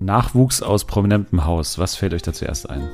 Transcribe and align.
Nachwuchs 0.00 0.62
aus 0.62 0.86
prominentem 0.86 1.44
Haus. 1.44 1.78
Was 1.78 1.94
fällt 1.94 2.14
euch 2.14 2.22
da 2.22 2.32
zuerst 2.32 2.68
ein? 2.68 2.88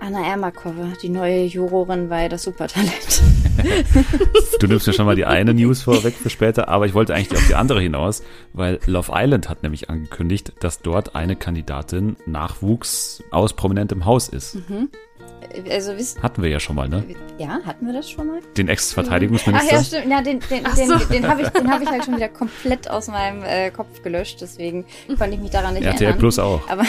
Anna 0.00 0.26
Ermakova, 0.26 0.88
die 1.02 1.10
neue 1.10 1.44
Jurorin 1.44 2.08
bei 2.08 2.28
das 2.28 2.44
Supertalent. 2.44 3.22
du 4.60 4.66
nimmst 4.66 4.86
mir 4.86 4.94
schon 4.94 5.04
mal 5.04 5.14
die 5.14 5.26
eine 5.26 5.52
News 5.52 5.82
vorweg 5.82 6.14
für 6.14 6.30
später, 6.30 6.68
aber 6.68 6.86
ich 6.86 6.94
wollte 6.94 7.14
eigentlich 7.14 7.38
auf 7.38 7.46
die 7.46 7.54
andere 7.54 7.82
hinaus, 7.82 8.22
weil 8.54 8.80
Love 8.86 9.12
Island 9.14 9.50
hat 9.50 9.62
nämlich 9.62 9.90
angekündigt, 9.90 10.54
dass 10.60 10.80
dort 10.80 11.14
eine 11.14 11.36
Kandidatin 11.36 12.16
Nachwuchs 12.24 13.22
aus 13.30 13.52
prominentem 13.52 14.06
Haus 14.06 14.30
ist. 14.30 14.54
Mhm. 14.54 14.88
Also, 15.70 15.92
hatten 16.22 16.42
wir 16.42 16.50
ja 16.50 16.60
schon 16.60 16.76
mal, 16.76 16.88
ne? 16.88 17.04
Ja, 17.38 17.60
hatten 17.64 17.86
wir 17.86 17.92
das 17.92 18.10
schon 18.10 18.26
mal? 18.26 18.40
Den 18.56 18.68
Ex-Verteidigungsminister? 18.68 19.68
Ach 19.68 19.72
ja, 19.72 19.84
stimmt. 19.84 20.10
Ja, 20.10 20.22
den, 20.22 20.40
den, 20.40 20.64
den, 20.64 20.88
so. 20.88 20.98
den 21.06 21.26
habe 21.26 21.42
ich, 21.42 21.48
hab 21.48 21.82
ich 21.82 21.88
halt 21.88 22.04
schon 22.04 22.16
wieder 22.16 22.28
komplett 22.28 22.90
aus 22.90 23.08
meinem 23.08 23.42
äh, 23.42 23.70
Kopf 23.70 24.02
gelöscht, 24.02 24.40
deswegen 24.40 24.84
konnte 25.06 25.34
ich 25.34 25.40
mich 25.40 25.50
daran 25.50 25.74
nicht 25.74 25.84
RTL 25.84 26.08
erinnern. 26.08 26.12
RTL 26.12 26.18
Plus 26.18 26.38
auch. 26.38 26.68
Aber 26.68 26.84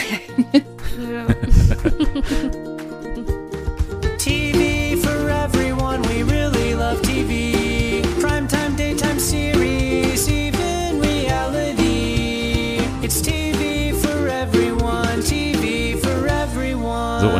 ja. 1.12 1.28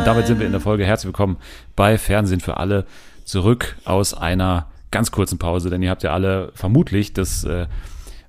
und 0.02 0.06
damit 0.06 0.26
sind 0.26 0.40
wir 0.40 0.46
in 0.46 0.52
der 0.52 0.60
Folge. 0.60 0.84
Herzlich 0.84 1.06
willkommen 1.06 1.36
bei 1.76 1.96
Fernsehen 1.96 2.40
für 2.40 2.56
alle. 2.56 2.86
Zurück 3.22 3.76
aus 3.84 4.14
einer 4.14 4.66
ganz 4.90 5.12
kurzen 5.12 5.38
Pause, 5.38 5.70
denn 5.70 5.80
ihr 5.80 5.90
habt 5.90 6.02
ja 6.02 6.12
alle 6.12 6.50
vermutlich 6.54 7.12
das 7.12 7.44
äh, 7.44 7.68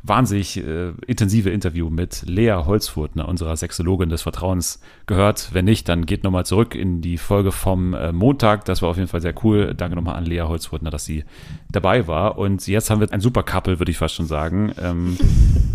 wahnsinnig 0.04 0.58
äh, 0.58 0.91
intensive 1.08 1.50
Interview 1.50 1.90
mit 1.90 2.26
Lea 2.28 2.62
Holzfurtner, 2.64 3.28
unserer 3.28 3.58
Sexologin 3.58 4.09
des 4.09 4.22
Vertrauens, 4.22 4.81
gehört. 5.08 5.50
Wenn 5.53 5.66
nicht, 5.66 5.89
dann 5.89 6.06
geht 6.06 6.23
nochmal 6.23 6.45
zurück 6.45 6.75
in 6.75 7.02
die 7.02 7.17
Folge 7.17 7.52
vom 7.52 7.95
äh, 7.95 8.11
Montag. 8.11 8.66
Das 8.66 8.83
war 8.83 8.89
auf 8.89 8.98
jeden 8.98 9.09
Fall 9.09 9.22
sehr 9.22 9.33
cool. 9.44 9.73
Danke 9.73 9.95
nochmal 9.95 10.16
an 10.16 10.26
Lea 10.26 10.42
Holzfurtner, 10.42 10.92
dass 10.92 11.05
sie 11.05 11.23
dabei 11.72 12.05
war. 12.05 12.38
Und 12.38 12.67
jetzt 12.67 12.92
haben 12.92 13.02
wir 13.02 13.11
ein 13.11 13.20
super 13.20 13.42
Couple, 13.42 13.80
würde 13.80 13.89
ich 13.89 13.98
fast 13.98 14.14
schon 14.14 14.28
sagen, 14.28 14.73
ähm, 14.80 15.17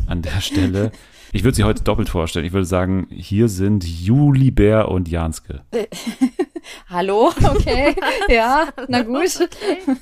an 0.06 0.22
der 0.22 0.40
Stelle. 0.42 0.92
Ich 1.30 1.44
würde 1.44 1.56
sie 1.56 1.64
heute 1.64 1.82
doppelt 1.82 2.08
vorstellen. 2.08 2.46
Ich 2.46 2.52
würde 2.52 2.64
sagen, 2.64 3.06
hier 3.10 3.48
sind 3.48 3.84
Juli 3.84 4.50
Bär 4.50 4.88
und 4.88 5.08
Janske. 5.08 5.62
Hallo, 6.88 7.32
okay. 7.42 7.94
ja, 8.28 8.68
na 8.88 9.02
gut. 9.02 9.36
Okay. 9.36 9.96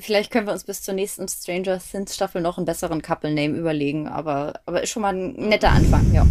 Vielleicht 0.00 0.30
können 0.30 0.46
wir 0.46 0.54
uns 0.54 0.64
bis 0.64 0.82
zur 0.82 0.94
nächsten 0.94 1.28
Stranger 1.28 1.78
Things 1.78 2.14
Staffel 2.14 2.40
noch 2.40 2.56
einen 2.56 2.64
besseren 2.64 3.02
Couple-Name 3.02 3.56
überlegen, 3.56 4.08
aber, 4.08 4.60
aber 4.64 4.82
ist 4.82 4.90
schon 4.90 5.02
mal 5.02 5.14
ein 5.14 5.32
netter 5.34 5.70
Anfang, 5.70 6.12
ja. 6.14 6.26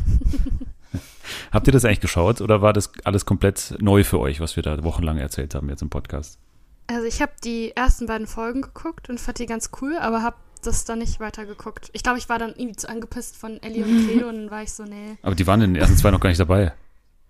Habt 1.51 1.67
ihr 1.67 1.73
das 1.73 1.85
eigentlich 1.85 1.99
geschaut 1.99 2.41
oder 2.41 2.61
war 2.61 2.73
das 2.73 2.91
alles 3.03 3.25
komplett 3.25 3.75
neu 3.79 4.03
für 4.03 4.19
euch, 4.19 4.39
was 4.39 4.55
wir 4.55 4.63
da 4.63 4.83
wochenlang 4.83 5.17
erzählt 5.17 5.53
haben 5.53 5.69
jetzt 5.69 5.81
im 5.81 5.89
Podcast? 5.89 6.39
Also 6.87 7.05
ich 7.05 7.21
habe 7.21 7.33
die 7.43 7.75
ersten 7.75 8.07
beiden 8.07 8.27
Folgen 8.27 8.61
geguckt 8.61 9.09
und 9.09 9.19
fand 9.19 9.39
die 9.39 9.45
ganz 9.45 9.69
cool, 9.81 9.97
aber 9.97 10.23
habe 10.23 10.37
das 10.67 10.85
dann 10.85 10.99
nicht 10.99 11.19
weitergeguckt. 11.19 11.89
Ich 11.93 12.03
glaube, 12.03 12.19
ich 12.19 12.29
war 12.29 12.37
dann 12.37 12.51
irgendwie 12.55 12.75
zu 12.75 12.89
angepisst 12.89 13.37
von 13.37 13.61
Ellie 13.61 13.83
und 13.83 14.07
Cleo 14.07 14.27
und 14.29 14.35
dann 14.35 14.51
war 14.51 14.63
ich 14.63 14.73
so, 14.73 14.83
nee. 14.83 15.17
Aber 15.21 15.35
die 15.35 15.47
waren 15.47 15.61
in 15.61 15.73
den 15.73 15.81
ersten 15.81 15.97
zwei 15.97 16.11
noch 16.11 16.19
gar 16.19 16.29
nicht 16.29 16.39
dabei. 16.39 16.73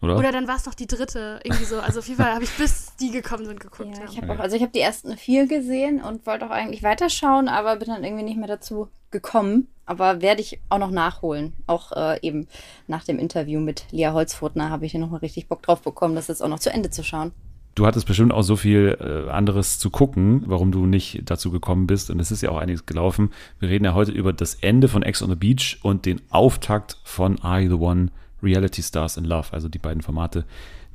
Oder? 0.02 0.18
Oder 0.18 0.32
dann 0.32 0.48
war 0.48 0.58
es 0.58 0.66
noch 0.66 0.76
die 0.76 0.86
dritte, 0.86 1.40
irgendwie 1.44 1.66
so. 1.66 1.80
Also 1.80 2.00
auf 2.00 2.08
jeden 2.08 2.22
Fall 2.22 2.34
habe 2.34 2.44
ich 2.44 2.52
bis 2.52 2.96
die 2.98 3.10
gekommen 3.10 3.46
sind 3.46 3.60
geguckt. 3.60 3.98
Ja, 3.98 4.06
ich 4.10 4.22
hab 4.22 4.30
auch, 4.30 4.40
also 4.40 4.56
ich 4.56 4.62
habe 4.62 4.72
die 4.72 4.80
ersten 4.80 5.18
vier 5.18 5.48
gesehen 5.48 6.04
und 6.04 6.26
wollte 6.28 6.46
auch 6.46 6.52
eigentlich 6.52 6.84
weiterschauen, 6.84 7.48
aber 7.48 7.78
bin 7.78 7.88
dann 7.88 8.04
irgendwie 8.04 8.24
nicht 8.24 8.38
mehr 8.38 8.48
dazu 8.48 8.90
gekommen. 9.10 9.68
Aber 9.88 10.22
werde 10.22 10.42
ich 10.42 10.60
auch 10.70 10.78
noch 10.78 10.92
nachholen. 10.92 11.54
Auch 11.66 11.94
äh, 11.94 12.20
eben 12.22 12.48
nach 12.88 13.06
dem 13.06 13.18
Interview 13.18 13.60
mit 13.60 13.86
Lia 13.92 14.14
Holzfurtner 14.14 14.70
habe 14.70 14.86
ich 14.86 14.92
hier 14.92 15.00
nochmal 15.00 15.22
richtig 15.22 15.48
Bock 15.48 15.64
drauf 15.64 15.82
bekommen, 15.82 16.14
das 16.14 16.28
jetzt 16.28 16.44
auch 16.44 16.50
noch 16.50 16.60
zu 16.60 16.72
Ende 16.72 16.90
zu 16.90 17.04
schauen. 17.04 17.32
Du 17.78 17.86
hattest 17.86 18.08
bestimmt 18.08 18.34
auch 18.34 18.42
so 18.42 18.56
viel 18.56 18.98
äh, 19.00 19.30
anderes 19.30 19.78
zu 19.78 19.92
gucken, 19.92 20.42
warum 20.48 20.72
du 20.72 20.88
nicht 20.88 21.22
dazu 21.26 21.52
gekommen 21.52 21.86
bist. 21.86 22.10
Und 22.10 22.20
es 22.20 22.32
ist 22.32 22.42
ja 22.42 22.50
auch 22.50 22.58
einiges 22.58 22.88
gelaufen. 22.88 23.30
Wir 23.60 23.70
reden 23.70 23.86
ja 23.86 23.94
heute 23.94 24.12
über 24.12 24.34
das 24.34 24.56
Ende 24.56 24.88
von 24.88 25.04
Ex 25.04 25.22
on 25.22 25.30
the 25.30 25.36
Beach 25.36 25.78
und 25.84 26.08
den 26.08 26.20
Auftakt 26.32 26.98
von 27.04 27.36
You 27.36 27.70
the 27.70 27.74
One 27.76 28.08
Reality 28.42 28.82
Stars 28.82 29.16
in 29.16 29.26
Love. 29.26 29.50
Also 29.52 29.70
die 29.70 29.78
beiden 29.78 30.02
Formate, 30.02 30.46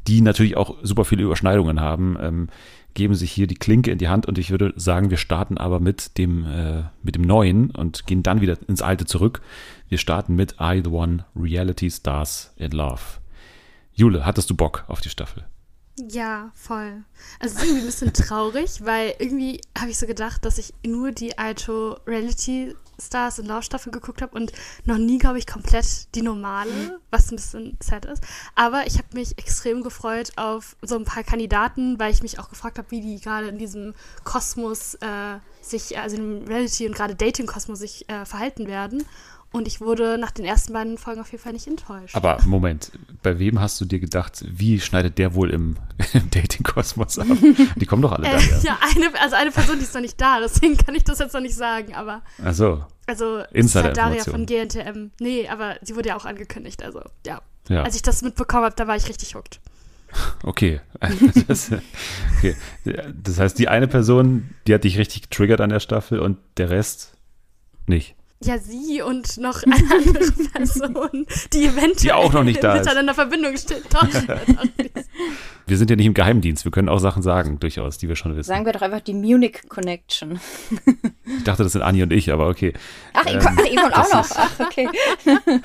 die 0.09 0.23
natürlich 0.23 0.57
auch 0.57 0.75
super 0.83 1.05
viele 1.05 1.23
Überschneidungen 1.23 1.81
haben, 1.81 2.17
ähm, 2.21 2.49
geben 2.95 3.15
sich 3.15 3.31
hier 3.31 3.47
die 3.47 3.55
Klinke 3.55 3.93
in 3.93 3.99
die 3.99 4.09
Hand. 4.09 4.27
Und 4.27 4.37
ich 4.37 4.51
würde 4.51 4.73
sagen, 4.75 5.11
wir 5.11 5.19
starten 5.19 5.59
aber 5.59 5.79
mit 5.79 6.19
dem, 6.19 6.45
äh, 6.47 6.83
mit 7.05 7.15
dem 7.15 7.23
Neuen 7.23 7.71
und 7.71 8.09
gehen 8.09 8.25
dann 8.25 8.41
wieder 8.41 8.59
ins 8.67 8.83
Alte 8.83 9.05
zurück. 9.05 9.41
Wir 9.89 9.99
starten 9.99 10.35
mit 10.35 10.57
You 10.59 10.83
the 10.83 10.91
One 10.91 11.27
Reality 11.37 11.89
Stars 11.93 12.53
in 12.57 12.73
Love. 12.73 13.21
Jule, 13.95 14.27
hattest 14.27 14.51
du 14.51 14.57
Bock 14.57 14.83
auf 14.89 15.01
die 15.01 15.11
Staffel? 15.11 15.45
Ja, 15.97 16.51
voll. 16.55 17.05
Also 17.39 17.57
es 17.57 17.63
ist 17.63 17.63
irgendwie 17.65 17.81
ein 17.81 17.87
bisschen 17.87 18.13
traurig, 18.15 18.85
weil 18.85 19.15
irgendwie 19.19 19.61
habe 19.79 19.91
ich 19.91 19.99
so 19.99 20.07
gedacht, 20.07 20.45
dass 20.45 20.57
ich 20.57 20.73
nur 20.87 21.13
die 21.13 21.37
Aito 21.37 21.99
Reality 22.07 22.75
Stars 23.01 23.39
in 23.39 23.47
Laufstaffel 23.47 23.93
geguckt 23.93 24.23
habe 24.23 24.35
und 24.37 24.53
noch 24.85 24.99
nie, 24.99 25.19
glaube 25.19 25.39
ich, 25.39 25.47
komplett 25.47 26.15
die 26.15 26.23
normale, 26.23 27.01
was 27.11 27.31
ein 27.31 27.37
bisschen 27.37 27.77
sad 27.83 28.05
ist. 28.05 28.23
Aber 28.55 28.87
ich 28.87 28.95
habe 28.95 29.09
mich 29.13 29.39
extrem 29.39 29.83
gefreut 29.83 30.33
auf 30.37 30.77
so 30.83 30.97
ein 30.97 31.05
paar 31.05 31.25
Kandidaten, 31.25 31.99
weil 31.99 32.13
ich 32.13 32.23
mich 32.23 32.39
auch 32.39 32.49
gefragt 32.49 32.79
habe, 32.79 32.91
wie 32.91 33.01
die 33.01 33.21
gerade 33.21 33.49
in 33.49 33.59
diesem 33.59 33.95
Kosmos 34.25 34.95
äh, 34.95 35.39
sich, 35.61 35.99
also 35.99 36.17
im 36.17 36.45
Reality 36.47 36.87
und 36.87 36.95
gerade 36.95 37.15
Dating-Kosmos 37.15 37.79
sich 37.79 38.09
äh, 38.09 38.25
verhalten 38.25 38.67
werden. 38.67 39.05
Und 39.53 39.69
ich 39.69 39.83
wurde 39.83 40.17
nach 40.17 40.31
den 40.31 40.47
ersten 40.47 40.73
beiden 40.73 40.97
Folgen 40.97 41.21
auf 41.21 41.31
jeden 41.31 41.45
Fall 41.45 41.53
nicht 41.53 41.67
enttäuscht. 41.67 42.17
Aber 42.17 42.39
Moment, 42.47 42.91
bei 43.23 43.39
wem 43.39 43.61
hast 43.61 43.81
du 43.81 43.85
dir 43.85 44.01
gedacht, 44.01 44.43
wie 44.49 44.81
schneidet 44.81 45.19
der 45.19 45.35
wohl 45.35 45.51
im, 45.51 45.77
im 46.15 46.31
Dating-Kosmos 46.31 47.19
ab? 47.19 47.27
Die 47.77 47.87
kommen 47.87 48.01
doch 48.01 48.13
alle 48.13 48.29
äh, 48.29 48.33
da. 48.33 48.59
Ja, 48.63 48.79
eine, 48.81 49.21
also 49.21 49.37
eine 49.37 49.51
Person, 49.51 49.77
die 49.77 49.85
ist 49.85 49.95
noch 49.95 50.01
nicht 50.01 50.19
da, 50.19 50.41
deswegen 50.41 50.79
kann 50.79 50.95
ich 50.95 51.05
das 51.05 51.19
jetzt 51.19 51.35
noch 51.35 51.43
nicht 51.43 51.55
sagen, 51.55 51.95
aber. 51.95 52.23
Ach 52.43 52.55
so. 52.55 52.85
Also, 53.07 53.43
Insider 53.53 53.85
halt 53.85 53.97
Daria 53.97 54.25
von 54.25 54.47
GNTM. 54.47 55.11
Nee, 55.21 55.49
aber 55.49 55.77
sie 55.83 55.97
wurde 55.97 56.11
ja 56.11 56.17
auch 56.17 56.25
angekündigt, 56.25 56.83
also 56.83 57.03
ja. 57.27 57.43
ja. 57.69 57.83
Als 57.83 57.95
ich 57.95 58.03
das 58.03 58.23
mitbekommen 58.23 58.65
habe, 58.65 58.75
da 58.77 58.87
war 58.87 58.97
ich 58.97 59.09
richtig 59.09 59.35
hooked. 59.35 59.61
Okay. 60.43 60.81
Das, 61.49 61.71
okay. 62.39 62.57
Das 63.23 63.39
heißt, 63.39 63.59
die 63.59 63.69
eine 63.69 63.89
Person, 63.89 64.51
die 64.67 64.75
hat 64.75 64.85
dich 64.85 64.99
richtig 64.99 65.23
getriggert 65.23 65.61
an 65.61 65.71
der 65.71 65.81
Staffel 65.81 66.21
und 66.21 66.39
der 66.57 66.71
Rest 66.71 67.17
nicht. 67.87 68.15
Ja, 68.45 68.59
sie 68.59 69.03
und 69.03 69.39
noch 69.39 69.63
eine 69.63 69.77
andere 69.91 70.33
Person, 70.53 71.27
die 71.53 71.67
eventuell 71.67 71.95
die 71.95 72.13
auch 72.13 72.33
noch 72.33 72.43
nicht 72.43 72.63
da 72.63 72.75
miteinander 72.75 73.13
ist. 73.13 73.17
Verbindung 73.17 73.57
steht. 73.57 73.85
Doch, 73.93 74.07
wir 75.67 75.77
sind 75.77 75.91
ja 75.91 75.97
nicht 75.97 76.07
im 76.07 76.15
Geheimdienst, 76.15 76.65
wir 76.65 76.73
können 76.73 76.89
auch 76.89 76.99
Sachen 76.99 77.23
sagen, 77.23 77.61
durchaus, 77.61 77.99
die 77.99 78.09
wir 78.09 78.17
schon 78.17 78.37
wissen. 78.37 78.49
Sagen 78.49 78.67
wir 78.67 78.73
doch 78.73 78.83
einfach 78.83 79.01
die 79.01 79.15
Munich 79.15 79.61
Connection. 79.69 80.41
Ich 81.25 81.45
dachte, 81.45 81.63
das 81.63 81.73
sind 81.73 81.83
Anni 81.83 82.03
und 82.03 82.13
ich, 82.13 82.33
aber 82.33 82.49
okay. 82.49 82.73
Ach, 83.15 83.25
ähm, 83.27 83.41
Yvonne 83.41 83.97
auch 83.97 84.13
noch. 84.13 84.29
Ach, 84.35 84.61
okay. 84.61 84.89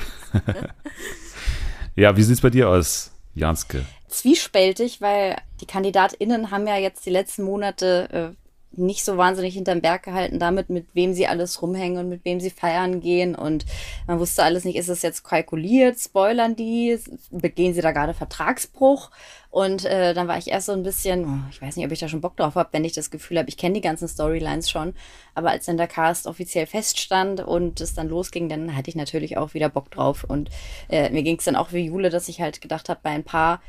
ja, 1.95 2.15
wie 2.15 2.23
sieht 2.23 2.35
es 2.35 2.41
bei 2.41 2.49
dir 2.49 2.69
aus, 2.69 3.11
Janske? 3.33 3.85
Zwiespältig, 4.07 5.01
weil 5.01 5.35
die 5.61 5.65
KandidatInnen 5.65 6.51
haben 6.51 6.67
ja 6.67 6.77
jetzt 6.77 7.05
die 7.05 7.09
letzten 7.09 7.43
Monate 7.43 8.33
äh, 8.33 8.46
nicht 8.77 9.03
so 9.03 9.17
wahnsinnig 9.17 9.53
hinterm 9.53 9.81
Berg 9.81 10.03
gehalten 10.03 10.39
damit, 10.39 10.69
mit 10.69 10.87
wem 10.93 11.13
sie 11.13 11.27
alles 11.27 11.61
rumhängen 11.61 11.97
und 11.97 12.09
mit 12.09 12.23
wem 12.25 12.39
sie 12.39 12.49
feiern 12.49 13.01
gehen. 13.01 13.35
Und 13.35 13.65
man 14.07 14.19
wusste 14.19 14.43
alles 14.43 14.65
nicht, 14.65 14.75
ist 14.75 14.89
es 14.89 15.01
jetzt 15.01 15.23
kalkuliert, 15.23 15.99
spoilern 15.99 16.55
die, 16.55 16.97
begehen 17.31 17.73
sie 17.73 17.81
da 17.81 17.91
gerade 17.91 18.13
Vertragsbruch? 18.13 19.11
Und 19.49 19.85
äh, 19.85 20.13
dann 20.13 20.27
war 20.27 20.37
ich 20.37 20.49
erst 20.49 20.67
so 20.67 20.73
ein 20.73 20.83
bisschen, 20.83 21.25
oh, 21.25 21.49
ich 21.49 21.61
weiß 21.61 21.75
nicht, 21.75 21.85
ob 21.85 21.91
ich 21.91 21.99
da 21.99 22.07
schon 22.07 22.21
Bock 22.21 22.37
drauf 22.37 22.55
habe, 22.55 22.69
wenn 22.73 22.85
ich 22.85 22.93
das 22.93 23.09
Gefühl 23.09 23.39
habe, 23.39 23.49
ich 23.49 23.57
kenne 23.57 23.75
die 23.75 23.81
ganzen 23.81 24.07
Storylines 24.07 24.69
schon. 24.69 24.93
Aber 25.33 25.49
als 25.49 25.65
dann 25.65 25.77
der 25.77 25.87
Cast 25.87 26.27
offiziell 26.27 26.67
feststand 26.67 27.39
und 27.39 27.81
es 27.81 27.95
dann 27.95 28.09
losging, 28.09 28.49
dann 28.49 28.75
hatte 28.75 28.89
ich 28.89 28.95
natürlich 28.95 29.37
auch 29.37 29.53
wieder 29.53 29.69
Bock 29.69 29.89
drauf. 29.89 30.25
Und 30.27 30.49
äh, 30.89 31.09
mir 31.09 31.23
ging 31.23 31.37
es 31.37 31.45
dann 31.45 31.55
auch 31.55 31.71
wie 31.71 31.85
Jule, 31.85 32.09
dass 32.09 32.29
ich 32.29 32.41
halt 32.41 32.61
gedacht 32.61 32.89
habe, 32.89 32.99
bei 33.01 33.09
ein 33.09 33.23
paar 33.23 33.61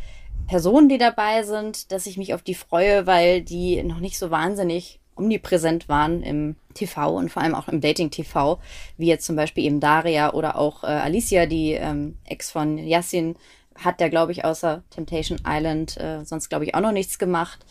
Personen, 0.46 0.88
die 0.88 0.98
dabei 0.98 1.42
sind, 1.42 1.92
dass 1.92 2.06
ich 2.06 2.16
mich 2.16 2.34
auf 2.34 2.42
die 2.42 2.54
freue, 2.54 3.06
weil 3.06 3.42
die 3.42 3.82
noch 3.82 4.00
nicht 4.00 4.18
so 4.18 4.30
wahnsinnig 4.30 5.00
omnipräsent 5.16 5.88
waren 5.88 6.22
im 6.22 6.56
TV 6.74 7.16
und 7.16 7.30
vor 7.30 7.42
allem 7.42 7.54
auch 7.54 7.68
im 7.68 7.80
Dating-TV, 7.80 8.58
wie 8.96 9.06
jetzt 9.08 9.26
zum 9.26 9.36
Beispiel 9.36 9.64
eben 9.64 9.80
Daria 9.80 10.32
oder 10.32 10.56
auch 10.56 10.84
äh, 10.84 10.86
Alicia, 10.86 11.46
die 11.46 11.72
ähm, 11.72 12.16
Ex 12.24 12.50
von 12.50 12.78
Yassin, 12.78 13.36
hat 13.74 14.00
der, 14.00 14.10
glaube 14.10 14.32
ich, 14.32 14.44
außer 14.44 14.82
Temptation 14.90 15.40
Island 15.46 15.96
äh, 15.98 16.24
sonst, 16.24 16.48
glaube 16.48 16.64
ich, 16.64 16.74
auch 16.74 16.80
noch 16.80 16.92
nichts 16.92 17.18
gemacht. 17.18 17.64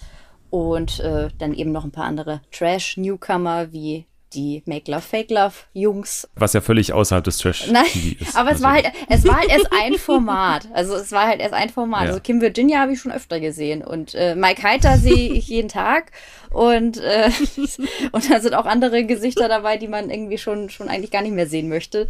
Und 0.50 1.02
äh, 1.02 1.28
dann 1.38 1.54
eben 1.54 1.74
noch 1.74 1.84
ein 1.84 1.92
paar 1.92 2.06
andere 2.06 2.42
Trash-Newcomer 2.52 3.74
wie 3.74 4.06
die 4.34 4.64
Make 4.66 4.92
Love 4.92 5.02
Fake 5.02 5.30
Love 5.32 5.54
Jungs. 5.74 6.28
Was 6.36 6.54
ja 6.54 6.62
völlig 6.62 6.94
außerhalb 6.94 7.24
des 7.24 7.38
Trash 7.38 7.68
Nein, 7.72 7.86
ist. 8.20 8.36
Aber 8.36 8.52
es 8.52 8.62
war 8.62 8.74
halt, 8.74 8.92
es 9.10 9.26
war 9.26 9.38
halt 9.38 9.50
erst 9.50 9.72
ein 9.72 9.96
Format. 9.96 10.68
Also 10.74 10.96
es 10.96 11.12
war 11.12 11.28
halt 11.28 11.40
erst 11.40 11.54
ein 11.54 11.70
Format. 11.70 12.04
Ja. 12.04 12.08
Also 12.10 12.20
Kim 12.20 12.42
Virginia 12.42 12.80
habe 12.80 12.94
ich 12.94 13.00
schon 13.00 13.12
öfter 13.12 13.40
gesehen 13.40 13.84
und 13.84 14.16
äh, 14.16 14.36
Mike 14.36 14.64
Heiter 14.64 14.98
sehe 14.98 15.32
ich 15.34 15.48
jeden 15.48 15.70
Tag 15.70 16.12
und 16.52 16.98
äh, 16.98 17.30
und 18.12 18.32
da 18.32 18.40
sind 18.40 18.54
auch 18.54 18.66
andere 18.66 19.06
Gesichter 19.06 19.48
dabei, 19.48 19.78
die 19.78 19.88
man 19.88 20.10
irgendwie 20.10 20.38
schon 20.38 20.70
schon 20.70 20.90
eigentlich 20.90 21.12
gar 21.12 21.22
nicht 21.22 21.34
mehr 21.34 21.48
sehen 21.48 21.70
möchte. 21.70 22.08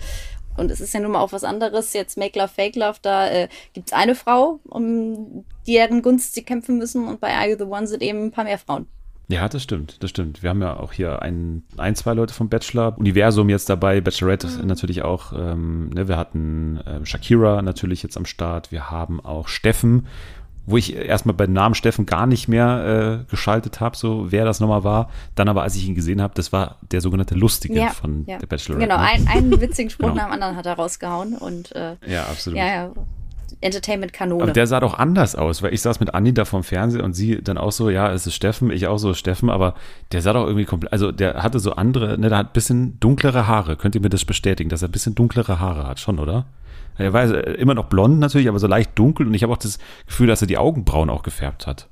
Und 0.57 0.71
es 0.71 0.81
ist 0.81 0.93
ja 0.93 0.99
nun 0.99 1.11
mal 1.11 1.21
auch 1.21 1.31
was 1.31 1.43
anderes. 1.43 1.93
Jetzt 1.93 2.17
Make 2.17 2.37
Love, 2.37 2.51
Fake 2.53 2.75
Love, 2.75 2.97
da 3.01 3.29
äh, 3.29 3.47
gibt 3.73 3.89
es 3.89 3.93
eine 3.93 4.15
Frau, 4.15 4.59
um 4.63 5.45
deren 5.67 6.01
Gunst 6.01 6.33
sie 6.33 6.43
kämpfen 6.43 6.79
müssen. 6.79 7.07
Und 7.07 7.21
bei 7.21 7.31
Are 7.33 7.49
You 7.49 7.57
the 7.57 7.65
One 7.65 7.85
sind 7.85 8.01
eben 8.01 8.25
ein 8.25 8.31
paar 8.31 8.43
mehr 8.43 8.57
Frauen. 8.57 8.87
Ja, 9.29 9.49
das 9.49 9.61
stimmt, 9.61 10.01
das 10.03 10.09
stimmt. 10.09 10.41
Wir 10.41 10.49
haben 10.49 10.61
ja 10.61 10.79
auch 10.79 10.93
hier 10.93 11.21
ein, 11.21 11.63
ein 11.75 11.95
zwei 11.95 12.13
Leute 12.13 12.33
vom 12.33 12.47
Bachelor-Universum 12.47 13.49
jetzt 13.49 13.69
dabei, 13.69 13.99
Bachelorette 13.99 14.47
mhm. 14.47 14.67
natürlich 14.67 15.01
auch. 15.01 15.33
Ähm, 15.33 15.89
ne, 15.89 16.07
wir 16.07 16.17
hatten 16.17 16.77
äh, 16.85 17.05
Shakira 17.05 17.61
natürlich 17.61 18.03
jetzt 18.03 18.15
am 18.15 18.25
Start. 18.25 18.71
Wir 18.71 18.89
haben 18.89 19.19
auch 19.19 19.49
Steffen, 19.49 20.07
wo 20.65 20.77
ich 20.77 20.95
erstmal 20.95 21.35
bei 21.35 21.45
Namen 21.45 21.75
Steffen 21.75 22.05
gar 22.05 22.25
nicht 22.25 22.47
mehr 22.47 23.23
äh, 23.25 23.29
geschaltet 23.29 23.81
habe, 23.81 23.97
so 23.97 24.31
wer 24.31 24.45
das 24.45 24.61
nochmal 24.61 24.85
war. 24.85 25.09
Dann 25.35 25.49
aber, 25.49 25.63
als 25.63 25.75
ich 25.75 25.85
ihn 25.85 25.95
gesehen 25.95 26.21
habe, 26.21 26.33
das 26.33 26.53
war 26.53 26.77
der 26.91 27.01
sogenannte 27.01 27.35
Lustige 27.35 27.75
ja, 27.75 27.89
von 27.89 28.25
ja. 28.27 28.37
der 28.37 28.47
Bachelorette. 28.47 28.87
Genau, 28.87 28.99
ne? 28.99 29.07
ein, 29.07 29.27
einen 29.27 29.59
witzigen 29.59 29.89
Spruch 29.89 30.09
genau. 30.09 30.15
nach 30.15 30.25
dem 30.25 30.33
anderen 30.33 30.55
hat 30.55 30.65
er 30.65 30.73
rausgehauen. 30.73 31.35
Und, 31.37 31.75
äh, 31.75 31.95
ja, 32.05 32.23
absolut. 32.23 32.59
Ja, 32.59 32.67
ja, 32.67 32.91
Entertainment-Kanone. 33.61 34.43
Aber 34.43 34.51
der 34.51 34.67
sah 34.67 34.79
doch 34.79 34.93
anders 34.93 35.35
aus, 35.35 35.61
weil 35.61 35.73
ich 35.73 35.81
saß 35.81 35.99
mit 35.99 36.13
Anni 36.13 36.33
da 36.33 36.45
vom 36.45 36.63
Fernseher 36.63 37.03
und 37.03 37.13
sie 37.13 37.41
dann 37.41 37.57
auch 37.57 37.71
so, 37.71 37.89
ja, 37.89 38.11
es 38.11 38.27
ist 38.27 38.35
Steffen, 38.35 38.71
ich 38.71 38.87
auch 38.87 38.97
so 38.97 39.13
Steffen, 39.13 39.49
aber 39.49 39.75
der 40.11 40.21
sah 40.21 40.33
doch 40.33 40.45
irgendwie 40.45 40.65
komplett, 40.65 40.91
also 40.93 41.11
der 41.11 41.43
hatte 41.43 41.59
so 41.59 41.73
andere, 41.73 42.17
ne, 42.17 42.29
der 42.29 42.37
hat 42.37 42.47
ein 42.47 42.53
bisschen 42.53 42.99
dunklere 42.99 43.47
Haare. 43.47 43.77
Könnt 43.77 43.95
ihr 43.95 44.01
mir 44.01 44.09
das 44.09 44.25
bestätigen, 44.25 44.69
dass 44.69 44.81
er 44.81 44.89
ein 44.89 44.91
bisschen 44.91 45.15
dunklere 45.15 45.59
Haare 45.59 45.87
hat, 45.87 45.99
schon, 45.99 46.19
oder? 46.19 46.45
Er 46.97 47.13
war 47.13 47.25
immer 47.47 47.75
noch 47.75 47.85
blond 47.85 48.19
natürlich, 48.19 48.49
aber 48.49 48.59
so 48.59 48.67
leicht 48.67 48.97
dunkel 48.97 49.27
und 49.27 49.33
ich 49.33 49.43
habe 49.43 49.53
auch 49.53 49.57
das 49.57 49.77
Gefühl, 50.07 50.27
dass 50.27 50.41
er 50.41 50.47
die 50.47 50.57
Augenbrauen 50.57 51.09
auch 51.09 51.23
gefärbt 51.23 51.67
hat. 51.67 51.89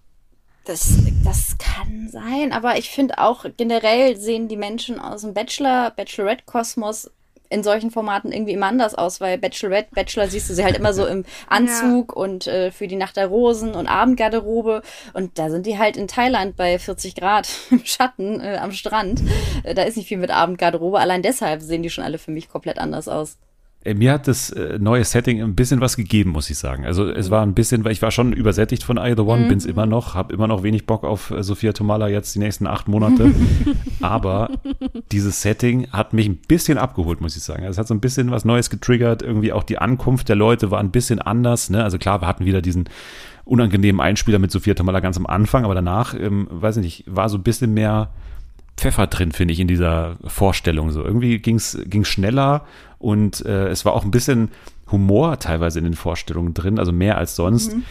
Das, 0.66 0.98
das 1.24 1.58
kann 1.60 2.10
sein, 2.10 2.52
aber 2.52 2.78
ich 2.80 2.90
finde 2.90 3.20
auch 3.20 3.46
generell 3.56 4.18
sehen 4.18 4.48
die 4.48 4.58
Menschen 4.58 5.00
aus 5.00 5.22
dem 5.22 5.36
Bachelor, 5.36 5.92
Bachelorette-Kosmos 5.92 7.12
in 7.56 7.64
solchen 7.64 7.90
Formaten 7.90 8.34
irgendwie 8.34 8.52
immer 8.52 8.68
anders 8.68 8.96
aus, 8.96 9.22
weil 9.22 9.38
Bachelorette, 9.38 9.96
Bachelor 9.96 10.28
siehst 10.28 10.50
du 10.50 10.54
sie 10.54 10.64
halt 10.64 10.78
immer 10.78 10.94
so 10.94 11.06
im 11.08 11.24
Anzug 11.48 12.14
ja. 12.16 12.22
und 12.22 12.48
äh, 12.48 12.70
für 12.72 12.88
die 12.88 12.98
Nacht 12.98 13.16
der 13.16 13.28
Rosen 13.28 13.74
und 13.74 13.88
Abendgarderobe 13.88 14.82
und 15.14 15.40
da 15.40 15.50
sind 15.50 15.66
die 15.66 15.80
halt 15.80 15.96
in 15.96 16.08
Thailand 16.08 16.58
bei 16.58 16.78
40 16.78 17.16
Grad 17.16 17.48
im 17.72 17.86
Schatten 17.86 18.42
äh, 18.42 18.58
am 18.62 18.74
Strand. 18.74 19.22
Äh, 19.64 19.74
da 19.74 19.84
ist 19.84 19.96
nicht 19.96 20.10
viel 20.10 20.18
mit 20.18 20.32
Abendgarderobe, 20.32 21.00
allein 21.00 21.22
deshalb 21.22 21.62
sehen 21.62 21.82
die 21.82 21.90
schon 21.90 22.04
alle 22.04 22.18
für 22.18 22.32
mich 22.32 22.50
komplett 22.50 22.78
anders 22.78 23.08
aus. 23.08 23.38
Äh, 23.86 23.94
mir 23.94 24.12
hat 24.12 24.28
das 24.28 24.50
äh, 24.50 24.78
neue 24.80 25.06
Setting 25.06 25.42
ein 25.42 25.56
bisschen 25.56 25.80
was 25.80 25.96
gegeben, 25.96 26.32
muss 26.32 26.50
ich 26.50 26.58
sagen. 26.58 26.86
Also 26.86 27.08
es 27.08 27.30
war 27.30 27.44
ein 27.44 27.54
bisschen, 27.54 27.86
weil 27.86 27.92
ich 27.92 28.02
war 28.02 28.12
schon 28.12 28.34
übersättigt 28.34 28.84
von 28.84 28.98
I 28.98 29.14
The 29.16 29.22
One, 29.22 29.44
mhm. 29.44 29.48
bin 29.48 29.58
es 29.60 29.66
immer 29.66 29.86
noch, 29.86 30.16
habe 30.16 30.34
immer 30.34 30.48
noch 30.48 30.64
wenig 30.64 30.86
Bock 30.86 31.04
auf 31.04 31.32
äh, 31.32 31.44
Sophia 31.44 31.72
Tomala 31.72 32.10
jetzt 32.10 32.36
die 32.36 32.40
nächsten 32.40 32.68
acht 32.68 32.88
Monate. 32.88 33.32
Aber 34.02 34.50
dieses 35.12 35.42
Setting 35.42 35.88
hat 35.92 36.14
mich 36.14 36.28
ein 36.28 36.38
bisschen 36.38 36.78
abgeholt, 36.78 37.22
muss 37.22 37.38
ich 37.38 37.44
sagen. 37.44 37.62
Also 37.62 37.72
es 37.72 37.78
hat 37.78 37.88
so 37.88 37.94
ein 37.94 38.02
bisschen 38.02 38.32
was 38.32 38.44
Neues 38.44 38.70
getriggert. 38.70 39.22
Irgendwie 39.22 39.54
auch 39.54 39.64
die 39.64 39.78
Ankunft 39.78 40.28
der 40.28 40.36
Leute 40.36 40.72
war 40.72 40.80
ein 40.80 40.92
bisschen 40.92 41.22
anders. 41.22 41.70
Ne? 41.70 41.84
Also 41.84 41.98
klar, 41.98 42.22
wir 42.22 42.28
hatten 42.28 42.46
wieder 42.46 42.62
diesen 42.62 42.90
unangenehmen 43.46 44.02
Einspieler 44.02 44.40
mit 44.40 44.52
Sophia 44.52 44.74
Tomala 44.74 45.00
ganz 45.02 45.18
am 45.18 45.28
Anfang, 45.28 45.66
aber 45.66 45.76
danach, 45.76 46.16
ähm, 46.16 46.48
weiß 46.50 46.78
ich 46.78 46.84
nicht, 46.84 47.04
war 47.06 47.30
so 47.30 47.38
ein 47.38 47.44
bisschen 47.44 47.76
mehr 47.76 48.10
Pfeffer 48.76 49.06
drin, 49.06 49.32
finde 49.32 49.54
ich, 49.54 49.60
in 49.60 49.68
dieser 49.68 50.18
Vorstellung. 50.26 50.92
So 50.92 51.04
irgendwie 51.04 51.38
ging 51.40 51.58
es 51.58 51.78
schneller 52.04 52.66
und 53.06 53.46
äh, 53.46 53.68
es 53.68 53.86
war 53.86 53.94
auch 53.94 54.04
ein 54.04 54.10
bisschen 54.10 54.50
Humor 54.92 55.38
teilweise 55.38 55.78
in 55.78 55.86
den 55.86 55.94
Vorstellungen 55.94 56.56
drin, 56.56 56.80
also 56.80 56.92
mehr 56.92 57.20
als 57.20 57.36
sonst. 57.36 57.76
Mhm. 57.76 57.84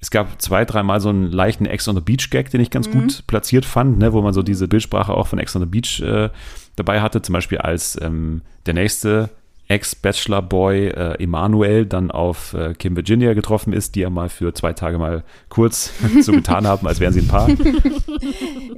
Es 0.00 0.10
gab 0.10 0.40
zwei, 0.40 0.64
dreimal 0.64 0.98
so 0.98 1.10
einen 1.10 1.30
leichten 1.30 1.66
Ex 1.66 1.86
on 1.88 1.94
the 1.94 2.00
Beach 2.00 2.30
Gag, 2.30 2.48
den 2.50 2.62
ich 2.62 2.70
ganz 2.70 2.88
mhm. 2.88 2.92
gut 2.92 3.26
platziert 3.26 3.66
fand, 3.66 3.98
ne, 3.98 4.14
wo 4.14 4.22
man 4.22 4.32
so 4.32 4.42
diese 4.42 4.68
Bildsprache 4.68 5.12
auch 5.12 5.26
von 5.26 5.38
Ex 5.38 5.54
on 5.54 5.60
the 5.60 5.68
Beach 5.68 6.00
äh, 6.00 6.30
dabei 6.76 7.02
hatte. 7.02 7.20
Zum 7.20 7.34
Beispiel 7.34 7.58
als 7.58 8.00
ähm, 8.00 8.40
der 8.64 8.72
nächste 8.72 9.28
Ex-Bachelor-Boy 9.68 10.86
äh, 10.88 11.22
Emanuel 11.22 11.84
dann 11.84 12.10
auf 12.10 12.54
äh, 12.54 12.72
Kim 12.72 12.96
Virginia 12.96 13.34
getroffen 13.34 13.74
ist, 13.74 13.94
die 13.94 14.00
ja 14.00 14.10
mal 14.10 14.30
für 14.30 14.54
zwei 14.54 14.72
Tage 14.72 14.96
mal 14.96 15.22
kurz 15.50 15.92
so 16.22 16.32
getan 16.32 16.66
haben, 16.66 16.86
als 16.86 16.98
wären 16.98 17.12
sie 17.12 17.20
ein 17.20 17.28
Paar. 17.28 17.48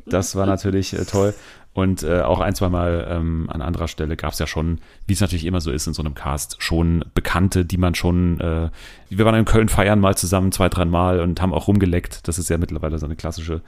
Das 0.06 0.36
war 0.36 0.44
natürlich 0.44 0.92
äh, 0.92 1.04
toll. 1.04 1.34
Und 1.74 2.04
äh, 2.04 2.20
auch 2.20 2.38
ein, 2.38 2.54
zwei 2.54 2.68
Mal 2.68 3.04
ähm, 3.10 3.50
an 3.50 3.60
anderer 3.60 3.88
Stelle 3.88 4.16
gab 4.16 4.32
es 4.32 4.38
ja 4.38 4.46
schon, 4.46 4.78
wie 5.08 5.12
es 5.12 5.20
natürlich 5.20 5.44
immer 5.44 5.60
so 5.60 5.72
ist 5.72 5.88
in 5.88 5.92
so 5.92 6.02
einem 6.02 6.14
Cast, 6.14 6.62
schon 6.62 7.04
Bekannte, 7.14 7.64
die 7.64 7.78
man 7.78 7.96
schon, 7.96 8.38
äh, 8.38 8.70
wir 9.10 9.24
waren 9.24 9.34
in 9.34 9.44
Köln 9.44 9.68
feiern 9.68 9.98
mal 9.98 10.16
zusammen 10.16 10.52
zwei, 10.52 10.68
drei 10.68 10.84
Mal 10.84 11.18
und 11.18 11.42
haben 11.42 11.52
auch 11.52 11.66
rumgeleckt. 11.66 12.28
Das 12.28 12.38
ist 12.38 12.48
ja 12.48 12.58
mittlerweile 12.58 12.96
so 13.00 13.06
eine 13.06 13.16
klassische 13.16 13.60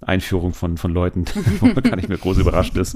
Einführung 0.00 0.54
von, 0.54 0.76
von 0.76 0.92
Leuten, 0.92 1.24
wo 1.60 1.66
man 1.66 1.82
gar 1.82 1.96
nicht 1.96 2.08
mehr 2.08 2.18
groß 2.18 2.38
überrascht 2.38 2.76
ist. 2.76 2.94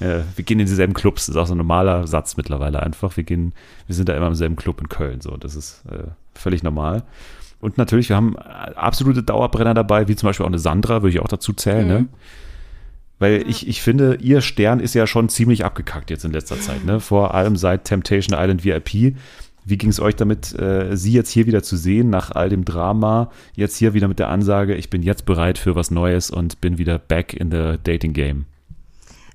Äh, 0.00 0.22
wir 0.34 0.44
gehen 0.44 0.58
in 0.58 0.66
dieselben 0.66 0.94
Clubs, 0.94 1.26
das 1.26 1.36
ist 1.36 1.40
auch 1.40 1.46
so 1.46 1.54
ein 1.54 1.58
normaler 1.58 2.08
Satz 2.08 2.36
mittlerweile 2.36 2.82
einfach. 2.82 3.16
Wir 3.16 3.22
gehen, 3.22 3.54
wir 3.86 3.94
sind 3.94 4.08
da 4.08 4.16
immer 4.16 4.26
im 4.26 4.34
selben 4.34 4.56
Club 4.56 4.80
in 4.80 4.88
Köln, 4.88 5.20
so, 5.20 5.36
das 5.36 5.54
ist 5.54 5.84
äh, 5.88 6.08
völlig 6.34 6.64
normal. 6.64 7.04
Und 7.60 7.78
natürlich, 7.78 8.08
wir 8.08 8.16
haben 8.16 8.36
absolute 8.36 9.22
Dauerbrenner 9.22 9.74
dabei, 9.74 10.08
wie 10.08 10.16
zum 10.16 10.28
Beispiel 10.28 10.42
auch 10.42 10.50
eine 10.50 10.58
Sandra, 10.58 11.02
würde 11.02 11.10
ich 11.10 11.20
auch 11.20 11.28
dazu 11.28 11.52
zählen, 11.52 11.86
ne? 11.86 11.98
mhm. 12.00 12.04
ne? 12.06 12.08
Weil 13.22 13.48
ich, 13.48 13.68
ich 13.68 13.82
finde, 13.82 14.16
ihr 14.20 14.40
Stern 14.40 14.80
ist 14.80 14.94
ja 14.94 15.06
schon 15.06 15.28
ziemlich 15.28 15.64
abgekackt 15.64 16.10
jetzt 16.10 16.24
in 16.24 16.32
letzter 16.32 16.58
Zeit, 16.60 16.84
ne? 16.84 16.98
Vor 16.98 17.34
allem 17.34 17.54
seit 17.54 17.84
Temptation 17.84 18.36
Island 18.36 18.64
VIP. 18.64 19.14
Wie 19.64 19.78
ging 19.78 19.90
es 19.90 20.00
euch 20.00 20.16
damit, 20.16 20.58
äh, 20.58 20.96
sie 20.96 21.12
jetzt 21.12 21.30
hier 21.30 21.46
wieder 21.46 21.62
zu 21.62 21.76
sehen, 21.76 22.10
nach 22.10 22.32
all 22.32 22.48
dem 22.48 22.64
Drama? 22.64 23.30
Jetzt 23.54 23.76
hier 23.76 23.94
wieder 23.94 24.08
mit 24.08 24.18
der 24.18 24.28
Ansage, 24.28 24.74
ich 24.74 24.90
bin 24.90 25.04
jetzt 25.04 25.24
bereit 25.24 25.56
für 25.56 25.76
was 25.76 25.92
Neues 25.92 26.32
und 26.32 26.60
bin 26.60 26.78
wieder 26.78 26.98
back 26.98 27.32
in 27.32 27.52
the 27.52 27.78
dating 27.84 28.12
game. 28.12 28.46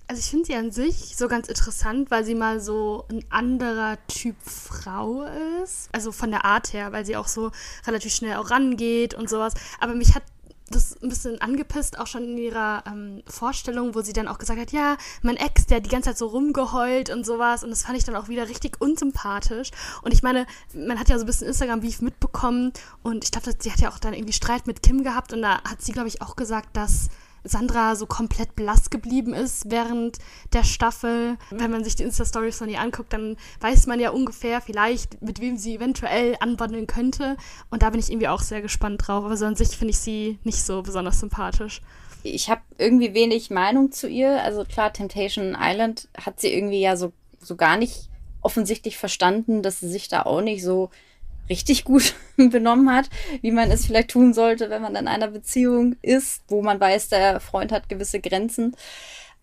Also 0.09 0.19
ich 0.19 0.25
finde 0.25 0.45
sie 0.47 0.55
an 0.55 0.71
sich 0.71 1.15
so 1.15 1.29
ganz 1.29 1.47
interessant, 1.47 2.11
weil 2.11 2.25
sie 2.25 2.35
mal 2.35 2.59
so 2.59 3.05
ein 3.09 3.23
anderer 3.29 3.97
Typ 4.09 4.35
Frau 4.41 5.25
ist. 5.63 5.87
Also 5.93 6.11
von 6.11 6.31
der 6.31 6.43
Art 6.43 6.73
her, 6.73 6.91
weil 6.91 7.05
sie 7.05 7.15
auch 7.15 7.27
so 7.29 7.51
relativ 7.85 8.13
schnell 8.13 8.35
auch 8.35 8.51
rangeht 8.51 9.13
und 9.13 9.29
sowas. 9.29 9.53
Aber 9.79 9.95
mich 9.95 10.13
hat 10.13 10.23
das 10.69 11.01
ein 11.01 11.09
bisschen 11.09 11.41
angepisst, 11.41 11.99
auch 11.99 12.07
schon 12.07 12.23
in 12.23 12.37
ihrer 12.37 12.83
ähm, 12.87 13.23
Vorstellung, 13.27 13.95
wo 13.95 14.01
sie 14.01 14.13
dann 14.13 14.27
auch 14.27 14.37
gesagt 14.37 14.59
hat, 14.59 14.71
ja, 14.71 14.97
mein 15.21 15.37
Ex, 15.37 15.65
der 15.65 15.77
hat 15.77 15.85
die 15.85 15.89
ganze 15.89 16.09
Zeit 16.09 16.17
so 16.17 16.27
rumgeheult 16.27 17.09
und 17.09 17.25
sowas 17.25 17.63
und 17.63 17.69
das 17.69 17.83
fand 17.83 17.97
ich 17.97 18.03
dann 18.03 18.15
auch 18.15 18.27
wieder 18.27 18.47
richtig 18.49 18.79
unsympathisch. 18.79 19.71
Und 20.01 20.13
ich 20.13 20.23
meine, 20.23 20.45
man 20.73 20.99
hat 20.99 21.09
ja 21.09 21.17
so 21.17 21.23
ein 21.23 21.27
bisschen 21.27 21.47
Instagram-Beef 21.47 22.01
mitbekommen 22.01 22.73
und 23.03 23.23
ich 23.23 23.31
glaube, 23.31 23.51
sie 23.57 23.71
hat 23.71 23.79
ja 23.79 23.89
auch 23.89 23.99
dann 23.99 24.13
irgendwie 24.13 24.33
Streit 24.33 24.67
mit 24.67 24.81
Kim 24.83 25.03
gehabt 25.03 25.33
und 25.33 25.41
da 25.41 25.61
hat 25.63 25.81
sie, 25.81 25.91
glaube 25.91 26.07
ich, 26.07 26.21
auch 26.21 26.35
gesagt, 26.35 26.75
dass 26.75 27.09
Sandra 27.43 27.95
so 27.95 28.05
komplett 28.05 28.55
blass 28.55 28.89
geblieben 28.89 29.33
ist 29.33 29.69
während 29.69 30.17
der 30.53 30.63
Staffel. 30.63 31.37
Wenn 31.49 31.71
man 31.71 31.83
sich 31.83 31.95
die 31.95 32.03
Insta-Stories 32.03 32.57
von 32.57 32.69
ihr 32.69 32.81
anguckt, 32.81 33.13
dann 33.13 33.37
weiß 33.59 33.87
man 33.87 33.99
ja 33.99 34.11
ungefähr 34.11 34.61
vielleicht, 34.61 35.21
mit 35.21 35.39
wem 35.39 35.57
sie 35.57 35.75
eventuell 35.75 36.35
anwandeln 36.39 36.87
könnte. 36.87 37.37
Und 37.69 37.81
da 37.81 37.89
bin 37.89 37.99
ich 37.99 38.11
irgendwie 38.11 38.27
auch 38.27 38.41
sehr 38.41 38.61
gespannt 38.61 39.07
drauf. 39.07 39.23
Aber 39.25 39.37
so 39.37 39.45
an 39.45 39.55
sich 39.55 39.69
finde 39.69 39.91
ich 39.91 39.99
sie 39.99 40.39
nicht 40.43 40.63
so 40.63 40.81
besonders 40.81 41.19
sympathisch. 41.19 41.81
Ich 42.23 42.49
habe 42.49 42.61
irgendwie 42.77 43.13
wenig 43.13 43.49
Meinung 43.49 43.91
zu 43.91 44.07
ihr. 44.07 44.43
Also 44.43 44.65
klar, 44.65 44.91
Temptation 44.91 45.55
Island 45.59 46.09
hat 46.19 46.39
sie 46.39 46.53
irgendwie 46.53 46.81
ja 46.81 46.97
so, 46.97 47.13
so 47.39 47.55
gar 47.55 47.77
nicht 47.77 48.09
offensichtlich 48.41 48.97
verstanden, 48.97 49.61
dass 49.61 49.79
sie 49.79 49.89
sich 49.89 50.07
da 50.07 50.23
auch 50.23 50.41
nicht 50.41 50.63
so 50.63 50.89
richtig 51.49 51.83
gut 51.83 52.13
benommen 52.37 52.93
hat, 52.93 53.09
wie 53.41 53.51
man 53.51 53.71
es 53.71 53.85
vielleicht 53.85 54.11
tun 54.11 54.33
sollte, 54.33 54.69
wenn 54.69 54.81
man 54.81 54.95
in 54.95 55.07
einer 55.07 55.27
Beziehung 55.27 55.95
ist, 56.01 56.43
wo 56.47 56.61
man 56.61 56.79
weiß, 56.79 57.09
der 57.09 57.39
Freund 57.39 57.71
hat 57.71 57.89
gewisse 57.89 58.19
Grenzen. 58.19 58.75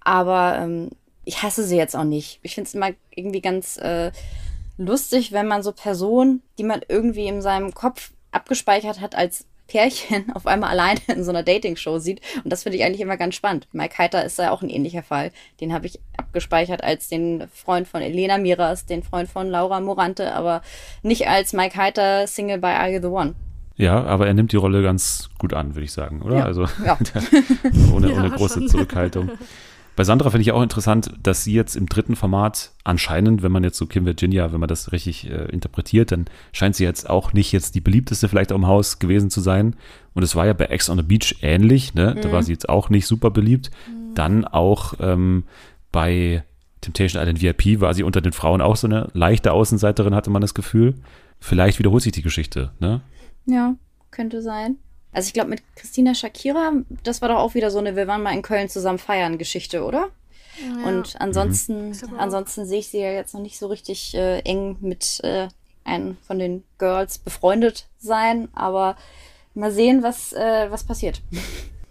Aber 0.01 0.59
ähm, 0.59 0.91
ich 1.25 1.43
hasse 1.43 1.65
sie 1.65 1.77
jetzt 1.77 1.97
auch 1.97 2.05
nicht. 2.05 2.41
Ich 2.43 2.55
finde 2.55 2.69
es 2.69 2.75
immer 2.75 2.91
irgendwie 3.11 3.41
ganz 3.41 3.77
äh, 3.79 4.13
lustig, 4.77 5.33
wenn 5.33 5.47
man 5.47 5.63
so 5.63 5.73
Personen, 5.73 6.43
die 6.59 6.65
man 6.65 6.83
irgendwie 6.89 7.27
in 7.27 7.43
seinem 7.43 7.73
Kopf 7.75 8.13
abgespeichert 8.31 9.01
hat 9.01 9.15
als 9.15 9.47
Pärchen 9.67 10.31
auf 10.35 10.47
einmal 10.47 10.71
alleine 10.71 11.01
in 11.09 11.25
so 11.25 11.31
einer 11.31 11.43
Dating-Show 11.43 11.99
sieht. 11.99 12.21
Und 12.43 12.53
das 12.53 12.63
finde 12.63 12.79
ich 12.79 12.85
eigentlich 12.85 13.01
immer 13.01 13.17
ganz 13.17 13.35
spannend. 13.35 13.69
Mike 13.73 13.99
Heiter 13.99 14.25
ist 14.25 14.39
ja 14.39 14.51
auch 14.51 14.63
ein 14.63 14.71
ähnlicher 14.71 15.03
Fall. 15.03 15.33
Den 15.61 15.73
habe 15.73 15.87
ich 15.87 15.99
abgespeichert 16.17 16.83
als 16.83 17.09
den 17.09 17.45
Freund 17.53 17.89
von 17.89 18.03
Elena 18.03 18.39
Miras, 18.39 18.87
den 18.87 19.03
Freund 19.03 19.29
von 19.29 19.49
Laura 19.49 19.81
Morante, 19.81 20.33
aber 20.35 20.63
nicht 21.03 21.29
als 21.29 21.53
Mike 21.53 21.77
Heiter 21.77 22.27
Single 22.27 22.59
by 22.59 22.69
Are 22.69 22.91
You 22.91 23.01
the 23.01 23.09
One. 23.09 23.35
Ja, 23.77 24.05
aber 24.05 24.29
er 24.29 24.35
nimmt 24.35 24.53
die 24.53 24.57
Rolle 24.57 24.83
ganz 24.83 25.31
gut 25.39 25.53
an, 25.53 25.75
würde 25.75 25.85
ich 25.85 25.93
sagen, 25.93 26.23
oder? 26.23 26.39
Ja. 26.39 26.45
Also 26.45 26.67
ja. 26.85 26.97
ohne, 27.93 28.13
ohne 28.15 28.29
ja, 28.29 28.37
große 28.37 28.61
schon. 28.61 28.69
Zurückhaltung. 28.69 29.31
Bei 29.97 30.03
Sandra 30.03 30.31
finde 30.31 30.43
ich 30.43 30.53
auch 30.53 30.63
interessant, 30.63 31.13
dass 31.23 31.45
sie 31.45 31.55
jetzt 31.55 31.77
im 31.77 31.87
dritten 31.87 32.17
Format 32.17 32.73
anscheinend, 32.83 33.43
wenn 33.43 33.53
man 33.53 33.63
jetzt 33.63 33.79
so 33.79 33.87
Kim 33.87 34.07
Virginia, 34.07 34.53
wenn 34.53 34.59
man 34.59 34.69
das 34.69 34.91
richtig 34.91 35.31
äh, 35.31 35.45
interpretiert, 35.51 36.11
dann 36.11 36.27
scheint 36.53 36.75
sie 36.75 36.85
jetzt 36.85 37.09
auch 37.09 37.33
nicht 37.33 37.53
jetzt 37.53 37.77
die 37.77 37.81
beliebteste 37.81 38.29
vielleicht 38.29 38.53
auch 38.53 38.57
im 38.57 38.67
Haus 38.67 38.99
gewesen 38.99 39.31
zu 39.31 39.41
sein. 39.41 39.77
Und 40.15 40.23
es 40.23 40.35
war 40.35 40.47
ja 40.47 40.53
bei 40.53 40.67
Ex 40.67 40.91
on 40.91 40.99
the 40.99 41.05
Beach 41.05 41.37
ähnlich, 41.43 41.95
ne? 41.95 42.15
Mhm. 42.17 42.21
Da 42.23 42.33
war 42.33 42.41
mhm. 42.41 42.45
sie 42.45 42.53
jetzt 42.53 42.69
auch 42.69 42.91
nicht 42.91 43.07
super 43.07 43.31
beliebt. 43.31 43.71
Mhm. 43.89 44.15
Dann 44.15 44.45
auch 44.45 44.95
ähm, 45.01 45.45
bei 45.93 46.43
Temptation 46.81 47.23
Island 47.23 47.41
VIP 47.41 47.81
war 47.81 47.95
sie 47.95 48.03
unter 48.03 48.21
den 48.21 48.33
Frauen 48.33 48.61
auch 48.61 48.77
so 48.77 48.87
eine 48.87 49.11
leichte 49.13 49.53
Außenseiterin, 49.53 50.15
hatte 50.15 50.31
man 50.31 50.43
das 50.43 50.55
Gefühl. 50.55 50.95
Vielleicht 51.39 51.79
wiederholt 51.79 52.03
sich 52.03 52.13
die 52.13 52.23
Geschichte, 52.23 52.73
ne? 52.81 53.01
Ja, 53.47 53.77
könnte 54.11 54.43
sein. 54.43 54.77
Also 55.15 55.29
ich 55.29 55.33
glaube 55.33 55.51
mit 55.51 55.63
Christina 55.77 56.15
Shakira, 56.15 56.73
das 57.05 57.23
war 57.23 57.29
doch 57.29 57.39
auch 57.39 57.55
wieder 57.55 57.71
so 57.71 57.79
eine 57.79 57.97
Wir 57.97 58.07
waren 58.07 58.23
mal 58.23 58.35
in 58.35 58.43
Köln 58.43 58.69
zusammen 58.69 58.99
feiern 58.99 59.39
Geschichte, 59.39 59.85
oder? 59.85 60.11
Ja. 60.61 60.89
Und 60.89 61.15
ansonsten, 61.21 61.91
mhm. 61.91 62.19
ansonsten 62.19 62.67
sehe 62.67 62.81
ich 62.81 62.89
sie 62.89 63.01
ja 63.01 63.13
jetzt 63.13 63.33
noch 63.33 63.41
nicht 63.41 63.59
so 63.59 63.69
richtig 63.69 64.15
äh, 64.15 64.41
eng 64.41 64.77
mit 64.81 65.21
äh, 65.23 65.49
einem 65.85 66.17
von 66.27 66.39
den 66.39 66.65
Girls 66.79 67.19
befreundet 67.19 67.87
sein, 67.99 68.49
aber 68.55 68.97
mal 69.55 69.71
sehen, 69.71 70.03
was, 70.03 70.33
äh, 70.33 70.67
was 70.71 70.85
passiert. 70.85 71.23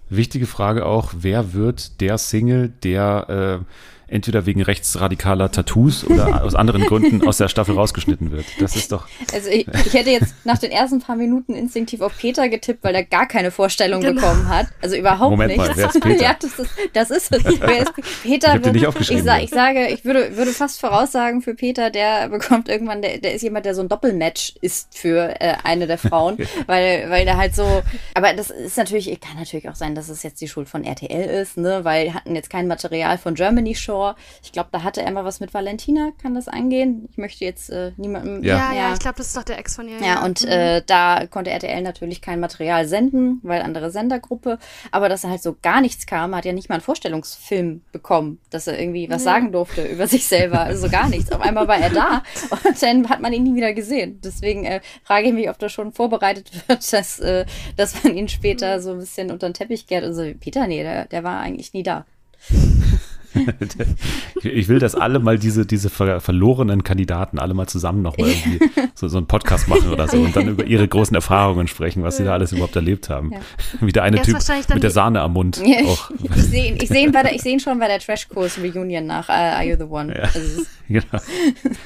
Wichtige 0.10 0.46
Frage 0.46 0.86
auch, 0.86 1.14
wer 1.16 1.54
wird 1.54 2.02
der 2.02 2.18
Single, 2.18 2.70
der 2.70 3.62
äh, 3.62 3.66
entweder 4.08 4.46
wegen 4.46 4.62
rechtsradikaler 4.62 5.52
Tattoos 5.52 6.04
oder 6.04 6.44
aus 6.44 6.56
anderen 6.56 6.84
Gründen 6.84 7.28
aus 7.28 7.38
der 7.38 7.48
Staffel 7.48 7.76
rausgeschnitten 7.76 8.32
wird. 8.32 8.46
Das 8.60 8.76
ist 8.76 8.92
doch. 8.92 9.08
Also 9.34 9.50
ich, 9.50 9.68
ich, 9.68 9.94
hätte 9.94 10.12
jetzt 10.12 10.34
nach 10.44 10.58
den 10.58 10.72
ersten 10.72 11.00
paar 11.00 11.16
Minuten 11.16 11.54
instinktiv 11.54 12.02
auf 12.02 12.18
Peter 12.18 12.50
getippt, 12.50 12.84
weil 12.84 12.96
er 12.96 13.04
gar 13.04 13.28
keine 13.28 13.52
Vorstellung 13.52 14.02
genau. 14.02 14.22
bekommen 14.22 14.48
hat. 14.48 14.68
Also 14.82 14.96
überhaupt 14.96 15.32
Moment 15.32 15.50
nicht. 15.50 15.58
Mal, 15.58 15.72
wer 15.76 15.88
ist 15.88 16.00
Peter? 16.02 16.24
ja, 16.24 16.36
das 16.40 16.60
ist, 16.60 16.72
das 16.94 17.12
ist 17.12 17.32
es. 17.32 17.44
Wer 17.64 17.82
ist 17.82 17.94
Peter? 18.24 18.56
Ich, 18.56 18.64
wird, 18.64 18.74
nicht 18.74 18.88
aufgeschrieben, 18.88 19.20
ich, 19.20 19.26
sa 19.26 19.40
ich 19.40 19.50
sage, 19.50 19.88
ich 19.88 20.06
würde, 20.06 20.36
würde 20.36 20.52
fast 20.52 20.80
voraussagen 20.80 21.42
für 21.42 21.56
Peter, 21.56 21.90
der 21.90 22.30
bekommt 22.30 22.68
irgendwann, 22.68 23.02
der, 23.02 23.20
der 23.20 23.34
ist 23.34 23.42
jemand, 23.42 23.66
der 23.66 23.76
so 23.76 23.82
ein 23.82 23.90
Doppelmatch 23.90 24.56
ist 24.62 24.98
für 24.98 25.40
äh, 25.40 25.56
eine 25.64 25.88
der 25.88 25.98
Frauen, 25.98 26.38
weil, 26.68 27.10
weil 27.10 27.26
der 27.26 27.38
halt 27.38 27.56
so. 27.56 27.84
Aber 28.14 28.34
das 28.34 28.50
ist 28.50 28.78
natürlich, 28.78 29.06
kann 29.22 29.38
natürlich 29.38 29.70
auch 29.70 29.76
sein, 29.76 29.96
dass 29.96 30.10
es 30.10 30.24
jetzt 30.24 30.42
die 30.42 30.48
Schuld 30.48 30.68
von 30.68 30.84
RTL 30.84 31.30
ist, 31.42 31.58
ne? 31.58 31.84
Weil 31.84 32.06
wir 32.06 32.14
hatten 32.14 32.36
jetzt 32.36 32.50
kein 32.50 32.68
Material 32.68 33.18
von 33.18 33.36
Germany 33.36 33.76
Shore 33.76 33.93
Store. 33.94 34.16
Ich 34.44 34.52
glaube, 34.52 34.70
da 34.72 34.84
hatte 34.84 35.02
er 35.02 35.12
mal 35.12 35.24
was 35.24 35.40
mit 35.40 35.54
Valentina, 35.54 36.12
kann 36.22 36.34
das 36.34 36.48
angehen? 36.48 37.08
Ich 37.12 37.18
möchte 37.18 37.46
jetzt 37.46 37.70
äh, 37.70 37.92
niemandem. 37.98 38.44
Ja, 38.44 38.74
ja, 38.74 38.74
ja 38.74 38.94
ich 38.94 39.00
glaube, 39.00 39.18
das 39.18 39.28
ist 39.28 39.38
doch 39.38 39.44
der 39.44 39.60
Ex 39.60 39.76
von 39.76 39.88
ihr. 39.88 40.00
Ja, 40.00 40.06
ja. 40.06 40.26
und 40.26 40.42
mhm. 40.42 40.50
äh, 40.50 40.82
da 40.86 41.28
konnte 41.28 41.52
RTL 41.52 41.82
natürlich 41.82 42.22
kein 42.22 42.40
Material 42.40 42.88
senden, 42.88 43.40
weil 43.44 43.62
andere 43.62 43.92
Sendergruppe. 43.92 44.58
Aber 44.92 45.10
dass 45.10 45.24
er 45.24 45.30
halt 45.30 45.44
so 45.44 45.56
gar 45.62 45.82
nichts 45.82 46.08
kam, 46.08 46.36
hat 46.36 46.46
ja 46.46 46.54
nicht 46.54 46.70
mal 46.70 46.76
einen 46.76 46.82
Vorstellungsfilm 46.82 47.82
bekommen, 47.92 48.40
dass 48.50 48.68
er 48.68 48.80
irgendwie 48.80 49.10
was 49.10 49.20
nee. 49.20 49.26
sagen 49.26 49.52
durfte 49.52 49.84
über 49.86 50.08
sich 50.08 50.26
selber. 50.26 50.62
Also 50.62 50.90
gar 50.90 51.10
nichts. 51.10 51.32
Auf 51.32 51.42
einmal 51.42 51.68
war 51.68 51.78
er 51.78 51.92
da 51.92 52.24
und 52.50 52.82
dann 52.82 53.10
hat 53.10 53.22
man 53.22 53.34
ihn 53.34 53.44
nie 53.44 53.56
wieder 53.56 53.74
gesehen. 53.74 54.20
Deswegen 54.24 54.66
äh, 54.66 54.82
frage 55.04 55.28
ich 55.28 55.34
mich, 55.34 55.50
ob 55.50 55.60
das 55.60 55.72
schon 55.72 55.92
vorbereitet 55.92 56.52
wird, 56.68 56.92
dass, 56.92 57.20
äh, 57.20 57.46
dass 57.78 58.04
man 58.04 58.18
ihn 58.18 58.28
später 58.28 58.78
mhm. 58.78 58.82
so 58.82 58.92
ein 58.92 59.00
bisschen 59.00 59.32
unter 59.32 59.48
den 59.48 59.54
Teppich 59.54 59.86
kehrt. 59.86 60.04
Also 60.04 60.24
Peter, 60.40 60.66
nee, 60.66 60.82
der, 60.82 61.06
der 61.06 61.24
war 61.24 61.40
eigentlich 61.40 61.74
nie 61.74 61.84
da. 61.84 62.06
ich 64.44 64.68
will, 64.68 64.80
dass 64.80 64.96
alle 64.96 65.20
mal 65.20 65.38
diese, 65.40 65.66
diese 65.66 65.90
ver 65.90 66.22
verlorenen 66.22 66.84
Kandidaten 66.84 67.40
alle 67.40 67.54
mal 67.54 67.68
zusammen 67.68 68.02
nochmal 68.02 68.30
irgendwie 68.30 68.60
so, 68.94 69.08
so 69.08 69.18
einen 69.18 69.28
Podcast 69.28 69.68
machen 69.68 69.90
oder 69.90 70.08
so 70.08 70.18
und 70.18 70.36
dann 70.36 70.48
über 70.48 70.66
ihre 70.66 70.88
großen 70.88 71.16
Erfahrungen 71.16 71.68
sprechen, 71.68 72.04
was 72.04 72.18
sie 72.18 72.24
da 72.24 72.34
alles 72.34 72.52
überhaupt 72.52 72.76
erlebt 72.76 73.10
haben. 73.10 73.32
Ja. 73.32 73.40
Wie 73.82 73.92
der 73.92 74.04
eine 74.04 74.22
Typ 74.22 74.38
mit 74.74 74.84
der 74.84 74.92
Sahne 74.92 75.22
am 75.22 75.34
Mund. 75.34 75.62
Ja, 75.74 75.88
auch. 75.88 76.12
Ich 76.22 76.44
sehe 76.44 76.72
ihn, 76.72 76.88
seh 76.88 77.04
ihn, 77.04 77.40
seh 77.40 77.52
ihn 77.52 77.60
schon 77.60 77.80
bei 77.80 77.88
der 77.88 78.00
Trash-Kurs-Reunion 78.00 79.06
nach 79.06 79.30
uh, 79.30 79.32
Are 79.32 79.64
You 79.64 79.76
the 79.78 79.86
One? 79.86 80.14
Ja. 80.14 80.24
Also 80.24 80.64
genau. 80.88 81.24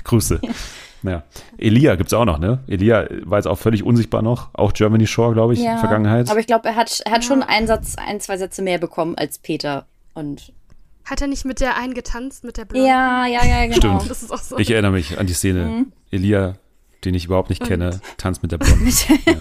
Grüße. 0.03 0.41
Ja. 1.03 1.23
Elia 1.57 1.95
gibt 1.95 2.07
es 2.07 2.13
auch 2.13 2.25
noch, 2.25 2.39
ne? 2.39 2.59
Elia 2.67 3.07
war 3.23 3.37
jetzt 3.37 3.47
auch 3.47 3.57
völlig 3.57 3.83
unsichtbar 3.83 4.21
noch. 4.21 4.49
Auch 4.53 4.73
Germany 4.73 5.07
Shore, 5.07 5.33
glaube 5.33 5.53
ich, 5.53 5.59
ja, 5.59 5.65
in 5.65 5.71
der 5.71 5.79
Vergangenheit. 5.79 6.29
Aber 6.29 6.39
ich 6.39 6.47
glaube, 6.47 6.67
er 6.67 6.75
hat, 6.75 7.01
er 7.05 7.11
hat 7.11 7.23
schon 7.23 7.43
einen 7.43 7.67
Satz, 7.67 7.95
ein, 7.95 8.19
zwei 8.19 8.37
Sätze 8.37 8.61
mehr 8.61 8.79
bekommen 8.79 9.15
als 9.15 9.37
Peter. 9.37 9.85
Und 10.13 10.53
hat 11.07 11.21
er 11.21 11.27
nicht 11.27 11.45
mit 11.45 11.61
der 11.61 11.77
einen 11.77 11.93
getanzt, 11.93 12.43
mit 12.43 12.57
der 12.57 12.65
Blonden? 12.65 12.87
Ja, 12.87 13.25
ja, 13.25 13.45
ja, 13.45 13.65
genau. 13.67 13.99
Stimmt. 14.01 14.17
So. 14.17 14.57
Ich 14.57 14.69
erinnere 14.69 14.91
mich 14.91 15.17
an 15.17 15.25
die 15.25 15.33
Szene. 15.33 15.65
Mhm. 15.65 15.91
Elia, 16.11 16.55
den 17.05 17.13
ich 17.13 17.25
überhaupt 17.25 17.49
nicht 17.49 17.63
kenne, 17.63 18.01
tanzt 18.17 18.41
mit 18.41 18.51
der 18.51 18.57
Blonden. 18.57 18.87
ja. 19.25 19.35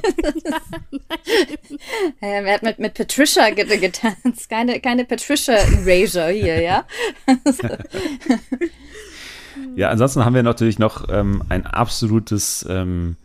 ja, 2.22 2.28
er 2.28 2.54
hat 2.54 2.62
mit, 2.62 2.78
mit 2.78 2.94
Patricia 2.94 3.50
getanzt. 3.50 4.48
Keine, 4.48 4.80
keine 4.80 5.04
Patricia 5.04 5.54
Erasure 5.54 6.30
hier, 6.30 6.60
ja? 6.62 6.84
ja, 9.74 9.90
ansonsten 9.90 10.24
haben 10.24 10.34
wir 10.34 10.44
natürlich 10.44 10.78
noch 10.78 11.08
ähm, 11.08 11.42
ein 11.48 11.66
absolutes 11.66 12.64
ähm, 12.68 13.16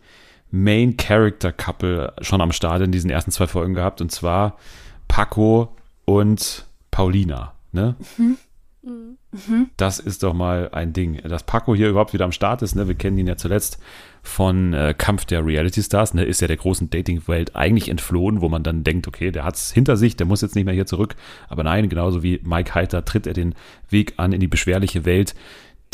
Main 0.50 0.96
Character 0.96 1.52
Couple 1.52 2.12
schon 2.22 2.40
am 2.40 2.50
Start 2.50 2.82
in 2.82 2.90
diesen 2.90 3.10
ersten 3.10 3.30
zwei 3.30 3.46
Folgen 3.46 3.74
gehabt. 3.74 4.00
Und 4.00 4.10
zwar 4.10 4.58
Paco 5.06 5.76
und 6.06 6.66
Paulina. 6.90 7.54
Ne? 7.72 7.96
Mhm. 8.18 8.36
Mhm. 8.84 9.70
Das 9.76 10.00
ist 10.00 10.24
doch 10.24 10.34
mal 10.34 10.70
ein 10.72 10.92
Ding. 10.92 11.16
Dass 11.22 11.44
Paco 11.44 11.74
hier 11.74 11.88
überhaupt 11.88 12.12
wieder 12.12 12.24
am 12.24 12.32
Start 12.32 12.62
ist, 12.62 12.74
ne? 12.74 12.88
wir 12.88 12.96
kennen 12.96 13.16
ihn 13.16 13.28
ja 13.28 13.36
zuletzt 13.36 13.78
von 14.22 14.72
äh, 14.74 14.94
Kampf 14.96 15.24
der 15.24 15.46
Reality 15.46 15.82
Stars, 15.82 16.14
ne? 16.14 16.24
ist 16.24 16.40
ja 16.40 16.48
der 16.48 16.56
großen 16.56 16.90
Dating-Welt 16.90 17.54
eigentlich 17.54 17.88
entflohen, 17.88 18.40
wo 18.40 18.48
man 18.48 18.62
dann 18.62 18.82
denkt, 18.82 19.06
okay, 19.06 19.30
der 19.30 19.44
hat 19.44 19.54
es 19.54 19.72
hinter 19.72 19.96
sich, 19.96 20.16
der 20.16 20.26
muss 20.26 20.42
jetzt 20.42 20.56
nicht 20.56 20.64
mehr 20.64 20.74
hier 20.74 20.86
zurück. 20.86 21.14
Aber 21.48 21.62
nein, 21.62 21.88
genauso 21.88 22.22
wie 22.22 22.40
Mike 22.42 22.74
Heiter 22.74 23.04
tritt 23.04 23.26
er 23.26 23.34
den 23.34 23.54
Weg 23.88 24.14
an 24.16 24.32
in 24.32 24.40
die 24.40 24.48
beschwerliche 24.48 25.04
Welt 25.04 25.34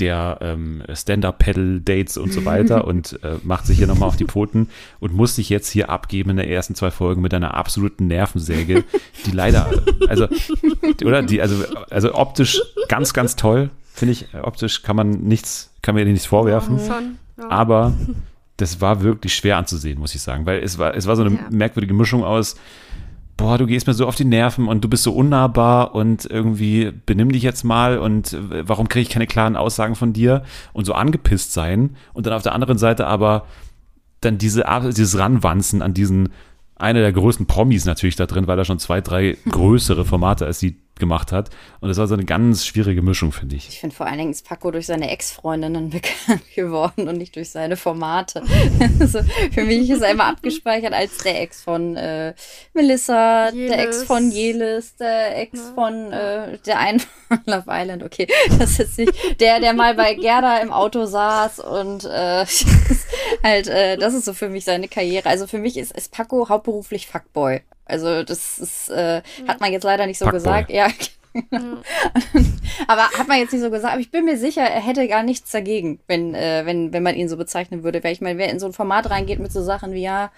der 0.01 0.39
ähm, 0.41 0.83
Stand-Up-Pedal-Dates 0.93 2.17
und 2.17 2.33
so 2.33 2.45
weiter 2.45 2.85
und 2.87 3.19
äh, 3.23 3.37
macht 3.43 3.67
sich 3.67 3.79
hier 3.79 3.87
nochmal 3.87 4.09
auf 4.09 4.17
die 4.17 4.25
Pfoten 4.25 4.69
und 5.01 5.15
muss 5.15 5.37
sich 5.37 5.49
jetzt 5.49 5.69
hier 5.71 5.91
abgeben 5.91 6.31
in 6.31 6.37
der 6.37 6.49
ersten 6.49 6.75
zwei 6.75 6.91
Folgen 6.91 7.23
mit 7.23 7.35
einer 7.35 7.55
absoluten 7.55 8.07
Nervensäge, 8.07 8.85
die 9.27 9.31
leider, 9.31 9.71
also, 10.09 10.29
oder? 11.05 11.23
Die, 11.23 11.41
also, 11.41 11.65
also 11.91 12.15
optisch 12.15 12.61
ganz, 12.89 13.13
ganz 13.13 13.37
toll, 13.37 13.71
finde 13.93 14.13
ich. 14.13 14.27
Optisch 14.43 14.83
kann 14.83 14.97
man 14.97 15.11
nichts, 15.11 15.73
kann 15.83 15.95
mir 15.95 16.05
nichts 16.05 16.27
vorwerfen. 16.27 16.79
Aber 17.49 17.95
das 18.59 18.81
war 18.81 19.03
wirklich 19.03 19.35
schwer 19.35 19.57
anzusehen, 19.57 19.99
muss 19.99 20.15
ich 20.15 20.21
sagen, 20.21 20.45
weil 20.45 20.63
es 20.63 20.79
war, 20.79 20.95
es 20.95 21.07
war 21.07 21.17
so 21.17 21.23
eine 21.23 21.35
ja. 21.35 21.47
merkwürdige 21.51 21.95
Mischung 21.95 22.25
aus 22.25 22.57
boah, 23.39 23.57
du 23.57 23.67
gehst 23.67 23.87
mir 23.87 23.95
so 23.95 24.07
auf 24.07 24.17
die 24.17 24.27
Nerven 24.27 24.69
und 24.69 24.85
du 24.85 24.89
bist 24.89 25.05
so 25.05 25.15
unnahbar 25.15 25.95
und 25.95 26.27
irgendwie 26.27 26.93
benimm 27.07 27.33
dich 27.33 27.43
jetzt 27.43 27.65
mal 27.65 27.99
und 27.99 28.35
äh, 28.35 28.69
warum 28.69 28.89
kriege 28.89 29.03
ich 29.03 29.09
keine 29.09 29.27
klaren 29.27 29.57
Aussagen 29.57 29.95
von 29.95 30.13
dir? 30.13 30.43
Und 30.75 30.85
so 30.85 30.93
angepisst 30.93 31.55
sein 31.55 31.97
und 32.13 32.27
dann 32.27 32.35
auf 32.35 32.43
der 32.43 32.55
anderen 32.55 32.77
Seite 32.77 33.07
aber 33.07 33.47
dann 34.21 34.37
diese, 34.37 34.65
dieses 34.89 35.17
Ranwanzen 35.17 35.81
an 35.81 35.95
diesen, 35.95 36.31
einer 36.75 37.01
der 37.01 37.13
größten 37.13 37.47
Promis 37.47 37.85
natürlich 37.85 38.17
da 38.17 38.27
drin, 38.27 38.49
weil 38.49 38.59
er 38.59 38.65
schon 38.65 38.81
zwei, 38.81 39.01
drei 39.01 39.39
größere 39.49 40.05
Formate 40.05 40.45
als 40.45 40.59
die 40.59 40.77
gemacht 40.99 41.33
hat. 41.33 41.51
Und 41.81 41.89
das 41.89 41.99
war 41.99 42.07
so 42.07 42.15
eine 42.15 42.25
ganz 42.25 42.67
schwierige 42.67 43.03
Mischung, 43.03 43.33
finde 43.33 43.57
ich. 43.57 43.69
Ich 43.69 43.81
finde 43.81 43.95
vor 43.95 44.07
allen 44.07 44.19
Dingen 44.19 44.31
ist 44.31 44.47
Paco 44.47 44.71
durch 44.71 44.87
seine 44.87 45.11
Ex-Freundinnen 45.11 45.91
bekannt 45.91 46.43
geworden 46.55 47.09
und 47.09 47.17
nicht 47.17 47.37
durch 47.37 47.51
seine 47.51 47.77
Formate. 47.77 48.43
also 49.01 49.21
für 49.53 49.65
mich 49.65 49.91
ist 49.91 50.03
er 50.03 50.11
immer 50.11 50.25
abgespeichert 50.25 50.93
als 50.93 51.19
der 51.19 51.41
Ex 51.43 51.63
von 51.63 51.97
äh, 51.97 52.35
Melissa, 52.75 53.51
Jelis. 53.51 53.71
der 53.71 53.85
Ex 53.85 54.03
von 54.05 54.31
Jelis, 54.31 54.97
der 54.97 55.39
Ex 55.39 55.59
ja. 55.59 55.75
von 55.75 56.13
äh, 56.13 56.59
der 56.67 56.79
einen 56.79 57.01
von 57.01 57.41
Love 57.47 57.67
Island. 57.69 58.03
Okay, 58.03 58.27
das 58.59 58.79
ist 58.79 58.99
nicht 58.99 59.41
der, 59.41 59.61
der 59.61 59.75
mal 59.75 59.95
bei 59.95 60.15
Gerda 60.15 60.59
im 60.59 60.73
Auto 60.73 61.07
saß 61.07 61.61
und 61.61 62.05
äh, 62.05 62.47
halt, 63.43 63.69
äh, 63.69 63.97
das 63.97 64.15
ist 64.15 64.25
so 64.25 64.33
für 64.33 64.49
mich 64.49 64.65
seine 64.65 64.89
Karriere. 64.89 65.29
Also 65.29 65.47
für 65.47 65.59
mich 65.59 65.77
ist, 65.77 65.93
ist 65.93 66.13
Paco 66.13 66.49
hauptberuflich 66.49 67.07
Fuckboy. 67.07 67.63
Also 67.89 68.23
das 68.23 68.59
ist, 68.59 68.91
äh, 68.91 69.23
hat 69.47 69.61
man 69.61 69.73
jetzt 69.73 69.85
leider 69.85 70.07
nicht 70.07 70.19
so 70.19 70.27
Fuckboy. 70.27 70.39
gesagt. 70.39 70.71
Ja. 70.71 70.89
Mhm. 71.51 71.83
aber 72.89 73.03
hat 73.03 73.29
man 73.29 73.39
jetzt 73.39 73.53
nicht 73.53 73.63
so 73.63 73.71
gesagt, 73.71 73.93
aber 73.93 74.01
ich 74.01 74.11
bin 74.11 74.25
mir 74.25 74.39
sicher, 74.39 74.63
er 74.63 74.81
hätte 74.81 75.07
gar 75.07 75.23
nichts 75.23 75.53
dagegen, 75.53 76.01
wenn, 76.09 76.35
äh, 76.35 76.63
wenn, 76.65 76.93
wenn 76.93 77.03
man 77.03 77.15
ihn 77.15 77.29
so 77.29 77.37
bezeichnen 77.37 77.85
würde. 77.85 78.03
Weil 78.03 78.13
ich 78.13 78.21
meine, 78.21 78.39
wer 78.39 78.51
in 78.51 78.59
so 78.59 78.67
ein 78.67 78.73
Format 78.73 79.09
reingeht 79.11 79.39
mit 79.39 79.53
so 79.53 79.63
Sachen 79.63 79.93
wie, 79.93 80.03
ja, 80.03 80.33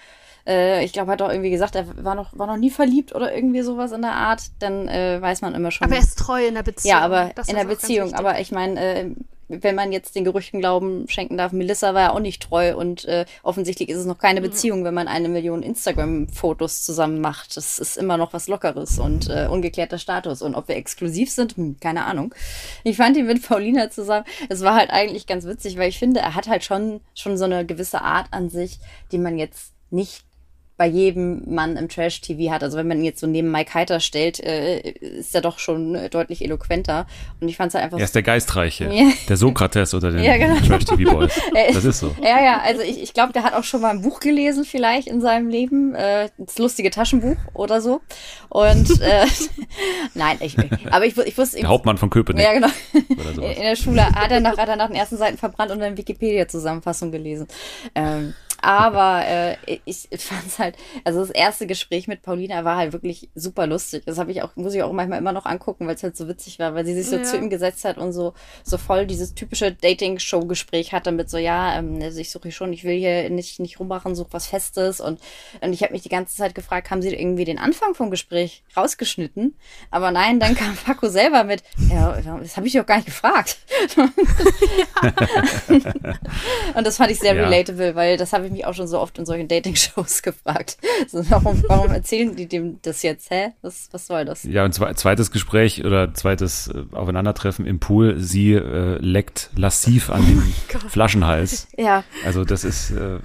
äh, 0.47 0.85
ich 0.85 0.92
glaube, 0.92 1.11
er 1.11 1.12
hat 1.12 1.23
auch 1.23 1.30
irgendwie 1.30 1.50
gesagt, 1.50 1.75
er 1.75 1.87
war 2.04 2.14
noch, 2.14 2.37
war 2.37 2.47
noch 2.47 2.57
nie 2.57 2.71
verliebt 2.71 3.14
oder 3.14 3.35
irgendwie 3.35 3.62
sowas 3.62 3.92
in 3.92 4.02
der 4.02 4.12
Art, 4.12 4.42
dann 4.59 4.88
äh, 4.88 5.23
weiß 5.23 5.42
man 5.42 5.54
immer 5.54 5.71
schon. 5.71 5.87
Aber 5.87 5.97
er 5.97 6.02
ist 6.02 6.19
treu 6.19 6.47
in 6.47 6.54
der 6.54 6.64
Beziehung. 6.64 6.90
Ja, 6.90 7.00
aber 7.00 7.30
das 7.35 7.49
in 7.49 7.57
der 7.57 7.64
Beziehung. 7.64 8.14
Aber 8.14 8.40
ich 8.40 8.50
meine, 8.50 8.80
äh, 8.80 9.11
wenn 9.50 9.75
man 9.75 9.92
jetzt 9.92 10.14
den 10.14 10.25
Gerüchten 10.25 10.61
Glauben 10.61 11.09
schenken 11.09 11.37
darf, 11.37 11.52
Melissa 11.52 11.92
war 11.92 12.00
ja 12.00 12.12
auch 12.12 12.21
nicht 12.21 12.42
treu 12.42 12.76
und 12.76 13.04
äh, 13.07 13.26
offensichtlich 13.42 13.88
ist 13.88 13.99
es 13.99 14.07
noch 14.07 14.19
keine 14.19 14.40
mhm. 14.40 14.45
Beziehung, 14.45 14.85
wenn 14.85 14.95
man 14.95 15.09
eine 15.09 15.28
Million 15.28 15.62
Instagram-Fotos 15.62 16.85
zusammen 16.85 17.21
macht. 17.21 17.57
Das 17.57 17.78
ist 17.78 17.97
immer 17.97 18.16
noch 18.16 18.33
was 18.33 18.47
Lockeres 18.47 18.99
und 18.99 19.28
äh, 19.28 19.49
ungeklärter 19.50 19.99
Status. 19.99 20.40
Und 20.42 20.54
ob 20.54 20.69
wir 20.69 20.76
exklusiv 20.76 21.30
sind, 21.30 21.57
hm, 21.57 21.76
keine 21.80 22.04
Ahnung. 22.04 22.35
Ich 22.85 22.97
fand 22.97 23.16
ihn 23.16 23.26
mit 23.26 23.47
Paulina 23.47 23.90
zusammen. 23.90 24.25
Es 24.49 24.62
war 24.62 24.76
halt 24.76 24.90
eigentlich 24.90 25.26
ganz 25.26 25.45
witzig, 25.45 25.76
weil 25.76 25.88
ich 25.88 25.99
finde, 25.99 26.21
er 26.21 26.37
hat 26.37 26.49
halt 26.49 26.64
schon, 26.64 27.00
schon 27.14 27.37
so 27.37 27.45
eine 27.45 27.66
gewisse 27.66 28.02
Art 28.02 28.28
an 28.30 28.50
sich, 28.50 28.78
die 29.11 29.19
man 29.19 29.37
jetzt 29.37 29.73
nicht 29.90 30.25
bei 30.80 30.87
jedem 30.87 31.42
Mann 31.44 31.76
im 31.76 31.90
Trash-TV 31.90 32.50
hat. 32.50 32.62
Also 32.62 32.78
wenn 32.78 32.88
man 32.88 33.00
ihn 33.00 33.04
jetzt 33.04 33.20
so 33.20 33.26
neben 33.26 33.50
Mike 33.50 33.75
Heiter 33.75 34.00
stellt, 34.00 34.40
äh, 34.40 34.80
ist 34.80 35.34
er 35.34 35.42
doch 35.42 35.58
schon 35.58 35.94
äh, 35.94 36.08
deutlich 36.08 36.42
eloquenter. 36.42 37.06
Und 37.38 37.50
ich 37.50 37.58
fand 37.58 37.68
es 37.68 37.75
halt 37.75 37.84
einfach. 37.84 37.99
Er 37.99 38.04
ist 38.04 38.14
der 38.14 38.22
Geistreiche, 38.22 38.90
ja. 38.90 39.10
der 39.28 39.37
Sokrates 39.37 39.92
oder 39.92 40.10
der 40.10 40.22
ja, 40.22 40.38
genau. 40.38 40.58
Trash-TV-Boys. 40.66 41.38
Das 41.75 41.84
ist 41.84 42.00
so. 42.00 42.16
Ja, 42.22 42.42
ja, 42.42 42.62
also 42.64 42.80
ich, 42.80 43.02
ich 43.02 43.12
glaube, 43.12 43.34
der 43.34 43.42
hat 43.42 43.52
auch 43.52 43.64
schon 43.64 43.82
mal 43.82 43.90
ein 43.90 44.00
Buch 44.00 44.20
gelesen, 44.20 44.64
vielleicht 44.64 45.06
in 45.06 45.20
seinem 45.20 45.50
Leben. 45.50 45.94
Äh, 45.94 46.30
das 46.38 46.56
lustige 46.56 46.88
Taschenbuch 46.88 47.37
oder 47.52 47.82
so. 47.82 48.00
Und 48.49 49.02
äh, 49.02 49.26
nein, 50.14 50.38
ich, 50.40 50.56
aber 50.90 51.04
ich, 51.04 51.14
ich 51.18 51.37
wusste. 51.37 51.58
Der 51.58 51.68
Hauptmann 51.68 51.99
von 51.99 52.08
Köpenick. 52.08 52.42
Ja, 52.42 52.54
genau. 52.54 52.68
In 53.37 53.62
der 53.62 53.76
Schule 53.76 54.02
hat 54.02 54.30
er, 54.30 54.40
nach, 54.40 54.56
hat 54.56 54.68
er 54.70 54.76
nach 54.76 54.87
den 54.87 54.96
ersten 54.96 55.18
Seiten 55.18 55.37
verbrannt 55.37 55.72
und 55.72 55.80
dann 55.80 55.99
Wikipedia-Zusammenfassung 55.99 57.12
gelesen. 57.12 57.49
Ähm, 57.94 58.32
Aber 58.62 59.24
äh, 59.26 59.56
ich 59.84 60.08
fand 60.18 60.46
es 60.46 60.58
halt, 60.58 60.76
also 61.04 61.20
das 61.20 61.30
erste 61.30 61.66
Gespräch 61.66 62.08
mit 62.08 62.22
Paulina 62.22 62.64
war 62.64 62.76
halt 62.76 62.92
wirklich 62.92 63.30
super 63.34 63.66
lustig. 63.66 64.02
Das 64.04 64.18
habe 64.18 64.30
ich 64.32 64.42
auch, 64.42 64.54
muss 64.56 64.74
ich 64.74 64.82
auch 64.82 64.92
manchmal 64.92 65.18
immer 65.18 65.32
noch 65.32 65.46
angucken, 65.46 65.86
weil 65.86 65.94
es 65.94 66.02
halt 66.02 66.16
so 66.16 66.28
witzig 66.28 66.58
war, 66.58 66.74
weil 66.74 66.84
sie 66.84 66.94
sich 66.94 67.06
so 67.08 67.16
ja. 67.16 67.22
zu 67.22 67.36
ihm 67.36 67.48
gesetzt 67.48 67.84
hat 67.84 67.96
und 67.98 68.12
so, 68.12 68.34
so 68.62 68.76
voll 68.76 69.06
dieses 69.06 69.34
typische 69.34 69.72
Dating-Show-Gespräch 69.72 70.92
hatte 70.92 71.12
mit 71.12 71.30
so, 71.30 71.38
ja, 71.38 71.78
ähm, 71.78 71.98
also 72.02 72.20
ich 72.20 72.30
suche 72.30 72.52
schon, 72.52 72.72
ich 72.72 72.84
will 72.84 72.98
hier 72.98 73.30
nicht, 73.30 73.60
nicht 73.60 73.80
rummachen, 73.80 74.14
suche 74.14 74.32
was 74.32 74.46
Festes. 74.46 75.00
Und, 75.00 75.20
und 75.60 75.72
ich 75.72 75.82
habe 75.82 75.92
mich 75.92 76.02
die 76.02 76.08
ganze 76.08 76.36
Zeit 76.36 76.54
gefragt, 76.54 76.90
haben 76.90 77.02
sie 77.02 77.14
irgendwie 77.14 77.44
den 77.44 77.58
Anfang 77.58 77.94
vom 77.94 78.10
Gespräch 78.10 78.62
rausgeschnitten? 78.76 79.56
Aber 79.90 80.10
nein, 80.10 80.38
dann 80.40 80.54
kam 80.54 80.76
Paco 80.84 81.08
selber 81.08 81.44
mit, 81.44 81.62
ja, 81.90 82.20
das 82.40 82.56
habe 82.56 82.66
ich 82.66 82.74
doch 82.74 82.86
gar 82.86 82.96
nicht 82.96 83.06
gefragt. 83.06 83.58
und 86.74 86.86
das 86.86 86.96
fand 86.96 87.10
ich 87.10 87.18
sehr 87.18 87.34
ja. 87.34 87.44
relatable, 87.44 87.94
weil 87.94 88.16
das 88.16 88.32
habe 88.32 88.46
ich 88.46 88.50
mich 88.50 88.66
auch 88.66 88.75
schon 88.75 88.87
so 88.87 88.99
oft 88.99 89.19
in 89.19 89.26
solchen 89.26 89.49
Dating-Shows 89.49 90.23
gefragt. 90.23 90.78
So, 91.09 91.28
warum, 91.30 91.62
warum 91.69 91.90
erzählen 91.92 92.35
die 92.35 92.47
dem 92.47 92.78
das 92.83 93.02
jetzt? 93.02 93.30
Hä? 93.30 93.52
Was, 93.62 93.88
was 93.92 94.07
soll 94.07 94.25
das? 94.25 94.45
Ja, 94.45 94.64
und 94.64 94.73
zweites 94.73 95.30
Gespräch 95.30 95.85
oder 95.85 96.14
zweites 96.14 96.69
äh, 96.69 96.85
Aufeinandertreffen 96.92 97.66
im 97.66 97.80
Pool. 97.80 98.19
Sie 98.19 98.52
äh, 98.52 98.99
leckt 98.99 99.50
lassiv 99.57 100.11
an 100.11 100.25
den 100.26 100.42
oh 100.75 100.88
Flaschenhals. 100.88 101.69
Ja. 101.80 102.04
Also 102.26 102.45
das 102.45 102.64
ist 102.64 102.90
äh, 102.90 103.21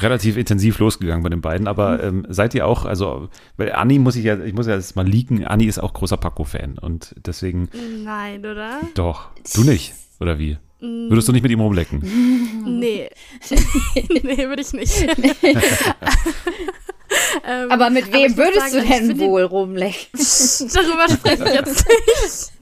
relativ 0.00 0.36
intensiv 0.36 0.78
losgegangen 0.78 1.22
bei 1.22 1.28
den 1.28 1.40
beiden. 1.40 1.66
Aber 1.66 1.98
mhm. 1.98 2.24
ähm, 2.24 2.26
seid 2.28 2.54
ihr 2.54 2.66
auch, 2.66 2.84
also, 2.84 3.28
weil 3.56 3.72
Anni 3.72 3.98
muss 3.98 4.16
ich 4.16 4.24
ja, 4.24 4.38
ich 4.38 4.54
muss 4.54 4.66
ja 4.66 4.74
jetzt 4.74 4.96
mal 4.96 5.06
leaken, 5.06 5.44
Anni 5.44 5.64
ist 5.64 5.78
auch 5.78 5.92
großer 5.92 6.16
Paco-Fan 6.16 6.78
und 6.78 7.14
deswegen. 7.24 7.68
Nein, 8.04 8.40
oder? 8.40 8.80
Doch. 8.94 9.30
Du 9.54 9.64
nicht, 9.64 9.94
oder 10.20 10.38
wie? 10.38 10.58
Würdest 10.84 11.28
du 11.28 11.32
nicht 11.32 11.42
mit 11.42 11.52
ihm 11.52 11.60
rumlecken? 11.60 12.02
Nee. 12.84 13.08
nee, 14.22 14.48
würde 14.48 14.62
ich 14.62 14.72
nicht. 14.72 15.02
ähm, 17.46 17.70
aber 17.70 17.90
mit 17.90 18.12
wem 18.12 18.32
aber 18.32 18.44
würdest 18.44 18.72
sagen, 18.72 19.08
du 19.08 19.14
denn 19.14 19.18
wohl 19.20 19.42
rumlecken? 19.42 20.10
Darüber 20.12 21.08
spreche 21.08 21.44
ich 21.44 21.54
jetzt 21.54 21.86
nicht. 21.88 22.52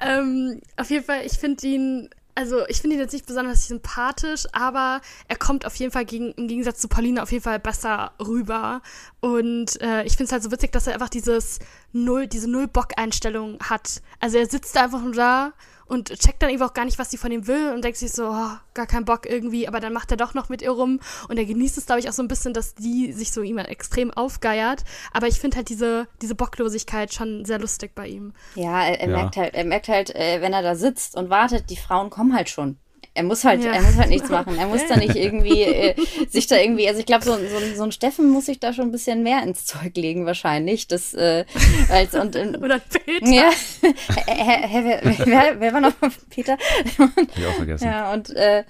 ähm, 0.00 0.60
auf 0.76 0.90
jeden 0.90 1.04
Fall, 1.04 1.26
ich 1.26 1.32
finde 1.32 1.66
ihn 1.66 2.08
also 2.34 2.66
ich 2.68 2.80
finde 2.80 2.96
ihn 2.96 3.00
jetzt 3.00 3.12
nicht 3.12 3.26
besonders 3.26 3.68
sympathisch, 3.68 4.44
aber 4.52 5.00
er 5.28 5.36
kommt 5.36 5.66
auf 5.66 5.74
jeden 5.76 5.92
Fall 5.92 6.04
gegen, 6.06 6.32
im 6.32 6.48
Gegensatz 6.48 6.80
zu 6.80 6.88
Pauline 6.88 7.22
auf 7.22 7.32
jeden 7.32 7.44
Fall 7.44 7.58
besser 7.58 8.12
rüber. 8.18 8.82
Und 9.20 9.80
äh, 9.82 10.04
ich 10.04 10.16
finde 10.16 10.24
es 10.24 10.32
halt 10.32 10.42
so 10.42 10.50
witzig, 10.50 10.72
dass 10.72 10.86
er 10.86 10.94
einfach 10.94 11.10
dieses 11.10 11.58
Null, 11.92 12.26
diese 12.26 12.48
Null-Bock-Einstellung 12.50 13.58
hat. 13.60 14.00
Also 14.20 14.38
er 14.38 14.46
sitzt 14.46 14.76
einfach 14.76 15.02
nur 15.02 15.12
da 15.12 15.52
und 15.90 16.08
checkt 16.18 16.40
dann 16.42 16.50
irgendwie 16.50 16.64
auch 16.64 16.72
gar 16.72 16.84
nicht, 16.84 16.98
was 16.98 17.10
sie 17.10 17.16
von 17.16 17.32
ihm 17.32 17.48
will 17.48 17.72
und 17.74 17.82
denkt 17.82 17.98
sich 17.98 18.12
so, 18.12 18.28
oh, 18.28 18.50
gar 18.74 18.86
keinen 18.86 19.04
Bock 19.04 19.28
irgendwie, 19.28 19.66
aber 19.66 19.80
dann 19.80 19.92
macht 19.92 20.10
er 20.12 20.16
doch 20.16 20.34
noch 20.34 20.48
mit 20.48 20.62
ihr 20.62 20.70
rum 20.70 21.00
und 21.28 21.36
er 21.36 21.44
genießt 21.44 21.76
es, 21.78 21.86
glaube 21.86 22.00
ich, 22.00 22.08
auch 22.08 22.12
so 22.12 22.22
ein 22.22 22.28
bisschen, 22.28 22.54
dass 22.54 22.76
die 22.76 23.12
sich 23.12 23.32
so 23.32 23.42
ihm 23.42 23.58
extrem 23.58 24.12
aufgeiert. 24.12 24.84
Aber 25.12 25.26
ich 25.26 25.40
finde 25.40 25.56
halt 25.56 25.68
diese, 25.68 26.06
diese 26.22 26.36
Bocklosigkeit 26.36 27.12
schon 27.12 27.44
sehr 27.44 27.58
lustig 27.58 27.94
bei 27.96 28.06
ihm. 28.06 28.32
Ja, 28.54 28.84
er, 28.84 29.00
er 29.00 29.10
ja. 29.10 29.16
merkt 29.16 29.36
halt, 29.36 29.54
er 29.54 29.64
merkt 29.64 29.88
halt, 29.88 30.14
äh, 30.14 30.40
wenn 30.40 30.52
er 30.52 30.62
da 30.62 30.76
sitzt 30.76 31.16
und 31.16 31.28
wartet, 31.28 31.70
die 31.70 31.76
Frauen 31.76 32.08
kommen 32.08 32.36
halt 32.36 32.48
schon. 32.48 32.78
Er 33.12 33.24
muss 33.24 33.44
halt, 33.44 33.64
ja. 33.64 33.72
er 33.72 33.82
muss 33.82 33.96
halt 33.96 34.08
nichts 34.08 34.28
machen. 34.28 34.56
Er 34.56 34.66
muss 34.66 34.86
da 34.88 34.96
nicht 34.96 35.16
irgendwie 35.16 35.62
äh, 35.62 35.94
sich 36.28 36.46
da 36.46 36.56
irgendwie, 36.56 36.86
also 36.86 37.00
ich 37.00 37.06
glaube, 37.06 37.24
so, 37.24 37.32
so, 37.32 37.74
so, 37.76 37.82
ein 37.82 37.92
Steffen 37.92 38.30
muss 38.30 38.46
sich 38.46 38.60
da 38.60 38.72
schon 38.72 38.86
ein 38.86 38.92
bisschen 38.92 39.22
mehr 39.22 39.42
ins 39.42 39.66
Zeug 39.66 39.96
legen 39.96 40.26
wahrscheinlich. 40.26 40.86
Das, 40.86 41.12
äh, 41.14 41.44
als, 41.90 42.14
und, 42.14 42.36
und, 42.36 42.56
Oder 42.62 42.78
Peter. 42.78 43.26
Ja. 43.26 43.50
Hä, 43.82 44.66
hä, 44.66 44.80
wer, 44.84 45.26
wer, 45.26 45.60
wer 45.60 45.72
war 45.72 45.80
noch 45.80 45.92
Peter? 46.30 46.56
Ich 47.36 47.46
auch 47.46 47.54
vergessen. 47.56 47.84
Ja, 47.84 48.12
und 48.12 48.30
äh, 48.30 48.64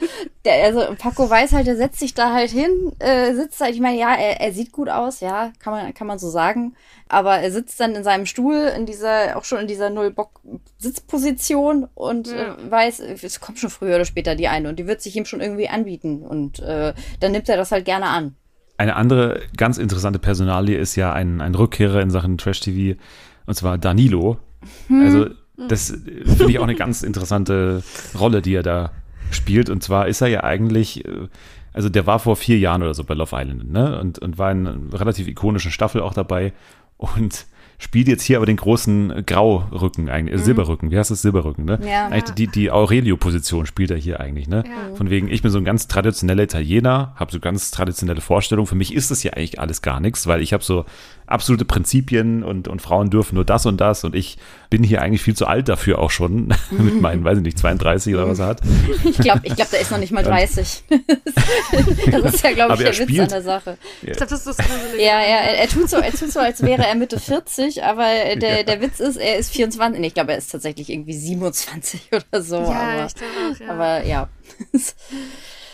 der, 0.45 0.65
also 0.65 0.95
Paco 0.97 1.29
weiß 1.29 1.53
halt, 1.53 1.67
der 1.67 1.77
setzt 1.77 1.99
sich 1.99 2.15
da 2.15 2.33
halt 2.33 2.51
hin, 2.51 2.93
äh, 2.99 3.35
sitzt 3.35 3.61
da, 3.61 3.69
ich 3.69 3.81
meine, 3.81 3.99
ja, 3.99 4.15
er, 4.15 4.41
er 4.41 4.53
sieht 4.53 4.73
gut 4.73 4.89
aus, 4.89 5.21
ja, 5.21 5.53
kann 5.59 5.73
man, 5.73 5.95
kann 5.95 6.07
man 6.07 6.19
so 6.19 6.31
sagen 6.31 6.75
aber 7.11 7.39
er 7.39 7.51
sitzt 7.51 7.81
dann 7.81 7.95
in 7.97 8.05
seinem 8.05 8.25
Stuhl 8.25 8.71
in 8.77 8.87
dieser, 8.87 9.37
auch 9.37 9.45
schon 9.45 9.59
in 9.59 9.67
dieser 9.67 9.91
Null-Bock-Sitzposition 9.91 11.89
und 11.95 12.29
ja. 12.29 12.55
äh, 12.55 12.71
weiß, 12.71 13.01
es 13.01 13.41
kommt 13.41 13.59
schon 13.59 13.71
früher 13.71 13.97
oder 13.97 14.05
später 14.05 14.37
die 14.37 14.47
eine 14.47 14.69
und 14.69 14.79
die 14.79 14.87
wird 14.87 15.03
sich 15.03 15.17
ihm 15.17 15.25
schon 15.25 15.41
irgendwie 15.41 15.69
anbieten 15.69 16.23
und 16.23 16.61
äh, 16.61 16.95
dann 17.19 17.33
nimmt 17.33 17.49
er 17.49 17.57
das 17.57 17.73
halt 17.73 17.85
gerne 17.85 18.07
an. 18.07 18.37
Eine 18.79 18.95
andere 18.97 19.43
ganz 19.57 19.77
interessante 19.77 20.21
Personalie 20.21 20.79
ist 20.79 20.95
ja 20.97 21.13
ein, 21.13 21.41
ein 21.41 21.55
Rückkehrer 21.55 22.01
in 22.01 22.11
Sachen 22.11 22.39
Trash-TV 22.39 22.99
und 23.47 23.55
zwar 23.55 23.77
Danilo. 23.77 24.39
Hm. 24.87 25.05
Also 25.05 25.27
das 25.69 25.89
finde 25.89 26.51
ich 26.51 26.59
auch 26.61 26.65
eine 26.65 26.77
ganz 26.77 27.03
interessante 27.03 27.83
Rolle, 28.19 28.41
die 28.41 28.55
er 28.55 28.63
da 28.63 28.93
spielt 29.33 29.69
und 29.69 29.83
zwar 29.83 30.07
ist 30.07 30.21
er 30.21 30.29
ja 30.29 30.45
eigentlich 30.45 31.05
äh, 31.05 31.29
also 31.73 31.89
der 31.89 32.07
war 32.07 32.19
vor 32.19 32.37
vier 32.37 32.59
Jahren 32.59 32.83
oder 32.83 32.95
so 32.95 33.05
bei 33.05 33.15
Love 33.15 33.37
Island, 33.37 33.71
ne? 33.71 34.01
Und, 34.01 34.19
und 34.19 34.39
war 34.39 34.51
in 34.51 34.67
einer 34.67 35.01
relativ 35.01 35.29
ikonischen 35.29 35.71
Staffel 35.71 36.01
auch 36.01 36.15
dabei 36.15 36.53
und 37.01 37.47
spielt 37.81 38.09
jetzt 38.09 38.23
hier 38.23 38.37
aber 38.37 38.47
den 38.47 38.59
großen 38.59 39.25
Graurücken, 39.27 40.11
eigentlich, 40.11 40.39
mhm. 40.39 40.45
Silberrücken, 40.45 40.91
wie 40.91 40.99
heißt 40.99 41.11
das, 41.11 41.23
Silberrücken, 41.23 41.65
ne? 41.65 41.81
Ja. 41.83 42.09
Eigentlich 42.09 42.35
die, 42.35 42.47
die 42.47 42.71
Aurelio-Position 42.71 43.67
spielt 43.67 43.91
er 43.91 43.97
hier 43.97 44.21
eigentlich, 44.21 44.49
ne? 44.49 44.65
Ja. 44.67 44.95
Von 44.95 45.09
wegen, 45.09 45.29
ich 45.29 45.41
bin 45.41 45.51
so 45.51 45.59
ein 45.59 45.65
ganz 45.65 45.89
traditioneller 45.89 46.43
Italiener, 46.43 47.15
habe 47.17 47.33
so 47.33 47.41
ganz 47.41 47.71
traditionelle 47.71 48.21
Vorstellungen. 48.21 48.67
Für 48.67 48.75
mich 48.75 48.95
ist 48.95 49.11
das 49.11 49.23
ja 49.23 49.33
eigentlich 49.33 49.59
alles 49.59 49.81
gar 49.81 49.99
nichts, 49.99 50.27
weil 50.27 50.43
ich 50.43 50.53
habe 50.53 50.63
so 50.63 50.85
absolute 51.31 51.65
Prinzipien 51.65 52.43
und, 52.43 52.69
und 52.69 52.83
Frauen 52.83 53.09
dürfen 53.09 53.37
nur 53.37 53.45
das 53.45 53.65
und 53.65 53.81
das 53.81 54.05
und 54.05 54.15
ich 54.15 54.37
bin 54.69 54.83
hier 54.83 55.01
eigentlich 55.01 55.23
viel 55.23 55.37
zu 55.37 55.47
alt 55.47 55.69
dafür 55.69 55.99
auch 55.99 56.11
schon, 56.11 56.49
mit 56.71 57.01
meinen, 57.01 57.25
weiß 57.25 57.39
ich 57.39 57.45
nicht, 57.45 57.59
32 57.59 58.15
oder 58.15 58.29
was 58.29 58.41
er 58.41 58.47
hat. 58.47 58.61
Ich 59.05 59.19
glaube, 59.19 59.41
ich 59.45 59.55
glaub, 59.55 59.71
der 59.71 59.81
ist 59.81 59.91
noch 59.91 59.99
nicht 59.99 60.13
mal 60.13 60.25
30. 60.25 60.85
das 62.11 62.35
ist 62.35 62.45
ja, 62.45 62.53
glaube 62.53 62.75
ich, 62.75 62.81
der 62.81 62.89
Witz 62.89 63.03
spielt, 63.03 63.21
an 63.21 63.29
der 63.29 63.43
Sache. 63.43 63.79
Ja. 64.03 64.11
Ich 64.11 64.17
glaube, 64.17 64.31
das 64.31 64.47
ist 64.47 64.59
das 64.59 64.67
Ja, 64.99 65.05
ja, 65.05 65.21
er, 65.21 65.59
er, 65.59 65.69
tut 65.69 65.89
so, 65.89 65.97
er 65.97 66.13
tut 66.13 66.33
so, 66.33 66.41
als 66.41 66.63
wäre 66.63 66.87
er 66.87 66.95
Mitte 66.95 67.19
40, 67.19 67.70
aber 67.79 68.05
der, 68.37 68.59
ja. 68.59 68.63
der 68.63 68.81
Witz 68.81 69.01
ist, 69.01 69.17
er 69.17 69.39
ist 69.39 69.53
24. 69.53 70.01
Nee, 70.01 70.09
ich 70.09 70.15
glaube, 70.15 70.33
er 70.33 70.39
ist 70.39 70.51
tatsächlich 70.51 70.91
irgendwie 70.91 71.15
27 71.15 72.11
oder 72.13 72.43
so. 72.43 72.57
Ja, 72.57 72.71
aber, 72.71 73.07
ich 73.07 73.15
auch, 73.15 73.61
ja. 73.61 73.71
Aber 73.71 74.05
ja. 74.05 74.29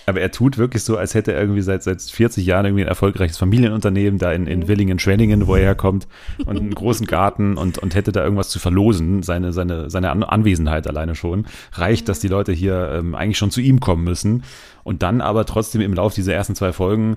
Aber 0.09 0.21
er 0.21 0.31
tut 0.31 0.57
wirklich 0.57 0.85
so, 0.85 0.97
als 0.97 1.15
hätte 1.15 1.33
er 1.33 1.41
irgendwie 1.41 1.63
seit, 1.63 1.83
seit 1.83 2.01
40 2.01 2.47
Jahren 2.47 2.65
irgendwie 2.65 2.85
ein 2.85 2.89
erfolgreiches 2.89 3.39
Familienunternehmen 3.39 4.21
da 4.21 4.33
in, 4.33 4.47
in 4.47 4.61
mhm. 4.61 4.69
Willingen, 4.69 4.99
Schwenningen, 5.01 5.49
wo 5.49 5.57
er 5.57 5.63
herkommt, 5.63 6.07
und 6.47 6.57
einen 6.57 6.73
großen 6.73 7.07
Garten 7.07 7.57
und, 7.57 7.79
und 7.79 7.97
hätte 7.97 8.13
da 8.13 8.23
irgendwas 8.23 8.49
zu 8.49 8.61
verlosen. 8.61 9.25
Seine, 9.25 9.53
seine, 9.53 9.91
seine 9.91 10.13
Anwesenheit 10.29 10.87
alleine 10.87 11.17
schon 11.17 11.47
reicht, 11.73 12.09
dass 12.09 12.21
die 12.21 12.29
Leute 12.29 12.53
hier 12.53 12.93
ähm, 12.95 13.17
eigentlich 13.17 13.39
schon 13.39 13.51
zu 13.51 13.61
ihm 13.61 13.81
kommen 13.81 14.05
müssen. 14.05 14.45
Und 14.85 15.03
dann 15.03 15.21
aber 15.21 15.45
trotzdem 15.45 15.81
im 15.81 15.95
Lauf 15.95 16.15
dieser 16.15 16.35
ersten 16.35 16.55
zwei 16.55 16.73
Folgen 16.73 17.17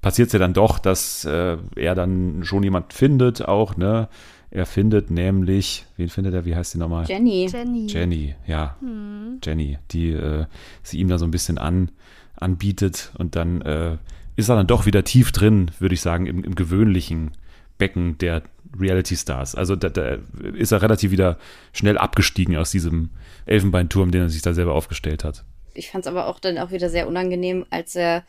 passiert 0.00 0.28
es 0.28 0.32
ja 0.32 0.38
dann 0.38 0.54
doch, 0.54 0.78
dass 0.78 1.24
äh, 1.24 1.56
er 1.76 1.94
dann 1.94 2.44
schon 2.44 2.62
jemand 2.62 2.92
findet, 2.92 3.46
auch, 3.46 3.76
ne? 3.76 4.08
Er 4.52 4.66
findet 4.66 5.12
nämlich, 5.12 5.86
wen 5.96 6.08
findet 6.08 6.34
er, 6.34 6.44
wie 6.44 6.56
heißt 6.56 6.72
sie 6.72 6.78
nochmal? 6.78 7.06
Jenny. 7.06 7.46
Jenny. 7.46 7.86
Jenny, 7.86 8.34
ja. 8.48 8.76
Hm. 8.80 9.38
Jenny, 9.44 9.78
die 9.92 10.10
äh, 10.10 10.46
sie 10.82 10.98
ihm 10.98 11.08
da 11.08 11.18
so 11.18 11.24
ein 11.24 11.30
bisschen 11.30 11.56
an, 11.56 11.90
anbietet 12.34 13.12
und 13.16 13.36
dann 13.36 13.62
äh, 13.62 13.96
ist 14.34 14.48
er 14.48 14.56
dann 14.56 14.66
doch 14.66 14.86
wieder 14.86 15.04
tief 15.04 15.30
drin, 15.30 15.70
würde 15.78 15.94
ich 15.94 16.00
sagen, 16.00 16.26
im, 16.26 16.42
im 16.42 16.56
gewöhnlichen 16.56 17.32
Becken 17.78 18.18
der 18.18 18.42
Reality 18.78 19.16
Stars. 19.16 19.54
Also 19.54 19.76
da, 19.76 19.88
da, 19.88 20.18
ist 20.54 20.72
er 20.72 20.82
relativ 20.82 21.12
wieder 21.12 21.38
schnell 21.72 21.98
abgestiegen 21.98 22.56
aus 22.56 22.70
diesem 22.70 23.10
Elfenbeinturm, 23.46 24.10
den 24.10 24.22
er 24.22 24.28
sich 24.30 24.42
da 24.42 24.52
selber 24.52 24.74
aufgestellt 24.74 25.22
hat. 25.22 25.44
Ich 25.74 25.90
fand 25.90 26.04
es 26.04 26.10
aber 26.10 26.26
auch 26.26 26.40
dann 26.40 26.58
auch 26.58 26.72
wieder 26.72 26.88
sehr 26.88 27.06
unangenehm, 27.06 27.66
als 27.70 27.94
er 27.94 28.24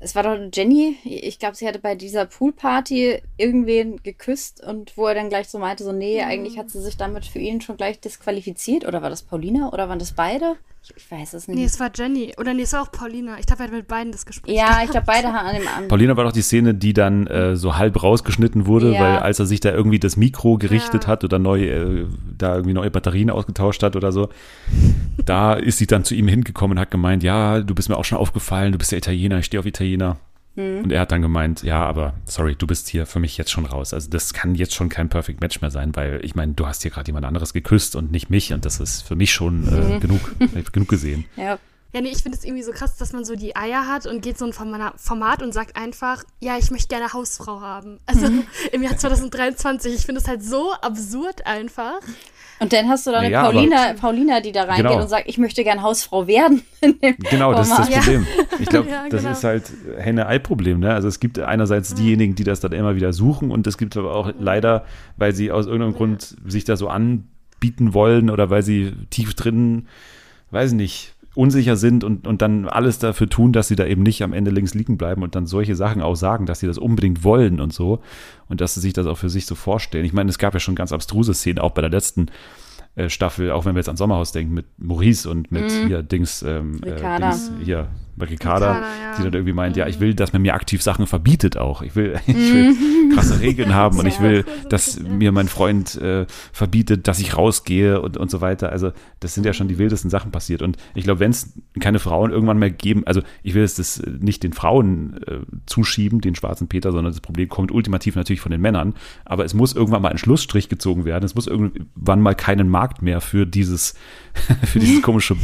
es 0.00 0.14
war 0.14 0.22
doch 0.22 0.36
Jenny, 0.52 0.96
ich 1.04 1.38
glaube, 1.38 1.54
sie 1.56 1.68
hatte 1.68 1.78
bei 1.78 1.94
dieser 1.94 2.24
Poolparty 2.24 3.20
irgendwen 3.36 4.02
geküsst 4.02 4.64
und 4.64 4.96
wo 4.96 5.06
er 5.06 5.14
dann 5.14 5.28
gleich 5.28 5.48
so 5.48 5.58
meinte, 5.58 5.84
so, 5.84 5.92
nee, 5.92 6.22
mhm. 6.22 6.28
eigentlich 6.28 6.58
hat 6.58 6.70
sie 6.70 6.80
sich 6.80 6.96
damit 6.96 7.26
für 7.26 7.38
ihn 7.38 7.60
schon 7.60 7.76
gleich 7.76 8.00
disqualifiziert. 8.00 8.86
Oder 8.86 9.02
war 9.02 9.10
das 9.10 9.22
Paulina 9.22 9.70
oder 9.72 9.90
waren 9.90 9.98
das 9.98 10.12
beide? 10.12 10.56
Ich, 10.82 11.10
weiß 11.10 11.34
es 11.34 11.46
nicht. 11.46 11.56
Nee, 11.56 11.64
es 11.64 11.78
war 11.78 11.90
Jenny. 11.94 12.32
Oder 12.38 12.54
nee, 12.54 12.62
es 12.62 12.72
war 12.72 12.82
auch 12.82 12.90
Paulina. 12.90 13.38
Ich 13.38 13.46
glaube, 13.46 13.62
er 13.62 13.66
hat 13.66 13.72
mit 13.72 13.86
beiden 13.86 14.12
das 14.12 14.24
Gespräch 14.24 14.54
Ja, 14.54 14.68
gehabt. 14.68 14.84
ich 14.84 14.90
glaube, 14.90 15.06
beide 15.06 15.28
haben 15.28 15.46
an 15.46 15.54
dem 15.54 15.68
Abend. 15.68 15.88
Paulina 15.88 16.16
war 16.16 16.24
doch 16.24 16.32
die 16.32 16.42
Szene, 16.42 16.74
die 16.74 16.94
dann 16.94 17.26
äh, 17.26 17.54
so 17.56 17.76
halb 17.76 18.02
rausgeschnitten 18.02 18.66
wurde, 18.66 18.92
ja. 18.94 19.00
weil 19.00 19.18
als 19.18 19.38
er 19.38 19.46
sich 19.46 19.60
da 19.60 19.72
irgendwie 19.72 19.98
das 19.98 20.16
Mikro 20.16 20.56
gerichtet 20.56 21.04
ja. 21.04 21.08
hat 21.08 21.22
oder 21.22 21.38
neu, 21.38 21.64
äh, 21.64 22.06
da 22.36 22.54
irgendwie 22.54 22.74
neue 22.74 22.90
Batterien 22.90 23.30
ausgetauscht 23.30 23.82
hat 23.82 23.94
oder 23.94 24.10
so, 24.10 24.30
da 25.24 25.54
ist 25.54 25.78
sie 25.78 25.86
dann 25.86 26.04
zu 26.04 26.14
ihm 26.14 26.28
hingekommen 26.28 26.78
und 26.78 26.80
hat 26.80 26.90
gemeint, 26.90 27.22
ja, 27.22 27.60
du 27.60 27.74
bist 27.74 27.88
mir 27.88 27.96
auch 27.96 28.04
schon 28.04 28.18
aufgefallen, 28.18 28.72
du 28.72 28.78
bist 28.78 28.90
ja 28.90 28.98
Italiener, 28.98 29.38
ich 29.38 29.46
stehe 29.46 29.60
auf 29.60 29.66
Italiener. 29.66 30.16
Mhm. 30.60 30.84
Und 30.84 30.92
er 30.92 31.00
hat 31.00 31.12
dann 31.12 31.22
gemeint, 31.22 31.62
ja, 31.62 31.84
aber 31.84 32.14
sorry, 32.24 32.54
du 32.56 32.66
bist 32.66 32.88
hier 32.88 33.06
für 33.06 33.18
mich 33.18 33.36
jetzt 33.36 33.50
schon 33.50 33.66
raus. 33.66 33.94
Also 33.94 34.10
das 34.10 34.32
kann 34.32 34.54
jetzt 34.54 34.74
schon 34.74 34.88
kein 34.88 35.08
Perfect 35.08 35.40
Match 35.40 35.60
mehr 35.60 35.70
sein, 35.70 35.94
weil 35.96 36.20
ich 36.24 36.34
meine, 36.34 36.52
du 36.54 36.66
hast 36.66 36.82
hier 36.82 36.90
gerade 36.90 37.08
jemand 37.08 37.26
anderes 37.26 37.52
geküsst 37.52 37.96
und 37.96 38.10
nicht 38.12 38.30
mich 38.30 38.52
und 38.52 38.64
das 38.64 38.80
ist 38.80 39.02
für 39.02 39.16
mich 39.16 39.32
schon 39.32 39.66
äh, 39.68 39.94
mhm. 39.94 40.00
genug, 40.00 40.20
genug 40.72 40.88
gesehen. 40.88 41.24
Ja. 41.36 41.58
Ja, 41.92 42.00
nee, 42.00 42.10
ich 42.10 42.22
finde 42.22 42.38
es 42.38 42.44
irgendwie 42.44 42.62
so 42.62 42.70
krass, 42.70 42.96
dass 42.96 43.12
man 43.12 43.24
so 43.24 43.34
die 43.34 43.56
Eier 43.56 43.88
hat 43.88 44.06
und 44.06 44.20
geht 44.22 44.38
so 44.38 44.44
ein 44.44 44.52
Format 44.52 45.42
und 45.42 45.52
sagt 45.52 45.76
einfach, 45.76 46.22
ja, 46.38 46.56
ich 46.56 46.70
möchte 46.70 46.86
gerne 46.88 47.12
Hausfrau 47.12 47.60
haben. 47.60 47.98
Also 48.06 48.28
mhm. 48.28 48.44
im 48.72 48.82
Jahr 48.82 48.96
2023. 48.96 49.94
Ich 49.94 50.06
finde 50.06 50.20
es 50.20 50.28
halt 50.28 50.42
so 50.42 50.72
absurd 50.72 51.46
einfach. 51.46 51.98
Und 52.60 52.74
dann 52.74 52.88
hast 52.88 53.06
du 53.06 53.10
da 53.10 53.20
eine 53.20 53.30
ja, 53.30 53.44
Paulina, 53.44 53.94
Paulina, 53.98 54.40
die 54.40 54.52
da 54.52 54.64
reingeht 54.64 54.86
genau. 54.86 55.00
und 55.00 55.08
sagt, 55.08 55.24
ich 55.26 55.38
möchte 55.38 55.64
gern 55.64 55.82
Hausfrau 55.82 56.26
werden. 56.26 56.60
genau, 57.30 57.54
das 57.54 57.70
ist 57.70 57.78
das 57.78 57.90
Problem. 57.90 58.26
Ich 58.58 58.68
glaube, 58.68 58.90
ja, 58.90 59.08
das 59.08 59.22
genau. 59.22 59.32
ist 59.32 59.44
halt 59.44 59.72
Henne-Ei-Problem. 59.98 60.78
Ne? 60.78 60.92
Also 60.92 61.08
es 61.08 61.20
gibt 61.20 61.38
einerseits 61.38 61.94
diejenigen, 61.94 62.34
die 62.34 62.44
das 62.44 62.60
dann 62.60 62.72
immer 62.72 62.94
wieder 62.94 63.14
suchen 63.14 63.50
und 63.50 63.66
es 63.66 63.78
gibt 63.78 63.96
aber 63.96 64.14
auch 64.14 64.32
leider, 64.38 64.84
weil 65.16 65.34
sie 65.34 65.50
aus 65.50 65.66
irgendeinem 65.66 65.94
Grund 65.94 66.36
sich 66.46 66.64
da 66.64 66.76
so 66.76 66.88
anbieten 66.88 67.94
wollen 67.94 68.28
oder 68.28 68.50
weil 68.50 68.62
sie 68.62 68.92
tief 69.08 69.32
drin, 69.32 69.86
weiß 70.50 70.72
nicht, 70.72 71.14
unsicher 71.34 71.76
sind 71.76 72.02
und, 72.02 72.26
und 72.26 72.42
dann 72.42 72.68
alles 72.68 72.98
dafür 72.98 73.28
tun, 73.28 73.52
dass 73.52 73.68
sie 73.68 73.76
da 73.76 73.86
eben 73.86 74.02
nicht 74.02 74.22
am 74.22 74.32
Ende 74.32 74.50
links 74.50 74.74
liegen 74.74 74.98
bleiben 74.98 75.22
und 75.22 75.34
dann 75.34 75.46
solche 75.46 75.76
Sachen 75.76 76.02
auch 76.02 76.16
sagen, 76.16 76.46
dass 76.46 76.60
sie 76.60 76.66
das 76.66 76.78
unbedingt 76.78 77.22
wollen 77.22 77.60
und 77.60 77.72
so 77.72 78.00
und 78.48 78.60
dass 78.60 78.74
sie 78.74 78.80
sich 78.80 78.92
das 78.92 79.06
auch 79.06 79.18
für 79.18 79.30
sich 79.30 79.46
so 79.46 79.54
vorstellen. 79.54 80.04
Ich 80.04 80.12
meine, 80.12 80.30
es 80.30 80.38
gab 80.38 80.54
ja 80.54 80.60
schon 80.60 80.74
ganz 80.74 80.92
abstruse 80.92 81.34
Szenen, 81.34 81.60
auch 81.60 81.70
bei 81.70 81.82
der 81.82 81.90
letzten 81.90 82.26
äh, 82.96 83.08
Staffel, 83.08 83.52
auch 83.52 83.64
wenn 83.64 83.74
wir 83.74 83.80
jetzt 83.80 83.88
an 83.88 83.96
Sommerhaus 83.96 84.32
denken, 84.32 84.54
mit 84.54 84.66
Maurice 84.78 85.30
und 85.30 85.52
mit 85.52 85.66
mm. 85.66 85.86
hier 85.86 86.02
Dings, 86.02 86.42
ähm, 86.42 86.80
äh, 86.82 87.18
Dings 87.18 87.52
hier 87.62 87.88
Ricarda, 88.28 88.80
ja. 88.80 89.16
die 89.16 89.22
dann 89.22 89.32
irgendwie 89.32 89.52
meint, 89.52 89.76
ja, 89.76 89.86
ich 89.86 90.00
will, 90.00 90.14
dass 90.14 90.32
man 90.32 90.42
mir 90.42 90.54
aktiv 90.54 90.82
Sachen 90.82 91.06
verbietet 91.06 91.56
auch. 91.56 91.82
Ich 91.82 91.96
will, 91.96 92.18
ich 92.26 92.34
will 92.34 92.72
mhm. 92.72 93.14
krasse 93.14 93.40
Regeln 93.40 93.74
haben 93.74 93.98
und 93.98 94.06
ich 94.10 94.20
will, 94.20 94.44
dass 94.68 95.00
mir 95.00 95.32
mein 95.32 95.48
Freund 95.48 95.96
äh, 95.96 96.26
verbietet, 96.52 97.08
dass 97.08 97.20
ich 97.20 97.36
rausgehe 97.36 98.00
und, 98.00 98.16
und 98.16 98.30
so 98.30 98.40
weiter. 98.40 98.70
Also 98.70 98.92
das 99.20 99.34
sind 99.34 99.46
ja 99.46 99.52
schon 99.52 99.68
die 99.68 99.78
wildesten 99.78 100.10
Sachen 100.10 100.30
passiert. 100.30 100.62
Und 100.62 100.76
ich 100.94 101.04
glaube, 101.04 101.20
wenn 101.20 101.30
es 101.30 101.52
keine 101.78 101.98
Frauen 101.98 102.30
irgendwann 102.30 102.58
mehr 102.58 102.70
geben, 102.70 103.06
also 103.06 103.22
ich 103.42 103.54
will 103.54 103.62
es 103.62 103.74
das 103.76 104.02
nicht 104.20 104.42
den 104.42 104.52
Frauen 104.52 105.20
äh, 105.26 105.38
zuschieben, 105.66 106.20
den 106.20 106.34
schwarzen 106.34 106.68
Peter, 106.68 106.92
sondern 106.92 107.12
das 107.12 107.20
Problem 107.20 107.48
kommt 107.48 107.72
ultimativ 107.72 108.16
natürlich 108.16 108.40
von 108.40 108.52
den 108.52 108.60
Männern. 108.60 108.94
Aber 109.24 109.44
es 109.44 109.54
muss 109.54 109.74
irgendwann 109.74 110.02
mal 110.02 110.10
ein 110.10 110.18
Schlussstrich 110.18 110.68
gezogen 110.68 111.04
werden. 111.04 111.24
Es 111.24 111.34
muss 111.34 111.46
irgendwann 111.46 112.20
mal 112.20 112.34
keinen 112.34 112.68
Markt 112.68 113.02
mehr 113.02 113.20
für 113.20 113.46
dieses, 113.46 113.94
für 114.64 114.78
dieses 114.78 115.02
komische 115.02 115.36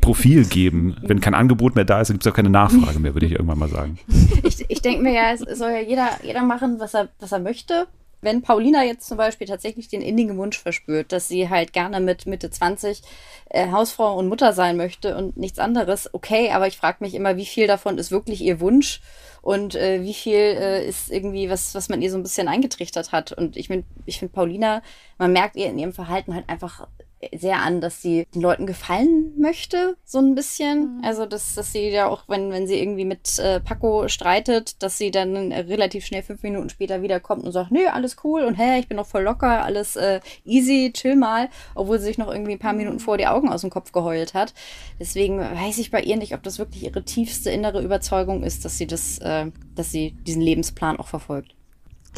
Profil 0.00 0.44
geben. 0.44 0.96
Wenn 1.02 1.20
kein 1.20 1.34
Angebot 1.34 1.74
mehr 1.74 1.84
da 1.84 2.00
ist, 2.00 2.10
gibt 2.10 2.24
es 2.24 2.30
auch 2.30 2.36
keine 2.36 2.50
Nachfrage 2.50 2.98
mehr, 2.98 3.14
würde 3.14 3.26
ich 3.26 3.32
irgendwann 3.32 3.58
mal 3.58 3.68
sagen. 3.68 3.98
Ich, 4.42 4.64
ich 4.68 4.82
denke 4.82 5.02
mir 5.02 5.12
ja, 5.12 5.32
es 5.32 5.58
soll 5.58 5.70
ja 5.70 5.80
jeder, 5.80 6.10
jeder 6.22 6.42
machen, 6.42 6.78
was 6.78 6.94
er, 6.94 7.08
was 7.20 7.32
er 7.32 7.40
möchte. 7.40 7.86
Wenn 8.20 8.42
Paulina 8.42 8.82
jetzt 8.82 9.06
zum 9.06 9.16
Beispiel 9.16 9.46
tatsächlich 9.46 9.88
den 9.88 10.02
innigen 10.02 10.36
Wunsch 10.38 10.58
verspürt, 10.58 11.12
dass 11.12 11.28
sie 11.28 11.48
halt 11.48 11.72
gerne 11.72 12.00
mit 12.00 12.26
Mitte 12.26 12.50
20 12.50 13.02
äh, 13.50 13.70
Hausfrau 13.70 14.16
und 14.18 14.28
Mutter 14.28 14.52
sein 14.52 14.76
möchte 14.76 15.16
und 15.16 15.36
nichts 15.36 15.60
anderes, 15.60 16.12
okay, 16.12 16.50
aber 16.50 16.66
ich 16.66 16.76
frage 16.76 16.98
mich 17.00 17.14
immer, 17.14 17.36
wie 17.36 17.46
viel 17.46 17.68
davon 17.68 17.96
ist 17.96 18.10
wirklich 18.10 18.40
ihr 18.40 18.58
Wunsch 18.58 19.00
und 19.40 19.76
äh, 19.76 20.02
wie 20.02 20.14
viel 20.14 20.34
äh, 20.34 20.88
ist 20.88 21.12
irgendwie 21.12 21.48
was, 21.48 21.76
was 21.76 21.88
man 21.88 22.02
ihr 22.02 22.10
so 22.10 22.16
ein 22.16 22.24
bisschen 22.24 22.48
eingetrichtert 22.48 23.12
hat. 23.12 23.30
Und 23.32 23.56
ich, 23.56 23.70
ich 24.04 24.18
finde 24.18 24.34
Paulina, 24.34 24.82
man 25.16 25.32
merkt 25.32 25.54
ihr 25.54 25.66
in 25.66 25.78
ihrem 25.78 25.92
Verhalten 25.92 26.34
halt 26.34 26.48
einfach 26.48 26.88
sehr 27.36 27.62
an, 27.62 27.80
dass 27.80 28.00
sie 28.00 28.26
den 28.34 28.42
Leuten 28.42 28.66
gefallen 28.66 29.32
möchte, 29.36 29.96
so 30.04 30.18
ein 30.18 30.34
bisschen. 30.34 30.98
Mhm. 30.98 31.04
Also, 31.04 31.26
dass, 31.26 31.54
dass 31.54 31.72
sie 31.72 31.88
ja 31.88 32.08
auch, 32.08 32.24
wenn, 32.28 32.50
wenn 32.50 32.66
sie 32.66 32.78
irgendwie 32.78 33.04
mit 33.04 33.38
äh, 33.38 33.60
Paco 33.60 34.08
streitet, 34.08 34.82
dass 34.82 34.98
sie 34.98 35.10
dann 35.10 35.52
relativ 35.52 36.06
schnell 36.06 36.22
fünf 36.22 36.42
Minuten 36.42 36.70
später 36.70 37.02
wiederkommt 37.02 37.44
und 37.44 37.52
sagt, 37.52 37.70
nö, 37.70 37.86
alles 37.92 38.16
cool 38.24 38.44
und 38.44 38.54
hey, 38.54 38.80
ich 38.80 38.88
bin 38.88 38.96
noch 38.96 39.06
voll 39.06 39.22
locker, 39.22 39.64
alles 39.64 39.96
äh, 39.96 40.20
easy, 40.44 40.92
chill 40.92 41.16
mal, 41.16 41.48
obwohl 41.74 41.98
sie 41.98 42.06
sich 42.06 42.18
noch 42.18 42.30
irgendwie 42.30 42.52
ein 42.52 42.58
paar 42.58 42.72
Minuten 42.72 42.96
mhm. 42.96 43.00
vor 43.00 43.18
die 43.18 43.26
Augen 43.26 43.48
aus 43.48 43.62
dem 43.62 43.70
Kopf 43.70 43.92
geheult 43.92 44.34
hat. 44.34 44.54
Deswegen 45.00 45.40
weiß 45.40 45.78
ich 45.78 45.90
bei 45.90 46.02
ihr 46.02 46.16
nicht, 46.16 46.34
ob 46.34 46.42
das 46.42 46.58
wirklich 46.58 46.84
ihre 46.84 47.04
tiefste 47.04 47.50
innere 47.50 47.82
Überzeugung 47.82 48.42
ist, 48.42 48.64
dass 48.64 48.78
sie 48.78 48.86
das, 48.86 49.18
äh, 49.18 49.50
dass 49.74 49.90
sie 49.90 50.16
diesen 50.26 50.42
Lebensplan 50.42 50.98
auch 50.98 51.08
verfolgt. 51.08 51.57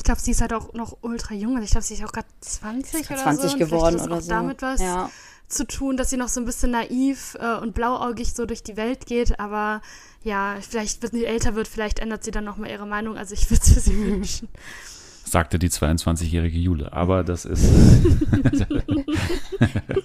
Ich 0.01 0.05
glaube, 0.05 0.19
sie 0.19 0.31
ist 0.31 0.41
halt 0.41 0.55
auch 0.55 0.73
noch 0.73 0.97
ultra 1.03 1.35
jung. 1.35 1.57
Also 1.57 1.65
ich 1.65 1.73
glaube, 1.73 1.85
sie 1.85 1.93
ist 1.93 2.03
auch 2.03 2.13
gerade 2.13 2.27
20 2.41 3.11
oder 3.11 3.23
20 3.23 3.51
so. 3.51 3.59
geworden 3.59 4.01
oder 4.01 4.17
auch 4.17 4.21
so. 4.23 4.31
damit 4.31 4.63
was 4.63 4.81
ja. 4.81 5.11
zu 5.47 5.67
tun, 5.67 5.99
dass 5.99 6.09
sie 6.09 6.17
noch 6.17 6.31
so 6.31 6.41
ein 6.41 6.47
bisschen 6.47 6.71
naiv 6.71 7.37
äh, 7.39 7.57
und 7.57 7.75
blauäugig 7.75 8.33
so 8.33 8.47
durch 8.47 8.63
die 8.63 8.79
Welt 8.79 9.05
geht. 9.05 9.39
Aber 9.39 9.83
ja, 10.23 10.57
vielleicht, 10.67 11.03
wenn 11.03 11.11
sie 11.11 11.27
älter 11.27 11.55
wird, 11.55 11.69
vielleicht 11.69 11.99
ändert 11.99 12.25
sie 12.25 12.31
dann 12.31 12.45
nochmal 12.45 12.71
ihre 12.71 12.87
Meinung. 12.87 13.19
Also 13.19 13.35
ich 13.35 13.51
würde 13.51 13.63
es 13.63 13.75
für 13.75 13.81
sie 13.81 13.99
wünschen 13.99 14.49
sagte 15.31 15.59
die 15.59 15.69
22-jährige 15.69 16.59
Jule. 16.59 16.93
Aber 16.93 17.25
das 17.25 17.45
ist. 17.45 17.63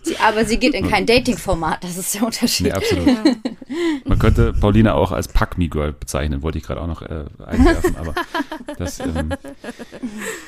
sie, 0.03 0.17
aber 0.17 0.45
sie 0.45 0.57
geht 0.57 0.73
in 0.73 0.87
kein 0.87 1.05
Dating-Format, 1.05 1.83
das 1.83 1.97
ist 1.97 2.15
der 2.15 2.23
Unterschied. 2.23 2.67
Nee, 2.67 2.73
absolut. 2.73 3.07
Man 4.05 4.19
könnte 4.19 4.53
Paulina 4.53 4.93
auch 4.93 5.11
als 5.11 5.27
Pack 5.27 5.57
Me 5.57 5.67
Girl 5.67 5.93
bezeichnen, 5.93 6.43
wollte 6.43 6.57
ich 6.57 6.63
gerade 6.63 6.81
auch 6.81 6.87
noch 6.87 7.01
äh, 7.01 7.25
einwerfen, 7.45 7.95
aber 7.97 8.13
das 8.77 8.99
ähm, 8.99 9.29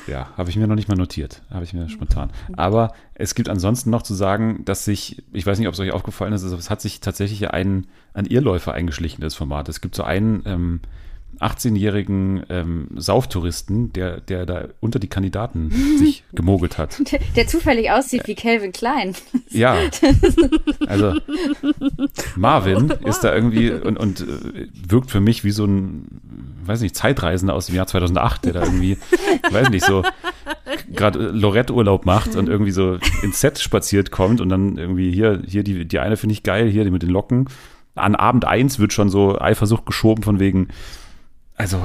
ja, 0.07 0.29
habe 0.37 0.49
ich 0.49 0.55
mir 0.55 0.67
noch 0.67 0.75
nicht 0.75 0.87
mal 0.87 0.95
notiert, 0.95 1.41
habe 1.49 1.63
ich 1.63 1.73
mir 1.73 1.89
spontan. 1.89 2.29
Aber 2.55 2.93
es 3.15 3.35
gibt 3.35 3.49
ansonsten 3.49 3.89
noch 3.89 4.03
zu 4.03 4.13
sagen, 4.13 4.63
dass 4.65 4.85
sich, 4.85 5.23
ich 5.33 5.45
weiß 5.45 5.57
nicht, 5.57 5.67
ob 5.67 5.73
es 5.73 5.79
euch 5.79 5.91
aufgefallen 5.91 6.33
ist, 6.33 6.43
es 6.43 6.69
hat 6.69 6.81
sich 6.81 7.01
tatsächlich 7.01 7.51
ein, 7.51 7.87
ein 8.13 8.25
Irrläufer 8.25 8.73
eingeschlichen, 8.73 9.21
das 9.21 9.35
Format. 9.35 9.69
Es 9.69 9.81
gibt 9.81 9.95
so 9.95 10.03
einen 10.03 10.43
ähm, 10.45 10.81
18-jährigen 11.39 12.43
ähm, 12.49 12.87
Sauftouristen, 12.95 13.93
der, 13.93 14.21
der 14.21 14.45
da 14.45 14.67
unter 14.79 14.99
die 14.99 15.07
Kandidaten 15.07 15.71
sich 15.97 16.23
gemogelt 16.33 16.77
hat. 16.77 16.99
Der, 17.11 17.19
der 17.35 17.47
zufällig 17.47 17.91
aussieht 17.91 18.27
wie 18.27 18.35
Calvin 18.35 18.71
Klein. 18.71 19.15
Ja. 19.49 19.77
Also 20.87 21.19
Marvin 22.35 22.89
ist 23.05 23.21
da 23.21 23.33
irgendwie 23.33 23.71
und, 23.71 23.97
und 23.97 24.21
äh, 24.21 24.67
wirkt 24.87 25.11
für 25.11 25.19
mich 25.19 25.43
wie 25.43 25.51
so 25.51 25.65
ein, 25.65 26.07
weiß 26.65 26.81
nicht, 26.81 26.95
Zeitreisender 26.95 27.53
aus 27.53 27.67
dem 27.67 27.75
Jahr 27.75 27.87
2008, 27.87 28.45
der 28.45 28.53
da 28.53 28.63
irgendwie, 28.63 28.97
weiß 29.51 29.69
nicht, 29.69 29.85
so 29.85 30.03
gerade 30.93 31.19
Lorette-Urlaub 31.19 32.05
macht 32.05 32.35
und 32.35 32.49
irgendwie 32.49 32.71
so 32.71 32.97
ins 33.21 33.41
Set 33.41 33.59
spaziert 33.59 34.11
kommt 34.11 34.41
und 34.41 34.49
dann 34.49 34.77
irgendwie 34.77 35.11
hier, 35.11 35.41
hier 35.45 35.63
die, 35.63 35.85
die 35.85 35.99
eine 35.99 36.17
finde 36.17 36.33
ich 36.33 36.43
geil, 36.43 36.69
hier 36.69 36.83
die 36.83 36.91
mit 36.91 37.03
den 37.03 37.09
Locken. 37.09 37.47
An 37.95 38.15
Abend 38.15 38.45
1 38.45 38.79
wird 38.79 38.93
schon 38.93 39.09
so 39.09 39.39
Eifersucht 39.39 39.85
geschoben 39.85 40.23
von 40.23 40.39
wegen, 40.39 40.69
also, 41.59 41.81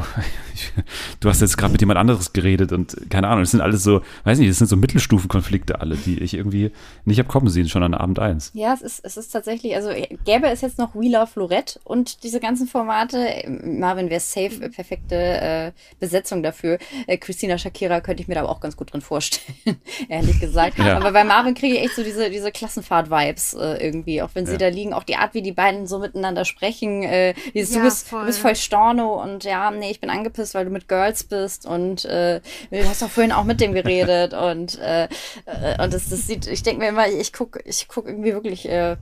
du 1.21 1.31
hast 1.31 1.41
jetzt 1.41 1.57
gerade 1.57 1.73
mit 1.73 1.81
jemand 1.81 1.99
anderes 1.99 2.35
geredet 2.35 2.73
und 2.73 2.95
keine 3.09 3.29
Ahnung, 3.29 3.41
das 3.41 3.53
sind 3.53 3.63
alles 3.63 3.83
so, 3.83 4.03
weiß 4.25 4.39
nicht, 4.39 4.51
das 4.51 4.59
sind 4.59 4.67
so 4.67 4.77
Mittelstufenkonflikte 4.77 5.81
alle, 5.81 5.97
die 5.97 6.19
ich 6.19 6.35
irgendwie 6.35 6.73
nicht 7.07 7.19
habe 7.19 7.29
kommen 7.29 7.49
sehen, 7.49 7.71
schon 7.71 7.83
an 7.83 7.95
Abend 7.95 8.19
eins. 8.19 8.51
Ja, 8.53 8.75
es 8.75 8.83
ist, 8.83 9.01
es 9.03 9.17
ist 9.17 9.31
tatsächlich, 9.31 9.75
also 9.75 9.89
gäbe 10.27 10.49
es 10.49 10.61
jetzt 10.61 10.79
noch 10.79 10.95
We 10.95 11.09
Love 11.09 11.31
Lorette 11.37 11.81
und 11.85 12.23
diese 12.23 12.39
ganzen 12.39 12.67
Formate, 12.67 13.27
Marvin 13.65 14.11
wäre 14.11 14.21
safe, 14.21 14.69
perfekte 14.69 15.15
äh, 15.17 15.73
Besetzung 15.99 16.43
dafür. 16.43 16.77
Äh, 17.07 17.17
Christina 17.17 17.57
Shakira 17.57 18.03
könnte 18.03 18.23
ich 18.23 18.29
mir 18.29 18.35
da 18.35 18.43
aber 18.43 18.51
auch 18.51 18.61
ganz 18.61 18.77
gut 18.77 18.93
drin 18.93 19.01
vorstellen, 19.01 19.57
ehrlich 20.11 20.39
gesagt. 20.39 20.79
Ja. 20.79 20.99
Aber 20.99 21.13
bei 21.13 21.25
Marvin 21.25 21.55
kriege 21.55 21.77
ich 21.77 21.85
echt 21.85 21.97
so 21.97 22.03
diese, 22.03 22.29
diese 22.29 22.53
Klassenfahrt-Vibes 22.53 23.55
äh, 23.55 23.87
irgendwie, 23.87 24.21
auch 24.21 24.31
wenn 24.35 24.45
sie 24.45 24.53
ja. 24.53 24.59
da 24.59 24.69
liegen, 24.69 24.93
auch 24.93 25.05
die 25.05 25.17
Art, 25.17 25.33
wie 25.33 25.41
die 25.41 25.53
beiden 25.53 25.87
so 25.87 25.99
miteinander 25.99 26.45
sprechen, 26.45 27.05
äh, 27.05 27.33
dieses, 27.55 27.75
ja, 27.75 27.81
du, 27.81 27.87
bist, 27.87 28.13
du 28.13 28.27
bist 28.27 28.39
voll 28.39 28.55
Storno 28.55 29.23
und 29.23 29.45
ja, 29.45 29.62
nee, 29.71 29.91
ich 29.91 30.01
bin 30.01 30.11
angepisst, 30.11 30.55
weil 30.55 30.65
du 30.65 30.71
mit 30.71 30.89
Girls 30.89 31.25
bist 31.25 31.67
und 31.67 32.05
äh, 32.05 32.41
du 32.71 32.89
hast 32.89 33.03
doch 33.03 33.11
vorhin 33.11 33.33
auch 33.33 33.45
mit 33.45 33.61
dem 33.61 33.73
geredet 33.73 34.35
und, 34.35 34.79
äh, 34.79 35.05
äh, 35.47 35.83
und 35.83 35.93
das, 35.93 36.09
das 36.09 36.27
sieht, 36.27 36.47
ich 36.47 36.63
denke 36.63 36.81
mir 36.81 36.89
immer, 36.89 37.09
ich 37.09 37.33
gucke 37.33 37.61
ich 37.65 37.89
guck 37.89 38.07
irgendwie 38.07 38.33
wirklich 38.33 38.69
äh, 38.69 38.97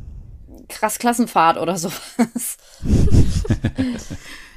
krass 0.68 0.98
Klassenfahrt 0.98 1.58
oder 1.58 1.76
sowas. 1.76 2.56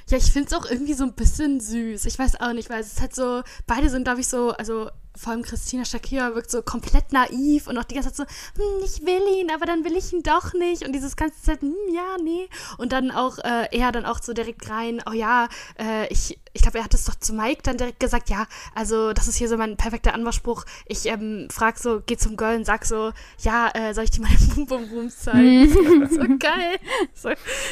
ja, 0.10 0.18
ich 0.18 0.32
finde 0.32 0.48
es 0.48 0.54
auch 0.54 0.70
irgendwie 0.70 0.94
so 0.94 1.04
ein 1.04 1.14
bisschen 1.14 1.60
süß. 1.60 2.06
Ich 2.06 2.20
weiß 2.20 2.40
auch 2.42 2.54
nicht, 2.54 2.70
weil 2.70 2.82
es 2.82 2.94
ist 2.94 3.02
halt 3.02 3.16
so, 3.16 3.42
beide 3.68 3.90
sind, 3.90 4.04
glaube 4.04 4.22
ich, 4.22 4.28
so, 4.28 4.52
also 4.52 4.90
vor 5.16 5.32
allem 5.32 5.44
Christina 5.44 5.86
Shakira 5.86 6.34
wirkt 6.34 6.50
so 6.50 6.62
komplett 6.62 7.12
naiv 7.12 7.68
und 7.68 7.78
auch 7.78 7.84
die 7.84 7.96
ganze 7.96 8.12
Zeit 8.12 8.28
so, 8.28 8.62
hm, 8.62 8.84
ich 8.84 9.06
will 9.06 9.40
ihn, 9.40 9.52
aber 9.52 9.66
dann 9.66 9.84
will 9.86 9.96
ich 9.96 10.12
ihn 10.12 10.24
doch 10.24 10.54
nicht. 10.54 10.86
Und 10.86 10.94
dieses 10.94 11.16
ganze 11.16 11.42
Zeit, 11.42 11.62
hm, 11.62 11.74
ja, 11.92 12.18
nee. 12.24 12.50
Und 12.78 12.94
dann 12.94 13.12
auch 13.12 13.38
äh, 13.40 13.68
er 13.72 13.92
dann 13.92 14.06
auch 14.06 14.22
so 14.22 14.34
direkt 14.34 14.70
rein, 14.70 15.02
oh 15.08 15.14
ja, 15.14 15.48
äh, 15.80 16.12
ich, 16.12 16.40
ich 16.54 16.62
glaube, 16.62 16.80
er 16.80 16.84
hat 16.84 16.94
es 16.94 17.06
doch 17.06 17.16
zu 17.16 17.34
Mike 17.34 17.62
dann 17.64 17.78
direkt 17.78 18.00
gesagt, 18.00 18.30
ja, 18.30 18.48
also 18.74 19.14
das 19.14 19.28
ist 19.28 19.36
hier 19.36 19.50
so 19.50 19.58
mein 19.58 19.78
perfekter 19.78 20.14
Anmachspruch. 20.14 20.66
Ich 20.88 21.06
ähm, 21.06 21.48
frag 21.52 21.78
so, 21.78 22.02
geh 22.06 22.18
zum 22.18 22.36
Girl 22.36 22.56
und 22.56 22.66
sag 22.66 22.86
so, 22.86 23.12
ja, 23.40 23.70
äh, 23.74 23.94
soll 23.94 24.06
ich 24.06 24.12
dir 24.12 24.22
meine 24.22 24.38
Bum 24.56 24.66
Bum 24.66 24.90
Bums 24.90 25.20
zeigen? 25.20 25.70
so 26.10 26.22
geil. 26.40 26.78
So, 27.14 27.30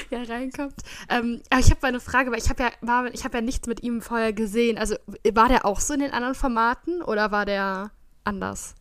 ja, 0.09 0.23
reinkommt. 0.23 0.75
Ähm, 1.09 1.41
aber 1.49 1.59
ich 1.59 1.69
habe 1.71 1.79
mal 1.81 1.87
eine 1.87 1.99
Frage, 1.99 2.31
weil 2.31 2.39
ich 2.39 2.49
habe 2.49 2.63
ja, 2.63 2.69
Marvin, 2.81 3.13
ich 3.13 3.23
habe 3.23 3.37
ja 3.37 3.41
nichts 3.41 3.67
mit 3.67 3.81
ihm 3.81 4.01
vorher 4.01 4.31
gesehen. 4.31 4.77
Also 4.77 4.95
war 5.33 5.49
der 5.49 5.65
auch 5.65 5.79
so 5.79 5.93
in 5.93 6.01
den 6.01 6.11
anderen 6.11 6.35
Formaten 6.35 7.01
oder 7.01 7.30
war 7.31 7.45
der 7.45 7.91
anders? 8.23 8.75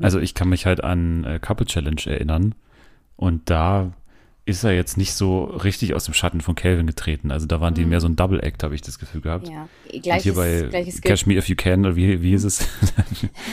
Also 0.00 0.20
ich 0.20 0.34
kann 0.34 0.48
mich 0.48 0.66
halt 0.66 0.82
an 0.82 1.24
äh, 1.24 1.38
Couple 1.38 1.66
Challenge 1.66 2.00
erinnern 2.06 2.54
und 3.16 3.50
da 3.50 3.92
ist 4.44 4.64
er 4.64 4.72
jetzt 4.72 4.96
nicht 4.96 5.12
so 5.12 5.44
richtig 5.44 5.94
aus 5.94 6.04
dem 6.04 6.14
Schatten 6.14 6.40
von 6.40 6.56
Calvin 6.56 6.86
getreten. 6.86 7.30
Also 7.30 7.46
da 7.46 7.60
waren 7.60 7.74
die 7.74 7.82
mhm. 7.82 7.90
mehr 7.90 8.00
so 8.00 8.08
ein 8.08 8.16
Double 8.16 8.42
Act, 8.42 8.64
habe 8.64 8.74
ich 8.74 8.82
das 8.82 8.98
Gefühl 8.98 9.20
gehabt. 9.20 9.48
Ja, 9.48 9.68
gleiches, 10.00 10.36
und 10.36 10.44
hier 10.44 10.70
bei 10.70 10.84
Catch 11.02 11.26
Me 11.26 11.34
If 11.34 11.48
You 11.48 11.56
Can, 11.56 11.80
oder 11.80 11.94
wie, 11.94 12.22
wie 12.22 12.30
hieß 12.30 12.44
es? 12.44 12.66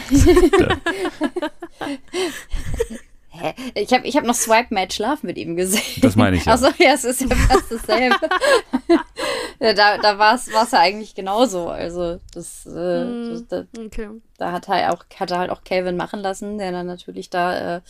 Hä? 3.39 3.53
Ich 3.75 3.93
habe 3.93 4.05
ich 4.05 4.17
hab 4.17 4.25
noch 4.25 4.35
Swipe 4.35 4.73
Match 4.73 4.99
Love 4.99 5.19
mit 5.21 5.37
ihm 5.37 5.55
gesehen. 5.55 6.01
Das 6.01 6.15
meine 6.15 6.37
ich 6.37 6.45
ja. 6.45 6.53
Achso, 6.53 6.67
ja, 6.77 6.93
es 6.93 7.03
ist 7.03 7.21
ja 7.21 7.35
fast 7.35 7.71
dasselbe. 7.71 8.15
ja, 9.59 9.73
da 9.73 9.97
da 9.97 10.17
war 10.17 10.35
es 10.35 10.47
ja 10.47 10.79
eigentlich 10.79 11.15
genauso. 11.15 11.69
Also 11.69 12.19
das, 12.33 12.65
äh, 12.65 13.05
mm, 13.05 13.29
das 13.31 13.47
da, 13.47 13.65
okay. 13.85 14.09
da, 14.37 14.51
hat 14.51 14.67
halt 14.67 14.89
auch 14.89 15.05
hat 15.19 15.31
er 15.31 15.39
halt 15.39 15.51
auch 15.51 15.63
Calvin 15.63 15.97
machen 15.97 16.19
lassen, 16.19 16.57
der 16.57 16.71
dann 16.71 16.87
natürlich 16.87 17.29
da 17.29 17.77
äh, 17.77 17.81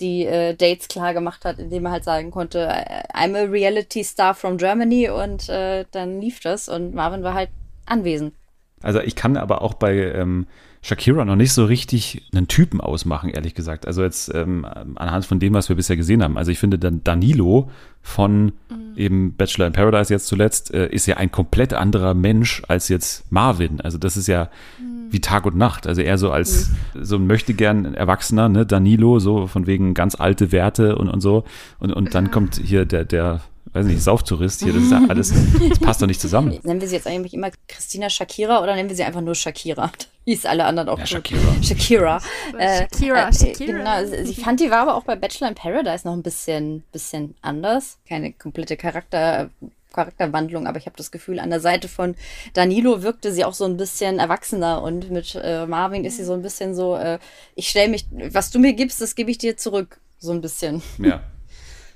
die 0.00 0.24
äh, 0.24 0.54
Dates 0.54 0.88
klar 0.88 1.12
gemacht 1.12 1.44
hat, 1.44 1.58
indem 1.58 1.86
er 1.86 1.92
halt 1.92 2.04
sagen 2.04 2.30
konnte, 2.30 2.68
I'm 3.12 3.36
a 3.36 3.50
reality 3.50 4.04
star 4.04 4.34
from 4.34 4.56
Germany 4.56 5.10
und 5.10 5.48
äh, 5.48 5.84
dann 5.90 6.20
lief 6.20 6.40
das 6.40 6.68
und 6.68 6.94
Marvin 6.94 7.22
war 7.22 7.34
halt 7.34 7.50
anwesend. 7.86 8.34
Also 8.82 9.00
ich 9.00 9.16
kann 9.16 9.36
aber 9.36 9.62
auch 9.62 9.74
bei 9.74 9.94
ähm, 9.94 10.46
Shakira 10.82 11.24
noch 11.24 11.36
nicht 11.36 11.52
so 11.52 11.64
richtig 11.64 12.28
einen 12.32 12.48
Typen 12.48 12.80
ausmachen, 12.80 13.30
ehrlich 13.30 13.54
gesagt. 13.54 13.86
Also 13.86 14.02
jetzt 14.02 14.32
ähm, 14.34 14.64
anhand 14.94 15.26
von 15.26 15.40
dem, 15.40 15.54
was 15.54 15.68
wir 15.68 15.76
bisher 15.76 15.96
gesehen 15.96 16.22
haben. 16.22 16.38
Also 16.38 16.50
ich 16.50 16.58
finde, 16.58 16.78
dann 16.78 17.02
Danilo 17.04 17.70
von 18.00 18.44
mhm. 18.44 18.52
eben 18.96 19.34
Bachelor 19.34 19.66
in 19.66 19.72
Paradise 19.72 20.12
jetzt 20.12 20.26
zuletzt 20.26 20.72
äh, 20.72 20.88
ist 20.88 21.06
ja 21.06 21.16
ein 21.16 21.32
komplett 21.32 21.74
anderer 21.74 22.14
Mensch 22.14 22.62
als 22.68 22.88
jetzt 22.88 23.30
Marvin. 23.30 23.80
Also 23.80 23.98
das 23.98 24.16
ist 24.16 24.28
ja 24.28 24.50
mhm. 24.80 25.12
wie 25.12 25.20
Tag 25.20 25.46
und 25.46 25.56
Nacht. 25.56 25.86
Also 25.86 26.00
eher 26.00 26.16
so 26.16 26.30
als 26.30 26.70
mhm. 26.94 27.04
so 27.04 27.16
ein 27.16 27.26
möchte 27.26 27.54
gern 27.54 27.94
Erwachsener, 27.94 28.48
ne, 28.48 28.64
Danilo, 28.64 29.18
so 29.18 29.46
von 29.46 29.66
wegen 29.66 29.94
ganz 29.94 30.14
alte 30.14 30.52
Werte 30.52 30.96
und, 30.96 31.08
und 31.08 31.20
so. 31.20 31.44
Und, 31.80 31.92
und 31.92 32.14
dann 32.14 32.30
kommt 32.30 32.60
hier 32.62 32.84
der, 32.84 33.04
der 33.04 33.40
weiß 33.72 33.86
nicht, 33.86 34.02
Sauftourist 34.02 34.62
hier, 34.62 34.72
das 34.72 34.82
ist 34.82 34.92
ja 34.92 35.02
alles, 35.08 35.32
das 35.68 35.78
passt 35.78 36.02
doch 36.02 36.06
nicht 36.06 36.20
zusammen. 36.20 36.58
Nennen 36.62 36.80
wir 36.80 36.88
sie 36.88 36.96
jetzt 36.96 37.06
eigentlich 37.06 37.34
immer 37.34 37.50
Christina 37.66 38.10
Shakira 38.10 38.62
oder 38.62 38.74
nennen 38.74 38.88
wir 38.88 38.96
sie 38.96 39.04
einfach 39.04 39.20
nur 39.20 39.34
Shakira? 39.34 39.90
Wie 40.24 40.34
es 40.34 40.44
alle 40.44 40.64
anderen 40.64 40.88
auch 40.88 40.98
ja, 40.98 41.06
Shakira. 41.06 41.62
Shakira. 41.62 42.20
Äh, 42.58 42.82
Shakira, 42.82 43.28
äh, 43.28 43.32
Shakira. 43.32 43.78
Genau, 43.78 44.24
sie 44.24 44.34
fand, 44.34 44.60
die 44.60 44.70
war 44.70 44.80
aber 44.80 44.94
auch 44.96 45.04
bei 45.04 45.16
Bachelor 45.16 45.48
in 45.48 45.54
Paradise 45.54 46.06
noch 46.06 46.14
ein 46.14 46.22
bisschen, 46.22 46.82
bisschen 46.92 47.34
anders. 47.40 47.98
Keine 48.06 48.32
komplette 48.32 48.76
Charakter, 48.76 49.48
Charakterwandlung, 49.94 50.66
aber 50.66 50.78
ich 50.78 50.86
habe 50.86 50.96
das 50.96 51.10
Gefühl, 51.10 51.40
an 51.40 51.50
der 51.50 51.60
Seite 51.60 51.88
von 51.88 52.14
Danilo 52.52 53.02
wirkte 53.02 53.32
sie 53.32 53.44
auch 53.44 53.54
so 53.54 53.64
ein 53.64 53.76
bisschen 53.76 54.18
erwachsener 54.18 54.82
und 54.82 55.10
mit 55.10 55.34
äh, 55.42 55.66
Marvin 55.66 56.04
ist 56.04 56.18
sie 56.18 56.24
so 56.24 56.34
ein 56.34 56.42
bisschen 56.42 56.74
so, 56.74 56.96
äh, 56.96 57.18
ich 57.54 57.68
stelle 57.68 57.88
mich, 57.88 58.06
was 58.10 58.50
du 58.50 58.58
mir 58.58 58.74
gibst, 58.74 59.00
das 59.00 59.14
gebe 59.14 59.30
ich 59.30 59.38
dir 59.38 59.56
zurück. 59.56 60.00
So 60.18 60.32
ein 60.32 60.40
bisschen. 60.40 60.82
Ja. 60.98 61.22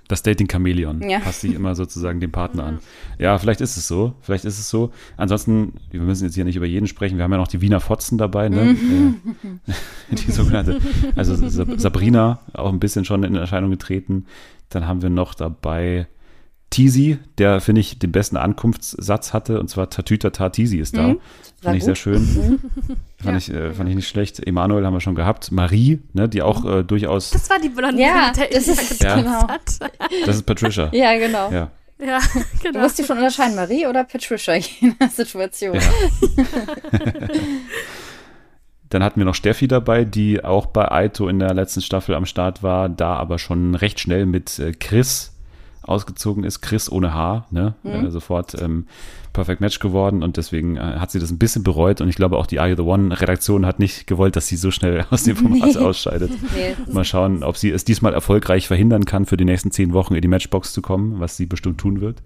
Das 0.09 0.23
Dating-Chamäleon 0.23 1.09
ja. 1.09 1.21
passt 1.21 1.41
sich 1.43 1.55
immer 1.55 1.75
sozusagen 1.75 2.21
dem 2.21 2.33
Partner 2.33 2.65
an. 2.65 2.79
Ja, 3.19 3.39
vielleicht 3.39 3.61
ist 3.61 3.77
es 3.77 3.89
so. 3.89 4.15
Vielleicht 4.21 4.45
ist 4.45 4.59
es 4.59 4.69
so. 4.69 4.91
Ansonsten, 5.17 5.75
wir 5.91 6.01
müssen 6.01 6.25
jetzt 6.25 6.35
hier 6.35 6.45
nicht 6.45 6.57
über 6.57 6.67
jeden 6.67 6.87
sprechen. 6.87 7.17
Wir 7.17 7.25
haben 7.25 7.33
ja 7.33 7.39
noch 7.39 7.49
die 7.49 7.61
Wiener 7.61 7.81
Fotzen 7.81 8.19
dabei, 8.19 8.49
ne? 8.49 8.65
Mhm. 8.65 9.17
Die 10.11 10.31
sogenannte, 10.31 10.79
also 11.17 11.35
Sabrina, 11.79 12.41
auch 12.53 12.71
ein 12.71 12.81
bisschen 12.81 13.05
schon 13.05 13.23
in 13.23 13.35
Erscheinung 13.35 13.71
getreten. 13.71 14.27
Dann 14.69 14.87
haben 14.87 15.01
wir 15.01 15.09
noch 15.09 15.35
dabei 15.35 16.07
Teasy, 16.73 17.19
der, 17.39 17.61
finde 17.61 17.83
ich, 17.83 17.99
den 17.99 18.13
besten 18.13 18.37
Ankunftssatz 18.37 19.33
hatte, 19.33 19.61
und 19.61 19.69
zwar 19.69 19.91
Tatütata 19.91 20.49
Teasy 20.49 20.79
ist 20.79 20.97
da. 20.97 21.09
Mhm. 21.09 21.21
Fand 21.63 21.77
ich 21.77 21.85
sehr 21.85 21.95
schön. 21.95 22.23
Mhm. 22.23 22.59
fand, 23.19 23.31
ja. 23.31 23.37
ich, 23.37 23.51
äh, 23.53 23.73
fand 23.73 23.89
ich 23.89 23.95
nicht 23.95 24.09
schlecht. 24.09 24.45
Emanuel 24.45 24.85
haben 24.85 24.95
wir 24.95 25.01
schon 25.01 25.15
gehabt. 25.15 25.53
Marie, 25.53 26.01
ne, 26.13 26.29
die 26.29 26.43
auch 26.43 26.65
äh, 26.65 26.83
durchaus. 26.83 27.31
Das 27.31 27.49
war 27.49 27.61
die 27.61 27.69
Blonde, 27.69 28.03
ja, 28.03 28.33
das 28.35 28.69
ist, 28.69 29.03
ja. 29.03 29.17
genau. 29.17 29.47
Das 30.27 30.37
ist 30.37 30.43
Patricia. 30.43 30.89
ja, 30.93 31.17
genau. 31.17 31.51
Ja. 31.53 31.71
Ja, 32.05 32.19
genau. 32.63 32.73
Du 32.73 32.79
musst 32.81 32.99
die 32.99 33.05
schon 33.05 33.19
unterscheiden, 33.19 33.55
Marie 33.55 33.87
oder 33.87 34.03
Patricia 34.03 34.55
in 34.55 34.97
der 34.99 35.09
Situation. 35.09 35.77
Ja. 35.77 35.83
Dann 38.89 39.05
hatten 39.05 39.21
wir 39.21 39.25
noch 39.25 39.37
Steffi 39.37 39.69
dabei, 39.69 40.05
die 40.05 40.45
auch 40.45 40.67
bei 40.67 40.91
Aito 40.91 41.29
in 41.29 41.39
der 41.39 41.55
letzten 41.55 41.81
Staffel 41.81 42.17
am 42.17 42.27
Start 42.27 42.65
war, 42.65 42.89
da 42.89 43.15
aber 43.15 43.39
schon 43.39 43.77
recht 43.77 44.01
schnell 44.01 44.27
mit 44.27 44.59
äh, 44.59 44.73
Chris 44.73 45.33
ausgezogen 45.83 46.45
ist, 46.45 46.61
Chris 46.61 46.91
ohne 46.91 47.13
Haar, 47.13 47.47
ne? 47.51 47.75
Mhm. 47.83 48.07
Äh, 48.07 48.11
sofort 48.11 48.61
ähm, 48.61 48.87
Perfect 49.33 49.61
Match 49.61 49.79
geworden 49.79 50.23
und 50.23 50.37
deswegen 50.37 50.77
äh, 50.77 50.81
hat 50.81 51.11
sie 51.11 51.19
das 51.19 51.31
ein 51.31 51.39
bisschen 51.39 51.63
bereut 51.63 52.01
und 52.01 52.09
ich 52.09 52.17
glaube 52.17 52.37
auch 52.37 52.47
die 52.47 52.61
Are 52.61 52.69
You 52.69 52.77
the 52.77 52.83
One 52.83 53.19
Redaktion 53.19 53.67
hat 53.67 53.79
nicht 53.79 54.07
gewollt, 54.07 54.37
dass 54.37 54.47
sie 54.47 54.57
so 54.57 54.71
schnell 54.71 55.07
aus 55.11 55.25
dem 55.25 55.37
Format 55.39 55.75
nee. 55.75 55.79
ausscheidet. 55.79 56.31
Nee. 56.55 56.93
Mal 56.93 57.05
schauen, 57.05 57.43
ob 57.43 57.57
sie 57.57 57.71
es 57.71 57.85
diesmal 57.85 58.15
erfolgreich 58.15 58.67
verhindern 58.67 59.05
kann, 59.05 59.27
für 59.27 59.37
die 59.37 59.45
nächsten 59.45 59.71
zehn 59.71 59.93
Wochen 59.93 60.15
in 60.15 60.23
die 60.23 60.29
Matchbox 60.29 60.73
zu 60.73 60.83
kommen, 60.83 61.21
was 61.21 61.37
sie 61.37 61.47
bestimmt 61.47 61.79
tun 61.79 62.01
wird 62.01 62.23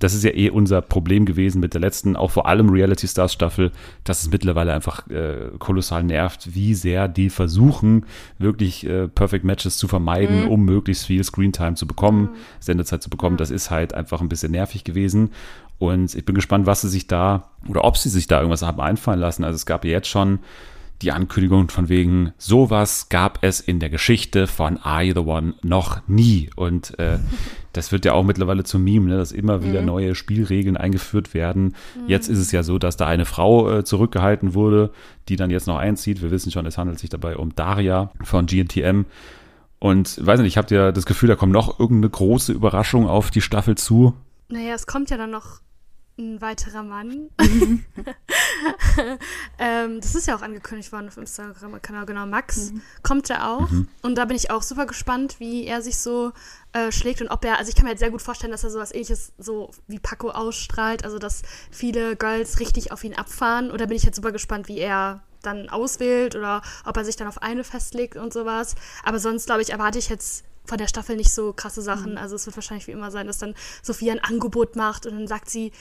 das 0.00 0.14
ist 0.14 0.24
ja 0.24 0.32
eh 0.34 0.50
unser 0.50 0.80
Problem 0.80 1.26
gewesen 1.26 1.60
mit 1.60 1.74
der 1.74 1.80
letzten, 1.80 2.16
auch 2.16 2.30
vor 2.30 2.46
allem 2.46 2.70
Reality 2.70 3.06
Stars 3.06 3.32
Staffel, 3.32 3.70
dass 4.02 4.22
es 4.22 4.30
mittlerweile 4.30 4.72
einfach 4.72 5.06
äh, 5.08 5.50
kolossal 5.58 6.02
nervt, 6.02 6.54
wie 6.54 6.74
sehr 6.74 7.06
die 7.06 7.30
versuchen, 7.30 8.06
wirklich 8.38 8.86
äh, 8.86 9.08
Perfect 9.08 9.44
Matches 9.44 9.76
zu 9.76 9.88
vermeiden, 9.88 10.44
mhm. 10.44 10.48
um 10.48 10.64
möglichst 10.64 11.06
viel 11.06 11.22
Screentime 11.22 11.74
zu 11.74 11.86
bekommen, 11.86 12.22
mhm. 12.22 12.36
Sendezeit 12.58 13.02
zu 13.02 13.10
bekommen. 13.10 13.36
Das 13.36 13.50
ist 13.50 13.70
halt 13.70 13.94
einfach 13.94 14.20
ein 14.20 14.28
bisschen 14.28 14.52
nervig 14.52 14.84
gewesen. 14.84 15.30
Und 15.78 16.14
ich 16.14 16.24
bin 16.24 16.34
gespannt, 16.34 16.66
was 16.66 16.80
sie 16.80 16.88
sich 16.88 17.06
da 17.06 17.50
oder 17.68 17.84
ob 17.84 17.96
sie 17.96 18.08
sich 18.08 18.26
da 18.26 18.38
irgendwas 18.38 18.62
haben 18.62 18.80
einfallen 18.80 19.20
lassen. 19.20 19.44
Also 19.44 19.56
es 19.56 19.66
gab 19.66 19.84
ja 19.84 19.92
jetzt 19.92 20.08
schon 20.08 20.40
die 21.02 21.12
Ankündigung 21.12 21.68
von 21.70 21.88
wegen, 21.88 22.32
sowas 22.36 23.08
gab 23.08 23.38
es 23.42 23.60
in 23.60 23.80
der 23.80 23.88
Geschichte 23.88 24.46
von 24.46 24.76
Are 24.78 25.02
You 25.02 25.14
the 25.14 25.20
One 25.20 25.54
noch 25.62 26.06
nie. 26.08 26.50
Und 26.56 26.98
äh, 26.98 27.18
das 27.72 27.92
wird 27.92 28.04
ja 28.04 28.12
auch 28.12 28.24
mittlerweile 28.24 28.64
zum 28.64 28.82
Meme, 28.82 29.08
ne, 29.10 29.16
dass 29.16 29.32
immer 29.32 29.64
wieder 29.64 29.80
mhm. 29.80 29.86
neue 29.86 30.14
Spielregeln 30.14 30.76
eingeführt 30.76 31.34
werden. 31.34 31.74
Mhm. 31.96 32.08
Jetzt 32.08 32.28
ist 32.28 32.38
es 32.38 32.52
ja 32.52 32.62
so, 32.62 32.78
dass 32.78 32.96
da 32.96 33.06
eine 33.06 33.24
Frau 33.24 33.78
äh, 33.78 33.84
zurückgehalten 33.84 34.54
wurde, 34.54 34.90
die 35.28 35.36
dann 35.36 35.50
jetzt 35.50 35.66
noch 35.66 35.78
einzieht. 35.78 36.22
Wir 36.22 36.30
wissen 36.30 36.50
schon, 36.50 36.66
es 36.66 36.78
handelt 36.78 36.98
sich 36.98 37.10
dabei 37.10 37.36
um 37.36 37.54
Daria 37.54 38.10
von 38.22 38.46
GNTM. 38.46 39.04
Und 39.78 40.24
weiß 40.24 40.40
nicht, 40.40 40.58
habt 40.58 40.70
ihr 40.70 40.92
das 40.92 41.06
Gefühl, 41.06 41.28
da 41.28 41.36
kommt 41.36 41.52
noch 41.52 41.80
irgendeine 41.80 42.10
große 42.10 42.52
Überraschung 42.52 43.08
auf 43.08 43.30
die 43.30 43.40
Staffel 43.40 43.76
zu? 43.76 44.14
Naja, 44.48 44.74
es 44.74 44.86
kommt 44.86 45.10
ja 45.10 45.16
dann 45.16 45.30
noch 45.30 45.60
ein 46.20 46.40
weiterer 46.40 46.82
Mann. 46.82 47.30
ähm, 49.58 50.00
das 50.00 50.14
ist 50.14 50.26
ja 50.26 50.36
auch 50.36 50.42
angekündigt 50.42 50.92
worden 50.92 51.08
auf 51.08 51.16
Instagram-Kanal, 51.16 52.06
genau. 52.06 52.26
Max 52.26 52.72
mhm. 52.72 52.82
kommt 53.02 53.28
ja 53.28 53.52
auch. 53.52 53.68
Mhm. 53.70 53.88
Und 54.02 54.14
da 54.16 54.24
bin 54.26 54.36
ich 54.36 54.50
auch 54.50 54.62
super 54.62 54.86
gespannt, 54.86 55.40
wie 55.40 55.64
er 55.64 55.82
sich 55.82 55.98
so 55.98 56.32
äh, 56.72 56.92
schlägt 56.92 57.20
und 57.20 57.28
ob 57.28 57.44
er, 57.44 57.58
also 57.58 57.68
ich 57.68 57.74
kann 57.74 57.84
mir 57.84 57.90
jetzt 57.90 58.00
sehr 58.00 58.10
gut 58.10 58.22
vorstellen, 58.22 58.52
dass 58.52 58.64
er 58.64 58.70
sowas 58.70 58.92
ähnliches 58.92 59.32
so 59.38 59.70
wie 59.88 59.98
Paco 59.98 60.30
ausstrahlt, 60.30 61.04
also 61.04 61.18
dass 61.18 61.42
viele 61.70 62.14
Girls 62.16 62.60
richtig 62.60 62.92
auf 62.92 63.02
ihn 63.02 63.14
abfahren. 63.14 63.70
Oder 63.70 63.86
bin 63.86 63.96
ich 63.96 64.04
jetzt 64.04 64.16
super 64.16 64.32
gespannt, 64.32 64.68
wie 64.68 64.78
er 64.78 65.22
dann 65.42 65.68
auswählt 65.68 66.36
oder 66.36 66.62
ob 66.84 66.96
er 66.96 67.04
sich 67.04 67.16
dann 67.16 67.26
auf 67.26 67.42
eine 67.42 67.64
festlegt 67.64 68.16
und 68.16 68.32
sowas. 68.32 68.74
Aber 69.02 69.18
sonst, 69.18 69.46
glaube 69.46 69.62
ich, 69.62 69.70
erwarte 69.70 69.98
ich 69.98 70.08
jetzt 70.08 70.44
von 70.64 70.78
der 70.78 70.86
Staffel 70.86 71.16
nicht 71.16 71.32
so 71.32 71.52
krasse 71.52 71.82
Sachen. 71.82 72.12
Mhm. 72.12 72.18
Also 72.18 72.36
es 72.36 72.46
wird 72.46 72.56
wahrscheinlich 72.56 72.86
wie 72.86 72.92
immer 72.92 73.10
sein, 73.10 73.26
dass 73.26 73.38
dann 73.38 73.54
Sophia 73.82 74.12
ein 74.12 74.20
Angebot 74.20 74.76
macht 74.76 75.06
und 75.06 75.14
dann 75.14 75.26
sagt 75.26 75.50
sie, 75.50 75.72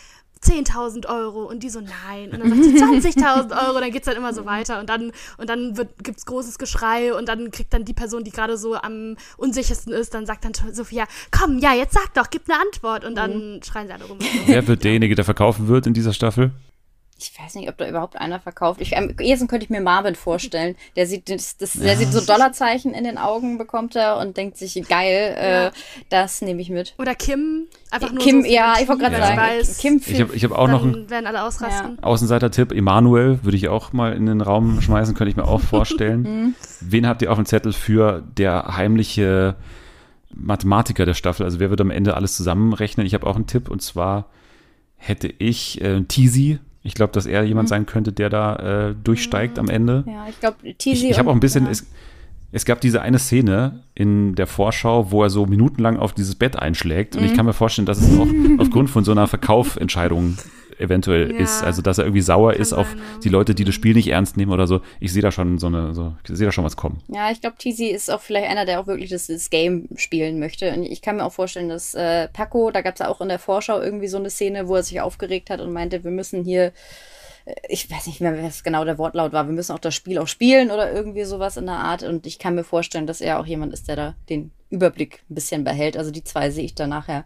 10.000 0.43 1.07
Euro 1.07 1.43
und 1.43 1.63
die 1.63 1.69
so 1.69 1.81
nein 1.81 2.31
und 2.31 2.39
dann 2.39 2.49
sagt 2.49 2.63
sie 2.63 3.11
20.000 3.19 3.67
Euro, 3.67 3.79
dann 3.79 3.91
geht 3.91 4.03
es 4.03 4.05
dann 4.05 4.15
immer 4.15 4.33
so 4.33 4.45
weiter 4.45 4.79
und 4.79 4.89
dann 4.89 5.11
und 5.37 5.49
dann 5.49 5.73
gibt 6.01 6.17
es 6.17 6.25
großes 6.25 6.57
Geschrei 6.57 7.13
und 7.13 7.27
dann 7.27 7.51
kriegt 7.51 7.73
dann 7.73 7.83
die 7.83 7.93
Person, 7.93 8.23
die 8.23 8.31
gerade 8.31 8.57
so 8.57 8.75
am 8.75 9.17
unsichersten 9.37 9.91
ist, 9.91 10.13
dann 10.13 10.25
sagt 10.25 10.45
dann 10.45 10.53
Sophia, 10.73 11.05
komm, 11.31 11.59
ja, 11.59 11.73
jetzt 11.73 11.93
sag 11.93 12.13
doch, 12.13 12.29
gib 12.29 12.49
eine 12.49 12.59
Antwort 12.61 13.03
und 13.03 13.15
dann 13.15 13.55
mhm. 13.55 13.63
schreien 13.63 13.87
sie 13.87 13.93
alle 13.93 14.05
rum. 14.05 14.17
Wer 14.45 14.65
wird 14.67 14.83
derjenige, 14.83 15.15
der 15.15 15.25
verkaufen 15.25 15.67
wird 15.67 15.87
in 15.87 15.93
dieser 15.93 16.13
Staffel? 16.13 16.51
Ich 17.21 17.33
weiß 17.37 17.55
nicht, 17.55 17.67
ob 17.67 17.77
da 17.77 17.87
überhaupt 17.87 18.15
einer 18.15 18.39
verkauft. 18.39 18.79
Ich, 18.79 18.95
am 18.97 19.09
ehesten 19.19 19.47
könnte 19.47 19.65
ich 19.65 19.69
mir 19.69 19.81
Marvin 19.81 20.15
vorstellen. 20.15 20.75
Der 20.95 21.05
sieht, 21.05 21.29
das, 21.29 21.57
das, 21.57 21.73
der 21.73 21.97
sieht 21.97 22.13
so 22.13 22.21
Dollarzeichen 22.21 22.93
in 22.93 23.03
den 23.03 23.17
Augen, 23.17 23.57
bekommt 23.57 23.95
er 23.95 24.17
und 24.17 24.37
denkt 24.37 24.57
sich, 24.57 24.75
geil, 24.87 25.35
ja. 25.37 25.67
äh, 25.67 25.71
das 26.09 26.41
nehme 26.41 26.61
ich 26.61 26.69
mit. 26.69 26.93
Oder 26.97 27.15
Kim, 27.15 27.67
einfach 27.91 28.11
nur 28.11 28.23
Kim, 28.23 28.43
so 28.43 28.47
ja, 28.47 28.75
ich 28.81 28.87
wollte 28.87 29.03
gerade 29.03 29.17
ja. 29.17 29.25
sagen, 29.25 29.37
weiß, 29.37 29.77
Kim 29.79 30.01
Ich 30.05 30.21
habe 30.21 30.35
ich 30.35 30.43
hab 30.45 30.51
auch 30.51 30.69
noch 30.69 30.83
einen 30.83 31.09
werden 31.09 31.27
alle 31.27 31.43
ausrasten. 31.43 31.97
Ja. 31.97 32.03
Außenseiter-Tipp, 32.03 32.71
Emanuel 32.71 33.43
würde 33.43 33.57
ich 33.57 33.67
auch 33.67 33.91
mal 33.91 34.13
in 34.13 34.25
den 34.25 34.39
Raum 34.39 34.81
schmeißen, 34.81 35.13
könnte 35.13 35.29
ich 35.29 35.35
mir 35.37 35.45
auch 35.45 35.61
vorstellen. 35.61 36.21
Mhm. 36.21 36.55
Wen 36.79 37.05
habt 37.05 37.21
ihr 37.21 37.31
auf 37.31 37.37
dem 37.37 37.45
Zettel 37.45 37.73
für 37.73 38.23
der 38.37 38.77
heimliche 38.77 39.57
Mathematiker 40.33 41.05
der 41.05 41.15
Staffel? 41.15 41.43
Also 41.43 41.59
wer 41.59 41.69
wird 41.69 41.81
am 41.81 41.91
Ende 41.91 42.13
alles 42.15 42.37
zusammenrechnen? 42.37 43.05
Ich 43.05 43.13
habe 43.13 43.27
auch 43.27 43.35
einen 43.35 43.47
Tipp 43.47 43.69
und 43.69 43.81
zwar 43.81 44.29
hätte 44.95 45.27
ich 45.27 45.81
äh, 45.81 46.01
Teasy 46.03 46.59
ich 46.81 46.93
glaube, 46.93 47.11
dass 47.13 47.25
er 47.25 47.43
jemand 47.43 47.67
mhm. 47.67 47.69
sein 47.69 47.85
könnte, 47.85 48.11
der 48.11 48.29
da 48.29 48.55
äh, 48.89 48.95
durchsteigt 48.95 49.57
mhm. 49.57 49.63
am 49.63 49.69
Ende. 49.69 50.03
Ja, 50.07 50.25
ich 50.29 50.39
glaube. 50.39 50.57
Ich, 50.63 50.85
ich 50.85 51.19
habe 51.19 51.29
auch 51.29 51.33
ein 51.33 51.39
bisschen. 51.39 51.65
Ja. 51.65 51.71
Es, 51.71 51.87
es, 52.51 52.65
gab 52.65 52.81
diese 52.81 53.01
eine 53.01 53.19
Szene 53.19 53.83
in 53.93 54.35
der 54.35 54.47
Vorschau, 54.47 55.11
wo 55.11 55.23
er 55.23 55.29
so 55.29 55.45
minutenlang 55.45 55.97
auf 55.97 56.13
dieses 56.13 56.35
Bett 56.35 56.57
einschlägt. 56.57 57.15
Mhm. 57.15 57.19
Und 57.19 57.25
ich 57.25 57.33
mhm. 57.33 57.37
kann 57.37 57.45
mir 57.45 57.53
vorstellen, 57.53 57.85
dass 57.85 58.01
es 58.01 58.17
auch 58.17 58.27
aufgrund 58.59 58.89
von 58.89 59.03
so 59.03 59.11
einer 59.11 59.27
Verkaufentscheidung 59.27 60.37
eventuell 60.79 61.31
ja. 61.33 61.39
ist. 61.39 61.63
Also, 61.63 61.81
dass 61.81 61.97
er 61.97 62.05
irgendwie 62.05 62.21
sauer 62.21 62.53
Kann 62.53 62.61
ist 62.61 62.73
auf 62.73 62.87
sein, 62.87 63.01
die 63.23 63.29
Leute, 63.29 63.55
die 63.55 63.63
das 63.63 63.75
Spiel 63.75 63.93
nicht 63.93 64.07
ernst 64.07 64.37
nehmen 64.37 64.51
oder 64.51 64.67
so. 64.67 64.81
Ich 64.99 65.13
sehe 65.13 65.21
da 65.21 65.31
schon 65.31 65.57
so 65.57 65.67
eine, 65.67 65.93
so, 65.93 66.15
ich 66.27 66.35
sehe 66.35 66.45
da 66.45 66.51
schon 66.51 66.63
was 66.63 66.77
kommen. 66.77 67.01
Ja, 67.07 67.31
ich 67.31 67.41
glaube, 67.41 67.57
Teasy 67.57 67.87
ist 67.87 68.09
auch 68.09 68.21
vielleicht 68.21 68.49
einer, 68.49 68.65
der 68.65 68.79
auch 68.79 68.87
wirklich 68.87 69.09
das, 69.09 69.27
das 69.27 69.49
Game 69.49 69.87
spielen 69.95 70.39
möchte. 70.39 70.73
Und 70.73 70.83
ich 70.83 71.01
kann 71.01 71.17
mir 71.17 71.25
auch 71.25 71.33
vorstellen, 71.33 71.69
dass 71.69 71.93
äh, 71.93 72.27
Paco, 72.29 72.71
da 72.71 72.81
gab 72.81 72.95
es 72.95 72.99
ja 72.99 73.07
auch 73.07 73.21
in 73.21 73.29
der 73.29 73.39
Vorschau 73.39 73.79
irgendwie 73.79 74.07
so 74.07 74.17
eine 74.17 74.29
Szene, 74.29 74.67
wo 74.67 74.75
er 74.75 74.83
sich 74.83 75.01
aufgeregt 75.01 75.49
hat 75.49 75.61
und 75.61 75.73
meinte, 75.73 76.03
wir 76.03 76.11
müssen 76.11 76.43
hier 76.43 76.71
äh, 77.45 77.53
ich 77.67 77.89
weiß 77.89 78.07
nicht 78.07 78.21
mehr, 78.21 78.41
was 78.43 78.63
genau 78.63 78.85
der 78.85 78.97
Wortlaut 78.97 79.33
war. 79.33 79.47
Wir 79.47 79.53
müssen 79.53 79.73
auch 79.73 79.79
das 79.79 79.95
Spiel 79.95 80.17
auch 80.17 80.27
spielen 80.27 80.71
oder 80.71 80.91
irgendwie 80.91 81.23
sowas 81.23 81.57
in 81.57 81.65
der 81.65 81.75
Art. 81.75 82.03
Und 82.03 82.25
ich 82.25 82.39
kann 82.39 82.55
mir 82.55 82.63
vorstellen, 82.63 83.07
dass 83.07 83.21
er 83.21 83.39
auch 83.39 83.45
jemand 83.45 83.73
ist, 83.73 83.87
der 83.87 83.95
da 83.95 84.15
den 84.29 84.51
Überblick 84.69 85.23
ein 85.29 85.35
bisschen 85.35 85.63
behält. 85.63 85.97
Also 85.97 86.11
die 86.11 86.23
zwei 86.23 86.51
sehe 86.51 86.65
ich 86.65 86.75
da 86.75 86.87
nachher 86.87 87.25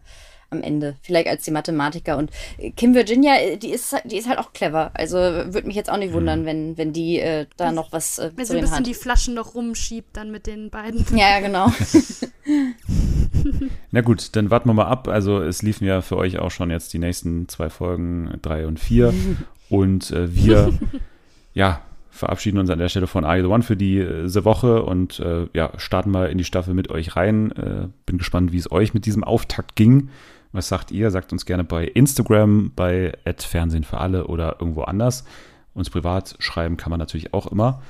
am 0.53 0.61
Ende. 0.61 0.95
Vielleicht 1.01 1.27
als 1.27 1.43
die 1.43 1.51
Mathematiker. 1.51 2.17
Und 2.17 2.31
Kim 2.77 2.93
Virginia, 2.93 3.35
äh, 3.35 3.57
die 3.57 3.71
ist, 3.71 3.95
die 4.05 4.17
ist 4.17 4.29
halt 4.29 4.39
auch 4.39 4.53
clever. 4.53 4.91
Also 4.93 5.17
würde 5.17 5.67
mich 5.67 5.75
jetzt 5.75 5.89
auch 5.89 5.97
nicht 5.97 6.13
wundern, 6.13 6.41
mhm. 6.41 6.45
wenn, 6.45 6.77
wenn 6.77 6.93
die 6.93 7.19
äh, 7.19 7.47
da 7.57 7.71
noch 7.71 7.91
was 7.91 8.19
äh, 8.19 8.31
Wenn 8.35 8.45
sie 8.45 8.55
ein 8.55 8.61
bisschen 8.61 8.77
hat. 8.77 8.87
die 8.87 8.93
Flaschen 8.93 9.33
noch 9.33 9.55
rumschiebt, 9.55 10.15
dann 10.15 10.31
mit 10.31 10.47
den 10.47 10.69
beiden. 10.69 11.05
Ja, 11.13 11.39
genau. 11.41 11.71
Na 13.91 14.01
gut, 14.01 14.35
dann 14.35 14.49
warten 14.49 14.69
wir 14.69 14.73
mal 14.73 14.87
ab. 14.87 15.07
Also 15.07 15.41
es 15.41 15.61
liefen 15.61 15.85
ja 15.85 16.01
für 16.01 16.17
euch 16.17 16.39
auch 16.39 16.51
schon 16.51 16.71
jetzt 16.71 16.93
die 16.93 16.99
nächsten 16.99 17.47
zwei 17.49 17.69
Folgen, 17.69 18.37
drei 18.41 18.67
und 18.67 18.79
vier. 18.79 19.13
und 19.69 20.11
äh, 20.11 20.33
wir, 20.33 20.73
ja, 21.53 21.81
verabschieden 22.13 22.59
uns 22.59 22.69
an 22.69 22.77
der 22.77 22.89
Stelle 22.89 23.07
von 23.07 23.25
Are 23.25 23.37
You 23.37 23.43
The 23.43 23.49
One 23.49 23.63
für 23.63 23.75
diese 23.75 24.39
äh, 24.39 24.45
Woche 24.45 24.83
und 24.83 25.19
äh, 25.19 25.47
ja, 25.53 25.71
starten 25.77 26.11
mal 26.11 26.29
in 26.29 26.37
die 26.37 26.43
Staffel 26.43 26.75
mit 26.75 26.91
euch 26.91 27.15
rein. 27.15 27.51
Äh, 27.53 27.87
bin 28.05 28.19
gespannt, 28.19 28.51
wie 28.51 28.57
es 28.57 28.71
euch 28.71 28.93
mit 28.93 29.07
diesem 29.07 29.23
Auftakt 29.23 29.75
ging. 29.75 30.09
Was 30.53 30.67
sagt 30.67 30.91
ihr? 30.91 31.11
Sagt 31.11 31.31
uns 31.33 31.45
gerne 31.45 31.63
bei 31.63 31.85
Instagram, 31.85 32.71
bei 32.75 33.13
Fernsehen 33.37 33.83
für 33.83 33.97
alle 33.97 34.27
oder 34.27 34.57
irgendwo 34.59 34.83
anders. 34.83 35.25
Uns 35.73 35.89
privat 35.89 36.35
schreiben 36.39 36.77
kann 36.77 36.91
man 36.91 36.99
natürlich 36.99 37.33
auch 37.33 37.47
immer. 37.47 37.81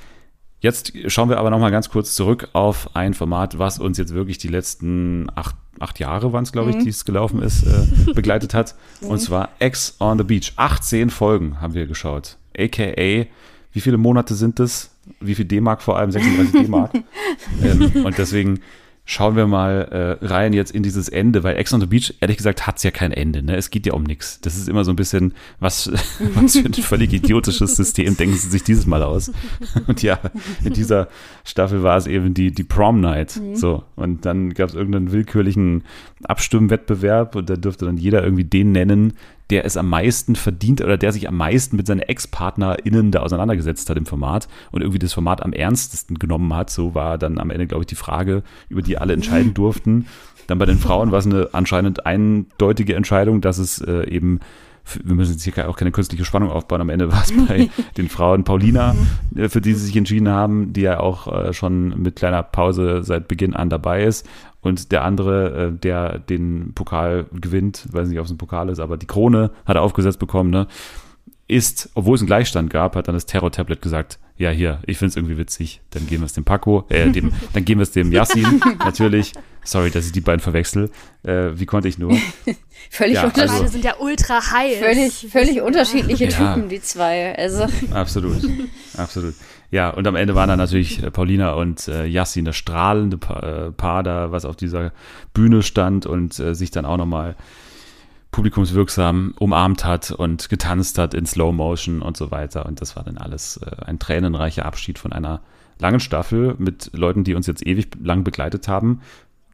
Jetzt 0.60 0.92
schauen 1.12 1.28
wir 1.28 1.38
aber 1.38 1.50
noch 1.50 1.58
mal 1.58 1.70
ganz 1.70 1.90
kurz 1.90 2.14
zurück 2.14 2.48
auf 2.54 2.96
ein 2.96 3.12
Format, 3.12 3.58
was 3.58 3.78
uns 3.78 3.98
jetzt 3.98 4.14
wirklich 4.14 4.38
die 4.38 4.48
letzten 4.48 5.26
acht, 5.34 5.54
acht 5.78 5.98
Jahre 6.00 6.32
waren 6.32 6.44
es, 6.44 6.52
glaube 6.52 6.70
ich, 6.70 6.76
mhm. 6.76 6.84
die 6.84 6.88
es 6.88 7.04
gelaufen 7.04 7.42
ist, 7.42 7.64
äh, 7.64 8.12
begleitet 8.14 8.54
hat. 8.54 8.74
Mhm. 9.02 9.08
Und 9.08 9.18
zwar 9.18 9.50
X 9.58 9.96
on 10.00 10.16
the 10.16 10.24
Beach. 10.24 10.54
18 10.56 11.10
Folgen 11.10 11.60
haben 11.60 11.74
wir 11.74 11.86
geschaut. 11.86 12.38
AKA 12.56 13.26
wie 13.74 13.80
viele 13.80 13.98
Monate 13.98 14.34
sind 14.34 14.60
das? 14.60 14.90
Wie 15.20 15.34
viel 15.34 15.44
D-Mark 15.44 15.82
vor 15.82 15.98
allem? 15.98 16.10
36 16.12 16.62
D-Mark. 16.62 16.92
ähm, 17.62 18.06
und 18.06 18.16
deswegen 18.16 18.60
schauen 19.06 19.36
wir 19.36 19.46
mal 19.46 20.18
äh, 20.20 20.24
rein 20.24 20.54
jetzt 20.54 20.70
in 20.70 20.82
dieses 20.82 21.08
Ende, 21.08 21.42
weil 21.42 21.56
Ex 21.56 21.72
on 21.74 21.80
the 21.80 21.86
Beach, 21.86 22.14
ehrlich 22.20 22.38
gesagt, 22.38 22.66
hat 22.66 22.78
es 22.78 22.82
ja 22.84 22.90
kein 22.90 23.12
Ende. 23.12 23.42
Ne? 23.42 23.54
Es 23.56 23.70
geht 23.70 23.86
ja 23.86 23.92
um 23.92 24.02
nichts. 24.02 24.40
Das 24.40 24.56
ist 24.56 24.68
immer 24.68 24.84
so 24.84 24.92
ein 24.92 24.96
bisschen, 24.96 25.34
was, 25.60 25.90
was 26.34 26.56
für 26.56 26.64
ein 26.64 26.74
völlig 26.74 27.12
idiotisches 27.12 27.76
System 27.76 28.16
denken 28.16 28.36
sie 28.36 28.48
sich 28.48 28.62
dieses 28.62 28.86
Mal 28.86 29.02
aus. 29.02 29.30
Und 29.86 30.02
ja, 30.02 30.18
in 30.64 30.72
dieser 30.72 31.08
Staffel 31.44 31.82
war 31.82 31.98
es 31.98 32.06
eben 32.06 32.32
die, 32.32 32.50
die 32.50 32.64
Prom 32.64 33.00
Night. 33.00 33.36
Mhm. 33.36 33.56
So. 33.56 33.84
Und 33.94 34.24
dann 34.24 34.54
gab 34.54 34.70
es 34.70 34.74
irgendeinen 34.74 35.12
willkürlichen 35.12 35.84
Abstimmwettbewerb 36.24 37.36
und 37.36 37.50
da 37.50 37.56
dürfte 37.56 37.84
dann 37.84 37.98
jeder 37.98 38.24
irgendwie 38.24 38.44
den 38.44 38.72
nennen, 38.72 39.12
der 39.50 39.64
es 39.64 39.76
am 39.76 39.88
meisten 39.88 40.36
verdient 40.36 40.80
oder 40.80 40.96
der 40.96 41.12
sich 41.12 41.28
am 41.28 41.36
meisten 41.36 41.76
mit 41.76 41.86
seinen 41.86 42.00
Ex-PartnerInnen 42.00 43.10
da 43.10 43.20
auseinandergesetzt 43.20 43.88
hat 43.90 43.98
im 43.98 44.06
Format 44.06 44.48
und 44.72 44.80
irgendwie 44.80 44.98
das 44.98 45.12
Format 45.12 45.42
am 45.42 45.52
ernstesten 45.52 46.18
genommen 46.18 46.54
hat. 46.54 46.70
So 46.70 46.94
war 46.94 47.18
dann 47.18 47.38
am 47.38 47.50
Ende, 47.50 47.66
glaube 47.66 47.82
ich, 47.82 47.88
die 47.88 47.94
Frage, 47.94 48.42
über 48.68 48.82
die 48.82 48.98
alle 48.98 49.12
entscheiden 49.12 49.54
durften. 49.54 50.06
Dann 50.46 50.58
bei 50.58 50.66
den 50.66 50.78
Frauen 50.78 51.12
war 51.12 51.18
es 51.18 51.26
eine 51.26 51.48
anscheinend 51.52 52.06
eindeutige 52.06 52.94
Entscheidung, 52.94 53.40
dass 53.40 53.58
es 53.58 53.80
äh, 53.80 54.08
eben 54.08 54.40
wir 55.02 55.14
müssen 55.14 55.32
jetzt 55.32 55.44
hier 55.44 55.68
auch 55.68 55.76
keine 55.76 55.92
künstliche 55.92 56.24
Spannung 56.24 56.50
aufbauen. 56.50 56.80
Am 56.80 56.90
Ende 56.90 57.10
war 57.10 57.22
es 57.22 57.32
bei 57.32 57.70
den 57.96 58.08
Frauen 58.08 58.44
Paulina, 58.44 58.94
äh, 59.34 59.48
für 59.48 59.60
die 59.60 59.74
sie 59.74 59.86
sich 59.86 59.96
entschieden 59.96 60.28
haben, 60.28 60.72
die 60.72 60.82
ja 60.82 61.00
auch 61.00 61.26
äh, 61.26 61.52
schon 61.52 62.02
mit 62.02 62.16
kleiner 62.16 62.42
Pause 62.42 63.02
seit 63.02 63.28
Beginn 63.28 63.54
an 63.54 63.70
dabei 63.70 64.04
ist. 64.04 64.28
Und 64.64 64.92
der 64.92 65.04
andere, 65.04 65.68
äh, 65.68 65.78
der 65.78 66.18
den 66.18 66.72
Pokal 66.74 67.26
gewinnt, 67.32 67.86
weiß 67.92 68.08
nicht, 68.08 68.18
ob 68.18 68.24
es 68.24 68.32
ein 68.32 68.38
Pokal 68.38 68.70
ist, 68.70 68.80
aber 68.80 68.96
die 68.96 69.06
Krone 69.06 69.50
hat 69.66 69.76
er 69.76 69.82
aufgesetzt 69.82 70.18
bekommen, 70.18 70.50
ne? 70.50 70.66
ist, 71.46 71.90
obwohl 71.94 72.14
es 72.14 72.22
einen 72.22 72.26
Gleichstand 72.26 72.70
gab, 72.70 72.96
hat 72.96 73.08
dann 73.08 73.14
das 73.14 73.26
Terror-Tablet 73.26 73.82
gesagt, 73.82 74.18
ja, 74.36 74.50
hier, 74.50 74.80
ich 74.86 74.98
finde 74.98 75.10
es 75.10 75.16
irgendwie 75.16 75.36
witzig, 75.36 75.80
dann 75.90 76.06
geben 76.06 76.22
wir 76.22 76.26
es 76.26 76.32
dem 76.32 76.44
Paco, 76.44 76.86
äh, 76.88 77.10
dem, 77.10 77.32
dann 77.52 77.64
geben 77.64 77.80
wir 77.80 77.84
es 77.84 77.92
dem 77.92 78.10
Yassin, 78.10 78.60
natürlich. 78.78 79.32
Sorry, 79.62 79.90
dass 79.90 80.06
ich 80.06 80.12
die 80.12 80.20
beiden 80.20 80.40
verwechsel. 80.40 80.90
Äh, 81.22 81.50
wie 81.54 81.66
konnte 81.66 81.88
ich 81.88 81.98
nur? 81.98 82.10
völlig 82.90 83.14
ja, 83.14 83.24
unterschiedlich. 83.24 83.50
Also, 83.50 83.66
sind 83.68 83.84
ja 83.84 83.94
ultra 83.98 84.40
heiß. 84.52 84.78
Völlig, 84.78 85.26
völlig 85.30 85.62
unterschiedliche 85.62 86.24
ja. 86.24 86.54
Typen, 86.54 86.68
die 86.68 86.82
zwei. 86.82 87.34
Also. 87.36 87.66
Absolut, 87.90 88.42
absolut. 88.96 89.34
Ja, 89.74 89.90
und 89.90 90.06
am 90.06 90.14
Ende 90.14 90.36
waren 90.36 90.48
dann 90.48 90.60
natürlich 90.60 91.02
äh, 91.02 91.10
Paulina 91.10 91.54
und 91.54 91.88
äh, 91.88 92.08
das 92.08 92.56
strahlende 92.56 93.18
pa 93.18 93.40
äh, 93.40 93.72
Paar 93.72 94.04
da, 94.04 94.30
was 94.30 94.44
auf 94.44 94.54
dieser 94.54 94.92
Bühne 95.32 95.64
stand 95.64 96.06
und 96.06 96.38
äh, 96.38 96.54
sich 96.54 96.70
dann 96.70 96.84
auch 96.84 96.96
nochmal 96.96 97.34
publikumswirksam 98.30 99.34
umarmt 99.36 99.84
hat 99.84 100.12
und 100.12 100.48
getanzt 100.48 100.96
hat 100.96 101.12
in 101.12 101.26
Slow 101.26 101.52
Motion 101.52 102.02
und 102.02 102.16
so 102.16 102.30
weiter. 102.30 102.66
Und 102.66 102.80
das 102.80 102.94
war 102.94 103.02
dann 103.02 103.18
alles 103.18 103.56
äh, 103.56 103.84
ein 103.84 103.98
tränenreicher 103.98 104.64
Abschied 104.64 105.00
von 105.00 105.12
einer 105.12 105.40
langen 105.80 105.98
Staffel 105.98 106.54
mit 106.58 106.90
Leuten, 106.92 107.24
die 107.24 107.34
uns 107.34 107.48
jetzt 107.48 107.66
ewig 107.66 107.88
lang 108.00 108.22
begleitet 108.22 108.68
haben. 108.68 109.00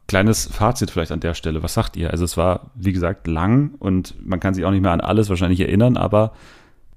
Kleines 0.07 0.45
Fazit 0.45 0.91
vielleicht 0.91 1.11
an 1.11 1.19
der 1.19 1.33
Stelle. 1.33 1.63
Was 1.63 1.73
sagt 1.73 1.97
ihr? 1.97 2.11
Also 2.11 2.25
es 2.25 2.37
war, 2.37 2.69
wie 2.75 2.93
gesagt, 2.93 3.25
lang 3.25 3.73
und 3.79 4.13
man 4.23 4.39
kann 4.39 4.53
sich 4.53 4.65
auch 4.65 4.71
nicht 4.71 4.83
mehr 4.83 4.91
an 4.91 5.01
alles 5.01 5.29
wahrscheinlich 5.29 5.61
erinnern, 5.61 5.97
aber 5.97 6.33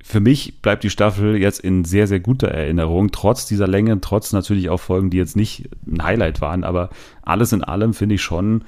für 0.07 0.21
mich 0.21 0.61
bleibt 0.61 0.85
die 0.85 0.91
Staffel 0.91 1.35
jetzt 1.39 1.61
in 1.61 1.87
sehr, 1.87 2.07
sehr 2.07 2.21
guter 2.21 2.49
Erinnerung, 2.49 3.11
trotz 3.11 3.47
dieser 3.47 3.67
Länge, 3.67 3.99
trotz 4.03 4.35
natürlich 4.35 4.69
auch 4.69 4.77
Folgen, 4.77 5.09
die 5.09 5.17
jetzt 5.17 5.35
nicht 5.35 5.71
ein 5.87 6.05
Highlight 6.05 6.43
waren, 6.43 6.63
aber 6.63 6.91
alles 7.23 7.55
in 7.55 7.65
allem 7.65 7.95
finde 7.95 8.17
ich 8.17 8.23
schon 8.23 8.65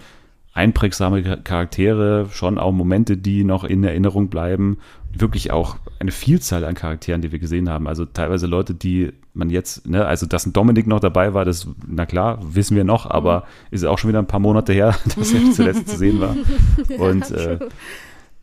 einprägsame 0.54 1.42
Charaktere, 1.42 2.28
schon 2.32 2.56
auch 2.56 2.72
Momente, 2.72 3.18
die 3.18 3.44
noch 3.44 3.64
in 3.64 3.84
Erinnerung 3.84 4.28
bleiben. 4.28 4.78
Wirklich 5.12 5.50
auch 5.50 5.76
eine 5.98 6.10
Vielzahl 6.10 6.64
an 6.64 6.74
Charakteren, 6.74 7.20
die 7.20 7.32
wir 7.32 7.38
gesehen 7.38 7.68
haben. 7.68 7.86
Also 7.86 8.06
teilweise 8.06 8.46
Leute, 8.46 8.72
die 8.72 9.12
man 9.34 9.50
jetzt, 9.50 9.86
ne, 9.86 10.06
also 10.06 10.24
dass 10.24 10.46
ein 10.46 10.54
Dominik 10.54 10.86
noch 10.86 11.00
dabei 11.00 11.34
war, 11.34 11.44
das, 11.44 11.68
na 11.86 12.06
klar, 12.06 12.38
wissen 12.42 12.78
wir 12.78 12.84
noch, 12.84 13.10
aber 13.10 13.44
ist 13.70 13.84
auch 13.84 13.98
schon 13.98 14.08
wieder 14.08 14.20
ein 14.20 14.26
paar 14.26 14.40
Monate 14.40 14.72
her, 14.72 14.96
dass 15.16 15.34
er 15.34 15.52
zuletzt 15.52 15.86
zu 15.86 15.98
sehen 15.98 16.18
war. 16.18 16.34
Und 16.98 17.30
äh, 17.30 17.58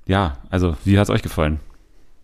ja, 0.06 0.38
also 0.52 0.76
wie 0.86 1.00
hat 1.00 1.06
es 1.06 1.10
euch 1.10 1.24
gefallen? 1.24 1.60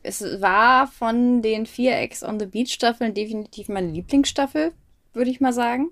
Es 0.03 0.41
war 0.41 0.87
von 0.87 1.41
den 1.41 1.65
vier 1.65 1.97
Ex 1.97 2.23
on 2.23 2.39
the 2.39 2.45
Beach 2.45 2.73
Staffeln 2.73 3.13
definitiv 3.13 3.69
meine 3.69 3.91
Lieblingsstaffel, 3.91 4.71
würde 5.13 5.31
ich 5.31 5.41
mal 5.41 5.53
sagen. 5.53 5.91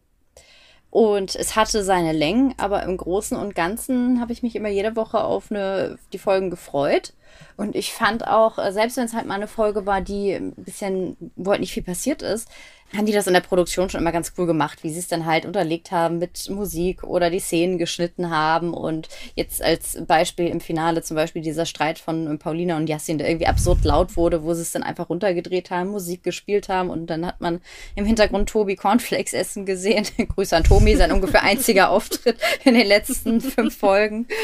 Und 0.89 1.36
es 1.36 1.56
hatte 1.56 1.84
seine 1.84 2.13
Längen, 2.13 2.54
aber 2.58 2.84
im 2.84 2.96
Großen 2.96 3.38
und 3.38 3.56
Ganzen 3.56 4.22
habe 4.22 4.32
ich 4.32 4.41
mich 4.41 4.56
immer 4.56 4.70
jede 4.70 4.96
Woche 4.96 5.24
auf 5.24 5.52
eine, 5.52 6.00
die 6.13 6.17
Folgen 6.17 6.50
gefreut. 6.50 7.13
Und 7.56 7.76
ich 7.76 7.94
fand 7.94 8.28
auch, 8.28 8.58
äh, 8.58 8.72
selbst 8.72 8.98
wenn 8.98 9.06
es 9.06 9.13
halt 9.13 9.26
mal 9.26 9.36
eine 9.36 9.48
Folge 9.48 9.86
war, 9.86 10.02
die 10.02 10.34
ein 10.34 10.54
bisschen, 10.56 11.18
wo 11.36 11.52
halt 11.52 11.60
nicht 11.60 11.74
viel 11.74 11.84
passiert 11.84 12.22
ist, 12.22 12.48
haben 12.96 13.06
die 13.06 13.12
das 13.12 13.28
in 13.28 13.34
der 13.34 13.42
Produktion 13.42 13.90
schon 13.90 14.00
immer 14.00 14.13
ganz 14.13 14.34
cool 14.38 14.46
gemacht, 14.46 14.84
wie 14.84 14.90
sie 14.90 15.00
es 15.00 15.08
dann 15.08 15.26
halt 15.26 15.46
unterlegt 15.46 15.92
haben 15.92 16.20
mit 16.20 16.50
Musik 16.50 17.04
oder 17.04 17.30
die 17.30 17.40
Szenen 17.40 17.78
geschnitten 17.78 18.30
haben. 18.30 18.74
Und 18.74 19.10
jetzt 19.36 19.62
als 19.62 19.98
Beispiel 20.06 20.48
im 20.48 20.62
Finale 20.62 21.02
zum 21.02 21.16
Beispiel 21.16 21.42
dieser 21.42 21.66
Streit 21.66 22.00
von 22.00 22.40
Paulina 22.40 22.78
und 22.78 22.88
Yassin, 22.88 23.18
der 23.18 23.28
irgendwie 23.28 23.48
absurd 23.48 23.84
laut 23.84 24.16
wurde, 24.16 24.44
wo 24.44 24.54
sie 24.54 24.62
es 24.62 24.72
dann 24.72 24.84
einfach 24.84 25.10
runtergedreht 25.10 25.70
haben, 25.70 25.90
Musik 25.90 26.24
gespielt 26.24 26.70
haben 26.70 26.90
und 26.90 27.08
dann 27.08 27.26
hat 27.26 27.42
man 27.42 27.60
im 27.96 28.06
Hintergrund 28.06 28.50
Tobi 28.50 28.78
Cornflakes 28.78 29.34
essen 29.34 29.66
gesehen. 29.66 30.06
Grüße 30.36 30.56
an 30.56 30.63
Tobi, 30.63 30.96
sein 30.96 31.12
ungefähr 31.12 31.44
einziger 31.44 31.90
Auftritt 31.92 32.38
in 32.63 32.74
den 32.74 32.88
letzten 32.88 33.42
fünf 33.42 33.78
Folgen. 33.78 34.28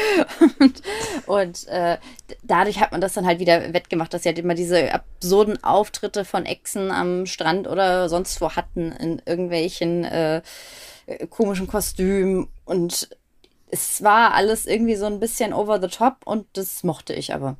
Und, 0.58 0.82
und 1.26 1.68
äh, 1.68 1.98
dadurch 2.42 2.80
hat 2.84 2.92
man 2.92 3.00
das 3.00 3.14
dann 3.14 3.26
halt 3.26 3.40
wieder 3.40 3.72
wettgemacht, 3.72 4.12
dass 4.14 4.22
sie 4.22 4.28
halt 4.28 4.38
immer 4.38 4.54
diese 4.54 4.92
absurden 4.92 5.62
Auftritte 5.64 6.24
von 6.24 6.46
Echsen 6.46 6.90
am 6.90 7.26
Strand 7.26 7.66
oder 7.66 8.08
sonst 8.08 8.38
vor 8.38 8.56
hatten 8.56 8.92
in 8.92 9.22
irgendwelchen 9.24 10.04
äh, 10.04 10.42
komischen 11.30 11.66
Kostümen. 11.66 12.48
Und 12.64 13.08
es 13.70 14.02
war 14.02 14.34
alles 14.34 14.66
irgendwie 14.66 14.96
so 14.96 15.06
ein 15.06 15.20
bisschen 15.20 15.52
over 15.52 15.80
the 15.80 15.88
top 15.88 16.18
und 16.24 16.46
das 16.52 16.84
mochte 16.84 17.14
ich 17.14 17.34
aber. 17.34 17.56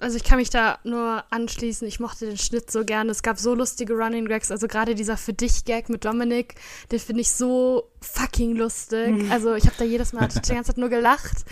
Also 0.00 0.16
ich 0.16 0.24
kann 0.24 0.38
mich 0.38 0.50
da 0.50 0.78
nur 0.84 1.24
anschließen. 1.30 1.86
Ich 1.88 2.00
mochte 2.00 2.26
den 2.26 2.38
Schnitt 2.38 2.70
so 2.70 2.84
gerne. 2.84 3.10
Es 3.10 3.22
gab 3.22 3.38
so 3.38 3.54
lustige 3.54 3.94
Running 3.94 4.26
Gags. 4.26 4.50
Also 4.50 4.68
gerade 4.68 4.94
dieser 4.94 5.16
für 5.16 5.32
dich 5.32 5.64
Gag 5.64 5.88
mit 5.88 6.04
Dominik, 6.04 6.54
den 6.92 7.00
finde 7.00 7.22
ich 7.22 7.32
so 7.32 7.90
fucking 8.00 8.54
lustig. 8.54 9.08
Mhm. 9.08 9.32
Also 9.32 9.54
ich 9.54 9.64
habe 9.64 9.74
da 9.78 9.84
jedes 9.84 10.12
Mal 10.12 10.28
die 10.28 10.34
ganze 10.54 10.72
Zeit 10.72 10.78
nur 10.78 10.88
gelacht. 10.88 11.44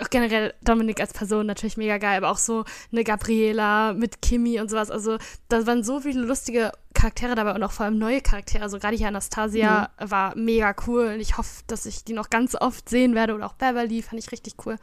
Auch 0.00 0.10
generell 0.10 0.54
Dominik 0.62 1.00
als 1.00 1.12
Person 1.12 1.46
natürlich 1.46 1.76
mega 1.76 1.98
geil, 1.98 2.18
aber 2.18 2.30
auch 2.30 2.38
so 2.38 2.64
eine 2.92 3.04
Gabriela 3.04 3.92
mit 3.92 4.20
Kimi 4.20 4.60
und 4.60 4.70
sowas. 4.70 4.90
Also 4.90 5.18
da 5.48 5.66
waren 5.66 5.82
so 5.82 6.00
viele 6.00 6.20
lustige 6.20 6.72
Charaktere 6.94 7.34
dabei 7.34 7.54
und 7.54 7.62
auch 7.62 7.72
vor 7.72 7.86
allem 7.86 7.98
neue 7.98 8.20
Charaktere. 8.20 8.62
Also 8.62 8.78
gerade 8.78 8.96
hier 8.96 9.08
Anastasia 9.08 9.90
mhm. 10.00 10.10
war 10.10 10.36
mega 10.36 10.74
cool 10.86 11.06
und 11.14 11.20
ich 11.20 11.36
hoffe, 11.36 11.62
dass 11.66 11.86
ich 11.86 12.04
die 12.04 12.12
noch 12.12 12.30
ganz 12.30 12.54
oft 12.54 12.88
sehen 12.88 13.14
werde 13.14 13.34
oder 13.34 13.46
auch 13.46 13.54
Beverly 13.54 14.00
fand 14.02 14.22
ich 14.22 14.30
richtig 14.30 14.54
cool. 14.64 14.76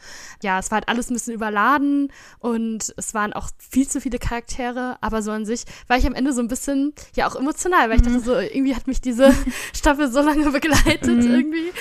Ja, 0.44 0.60
es 0.60 0.72
war 0.72 0.78
halt 0.78 0.90
alles 0.90 1.10
ein 1.10 1.14
bisschen 1.14 1.34
überladen 1.34 2.12
und 2.40 2.94
es 2.98 3.11
waren 3.14 3.34
auch 3.34 3.50
viel 3.58 3.88
zu 3.88 4.02
viele 4.02 4.20
Charaktere, 4.20 4.98
aber 5.02 5.22
so 5.22 5.32
an 5.32 5.46
sich 5.46 5.64
war 5.88 5.98
ich 5.98 6.06
am 6.06 6.14
Ende 6.14 6.34
so 6.34 6.42
ein 6.42 6.48
bisschen, 6.48 6.94
ja 7.16 7.28
auch 7.28 7.36
emotional, 7.36 7.90
weil 7.90 7.98
ich 7.98 8.04
mhm. 8.04 8.14
dachte 8.14 8.20
so, 8.22 8.38
irgendwie 8.38 8.76
hat 8.76 8.88
mich 8.88 9.02
diese 9.02 9.34
Staffel 9.76 10.12
so 10.12 10.22
lange 10.22 10.50
begleitet 10.52 11.24
mhm. 11.24 11.34
irgendwie. 11.34 11.72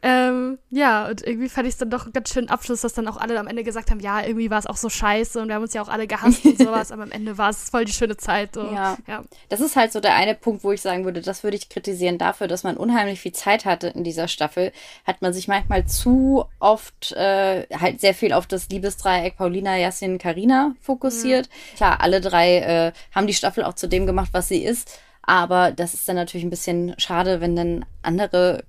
Ähm, 0.00 0.58
ja, 0.70 1.08
und 1.08 1.26
irgendwie 1.26 1.48
fand 1.48 1.66
ich 1.66 1.74
es 1.74 1.78
dann 1.78 1.90
doch 1.90 2.04
einen 2.04 2.12
ganz 2.12 2.32
schönen 2.32 2.48
Abschluss, 2.48 2.82
dass 2.82 2.92
dann 2.92 3.08
auch 3.08 3.16
alle 3.16 3.38
am 3.38 3.48
Ende 3.48 3.64
gesagt 3.64 3.90
haben, 3.90 3.98
ja, 3.98 4.24
irgendwie 4.24 4.48
war 4.48 4.58
es 4.58 4.66
auch 4.66 4.76
so 4.76 4.88
scheiße 4.88 5.40
und 5.40 5.48
wir 5.48 5.56
haben 5.56 5.62
uns 5.62 5.74
ja 5.74 5.82
auch 5.82 5.88
alle 5.88 6.06
gehasst 6.06 6.44
und 6.44 6.56
sowas, 6.56 6.92
aber 6.92 7.02
am 7.02 7.10
Ende 7.10 7.36
war 7.36 7.50
es 7.50 7.68
voll 7.68 7.84
die 7.84 7.92
schöne 7.92 8.16
Zeit. 8.16 8.54
So. 8.54 8.62
Ja. 8.70 8.96
ja. 9.08 9.24
Das 9.48 9.60
ist 9.60 9.74
halt 9.74 9.92
so 9.92 9.98
der 9.98 10.14
eine 10.14 10.36
Punkt, 10.36 10.62
wo 10.62 10.70
ich 10.70 10.80
sagen 10.80 11.04
würde, 11.04 11.20
das 11.20 11.42
würde 11.42 11.56
ich 11.56 11.68
kritisieren 11.68 12.16
dafür, 12.16 12.46
dass 12.46 12.62
man 12.62 12.76
unheimlich 12.76 13.20
viel 13.20 13.32
Zeit 13.32 13.64
hatte 13.64 13.88
in 13.88 14.04
dieser 14.04 14.28
Staffel, 14.28 14.72
hat 15.04 15.20
man 15.20 15.32
sich 15.32 15.48
manchmal 15.48 15.86
zu 15.86 16.44
oft 16.60 17.12
äh, 17.12 17.66
halt 17.76 18.00
sehr 18.00 18.14
viel 18.14 18.32
auf 18.32 18.46
das 18.46 18.68
Liebesdreieck 18.68 19.36
Paulina, 19.36 19.76
Yassin, 19.76 20.18
Karina 20.18 20.74
fokussiert. 20.80 21.48
Mhm. 21.48 21.76
Klar, 21.76 22.00
alle 22.00 22.20
drei 22.20 22.58
äh, 22.58 22.92
haben 23.12 23.26
die 23.26 23.34
Staffel 23.34 23.64
auch 23.64 23.74
zu 23.74 23.88
dem 23.88 24.06
gemacht, 24.06 24.30
was 24.32 24.46
sie 24.46 24.62
ist. 24.62 25.00
Aber 25.22 25.72
das 25.72 25.92
ist 25.92 26.08
dann 26.08 26.16
natürlich 26.16 26.44
ein 26.46 26.50
bisschen 26.50 26.94
schade, 26.98 27.42
wenn 27.42 27.54
dann 27.54 27.84
andere 28.00 28.64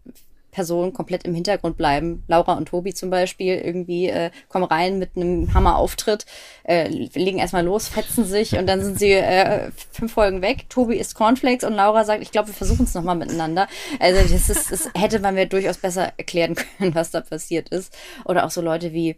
Personen 0.60 0.91
komplett 0.91 1.24
im 1.24 1.34
Hintergrund 1.34 1.78
bleiben. 1.78 2.26
Laura 2.28 2.55
und 2.55 2.68
Tobi 2.68 2.93
zum 2.93 3.10
Beispiel 3.10 3.55
irgendwie 3.55 4.10
äh, 4.10 4.30
kommen 4.49 4.66
rein 4.66 4.99
mit 4.99 5.16
einem 5.16 5.53
Hammer-Auftritt, 5.53 6.26
äh, 6.64 6.89
legen 6.89 7.39
erstmal 7.39 7.64
los, 7.64 7.88
fetzen 7.88 8.26
sich 8.26 8.57
und 8.57 8.68
dann 8.68 8.84
sind 8.84 8.99
sie 8.99 9.14
äh, 9.14 9.72
fünf 9.93 10.12
Folgen 10.12 10.41
weg. 10.41 10.66
Tobi 10.68 10.97
isst 10.97 11.16
Cornflakes 11.16 11.64
und 11.64 11.76
Laura 11.76 12.03
sagt, 12.03 12.22
ich 12.22 12.32
glaube, 12.32 12.49
wir 12.49 12.53
versuchen 12.53 12.84
es 12.84 12.93
nochmal 12.93 13.16
miteinander. 13.16 13.70
Also 14.01 14.22
das, 14.22 14.49
ist, 14.49 14.70
das 14.70 14.89
hätte 14.97 15.22
man 15.22 15.34
mir 15.34 15.45
durchaus 15.45 15.78
besser 15.78 16.12
erklären 16.18 16.55
können, 16.78 16.93
was 16.93 17.12
da 17.12 17.22
passiert 17.22 17.70
ist. 17.70 17.97
Oder 18.26 18.45
auch 18.45 18.51
so 18.51 18.60
Leute 18.60 18.91
wie 18.91 19.16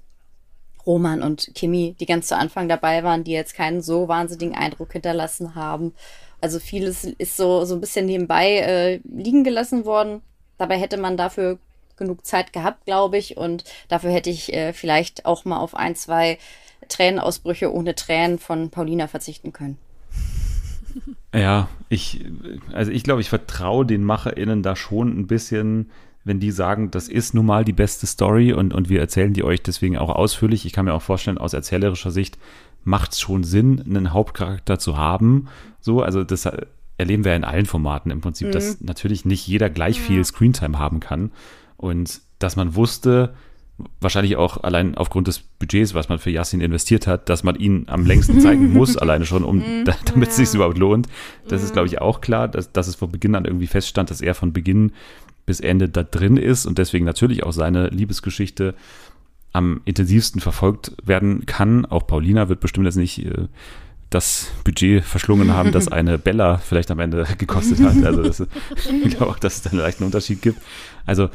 Roman 0.85 1.23
und 1.23 1.55
Kimi, 1.55 1.95
die 1.99 2.05
ganz 2.05 2.27
zu 2.27 2.37
Anfang 2.37 2.69
dabei 2.69 3.03
waren, 3.03 3.23
die 3.23 3.31
jetzt 3.31 3.55
keinen 3.55 3.81
so 3.81 4.07
wahnsinnigen 4.07 4.55
Eindruck 4.55 4.93
hinterlassen 4.93 5.55
haben. 5.55 5.95
Also 6.39 6.59
vieles 6.59 7.03
ist 7.03 7.35
so, 7.35 7.65
so 7.65 7.73
ein 7.73 7.81
bisschen 7.81 8.05
nebenbei 8.05 8.57
äh, 8.57 8.99
liegen 9.05 9.43
gelassen 9.43 9.85
worden. 9.85 10.21
Dabei 10.61 10.77
hätte 10.77 10.97
man 10.97 11.17
dafür 11.17 11.57
genug 11.97 12.23
Zeit 12.23 12.53
gehabt, 12.53 12.85
glaube 12.85 13.17
ich. 13.17 13.35
Und 13.35 13.63
dafür 13.87 14.11
hätte 14.11 14.29
ich 14.29 14.53
äh, 14.53 14.73
vielleicht 14.73 15.25
auch 15.25 15.43
mal 15.43 15.57
auf 15.57 15.73
ein, 15.73 15.95
zwei 15.95 16.37
Tränenausbrüche 16.87 17.73
ohne 17.73 17.95
Tränen 17.95 18.37
von 18.37 18.69
Paulina 18.69 19.07
verzichten 19.07 19.53
können. 19.53 19.79
Ja, 21.33 21.67
ich, 21.89 22.23
also 22.73 22.91
ich 22.91 23.03
glaube, 23.03 23.21
ich 23.21 23.29
vertraue 23.29 23.87
den 23.87 24.03
MacherInnen 24.03 24.61
da 24.61 24.75
schon 24.75 25.17
ein 25.17 25.25
bisschen, 25.25 25.89
wenn 26.25 26.39
die 26.39 26.51
sagen, 26.51 26.91
das 26.91 27.07
ist 27.07 27.33
nun 27.33 27.47
mal 27.47 27.65
die 27.65 27.73
beste 27.73 28.05
Story 28.05 28.53
und, 28.53 28.71
und 28.71 28.87
wir 28.87 28.99
erzählen 28.99 29.33
die 29.33 29.43
euch 29.43 29.63
deswegen 29.63 29.97
auch 29.97 30.09
ausführlich. 30.09 30.67
Ich 30.67 30.73
kann 30.73 30.85
mir 30.85 30.93
auch 30.93 31.01
vorstellen, 31.01 31.39
aus 31.39 31.53
erzählerischer 31.53 32.11
Sicht 32.11 32.37
macht 32.83 33.13
es 33.13 33.19
schon 33.19 33.43
Sinn, 33.43 33.81
einen 33.81 34.13
Hauptcharakter 34.13 34.77
zu 34.77 34.95
haben. 34.95 35.47
So, 35.79 36.03
also 36.03 36.23
das 36.23 36.47
erleben 37.01 37.25
wir 37.25 37.35
in 37.35 37.43
allen 37.43 37.65
Formaten 37.65 38.11
im 38.11 38.21
Prinzip, 38.21 38.47
mhm. 38.47 38.51
dass 38.51 38.79
natürlich 38.81 39.25
nicht 39.25 39.47
jeder 39.47 39.69
gleich 39.69 39.97
ja. 39.97 40.03
viel 40.03 40.23
Screentime 40.23 40.79
haben 40.79 40.99
kann. 40.99 41.31
Und 41.77 42.21
dass 42.39 42.55
man 42.55 42.75
wusste, 42.75 43.33
wahrscheinlich 43.99 44.35
auch 44.35 44.63
allein 44.63 44.95
aufgrund 44.95 45.27
des 45.27 45.39
Budgets, 45.39 45.93
was 45.93 46.09
man 46.09 46.19
für 46.19 46.29
Yassin 46.29 46.61
investiert 46.61 47.07
hat, 47.07 47.29
dass 47.29 47.43
man 47.43 47.55
ihn 47.55 47.85
am 47.87 48.05
längsten 48.05 48.39
zeigen 48.39 48.71
muss, 48.73 48.97
alleine 48.97 49.25
schon, 49.25 49.43
um, 49.43 49.57
mhm. 49.57 49.83
da, 49.85 49.95
damit 50.05 50.29
es 50.29 50.35
sich 50.35 50.53
überhaupt 50.53 50.77
lohnt. 50.77 51.07
Das 51.47 51.63
ist, 51.63 51.73
glaube 51.73 51.87
ich, 51.87 51.99
auch 51.99 52.21
klar, 52.21 52.47
dass, 52.47 52.71
dass 52.71 52.87
es 52.87 52.95
von 52.95 53.11
Beginn 53.11 53.35
an 53.35 53.45
irgendwie 53.45 53.67
feststand, 53.67 54.09
dass 54.09 54.21
er 54.21 54.35
von 54.35 54.53
Beginn 54.53 54.91
bis 55.45 55.59
Ende 55.59 55.89
da 55.89 56.03
drin 56.03 56.37
ist 56.37 56.65
und 56.65 56.77
deswegen 56.77 57.05
natürlich 57.05 57.43
auch 57.43 57.51
seine 57.51 57.87
Liebesgeschichte 57.87 58.75
am 59.53 59.81
intensivsten 59.85 60.39
verfolgt 60.39 60.93
werden 61.03 61.45
kann. 61.45 61.85
Auch 61.85 62.07
Paulina 62.07 62.47
wird 62.47 62.59
bestimmt 62.59 62.85
jetzt 62.85 62.95
nicht 62.95 63.25
äh, 63.25 63.47
das 64.11 64.51
Budget 64.63 65.03
verschlungen 65.03 65.53
haben, 65.53 65.71
das 65.73 65.87
eine 65.87 66.19
Bella 66.19 66.59
vielleicht 66.59 66.91
am 66.91 66.99
Ende 66.99 67.25
gekostet 67.39 67.81
hat. 67.81 68.03
Also 68.03 68.21
das, 68.21 68.43
ich 69.03 69.17
glaube 69.17 69.31
auch, 69.31 69.39
dass 69.39 69.55
es 69.55 69.61
da 69.63 69.71
einen 69.71 69.79
leichten 69.79 70.03
Unterschied 70.03 70.43
gibt. 70.43 70.61
Also 71.07 71.29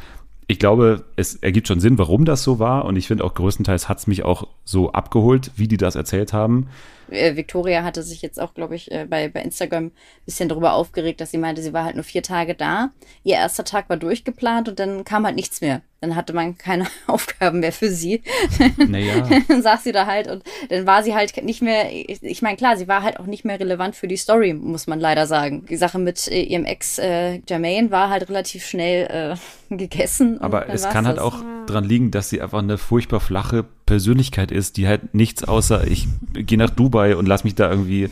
ich 0.47 0.61
glaube, 0.61 1.05
es 1.17 1.35
ergibt 1.35 1.67
schon 1.67 1.81
Sinn, 1.81 1.99
warum 1.99 2.25
das 2.25 2.45
so 2.45 2.61
war. 2.61 2.85
Und 2.85 2.95
ich 2.95 3.09
finde 3.09 3.25
auch 3.25 3.35
größtenteils 3.35 3.89
hat 3.89 3.99
es 3.99 4.07
mich 4.07 4.23
auch 4.23 4.47
so 4.65 4.93
abgeholt, 4.93 5.51
wie 5.57 5.67
die 5.67 5.77
das 5.77 5.97
erzählt 5.97 6.33
haben. 6.33 6.69
Äh, 7.11 7.37
Victoria 7.37 7.85
hatte 7.85 8.03
sich 8.03 8.23
jetzt 8.23 8.41
auch, 8.41 8.55
glaube 8.55 8.75
ich, 8.75 8.91
äh, 8.91 9.07
bei, 9.09 9.29
bei 9.29 9.43
Instagram 9.43 9.87
ein 9.87 9.93
bisschen 10.25 10.49
darüber 10.49 10.75
aufgeregt, 10.75 11.21
dass 11.21 11.31
sie 11.31 11.39
meinte, 11.39 11.63
sie 11.63 11.73
war 11.73 11.85
halt 11.85 11.97
nur 11.97 12.05
vier 12.05 12.23
Tage 12.23 12.55
da. 12.55 12.91
Ihr 13.25 13.37
erster 13.37 13.65
Tag 13.65 13.89
war 13.89 13.97
durchgeplant 13.97 14.69
und 14.69 14.79
dann 14.79 15.05
kam 15.05 15.25
halt 15.25 15.37
nichts 15.37 15.61
mehr 15.61 15.83
dann 16.01 16.15
hatte 16.15 16.33
man 16.33 16.59
keine 16.59 16.87
Aufgaben 17.07 17.61
mehr 17.61 17.73
für 17.73 17.91
sie. 17.91 18.23
Naja. 18.77 19.27
dann 19.49 19.63
saß 19.63 19.85
sie 19.85 19.93
da 19.93 20.07
halt 20.07 20.29
und 20.29 20.45
dann 20.69 20.87
war 20.87 21.03
sie 21.03 21.15
halt 21.15 21.43
nicht 21.43 21.63
mehr, 21.63 21.87
ich 21.91 22.43
meine, 22.43 22.57
klar, 22.57 22.77
sie 22.77 22.89
war 22.89 23.03
halt 23.03 23.19
auch 23.19 23.27
nicht 23.27 23.45
mehr 23.45 23.59
relevant 23.59 23.97
für 23.97 24.07
die 24.07 24.17
Story, 24.17 24.55
muss 24.55 24.87
man 24.87 25.01
leider 25.01 25.27
sagen. 25.27 25.65
Die 25.69 25.77
Sache 25.77 25.99
mit 25.99 26.29
äh, 26.29 26.43
ihrem 26.43 26.65
Ex 26.65 26.99
äh, 26.99 27.41
Jermaine 27.49 27.91
war 27.91 28.11
halt 28.11 28.29
relativ 28.29 28.65
schnell 28.67 29.37
äh, 29.71 29.75
gegessen. 29.75 30.41
Aber 30.41 30.69
es 30.69 30.89
kann 30.89 31.07
halt 31.07 31.19
auch 31.19 31.41
ja. 31.41 31.65
dran 31.67 31.85
liegen, 31.85 32.11
dass 32.11 32.29
sie 32.29 32.41
einfach 32.41 32.61
eine 32.61 32.79
furchtbar 32.79 33.21
flache 33.21 33.65
Persönlichkeit 33.87 34.51
ist, 34.51 34.77
die 34.77 34.87
halt 34.87 35.15
nichts 35.15 35.45
außer 35.45 35.87
ich 35.87 36.09
gehe 36.33 36.59
nach 36.59 36.71
Dubai 36.71 37.17
und 37.17 37.27
lass 37.27 37.45
mich 37.45 37.55
da 37.55 37.71
irgendwie 37.71 38.11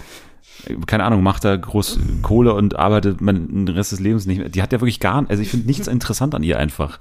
keine 0.87 1.05
Ahnung, 1.05 1.23
macht 1.23 1.45
da 1.45 1.57
groß 1.57 1.99
Kohle 2.23 2.55
und 2.55 2.77
arbeitet 2.77 3.21
man 3.21 3.67
den 3.67 3.69
Rest 3.69 3.93
des 3.93 4.01
Lebens 4.01 4.27
nicht 4.27 4.39
mehr. 4.39 4.49
Die 4.49 4.63
hat 4.63 4.73
ja 4.73 4.81
wirklich 4.81 5.01
gar, 5.01 5.25
also 5.29 5.43
ich 5.43 5.51
finde 5.51 5.67
nichts 5.67 5.89
interessant 5.89 6.35
an 6.35 6.43
ihr 6.43 6.59
einfach. 6.59 6.99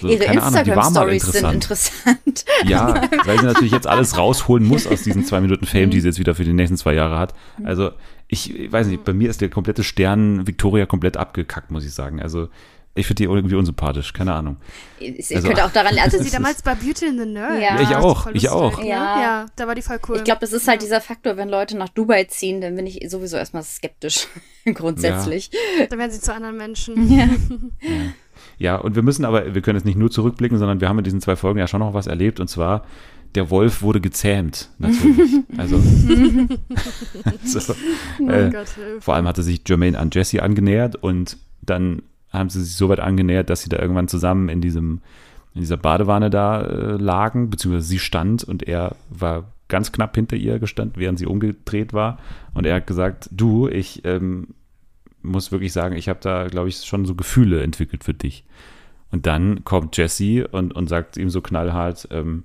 So, 0.00 0.08
Ihre 0.08 0.24
Instagram-Stories 0.24 1.22
sind 1.22 1.52
interessant. 1.52 2.44
Ja, 2.64 3.08
weil 3.24 3.38
sie 3.38 3.46
natürlich 3.46 3.72
jetzt 3.72 3.86
alles 3.86 4.16
rausholen 4.16 4.66
muss 4.66 4.86
aus 4.86 5.02
diesen 5.02 5.24
zwei 5.24 5.40
Minuten 5.40 5.66
Fame, 5.66 5.90
die 5.90 6.00
sie 6.00 6.08
jetzt 6.08 6.18
wieder 6.18 6.34
für 6.34 6.44
die 6.44 6.52
nächsten 6.52 6.76
zwei 6.76 6.94
Jahre 6.94 7.18
hat. 7.18 7.34
Also 7.64 7.90
ich 8.28 8.70
weiß 8.72 8.86
nicht, 8.86 9.04
bei 9.04 9.12
mir 9.12 9.28
ist 9.28 9.40
der 9.40 9.50
komplette 9.50 9.84
Stern 9.84 10.46
Victoria 10.46 10.86
komplett 10.86 11.16
abgekackt, 11.16 11.70
muss 11.70 11.84
ich 11.84 11.92
sagen. 11.92 12.22
Also 12.22 12.48
ich 12.94 13.06
finde 13.06 13.22
die 13.22 13.24
irgendwie 13.24 13.54
unsympathisch, 13.54 14.12
keine 14.12 14.34
Ahnung. 14.34 14.58
Ich 14.98 15.34
also, 15.34 15.48
könnte 15.48 15.64
auch 15.64 15.72
daran 15.72 15.94
lernen. 15.94 16.12
Also 16.12 16.22
sie 16.22 16.30
damals 16.32 16.60
bei 16.60 16.74
Beauty 16.74 17.06
in 17.06 17.18
the 17.18 17.24
Nerd. 17.24 17.62
Ja, 17.62 17.80
ich 17.80 17.96
auch, 17.96 18.26
ich 18.34 18.48
auch. 18.50 18.78
Ja. 18.80 19.20
ja, 19.20 19.46
da 19.56 19.66
war 19.66 19.74
die 19.74 19.80
voll 19.80 19.98
cool. 20.08 20.16
Ich 20.16 20.24
glaube, 20.24 20.40
das 20.40 20.52
ist 20.52 20.68
halt 20.68 20.82
dieser 20.82 21.00
Faktor, 21.00 21.38
wenn 21.38 21.48
Leute 21.48 21.76
nach 21.78 21.88
Dubai 21.88 22.24
ziehen, 22.24 22.60
dann 22.60 22.76
bin 22.76 22.86
ich 22.86 23.02
sowieso 23.08 23.38
erstmal 23.38 23.62
skeptisch, 23.62 24.28
grundsätzlich. 24.74 25.50
Ja. 25.78 25.86
Dann 25.86 25.98
werden 25.98 26.10
sie 26.10 26.20
zu 26.20 26.34
anderen 26.34 26.56
Menschen. 26.56 26.92
Ja. 27.12 27.24
ja. 27.26 28.12
ja, 28.58 28.76
und 28.76 28.94
wir 28.94 29.02
müssen 29.02 29.24
aber, 29.24 29.54
wir 29.54 29.60
können 29.60 29.76
jetzt 29.76 29.84
nicht 29.84 29.98
nur 29.98 30.10
zurückblicken, 30.10 30.58
sondern 30.58 30.80
wir 30.80 30.88
haben 30.88 30.98
in 30.98 31.04
diesen 31.04 31.20
zwei 31.20 31.36
Folgen 31.36 31.58
ja 31.58 31.66
schon 31.66 31.80
noch 31.80 31.94
was 31.94 32.06
erlebt 32.06 32.40
und 32.40 32.48
zwar 32.48 32.84
der 33.34 33.50
Wolf 33.50 33.82
wurde 33.82 34.00
gezähmt, 34.00 34.70
natürlich. 34.78 35.42
Also, 35.56 35.76
also 37.54 37.74
oh 38.20 38.28
äh, 38.28 38.50
Gott, 38.50 38.68
vor 39.00 39.14
allem 39.14 39.26
hatte 39.26 39.42
sich 39.42 39.62
Jermaine 39.66 39.98
an 39.98 40.10
Jesse 40.12 40.42
angenähert 40.42 40.96
und 40.96 41.38
dann 41.62 42.02
haben 42.32 42.50
sie 42.50 42.62
sich 42.62 42.74
so 42.74 42.88
weit 42.88 43.00
angenähert, 43.00 43.50
dass 43.50 43.62
sie 43.62 43.68
da 43.68 43.78
irgendwann 43.78 44.08
zusammen 44.08 44.48
in 44.48 44.60
diesem 44.60 45.00
in 45.54 45.60
dieser 45.60 45.76
Badewanne 45.76 46.30
da 46.30 46.62
äh, 46.62 46.96
lagen, 46.96 47.50
beziehungsweise 47.50 47.86
sie 47.86 47.98
stand 47.98 48.42
und 48.42 48.62
er 48.62 48.96
war 49.10 49.52
ganz 49.68 49.92
knapp 49.92 50.14
hinter 50.14 50.36
ihr 50.36 50.58
gestanden, 50.58 51.00
während 51.00 51.18
sie 51.18 51.26
umgedreht 51.26 51.92
war. 51.92 52.18
Und 52.54 52.66
er 52.66 52.76
hat 52.76 52.86
gesagt, 52.86 53.28
du, 53.32 53.68
ich 53.68 54.04
ähm, 54.04 54.48
muss 55.22 55.52
wirklich 55.52 55.72
sagen, 55.72 55.96
ich 55.96 56.08
habe 56.08 56.20
da, 56.22 56.46
glaube 56.48 56.68
ich, 56.68 56.76
schon 56.84 57.06
so 57.06 57.14
Gefühle 57.14 57.62
entwickelt 57.62 58.04
für 58.04 58.14
dich. 58.14 58.44
Und 59.10 59.26
dann 59.26 59.64
kommt 59.64 59.96
Jesse 59.96 60.48
und, 60.48 60.74
und 60.74 60.88
sagt 60.88 61.16
ihm 61.16 61.30
so 61.30 61.40
knallhart, 61.40 62.08
ähm, 62.10 62.44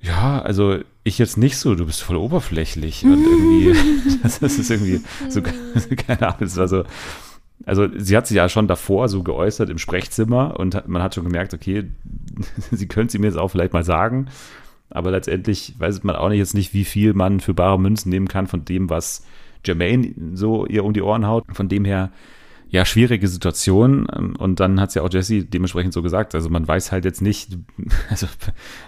ja, 0.00 0.40
also 0.40 0.78
ich 1.04 1.18
jetzt 1.18 1.36
nicht 1.36 1.56
so, 1.56 1.74
du 1.74 1.86
bist 1.86 2.02
voll 2.02 2.16
oberflächlich 2.16 3.04
und 3.04 3.22
irgendwie, 3.22 4.18
das, 4.22 4.40
ist 4.40 4.70
irgendwie 4.70 5.00
so, 5.28 5.42
keine 5.96 6.28
Ahnung, 6.28 6.42
es 6.42 6.56
war 6.56 6.68
so, 6.68 6.84
also 7.64 7.88
sie 7.96 8.16
hat 8.16 8.26
sich 8.26 8.36
ja 8.36 8.48
schon 8.48 8.68
davor 8.68 9.08
so 9.08 9.22
geäußert 9.22 9.70
im 9.70 9.78
Sprechzimmer 9.78 10.58
und 10.58 10.86
man 10.86 11.02
hat 11.02 11.14
schon 11.14 11.24
gemerkt, 11.24 11.54
okay, 11.54 11.84
sie 12.70 12.86
könnte 12.86 13.12
sie 13.12 13.18
mir 13.18 13.28
jetzt 13.28 13.38
auch 13.38 13.48
vielleicht 13.48 13.72
mal 13.72 13.84
sagen, 13.84 14.26
aber 14.90 15.10
letztendlich 15.10 15.74
weiß 15.78 16.04
man 16.04 16.16
auch 16.16 16.28
nicht 16.28 16.38
jetzt 16.38 16.54
nicht, 16.54 16.74
wie 16.74 16.84
viel 16.84 17.14
man 17.14 17.40
für 17.40 17.54
bare 17.54 17.78
Münzen 17.78 18.10
nehmen 18.10 18.28
kann 18.28 18.46
von 18.46 18.64
dem, 18.64 18.90
was 18.90 19.24
Jermaine 19.64 20.14
so 20.34 20.66
ihr 20.66 20.84
um 20.84 20.92
die 20.92 21.02
Ohren 21.02 21.26
haut. 21.26 21.44
Von 21.52 21.68
dem 21.68 21.84
her 21.84 22.10
ja, 22.68 22.84
schwierige 22.84 23.28
Situation. 23.28 24.06
Ähm, 24.14 24.34
und 24.36 24.60
dann 24.60 24.80
hat 24.80 24.90
es 24.90 24.94
ja 24.96 25.02
auch 25.02 25.12
Jesse 25.12 25.44
dementsprechend 25.44 25.92
so 25.92 26.02
gesagt. 26.02 26.34
Also 26.34 26.48
man 26.50 26.66
weiß 26.66 26.92
halt 26.92 27.04
jetzt 27.04 27.22
nicht, 27.22 27.56
also, 28.10 28.26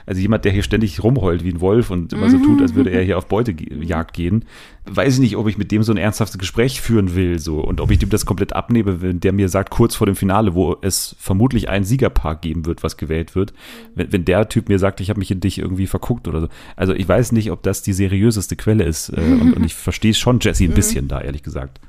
also 0.07 0.21
jemand, 0.21 0.45
der 0.45 0.53
hier 0.53 0.63
ständig 0.63 1.03
rumheult 1.03 1.45
wie 1.45 1.51
ein 1.51 1.61
Wolf 1.61 1.91
und 1.91 2.13
immer 2.13 2.29
so 2.29 2.39
tut, 2.39 2.61
als 2.61 2.75
würde 2.75 2.91
er 2.91 3.03
hier 3.03 3.19
auf 3.19 3.27
Beutejagd 3.27 4.13
gehen, 4.13 4.45
weiß 4.87 5.15
ich 5.15 5.21
nicht, 5.21 5.37
ob 5.37 5.49
ich 5.49 5.59
mit 5.59 5.71
dem 5.71 5.83
so 5.83 5.93
ein 5.93 5.99
ernsthaftes 5.99 6.39
Gespräch 6.39 6.81
führen 6.81 7.15
will, 7.15 7.39
so. 7.39 7.61
Und 7.61 7.81
ob 7.81 7.91
ich 7.91 7.99
dem 7.99 8.09
das 8.09 8.27
komplett 8.27 8.53
abnehme, 8.53 9.01
wenn 9.01 9.21
der 9.21 9.33
mir 9.33 9.49
sagt, 9.49 9.71
kurz 9.71 9.95
vor 9.95 10.07
dem 10.07 10.17
Finale, 10.17 10.55
wo 10.55 10.77
es 10.81 11.15
vermutlich 11.19 11.69
ein 11.69 11.85
Siegerpaar 11.85 12.37
geben 12.37 12.67
wird, 12.67 12.83
was 12.83 12.97
gewählt 12.97 13.35
wird, 13.35 13.53
wenn, 13.95 14.13
wenn 14.13 14.25
der 14.25 14.49
Typ 14.49 14.69
mir 14.69 14.79
sagt, 14.79 15.01
ich 15.01 15.11
habe 15.11 15.19
mich 15.19 15.31
in 15.31 15.41
dich 15.41 15.59
irgendwie 15.59 15.87
verguckt 15.87 16.27
oder 16.27 16.41
so. 16.41 16.49
Also 16.75 16.95
ich 16.95 17.09
weiß 17.09 17.33
nicht, 17.33 17.51
ob 17.51 17.63
das 17.63 17.83
die 17.83 17.93
seriöseste 17.93 18.57
Quelle 18.57 18.85
ist. 18.85 19.11
Äh, 19.11 19.21
und, 19.21 19.53
und 19.55 19.65
ich 19.65 19.75
verstehe 19.75 20.15
schon 20.15 20.41
Jesse 20.41 20.65
ein 20.65 20.75
bisschen 20.75 21.07
da, 21.07 21.21
ehrlich 21.21 21.43
gesagt. 21.43 21.81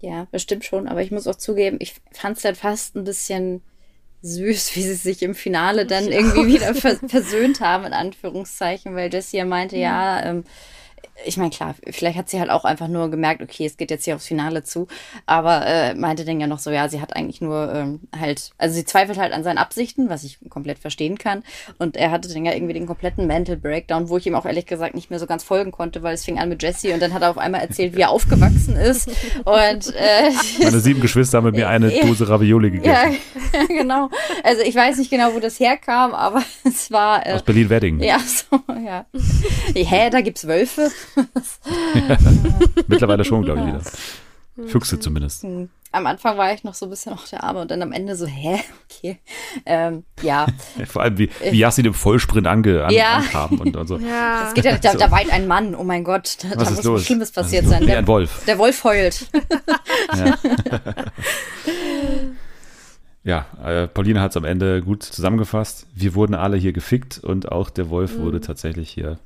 Ja, 0.00 0.26
bestimmt 0.30 0.64
schon, 0.64 0.88
aber 0.88 1.02
ich 1.02 1.10
muss 1.10 1.26
auch 1.26 1.36
zugeben, 1.36 1.76
ich 1.80 1.94
fand 2.12 2.38
es 2.38 2.42
dann 2.42 2.54
fast 2.54 2.96
ein 2.96 3.04
bisschen 3.04 3.62
süß, 4.22 4.74
wie 4.76 4.82
sie 4.82 4.94
sich 4.94 5.22
im 5.22 5.34
Finale 5.34 5.86
dann 5.86 6.08
irgendwie 6.12 6.54
wieder 6.54 6.74
vers 6.74 6.98
versöhnt 7.06 7.60
haben, 7.60 7.84
in 7.84 7.92
Anführungszeichen, 7.92 8.94
weil 8.94 9.12
Jessie 9.12 9.38
ja 9.38 9.44
meinte, 9.44 9.76
mhm. 9.76 9.82
ja, 9.82 10.24
ähm, 10.24 10.44
ich 11.24 11.36
meine, 11.36 11.50
klar, 11.50 11.74
vielleicht 11.90 12.18
hat 12.18 12.28
sie 12.28 12.40
halt 12.40 12.50
auch 12.50 12.64
einfach 12.64 12.88
nur 12.88 13.10
gemerkt, 13.10 13.42
okay, 13.42 13.66
es 13.66 13.76
geht 13.76 13.90
jetzt 13.90 14.04
hier 14.04 14.14
aufs 14.14 14.26
Finale 14.26 14.62
zu, 14.62 14.88
aber 15.26 15.66
äh, 15.66 15.94
meinte 15.94 16.24
dann 16.24 16.40
ja 16.40 16.46
noch 16.46 16.58
so, 16.58 16.70
ja, 16.70 16.88
sie 16.88 17.00
hat 17.00 17.16
eigentlich 17.16 17.40
nur 17.40 17.72
ähm, 17.72 18.00
halt, 18.18 18.52
also 18.58 18.74
sie 18.74 18.84
zweifelt 18.84 19.18
halt 19.18 19.32
an 19.32 19.44
seinen 19.44 19.58
Absichten, 19.58 20.08
was 20.08 20.24
ich 20.24 20.38
komplett 20.48 20.78
verstehen 20.78 21.18
kann. 21.18 21.42
Und 21.78 21.96
er 21.96 22.10
hatte 22.10 22.32
dann 22.32 22.44
ja 22.44 22.52
irgendwie 22.52 22.74
den 22.74 22.86
kompletten 22.86 23.26
Mental 23.26 23.56
Breakdown, 23.56 24.08
wo 24.08 24.16
ich 24.16 24.26
ihm 24.26 24.34
auch 24.34 24.46
ehrlich 24.46 24.66
gesagt 24.66 24.94
nicht 24.94 25.10
mehr 25.10 25.18
so 25.18 25.26
ganz 25.26 25.44
folgen 25.44 25.72
konnte, 25.72 26.02
weil 26.02 26.14
es 26.14 26.24
fing 26.24 26.38
an 26.38 26.48
mit 26.48 26.62
Jesse 26.62 26.92
und 26.94 27.00
dann 27.00 27.14
hat 27.14 27.22
er 27.22 27.30
auf 27.30 27.38
einmal 27.38 27.60
erzählt, 27.60 27.96
wie 27.96 28.00
er 28.00 28.10
aufgewachsen 28.10 28.76
ist. 28.76 29.08
Und 29.44 29.94
äh, 29.94 30.30
meine 30.62 30.80
sieben 30.80 31.00
Geschwister 31.00 31.38
haben 31.38 31.46
mit 31.46 31.56
mir 31.56 31.68
eine 31.68 31.90
Dose 32.02 32.28
Ravioli 32.28 32.70
gegessen. 32.70 33.16
Ja, 33.52 33.66
genau. 33.68 34.10
Also 34.42 34.62
ich 34.62 34.74
weiß 34.74 34.98
nicht 34.98 35.10
genau, 35.10 35.34
wo 35.34 35.40
das 35.40 35.60
herkam, 35.60 36.12
aber 36.12 36.42
es 36.64 36.90
war 36.90 37.26
äh, 37.26 37.32
aus 37.32 37.42
Berlin-Wedding. 37.42 38.00
Ja, 38.00 38.18
so, 38.18 38.60
ja. 38.84 39.06
Hä, 39.74 40.10
da 40.10 40.20
gibt's 40.20 40.46
Wölfe? 40.46 40.90
Ja. 41.16 42.18
Mittlerweile 42.86 43.24
schon, 43.24 43.42
glaube 43.42 43.60
ich, 43.60 43.66
wieder. 43.66 43.80
Füchse 44.68 44.98
zumindest. 45.00 45.42
Hm. 45.42 45.70
Am 45.92 46.06
Anfang 46.06 46.38
war 46.38 46.52
ich 46.54 46.62
noch 46.62 46.74
so 46.74 46.86
ein 46.86 46.90
bisschen 46.90 47.12
auf 47.12 47.28
der 47.28 47.42
Arme 47.42 47.62
und 47.62 47.70
dann 47.70 47.82
am 47.82 47.90
Ende 47.90 48.14
so, 48.14 48.26
hä? 48.26 48.60
Okay. 48.90 49.18
Ähm, 49.64 50.04
ja. 50.20 50.46
Vor 50.86 51.02
allem, 51.02 51.16
wie, 51.16 51.30
wie 51.42 51.58
Yassin 51.58 51.86
im 51.86 51.94
Vollsprint 51.94 52.46
ange, 52.46 52.84
an, 52.84 52.92
ja. 52.92 53.18
ankam 53.18 53.60
und, 53.60 53.76
und 53.76 53.86
so. 53.86 53.96
Ja. 53.98 54.44
Das 54.44 54.54
geht 54.54 54.64
ja, 54.66 54.76
da, 54.76 54.94
da 54.94 55.10
weint 55.10 55.32
ein 55.32 55.46
Mann, 55.46 55.74
oh 55.74 55.84
mein 55.84 56.04
Gott. 56.04 56.36
Da, 56.42 56.50
Was 56.50 56.56
da 56.56 56.62
ist 56.64 56.76
muss 56.76 56.84
los? 56.84 57.04
Schlimmes 57.06 57.32
passiert 57.32 57.66
sein. 57.66 57.86
Der, 57.86 57.98
ein 57.98 58.06
Wolf. 58.06 58.44
Der 58.46 58.58
Wolf 58.58 58.84
heult. 58.84 59.26
Ja. 60.14 60.38
Ja, 63.22 63.46
äh, 63.62 63.86
Pauline 63.86 64.20
hat 64.20 64.30
es 64.30 64.36
am 64.36 64.44
Ende 64.44 64.82
gut 64.82 65.02
zusammengefasst. 65.02 65.86
Wir 65.94 66.14
wurden 66.14 66.34
alle 66.34 66.56
hier 66.56 66.72
gefickt 66.72 67.18
und 67.18 67.52
auch 67.52 67.70
der 67.70 67.90
Wolf 67.90 68.16
mhm. 68.16 68.22
wurde 68.22 68.40
tatsächlich 68.40 68.90
hier 68.90 69.18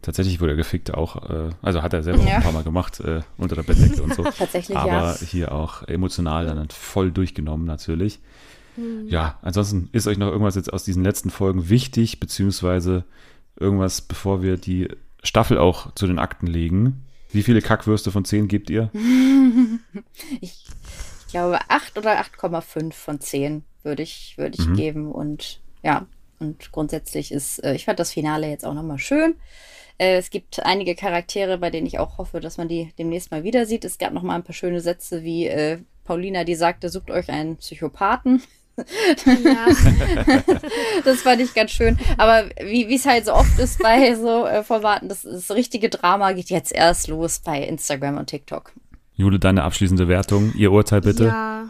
Tatsächlich 0.00 0.40
wurde 0.40 0.52
er 0.52 0.56
gefickt 0.56 0.94
auch, 0.94 1.28
äh, 1.28 1.50
also 1.60 1.82
hat 1.82 1.92
er 1.92 2.02
selber 2.04 2.22
ja. 2.22 2.28
auch 2.28 2.34
ein 2.36 2.42
paar 2.42 2.52
Mal 2.52 2.62
gemacht, 2.62 3.00
äh, 3.00 3.20
unter 3.36 3.56
der 3.56 3.64
Bettdecke 3.64 4.00
und 4.02 4.14
so. 4.14 4.22
Tatsächlich, 4.38 4.76
Aber 4.76 4.90
ja. 4.90 5.16
hier 5.18 5.52
auch 5.52 5.82
emotional 5.88 6.46
dann 6.46 6.68
voll 6.70 7.10
durchgenommen 7.10 7.66
natürlich. 7.66 8.20
Mhm. 8.76 9.08
Ja, 9.08 9.38
ansonsten 9.42 9.88
ist 9.92 10.06
euch 10.06 10.18
noch 10.18 10.28
irgendwas 10.28 10.54
jetzt 10.54 10.72
aus 10.72 10.84
diesen 10.84 11.02
letzten 11.02 11.30
Folgen 11.30 11.68
wichtig, 11.68 12.20
beziehungsweise 12.20 13.04
irgendwas, 13.58 14.00
bevor 14.00 14.40
wir 14.40 14.56
die 14.56 14.88
Staffel 15.24 15.58
auch 15.58 15.92
zu 15.94 16.06
den 16.06 16.20
Akten 16.20 16.46
legen. 16.46 17.04
Wie 17.30 17.42
viele 17.42 17.60
Kackwürste 17.60 18.10
von 18.10 18.24
10 18.24 18.48
gebt 18.48 18.70
ihr? 18.70 18.90
ich, 20.40 20.64
ich 21.26 21.26
glaube 21.28 21.58
8 21.68 21.98
oder 21.98 22.20
8,5 22.20 22.92
von 22.92 23.20
10 23.20 23.64
würde 23.82 24.02
ich, 24.02 24.34
würde 24.38 24.56
ich 24.58 24.66
mhm. 24.66 24.74
geben. 24.74 25.12
Und 25.12 25.60
ja, 25.82 26.06
und 26.38 26.70
grundsätzlich 26.72 27.32
ist, 27.32 27.62
äh, 27.64 27.74
ich 27.74 27.84
fand 27.84 27.98
das 27.98 28.12
Finale 28.12 28.48
jetzt 28.48 28.64
auch 28.64 28.74
nochmal 28.74 28.98
schön. 28.98 29.34
Äh, 29.98 30.16
es 30.16 30.30
gibt 30.30 30.64
einige 30.64 30.94
Charaktere, 30.94 31.58
bei 31.58 31.70
denen 31.70 31.86
ich 31.86 31.98
auch 31.98 32.18
hoffe, 32.18 32.40
dass 32.40 32.56
man 32.56 32.68
die 32.68 32.92
demnächst 32.98 33.30
mal 33.30 33.44
wieder 33.44 33.66
sieht. 33.66 33.84
Es 33.84 33.98
gab 33.98 34.12
noch 34.12 34.22
mal 34.22 34.36
ein 34.36 34.44
paar 34.44 34.54
schöne 34.54 34.80
Sätze 34.80 35.22
wie 35.22 35.46
äh, 35.46 35.78
Paulina, 36.04 36.44
die 36.44 36.54
sagte, 36.54 36.88
sucht 36.88 37.10
euch 37.10 37.28
einen 37.28 37.56
Psychopathen. 37.56 38.42
Ja. 39.44 39.66
das 41.04 41.22
fand 41.22 41.40
ich 41.40 41.52
ganz 41.52 41.72
schön. 41.72 41.98
Aber 42.16 42.48
wie 42.60 42.94
es 42.94 43.06
halt 43.06 43.26
so 43.26 43.34
oft 43.34 43.58
ist 43.58 43.82
bei 43.82 44.14
so 44.14 44.46
äh, 44.46 44.62
Formaten, 44.62 45.08
das, 45.08 45.22
das 45.22 45.50
richtige 45.50 45.88
Drama 45.88 46.32
geht 46.32 46.50
jetzt 46.50 46.72
erst 46.72 47.08
los 47.08 47.40
bei 47.40 47.62
Instagram 47.62 48.18
und 48.18 48.26
TikTok. 48.26 48.72
Jule, 49.16 49.40
deine 49.40 49.64
abschließende 49.64 50.06
Wertung, 50.06 50.52
Ihr 50.54 50.70
Urteil 50.70 51.00
bitte. 51.00 51.24
Ja, 51.24 51.66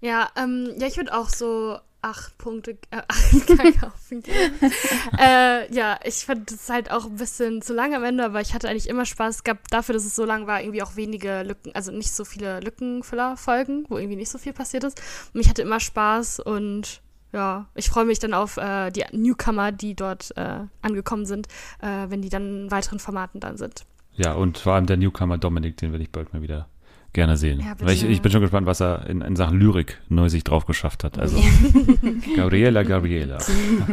ja, 0.00 0.28
ähm, 0.36 0.70
ja 0.78 0.86
ich 0.86 0.96
würde 0.96 1.12
auch 1.12 1.28
so 1.28 1.78
acht 2.02 2.36
Punkte, 2.36 2.76
äh, 2.90 3.00
äh, 5.18 5.74
ja, 5.74 5.98
ich 6.04 6.26
fand 6.26 6.50
es 6.50 6.68
halt 6.68 6.90
auch 6.90 7.06
ein 7.06 7.16
bisschen 7.16 7.62
zu 7.62 7.72
lang 7.72 7.94
am 7.94 8.04
Ende, 8.04 8.24
aber 8.24 8.40
ich 8.40 8.54
hatte 8.54 8.68
eigentlich 8.68 8.88
immer 8.88 9.06
Spaß. 9.06 9.36
Es 9.36 9.44
gab 9.44 9.68
dafür, 9.68 9.94
dass 9.94 10.04
es 10.04 10.16
so 10.16 10.24
lang 10.24 10.46
war, 10.46 10.60
irgendwie 10.60 10.82
auch 10.82 10.96
wenige 10.96 11.42
Lücken, 11.42 11.74
also 11.74 11.92
nicht 11.92 12.12
so 12.12 12.24
viele 12.24 12.60
Lückenfüller-Folgen, 12.60 13.86
wo 13.88 13.98
irgendwie 13.98 14.16
nicht 14.16 14.30
so 14.30 14.38
viel 14.38 14.52
passiert 14.52 14.84
ist. 14.84 15.00
Und 15.32 15.40
ich 15.40 15.48
hatte 15.48 15.62
immer 15.62 15.80
Spaß 15.80 16.40
und 16.40 17.00
ja, 17.32 17.66
ich 17.74 17.88
freue 17.88 18.04
mich 18.04 18.18
dann 18.18 18.34
auf 18.34 18.58
äh, 18.58 18.90
die 18.90 19.04
Newcomer, 19.12 19.72
die 19.72 19.94
dort 19.94 20.36
äh, 20.36 20.60
angekommen 20.82 21.24
sind, 21.24 21.46
äh, 21.80 22.10
wenn 22.10 22.20
die 22.20 22.28
dann 22.28 22.64
in 22.64 22.70
weiteren 22.70 22.98
Formaten 22.98 23.40
dann 23.40 23.56
sind. 23.56 23.86
Ja, 24.14 24.34
und 24.34 24.58
vor 24.58 24.74
allem 24.74 24.86
der 24.86 24.98
Newcomer 24.98 25.38
Dominik, 25.38 25.78
den 25.78 25.92
werde 25.92 26.04
ich 26.04 26.10
bald 26.10 26.34
mal 26.34 26.42
wieder 26.42 26.68
gerne 27.12 27.36
sehen. 27.36 27.60
Ja, 27.60 27.74
Weil 27.78 27.94
ich, 27.94 28.04
ich, 28.04 28.22
bin 28.22 28.32
schon 28.32 28.40
gespannt, 28.40 28.66
was 28.66 28.80
er 28.80 29.06
in, 29.06 29.20
in 29.20 29.36
Sachen 29.36 29.58
Lyrik 29.58 29.98
neu 30.08 30.28
sich 30.28 30.44
drauf 30.44 30.66
geschafft 30.66 31.04
hat. 31.04 31.18
Also 31.18 31.42
Gabriela, 32.36 32.82
Gabriela 32.82 33.38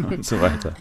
und 0.10 0.26
so 0.26 0.40
weiter. 0.40 0.74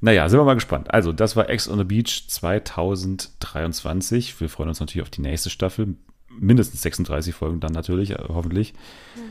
Naja, 0.00 0.28
sind 0.28 0.40
wir 0.40 0.44
mal 0.44 0.54
gespannt. 0.54 0.92
Also, 0.92 1.12
das 1.12 1.36
war 1.36 1.48
Ex 1.48 1.68
on 1.68 1.78
the 1.78 1.84
Beach 1.84 2.24
2023. 2.26 4.40
Wir 4.40 4.48
freuen 4.48 4.68
uns 4.68 4.80
natürlich 4.80 5.02
auf 5.02 5.10
die 5.10 5.20
nächste 5.20 5.48
Staffel. 5.48 5.94
Mindestens 6.40 6.82
36 6.82 7.34
Folgen 7.34 7.60
dann 7.60 7.72
natürlich, 7.72 8.10
äh, 8.10 8.18
hoffentlich. 8.28 8.74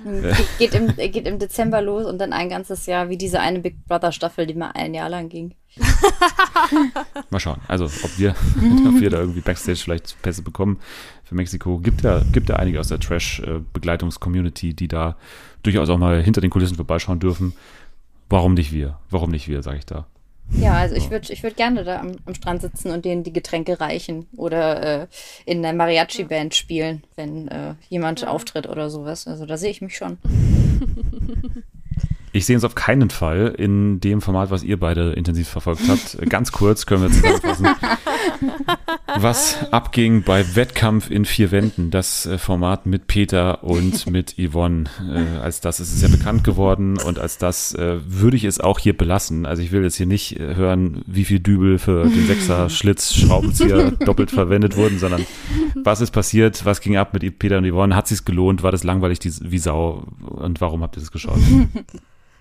Mhm. 0.05 0.31
Geht, 0.59 0.73
im, 0.73 0.95
geht 0.95 1.27
im 1.27 1.39
Dezember 1.39 1.81
los 1.81 2.05
und 2.05 2.19
dann 2.19 2.31
ein 2.31 2.47
ganzes 2.47 2.85
Jahr, 2.85 3.09
wie 3.09 3.17
diese 3.17 3.41
eine 3.41 3.59
Big 3.59 3.85
Brother 3.85 4.13
Staffel, 4.13 4.45
die 4.45 4.53
mal 4.53 4.71
ein 4.73 4.93
Jahr 4.93 5.09
lang 5.09 5.27
ging. 5.27 5.55
mal 7.29 7.39
schauen. 7.39 7.59
Also, 7.67 7.85
ob 7.85 8.17
wir, 8.17 8.29
ob 8.87 9.01
wir 9.01 9.09
da 9.09 9.19
irgendwie 9.19 9.41
Backstage 9.41 9.79
vielleicht 9.79 10.21
Pässe 10.21 10.41
bekommen 10.41 10.79
für 11.31 11.35
Mexiko. 11.35 11.77
Gibt 11.79 12.01
ja, 12.03 12.21
gibt 12.31 12.49
ja 12.49 12.57
einige 12.57 12.79
aus 12.79 12.89
der 12.89 12.99
Trash-Begleitungs-Community, 12.99 14.73
die 14.73 14.89
da 14.89 15.15
durchaus 15.63 15.89
auch 15.89 15.97
mal 15.97 16.21
hinter 16.21 16.41
den 16.41 16.49
Kulissen 16.49 16.75
vorbeischauen 16.75 17.19
dürfen. 17.19 17.53
Warum 18.29 18.53
nicht 18.53 18.73
wir? 18.73 18.99
Warum 19.09 19.31
nicht 19.31 19.47
wir, 19.47 19.63
sage 19.63 19.77
ich 19.77 19.85
da. 19.85 20.05
Ja, 20.59 20.73
also 20.73 20.95
ich 20.95 21.09
würde 21.09 21.31
ich 21.31 21.43
würd 21.43 21.55
gerne 21.55 21.85
da 21.85 22.01
am, 22.01 22.17
am, 22.25 22.35
Strand 22.35 22.61
sitzen 22.61 22.91
und 22.91 23.05
denen 23.05 23.23
die 23.23 23.31
Getränke 23.31 23.79
reichen 23.79 24.27
oder 24.35 25.03
äh, 25.03 25.07
in 25.45 25.61
der 25.61 25.71
Mariachi-Band 25.71 26.53
spielen, 26.53 27.03
wenn 27.15 27.47
äh, 27.47 27.75
jemand 27.87 28.19
ja. 28.19 28.27
auftritt 28.27 28.67
oder 28.67 28.89
sowas. 28.89 29.27
Also 29.27 29.45
da 29.45 29.55
sehe 29.55 29.71
ich 29.71 29.79
mich 29.81 29.95
schon. 29.95 30.17
Ich 32.33 32.45
sehe 32.45 32.55
uns 32.55 32.63
auf 32.63 32.75
keinen 32.75 33.09
Fall 33.09 33.53
in 33.57 33.99
dem 33.99 34.21
Format, 34.21 34.51
was 34.51 34.63
ihr 34.63 34.79
beide 34.79 35.11
intensiv 35.13 35.49
verfolgt 35.49 35.81
habt. 35.89 36.17
Ganz 36.29 36.53
kurz 36.53 36.85
können 36.85 37.03
wir 37.03 37.11
zusammenfassen, 37.11 37.67
was 39.19 39.57
abging 39.71 40.23
bei 40.23 40.55
Wettkampf 40.55 41.11
in 41.11 41.25
vier 41.25 41.51
Wänden. 41.51 41.91
Das 41.91 42.25
äh, 42.25 42.37
Format 42.37 42.85
mit 42.85 43.07
Peter 43.07 43.65
und 43.65 44.09
mit 44.09 44.35
Yvonne. 44.37 44.85
Äh, 45.13 45.39
als 45.39 45.59
das 45.59 45.81
ist 45.81 45.93
es 45.93 46.01
ja 46.01 46.07
bekannt 46.07 46.45
geworden 46.45 46.97
und 46.99 47.19
als 47.19 47.37
das 47.37 47.75
äh, 47.75 47.99
würde 48.05 48.37
ich 48.37 48.45
es 48.45 48.61
auch 48.61 48.79
hier 48.79 48.95
belassen. 48.95 49.45
Also 49.45 49.61
ich 49.61 49.73
will 49.73 49.83
jetzt 49.83 49.97
hier 49.97 50.05
nicht 50.05 50.39
äh, 50.39 50.55
hören, 50.55 51.03
wie 51.07 51.25
viel 51.25 51.39
Dübel 51.39 51.79
für 51.79 52.05
den 52.05 52.27
Sechser 52.27 52.69
Schlitz 52.69 53.13
Schraubenzieher 53.13 53.91
doppelt 54.05 54.31
verwendet 54.31 54.77
wurden, 54.77 54.99
sondern 54.99 55.25
was 55.83 55.99
ist 55.99 56.11
passiert, 56.11 56.63
was 56.63 56.79
ging 56.79 56.95
ab 56.95 57.13
mit 57.13 57.39
Peter 57.39 57.57
und 57.57 57.69
Yvonne, 57.69 57.93
hat 57.93 58.07
sich's 58.07 58.23
gelohnt, 58.23 58.63
war 58.63 58.71
das 58.71 58.85
langweilig 58.85 59.19
wie 59.21 59.57
Sau 59.57 60.05
und 60.21 60.61
warum 60.61 60.81
habt 60.81 60.95
ihr 60.95 61.01
das 61.01 61.11
geschaut? 61.11 61.39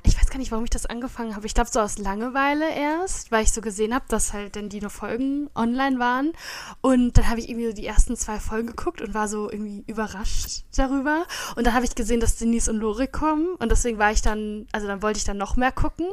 ich 0.02 0.16
weiß 0.18 0.30
gar 0.30 0.38
nicht, 0.38 0.50
warum 0.50 0.64
ich 0.64 0.70
das 0.70 0.86
angefangen 0.86 1.36
habe. 1.36 1.46
Ich 1.46 1.54
glaube, 1.54 1.70
so 1.70 1.80
aus 1.80 1.98
Langeweile 1.98 2.74
erst, 2.74 3.30
weil 3.30 3.44
ich 3.44 3.52
so 3.52 3.60
gesehen 3.60 3.94
habe, 3.94 4.04
dass 4.08 4.32
halt 4.32 4.56
dann 4.56 4.68
die 4.68 4.80
nur 4.80 4.90
Folgen 4.90 5.50
online 5.54 5.98
waren. 5.98 6.32
Und 6.80 7.18
dann 7.18 7.28
habe 7.28 7.40
ich 7.40 7.48
irgendwie 7.48 7.66
so 7.66 7.72
die 7.72 7.86
ersten 7.86 8.16
zwei 8.16 8.38
Folgen 8.40 8.68
geguckt 8.68 9.00
und 9.02 9.12
war 9.14 9.28
so 9.28 9.50
irgendwie 9.50 9.84
überrascht 9.86 10.64
darüber. 10.74 11.26
Und 11.56 11.66
dann 11.66 11.74
habe 11.74 11.84
ich 11.84 11.94
gesehen, 11.94 12.20
dass 12.20 12.36
Denise 12.36 12.70
und 12.70 12.78
Lore 12.78 13.08
kommen. 13.08 13.54
Und 13.58 13.70
deswegen 13.70 13.98
war 13.98 14.10
ich 14.12 14.22
dann, 14.22 14.66
also 14.72 14.86
dann 14.86 15.02
wollte 15.02 15.18
ich 15.18 15.24
dann 15.24 15.36
noch 15.36 15.56
mehr 15.56 15.72
gucken. 15.72 16.06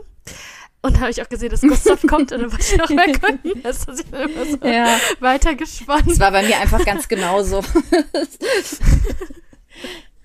Und 0.82 0.94
dann 0.94 1.02
habe 1.02 1.12
ich 1.12 1.22
auch 1.22 1.30
gesehen, 1.30 1.50
dass 1.50 1.62
Gustav 1.62 2.02
kommt 2.08 2.32
und 2.32 2.42
dann 2.42 2.52
wollte 2.52 2.66
ich 2.66 2.78
noch 2.78 2.90
mehr 2.90 3.12
gucken. 3.14 3.40
Das 3.64 3.86
ist 3.86 4.06
immer 4.12 4.46
so 4.46 4.58
ja. 4.66 5.00
weitergespannt. 5.20 6.10
Das 6.10 6.20
war 6.20 6.32
bei 6.32 6.44
mir 6.44 6.60
einfach 6.60 6.84
ganz 6.86 7.08
genauso. 7.08 7.62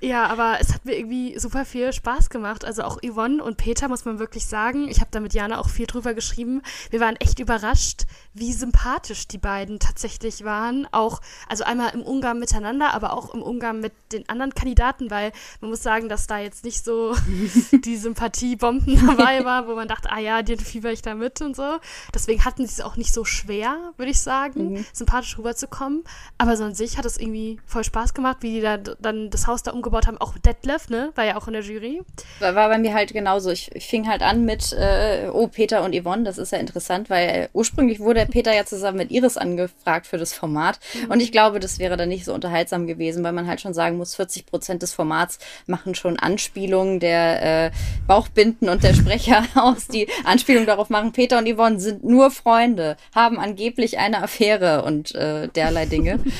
Ja, 0.04 0.26
aber 0.26 0.56
es 0.60 0.74
hat 0.74 0.84
mir 0.84 0.98
irgendwie 0.98 1.38
super 1.38 1.64
viel 1.64 1.92
Spaß 1.92 2.28
gemacht. 2.28 2.64
Also 2.64 2.82
auch 2.82 2.98
Yvonne 3.04 3.40
und 3.40 3.56
Peter, 3.56 3.86
muss 3.86 4.04
man 4.04 4.18
wirklich 4.18 4.46
sagen. 4.46 4.88
Ich 4.88 4.98
habe 4.98 5.12
da 5.12 5.20
mit 5.20 5.32
Jana 5.32 5.60
auch 5.60 5.68
viel 5.68 5.86
drüber 5.86 6.12
geschrieben. 6.12 6.60
Wir 6.90 6.98
waren 6.98 7.14
echt 7.16 7.38
überrascht, 7.38 8.02
wie 8.34 8.52
sympathisch 8.52 9.28
die 9.28 9.38
beiden 9.38 9.78
tatsächlich 9.78 10.44
waren. 10.44 10.88
Auch, 10.90 11.20
also 11.48 11.64
einmal 11.64 11.92
im 11.94 12.02
Umgang 12.02 12.38
miteinander, 12.38 12.94
aber 12.94 13.12
auch 13.12 13.34
im 13.34 13.42
Umgang 13.42 13.80
mit 13.80 13.92
den 14.12 14.28
anderen 14.28 14.54
Kandidaten, 14.54 15.10
weil 15.10 15.32
man 15.60 15.70
muss 15.70 15.82
sagen, 15.82 16.08
dass 16.08 16.26
da 16.26 16.38
jetzt 16.38 16.64
nicht 16.64 16.84
so 16.84 17.14
die 17.72 17.96
Sympathiebomben 17.96 19.06
dabei 19.06 19.44
war, 19.44 19.68
wo 19.68 19.74
man 19.74 19.88
dachte, 19.88 20.10
ah 20.10 20.18
ja, 20.18 20.42
den 20.42 20.58
fieber 20.60 20.92
ich 20.92 21.02
da 21.02 21.14
mit 21.14 21.40
und 21.42 21.54
so. 21.54 21.78
Deswegen 22.14 22.44
hatten 22.44 22.66
sie 22.66 22.72
es 22.72 22.80
auch 22.80 22.96
nicht 22.96 23.12
so 23.12 23.24
schwer, 23.24 23.92
würde 23.96 24.10
ich 24.10 24.20
sagen, 24.20 24.72
mhm. 24.72 24.86
sympathisch 24.92 25.36
rüberzukommen. 25.36 26.04
Aber 26.38 26.56
so 26.56 26.64
an 26.64 26.74
sich 26.74 26.96
hat 26.96 27.04
es 27.04 27.18
irgendwie 27.18 27.60
voll 27.66 27.84
Spaß 27.84 28.14
gemacht, 28.14 28.38
wie 28.40 28.54
die 28.54 28.60
da 28.60 28.78
dann 28.78 29.30
das 29.30 29.46
Haus 29.46 29.62
da 29.62 29.72
umgebaut 29.72 30.06
haben. 30.06 30.18
Auch 30.18 30.38
Detlef, 30.38 30.88
ne? 30.88 31.12
War 31.14 31.24
ja 31.24 31.36
auch 31.36 31.48
in 31.48 31.54
der 31.54 31.62
Jury. 31.62 32.02
War, 32.40 32.54
war 32.54 32.68
bei 32.68 32.78
mir 32.78 32.94
halt 32.94 33.12
genauso. 33.12 33.50
Ich, 33.50 33.74
ich 33.74 33.86
fing 33.86 34.08
halt 34.08 34.22
an 34.22 34.44
mit, 34.44 34.72
äh, 34.72 35.28
oh, 35.32 35.48
Peter 35.48 35.82
und 35.82 35.94
Yvonne, 35.94 36.24
das 36.24 36.38
ist 36.38 36.52
ja 36.52 36.58
interessant, 36.58 37.10
weil 37.10 37.28
äh, 37.28 37.48
ursprünglich 37.52 38.00
wurde 38.00 38.21
Peter 38.26 38.54
ja 38.54 38.64
zusammen 38.64 38.98
mit 38.98 39.10
Iris 39.10 39.36
angefragt 39.36 40.06
für 40.06 40.18
das 40.18 40.32
Format. 40.32 40.78
Mhm. 40.94 41.10
Und 41.10 41.20
ich 41.20 41.32
glaube, 41.32 41.60
das 41.60 41.78
wäre 41.78 41.96
dann 41.96 42.08
nicht 42.08 42.24
so 42.24 42.34
unterhaltsam 42.34 42.86
gewesen, 42.86 43.24
weil 43.24 43.32
man 43.32 43.46
halt 43.46 43.60
schon 43.60 43.74
sagen 43.74 43.96
muss, 43.96 44.14
40 44.14 44.46
Prozent 44.46 44.82
des 44.82 44.92
Formats 44.92 45.38
machen 45.66 45.94
schon 45.94 46.18
Anspielungen 46.18 47.00
der 47.00 47.66
äh, 47.66 47.70
Bauchbinden 48.06 48.68
und 48.68 48.82
der 48.82 48.94
Sprecher 48.94 49.44
aus, 49.54 49.88
die 49.88 50.08
Anspielungen 50.24 50.66
darauf 50.66 50.90
machen, 50.90 51.12
Peter 51.12 51.38
und 51.38 51.48
Yvonne 51.48 51.80
sind 51.80 52.04
nur 52.04 52.30
Freunde, 52.30 52.96
haben 53.14 53.38
angeblich 53.38 53.98
eine 53.98 54.22
Affäre 54.22 54.82
und 54.82 55.14
äh, 55.14 55.48
derlei 55.48 55.86
Dinge. 55.86 56.20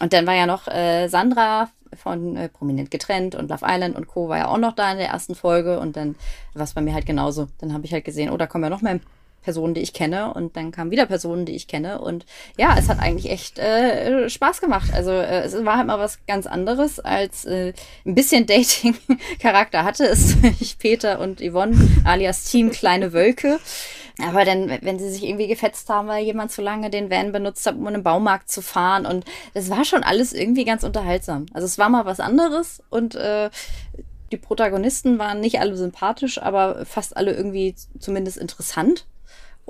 Und 0.00 0.14
dann 0.14 0.26
war 0.26 0.34
ja 0.34 0.46
noch 0.46 0.66
äh, 0.66 1.08
Sandra 1.08 1.68
von 1.94 2.36
äh, 2.36 2.48
Prominent 2.48 2.90
getrennt 2.90 3.34
und 3.34 3.50
Love 3.50 3.66
Island 3.66 3.96
und 3.96 4.06
Co. 4.06 4.28
war 4.28 4.38
ja 4.38 4.48
auch 4.48 4.58
noch 4.58 4.74
da 4.74 4.92
in 4.92 4.98
der 4.98 5.08
ersten 5.08 5.34
Folge 5.34 5.78
und 5.78 5.96
dann 5.96 6.16
war 6.54 6.64
es 6.64 6.74
bei 6.74 6.80
mir 6.80 6.94
halt 6.94 7.06
genauso. 7.06 7.48
Dann 7.58 7.72
habe 7.72 7.84
ich 7.84 7.92
halt 7.92 8.04
gesehen, 8.04 8.30
oh, 8.30 8.36
da 8.36 8.46
kommen 8.46 8.64
ja 8.64 8.70
noch 8.70 8.82
mehr 8.82 9.00
Personen, 9.42 9.74
die 9.74 9.80
ich 9.80 9.92
kenne 9.92 10.32
und 10.34 10.56
dann 10.56 10.70
kamen 10.70 10.90
wieder 10.90 11.06
Personen, 11.06 11.46
die 11.46 11.54
ich 11.54 11.66
kenne 11.66 12.00
und 12.00 12.26
ja, 12.58 12.76
es 12.78 12.88
hat 12.88 12.98
eigentlich 13.00 13.30
echt 13.30 13.58
äh, 13.58 14.28
Spaß 14.28 14.60
gemacht. 14.60 14.90
Also 14.94 15.10
äh, 15.10 15.42
es 15.42 15.64
war 15.64 15.78
halt 15.78 15.86
mal 15.86 15.98
was 15.98 16.24
ganz 16.26 16.46
anderes 16.46 17.00
als 17.00 17.44
äh, 17.44 17.72
ein 18.04 18.14
bisschen 18.14 18.46
Dating-Charakter 18.50 19.84
hatte 19.84 20.04
es 20.04 20.36
ich 20.60 20.78
Peter 20.78 21.20
und 21.20 21.40
Yvonne 21.40 21.76
alias 22.04 22.44
Team 22.44 22.70
Kleine 22.70 23.12
Wölke. 23.12 23.58
Aber 24.22 24.44
dann, 24.44 24.78
wenn 24.82 24.98
sie 24.98 25.08
sich 25.08 25.24
irgendwie 25.24 25.46
gefetzt 25.46 25.88
haben, 25.88 26.08
weil 26.08 26.24
jemand 26.24 26.50
zu 26.50 26.60
lange 26.60 26.90
den 26.90 27.10
Van 27.10 27.32
benutzt 27.32 27.66
hat, 27.66 27.76
um 27.76 27.86
in 27.86 27.94
den 27.94 28.02
Baumarkt 28.02 28.50
zu 28.50 28.60
fahren. 28.60 29.06
Und 29.06 29.24
das 29.54 29.70
war 29.70 29.84
schon 29.84 30.02
alles 30.02 30.32
irgendwie 30.32 30.64
ganz 30.64 30.82
unterhaltsam. 30.82 31.46
Also 31.54 31.64
es 31.64 31.78
war 31.78 31.88
mal 31.88 32.04
was 32.04 32.20
anderes 32.20 32.82
und 32.90 33.14
äh, 33.14 33.50
die 34.32 34.36
Protagonisten 34.36 35.18
waren 35.18 35.40
nicht 35.40 35.60
alle 35.60 35.76
sympathisch, 35.76 36.40
aber 36.40 36.84
fast 36.86 37.16
alle 37.16 37.34
irgendwie 37.34 37.74
zumindest 37.98 38.36
interessant. 38.36 39.06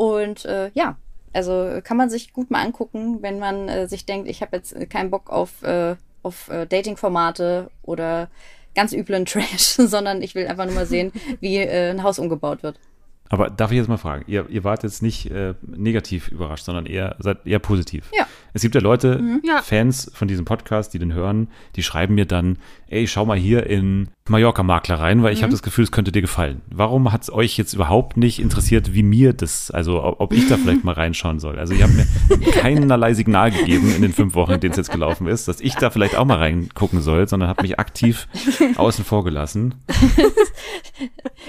Und 0.00 0.46
äh, 0.46 0.70
ja, 0.72 0.96
also 1.34 1.78
kann 1.84 1.98
man 1.98 2.08
sich 2.08 2.32
gut 2.32 2.50
mal 2.50 2.64
angucken, 2.64 3.18
wenn 3.20 3.38
man 3.38 3.68
äh, 3.68 3.86
sich 3.86 4.06
denkt, 4.06 4.30
ich 4.30 4.40
habe 4.40 4.56
jetzt 4.56 4.74
keinen 4.88 5.10
Bock 5.10 5.28
auf, 5.28 5.62
äh, 5.62 5.94
auf 6.22 6.48
äh, 6.48 6.64
Dating-Formate 6.64 7.70
oder 7.82 8.30
ganz 8.74 8.94
üblen 8.94 9.26
Trash, 9.26 9.76
sondern 9.76 10.22
ich 10.22 10.34
will 10.34 10.46
einfach 10.46 10.64
nur 10.64 10.74
mal 10.74 10.86
sehen, 10.86 11.12
wie 11.40 11.58
äh, 11.58 11.90
ein 11.90 12.02
Haus 12.02 12.18
umgebaut 12.18 12.62
wird. 12.62 12.80
Aber 13.28 13.50
darf 13.50 13.72
ich 13.72 13.76
jetzt 13.76 13.88
mal 13.88 13.98
fragen, 13.98 14.24
ihr, 14.26 14.48
ihr 14.48 14.64
wart 14.64 14.84
jetzt 14.84 15.02
nicht 15.02 15.30
äh, 15.30 15.52
negativ 15.66 16.28
überrascht, 16.28 16.64
sondern 16.64 16.86
eher 16.86 17.16
seid 17.18 17.46
eher 17.46 17.58
positiv. 17.58 18.10
Ja. 18.16 18.26
Es 18.52 18.62
gibt 18.62 18.74
ja 18.74 18.80
Leute, 18.80 19.18
mhm. 19.18 19.42
Fans 19.62 20.10
von 20.14 20.28
diesem 20.28 20.44
Podcast, 20.44 20.94
die 20.94 20.98
den 20.98 21.12
hören, 21.12 21.48
die 21.76 21.82
schreiben 21.82 22.14
mir 22.14 22.26
dann, 22.26 22.58
ey, 22.88 23.06
schau 23.06 23.24
mal 23.24 23.38
hier 23.38 23.66
in 23.66 24.08
Mallorca-Makler 24.28 24.98
rein, 24.98 25.22
weil 25.22 25.32
ich 25.32 25.40
mhm. 25.40 25.44
habe 25.44 25.52
das 25.52 25.62
Gefühl, 25.62 25.84
es 25.84 25.92
könnte 25.92 26.12
dir 26.12 26.22
gefallen. 26.22 26.62
Warum 26.70 27.12
hat 27.12 27.22
es 27.22 27.32
euch 27.32 27.56
jetzt 27.56 27.74
überhaupt 27.74 28.16
nicht 28.16 28.40
interessiert, 28.40 28.94
wie 28.94 29.02
mir 29.02 29.32
das, 29.32 29.70
also 29.70 30.02
ob 30.02 30.32
ich 30.32 30.48
da 30.48 30.56
vielleicht 30.56 30.84
mal 30.84 30.94
reinschauen 30.94 31.40
soll? 31.40 31.58
Also 31.58 31.74
ihr 31.74 31.84
habt 31.84 31.94
mir 31.94 32.06
keinerlei 32.52 33.14
Signal 33.14 33.50
gegeben 33.50 33.92
in 33.94 34.02
den 34.02 34.12
fünf 34.12 34.34
Wochen, 34.34 34.52
in 34.52 34.60
denen 34.60 34.72
es 34.72 34.76
jetzt 34.76 34.92
gelaufen 34.92 35.26
ist, 35.26 35.48
dass 35.48 35.60
ich 35.60 35.74
da 35.74 35.90
vielleicht 35.90 36.16
auch 36.16 36.24
mal 36.24 36.38
reingucken 36.38 37.00
soll, 37.00 37.28
sondern 37.28 37.48
habt 37.48 37.62
mich 37.62 37.78
aktiv 37.78 38.28
außen 38.76 39.04
vor 39.04 39.24
gelassen. 39.24 39.74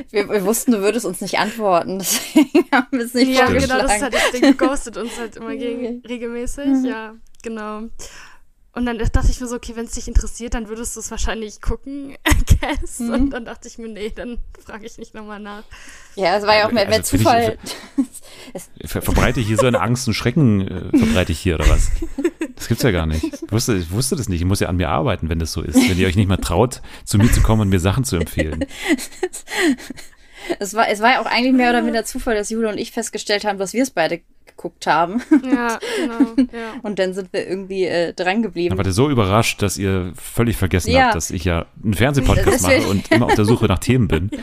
Wir, 0.09 0.29
wir, 0.29 0.45
wussten, 0.45 0.71
du 0.71 0.81
würdest 0.81 1.05
uns 1.05 1.21
nicht 1.21 1.37
antworten, 1.37 1.99
deswegen 1.99 2.65
haben 2.71 2.87
wir 2.91 3.01
es 3.01 3.13
nicht 3.13 3.37
Ja, 3.37 3.47
genau, 3.47 3.77
das 3.77 4.01
halt 4.01 4.13
das 4.13 4.31
Ding, 4.31 4.57
ghostet 4.57 4.97
uns 4.97 5.19
halt 5.19 5.35
immer 5.35 5.55
gegen, 5.55 6.01
regelmäßig, 6.07 6.65
mhm. 6.65 6.85
Ja, 6.91 7.15
genau. 7.41 7.89
Und 8.73 8.85
dann 8.85 8.97
dachte 8.97 9.29
ich 9.29 9.41
mir 9.41 9.47
so, 9.47 9.55
okay, 9.55 9.73
wenn 9.75 9.85
es 9.85 9.91
dich 9.91 10.07
interessiert, 10.07 10.53
dann 10.53 10.69
würdest 10.69 10.95
du 10.95 11.01
es 11.01 11.11
wahrscheinlich 11.11 11.59
gucken, 11.59 12.11
I 12.27 12.55
guess. 12.59 12.99
Mhm. 12.99 13.09
Und 13.13 13.29
dann 13.31 13.45
dachte 13.45 13.67
ich 13.67 13.77
mir, 13.77 13.89
nee, 13.89 14.11
dann 14.15 14.37
frage 14.65 14.85
ich 14.85 14.97
nicht 14.97 15.13
nochmal 15.13 15.39
nach. 15.41 15.63
Ja, 16.15 16.37
es 16.37 16.47
war 16.47 16.55
ja 16.55 16.67
auch 16.67 16.71
mehr, 16.71 16.87
also, 16.87 16.91
mehr 16.91 17.03
Zufall. 17.03 17.57
Ich, 18.53 18.89
ver 18.89 19.01
verbreite 19.01 19.41
ich 19.41 19.47
hier 19.47 19.57
so 19.57 19.65
eine 19.65 19.81
Angst 19.81 20.07
und 20.07 20.13
Schrecken, 20.13 20.67
äh, 20.67 20.97
verbreite 20.97 21.33
ich 21.33 21.39
hier 21.39 21.55
oder 21.55 21.67
was? 21.67 21.91
Das 22.55 22.69
gibt's 22.69 22.83
ja 22.83 22.91
gar 22.91 23.07
nicht. 23.07 23.23
Ich 23.23 23.51
wusste, 23.51 23.75
ich 23.75 23.91
wusste 23.91 24.15
das 24.15 24.29
nicht. 24.29 24.39
Ich 24.39 24.45
muss 24.45 24.61
ja 24.61 24.69
an 24.69 24.77
mir 24.77 24.89
arbeiten, 24.89 25.27
wenn 25.27 25.39
das 25.39 25.51
so 25.51 25.61
ist. 25.61 25.75
Wenn 25.75 25.97
ihr 25.97 26.07
euch 26.07 26.15
nicht 26.15 26.29
mal 26.29 26.37
traut, 26.37 26.81
zu 27.03 27.17
mir 27.17 27.31
zu 27.31 27.41
kommen 27.41 27.61
und 27.61 27.69
mir 27.69 27.79
Sachen 27.79 28.05
zu 28.05 28.15
empfehlen. 28.15 28.65
Es 30.59 30.73
war, 30.73 30.89
es 30.89 31.01
war 31.01 31.11
ja 31.11 31.21
auch 31.21 31.27
eigentlich 31.27 31.53
mehr 31.53 31.69
oder 31.69 31.83
minder 31.83 32.03
Zufall, 32.03 32.35
dass 32.35 32.49
Jule 32.49 32.67
und 32.69 32.79
ich 32.79 32.91
festgestellt 32.91 33.45
haben, 33.45 33.59
dass 33.59 33.73
wir 33.73 33.83
es 33.83 33.91
beide 33.91 34.21
geguckt 34.61 34.85
haben. 34.85 35.21
Ja, 35.43 35.79
genau. 35.97 36.35
Ja. 36.37 36.73
Und 36.83 36.99
dann 36.99 37.13
sind 37.13 37.33
wir 37.33 37.47
irgendwie 37.47 37.85
äh, 37.85 38.13
dran 38.13 38.43
geblieben. 38.43 38.77
Aber 38.77 38.89
so 38.91 39.09
überrascht, 39.09 39.61
dass 39.61 39.77
ihr 39.77 40.13
völlig 40.15 40.57
vergessen 40.57 40.91
ja. 40.91 41.05
habt, 41.05 41.15
dass 41.15 41.31
ich 41.31 41.45
ja 41.45 41.65
einen 41.83 41.95
Fernsehpodcast 41.95 42.61
mache 42.61 42.87
und 42.87 43.11
immer 43.11 43.25
auf 43.25 43.35
der 43.35 43.45
Suche 43.45 43.65
nach 43.65 43.79
Themen 43.79 44.07
bin. 44.07 44.29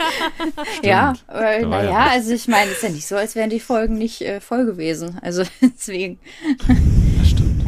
Ja, 0.82 1.14
äh, 1.32 1.64
naja, 1.64 2.08
also 2.10 2.32
ich 2.32 2.46
meine, 2.48 2.70
es 2.70 2.78
ist 2.78 2.82
ja 2.82 2.88
nicht 2.90 3.06
so, 3.06 3.16
als 3.16 3.34
wären 3.34 3.50
die 3.50 3.60
Folgen 3.60 3.98
nicht 3.98 4.22
äh, 4.22 4.40
voll 4.40 4.64
gewesen. 4.64 5.18
Also 5.22 5.42
deswegen. 5.60 6.18
Das 7.18 7.30
stimmt. 7.30 7.64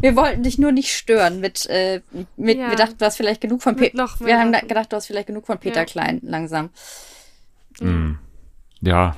Wir 0.00 0.16
wollten 0.16 0.42
dich 0.42 0.58
nur 0.58 0.72
nicht 0.72 0.92
stören 0.92 1.40
mit, 1.40 1.66
äh, 1.66 2.00
mit 2.36 2.58
ja. 2.58 2.70
wir 2.70 2.76
dachten, 2.76 2.96
du 2.98 3.04
hast 3.04 3.16
vielleicht 3.16 3.40
genug 3.40 3.62
von 3.62 3.76
Peter. 3.76 4.08
Wir 4.20 4.38
haben 4.38 4.52
gedacht, 4.52 4.92
du 4.92 4.96
hast 4.96 5.06
vielleicht 5.06 5.26
genug 5.26 5.46
von 5.46 5.58
Peter 5.58 5.84
Klein 5.84 6.20
langsam. 6.22 6.70
Mhm. 7.80 8.18
Ja, 8.80 9.16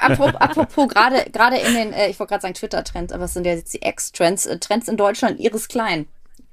apropos, 0.00 0.34
apropos 0.36 0.88
gerade 0.88 1.56
in 1.56 1.74
den, 1.74 1.92
äh, 1.92 2.08
ich 2.08 2.18
wollte 2.18 2.30
gerade 2.30 2.42
sagen 2.42 2.54
Twitter-Trends, 2.54 3.12
aber 3.12 3.24
es 3.24 3.34
sind 3.34 3.46
ja 3.46 3.52
jetzt 3.52 3.74
die 3.74 3.82
Ex-Trends, 3.82 4.46
äh, 4.46 4.58
Trends 4.58 4.88
in 4.88 4.96
Deutschland, 4.96 5.40
Iris 5.40 5.68
Klein. 5.68 6.06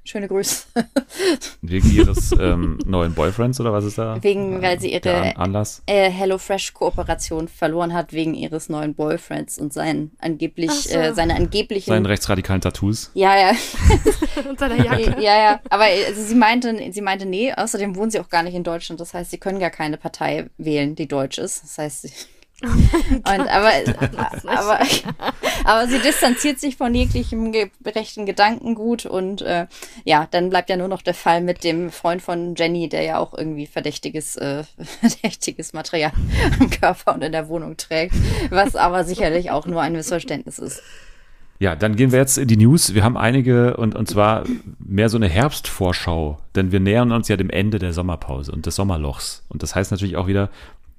Schöne 0.06 0.28
Grüße. 0.28 0.66
Wegen 1.62 1.90
ihres 1.90 2.30
ähm, 2.38 2.78
neuen 2.86 3.12
Boyfriends 3.12 3.58
oder 3.58 3.72
was 3.72 3.84
ist 3.84 3.98
da? 3.98 4.22
Wegen, 4.22 4.62
weil 4.62 4.78
sie 4.78 4.92
ihre 4.92 5.36
Anlass? 5.36 5.82
Äh, 5.86 6.10
HelloFresh-Kooperation 6.10 7.48
verloren 7.48 7.92
hat 7.92 8.12
wegen 8.12 8.34
ihres 8.34 8.68
neuen 8.68 8.94
Boyfriends 8.94 9.58
und 9.58 9.72
seinen 9.72 10.12
angeblich, 10.20 10.70
so. 10.70 10.96
äh, 10.96 11.12
seine 11.12 11.34
angeblichen. 11.34 11.90
Seinen 11.90 12.06
rechtsradikalen 12.06 12.60
Tattoos. 12.60 13.10
Ja, 13.14 13.36
ja. 13.36 13.50
und 14.48 14.60
seiner 14.60 14.76
Jacke. 14.76 15.20
Ja, 15.20 15.36
ja. 15.36 15.60
Aber 15.70 15.84
also, 15.84 16.22
sie 16.22 16.36
meinte, 16.36 16.92
sie 16.92 17.02
meinte, 17.02 17.26
nee, 17.26 17.52
außerdem 17.52 17.96
wohnen 17.96 18.12
sie 18.12 18.20
auch 18.20 18.28
gar 18.28 18.44
nicht 18.44 18.54
in 18.54 18.62
Deutschland. 18.62 19.00
Das 19.00 19.12
heißt, 19.12 19.32
sie 19.32 19.38
können 19.38 19.58
gar 19.58 19.70
keine 19.70 19.96
Partei 19.96 20.50
wählen, 20.56 20.94
die 20.94 21.08
deutsch 21.08 21.38
ist. 21.38 21.64
Das 21.64 21.78
heißt, 21.78 22.02
sie 22.02 22.12
Oh 22.64 22.68
und 22.68 23.26
aber, 23.26 23.70
aber, 24.46 24.78
aber 25.64 25.88
sie 25.88 25.98
distanziert 25.98 26.58
sich 26.58 26.76
von 26.76 26.94
jeglichem 26.94 27.52
rechten 27.84 28.24
Gedankengut 28.24 29.04
und 29.04 29.42
äh, 29.42 29.66
ja, 30.04 30.26
dann 30.30 30.48
bleibt 30.48 30.70
ja 30.70 30.78
nur 30.78 30.88
noch 30.88 31.02
der 31.02 31.12
Fall 31.12 31.42
mit 31.42 31.64
dem 31.64 31.90
Freund 31.90 32.22
von 32.22 32.54
Jenny, 32.54 32.88
der 32.88 33.02
ja 33.02 33.18
auch 33.18 33.36
irgendwie 33.36 33.66
verdächtiges, 33.66 34.36
äh, 34.36 34.64
verdächtiges 35.00 35.74
Material 35.74 36.12
am 36.58 36.70
Körper 36.70 37.14
und 37.14 37.22
in 37.22 37.32
der 37.32 37.48
Wohnung 37.48 37.76
trägt, 37.76 38.14
was 38.48 38.74
aber 38.74 39.04
sicherlich 39.04 39.50
auch 39.50 39.66
nur 39.66 39.82
ein 39.82 39.92
Missverständnis 39.92 40.58
ist. 40.58 40.82
Ja, 41.58 41.74
dann 41.74 41.96
gehen 41.96 42.12
wir 42.12 42.18
jetzt 42.18 42.36
in 42.36 42.48
die 42.48 42.56
News. 42.56 42.94
Wir 42.94 43.02
haben 43.02 43.16
einige 43.16 43.76
und, 43.78 43.94
und 43.94 44.08
zwar 44.08 44.44
mehr 44.78 45.08
so 45.08 45.16
eine 45.16 45.28
Herbstvorschau, 45.28 46.38
denn 46.54 46.70
wir 46.70 46.80
nähern 46.80 47.12
uns 47.12 47.28
ja 47.28 47.36
dem 47.36 47.48
Ende 47.48 47.78
der 47.78 47.94
Sommerpause 47.94 48.52
und 48.52 48.66
des 48.66 48.76
Sommerlochs. 48.76 49.42
Und 49.48 49.62
das 49.62 49.74
heißt 49.74 49.90
natürlich 49.90 50.16
auch 50.16 50.26
wieder, 50.26 50.50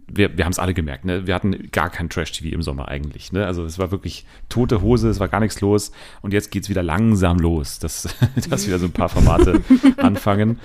wir, 0.10 0.38
wir 0.38 0.46
haben 0.46 0.52
es 0.52 0.60
alle 0.60 0.74
gemerkt, 0.74 1.06
ne? 1.06 1.28
wir 1.28 1.36
hatten 1.36 1.70
gar 1.72 1.90
kein 1.90 2.10
Trash-TV 2.10 2.54
im 2.54 2.62
Sommer 2.62 2.88
eigentlich. 2.88 3.34
Ne? 3.34 3.46
Also 3.46 3.66
es 3.66 3.78
war 3.78 3.92
wirklich 3.92 4.26
tote 4.48 4.82
Hose, 4.82 5.10
es 5.10 5.20
war 5.20 5.28
gar 5.28 5.42
nichts 5.42 5.60
los 5.60 5.92
und 6.22 6.34
jetzt 6.34 6.50
geht 6.50 6.64
es 6.64 6.70
wieder 6.70 6.84
langsam 6.84 7.40
los, 7.40 7.80
dass, 7.80 8.08
dass 8.50 8.68
wieder 8.68 8.80
so 8.80 8.86
ein 8.86 8.92
paar 8.92 9.10
Formate 9.10 9.62
anfangen. 9.98 10.60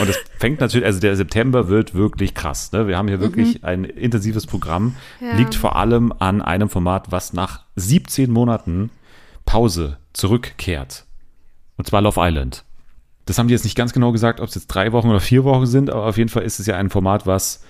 Und 0.00 0.08
es 0.08 0.18
fängt 0.38 0.60
natürlich, 0.60 0.86
also 0.86 1.00
der 1.00 1.16
September 1.16 1.68
wird 1.68 1.94
wirklich 1.94 2.34
krass. 2.34 2.72
Ne? 2.72 2.88
Wir 2.88 2.98
haben 2.98 3.08
hier 3.08 3.20
wirklich 3.20 3.62
mhm. 3.62 3.68
ein 3.68 3.84
intensives 3.84 4.46
Programm, 4.46 4.96
ja. 5.20 5.36
liegt 5.36 5.54
vor 5.54 5.76
allem 5.76 6.12
an 6.18 6.42
einem 6.42 6.68
Format, 6.68 7.12
was 7.12 7.32
nach 7.32 7.64
17 7.76 8.30
Monaten 8.30 8.90
Pause 9.44 9.98
zurückkehrt. 10.12 11.06
Und 11.76 11.86
zwar 11.86 12.02
Love 12.02 12.20
Island. 12.20 12.64
Das 13.26 13.38
haben 13.38 13.46
die 13.46 13.54
jetzt 13.54 13.64
nicht 13.64 13.76
ganz 13.76 13.92
genau 13.92 14.10
gesagt, 14.10 14.40
ob 14.40 14.48
es 14.48 14.54
jetzt 14.54 14.68
drei 14.68 14.92
Wochen 14.92 15.08
oder 15.08 15.20
vier 15.20 15.44
Wochen 15.44 15.66
sind, 15.66 15.90
aber 15.90 16.06
auf 16.06 16.18
jeden 16.18 16.30
Fall 16.30 16.42
ist 16.42 16.58
es 16.58 16.66
ja 16.66 16.76
ein 16.76 16.90
Format, 16.90 17.26
was 17.26 17.62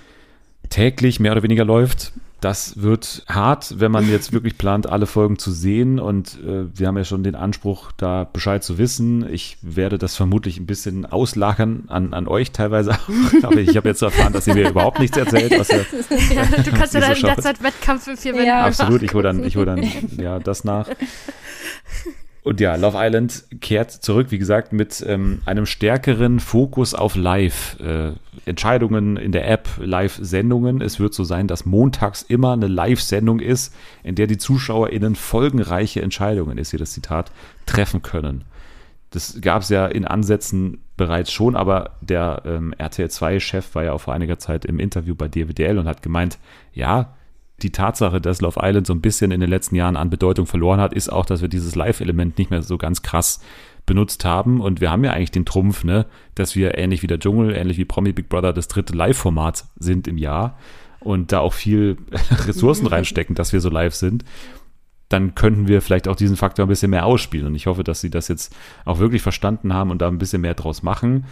täglich 0.68 1.20
mehr 1.20 1.32
oder 1.32 1.42
weniger 1.42 1.64
läuft. 1.64 2.12
Das 2.40 2.80
wird 2.80 3.24
hart, 3.28 3.80
wenn 3.80 3.90
man 3.90 4.08
jetzt 4.08 4.32
wirklich 4.32 4.56
plant, 4.56 4.86
alle 4.86 5.06
Folgen 5.06 5.40
zu 5.40 5.50
sehen. 5.50 5.98
Und 5.98 6.38
äh, 6.46 6.66
wir 6.72 6.86
haben 6.86 6.96
ja 6.96 7.02
schon 7.02 7.24
den 7.24 7.34
Anspruch, 7.34 7.90
da 7.96 8.22
Bescheid 8.22 8.62
zu 8.62 8.78
wissen. 8.78 9.28
Ich 9.32 9.58
werde 9.60 9.98
das 9.98 10.14
vermutlich 10.14 10.60
ein 10.60 10.66
bisschen 10.66 11.04
auslagern 11.04 11.84
an, 11.88 12.14
an 12.14 12.28
euch 12.28 12.52
teilweise 12.52 12.92
auch. 12.92 13.08
Aber 13.42 13.56
ich 13.56 13.76
habe 13.76 13.88
jetzt 13.88 14.02
erfahren, 14.02 14.32
dass 14.32 14.46
ihr 14.46 14.54
mir 14.54 14.70
überhaupt 14.70 15.00
nichts 15.00 15.16
erzählt. 15.16 15.58
Was 15.58 15.68
ja, 15.68 15.78
ja, 16.34 16.62
du 16.62 16.70
kannst 16.70 16.94
ja 16.94 17.00
dann 17.00 17.16
in 17.16 17.22
der 17.22 17.38
Zeit 17.38 17.60
Wettkampf 17.60 18.04
für 18.04 18.16
vier 18.16 18.40
ja. 18.40 18.66
Absolut, 18.66 19.02
ich 19.02 19.12
hole 19.14 19.24
dann, 19.24 19.42
ich 19.42 19.56
hol 19.56 19.64
dann 19.64 19.84
ja, 20.16 20.38
das 20.38 20.62
nach. 20.62 20.88
Und 22.48 22.60
ja, 22.60 22.76
Love 22.76 22.96
Island 22.98 23.44
kehrt 23.60 23.90
zurück, 23.90 24.28
wie 24.30 24.38
gesagt, 24.38 24.72
mit 24.72 25.04
ähm, 25.06 25.42
einem 25.44 25.66
stärkeren 25.66 26.40
Fokus 26.40 26.94
auf 26.94 27.14
Live. 27.14 27.78
Äh, 27.78 28.12
in 28.46 29.32
der 29.32 29.50
App, 29.50 29.68
Live-Sendungen. 29.76 30.80
Es 30.80 30.98
wird 30.98 31.12
so 31.12 31.24
sein, 31.24 31.46
dass 31.46 31.66
montags 31.66 32.22
immer 32.22 32.54
eine 32.54 32.66
Live-Sendung 32.66 33.40
ist, 33.40 33.74
in 34.02 34.14
der 34.14 34.26
die 34.26 34.38
ZuschauerInnen 34.38 35.14
folgenreiche 35.14 36.00
Entscheidungen, 36.00 36.56
ist 36.56 36.70
hier 36.70 36.78
das 36.78 36.92
Zitat, 36.92 37.30
treffen 37.66 38.00
können. 38.00 38.46
Das 39.10 39.38
gab 39.42 39.60
es 39.60 39.68
ja 39.68 39.86
in 39.86 40.06
Ansätzen 40.06 40.78
bereits 40.96 41.30
schon, 41.30 41.54
aber 41.54 41.98
der 42.00 42.44
ähm, 42.46 42.72
RTL 42.78 43.08
2-Chef 43.08 43.74
war 43.74 43.84
ja 43.84 43.92
auch 43.92 44.00
vor 44.00 44.14
einiger 44.14 44.38
Zeit 44.38 44.64
im 44.64 44.78
Interview 44.78 45.14
bei 45.14 45.28
DWDL 45.28 45.76
und 45.76 45.86
hat 45.86 46.00
gemeint, 46.00 46.38
ja, 46.72 47.12
die 47.62 47.70
Tatsache, 47.70 48.20
dass 48.20 48.40
Love 48.40 48.60
Island 48.62 48.86
so 48.86 48.92
ein 48.92 49.00
bisschen 49.00 49.30
in 49.30 49.40
den 49.40 49.50
letzten 49.50 49.74
Jahren 49.74 49.96
an 49.96 50.10
Bedeutung 50.10 50.46
verloren 50.46 50.80
hat, 50.80 50.94
ist 50.94 51.08
auch, 51.08 51.26
dass 51.26 51.42
wir 51.42 51.48
dieses 51.48 51.74
Live-Element 51.74 52.38
nicht 52.38 52.50
mehr 52.50 52.62
so 52.62 52.78
ganz 52.78 53.02
krass 53.02 53.40
benutzt 53.84 54.24
haben. 54.24 54.60
Und 54.60 54.80
wir 54.80 54.90
haben 54.90 55.02
ja 55.02 55.12
eigentlich 55.12 55.32
den 55.32 55.44
Trumpf, 55.44 55.82
ne, 55.82 56.06
dass 56.36 56.54
wir 56.54 56.78
ähnlich 56.78 57.02
wie 57.02 57.08
der 57.08 57.18
Dschungel, 57.18 57.56
ähnlich 57.56 57.78
wie 57.78 57.84
Promi 57.84 58.12
Big 58.12 58.28
Brother 58.28 58.52
das 58.52 58.68
dritte 58.68 58.94
Live-Format 58.94 59.64
sind 59.76 60.06
im 60.06 60.18
Jahr 60.18 60.56
und 61.00 61.32
da 61.32 61.40
auch 61.40 61.52
viel 61.52 61.96
Ressourcen 62.46 62.86
reinstecken, 62.86 63.34
dass 63.34 63.52
wir 63.52 63.60
so 63.60 63.70
live 63.70 63.94
sind. 63.94 64.24
Dann 65.08 65.34
könnten 65.34 65.68
wir 65.68 65.80
vielleicht 65.80 66.06
auch 66.06 66.16
diesen 66.16 66.36
Faktor 66.36 66.66
ein 66.66 66.68
bisschen 66.68 66.90
mehr 66.90 67.06
ausspielen. 67.06 67.46
Und 67.46 67.54
ich 67.54 67.66
hoffe, 67.66 67.82
dass 67.82 68.00
sie 68.00 68.10
das 68.10 68.28
jetzt 68.28 68.54
auch 68.84 68.98
wirklich 68.98 69.22
verstanden 69.22 69.72
haben 69.72 69.90
und 69.90 70.02
da 70.02 70.08
ein 70.08 70.18
bisschen 70.18 70.42
mehr 70.42 70.54
draus 70.54 70.82
machen. 70.82 71.24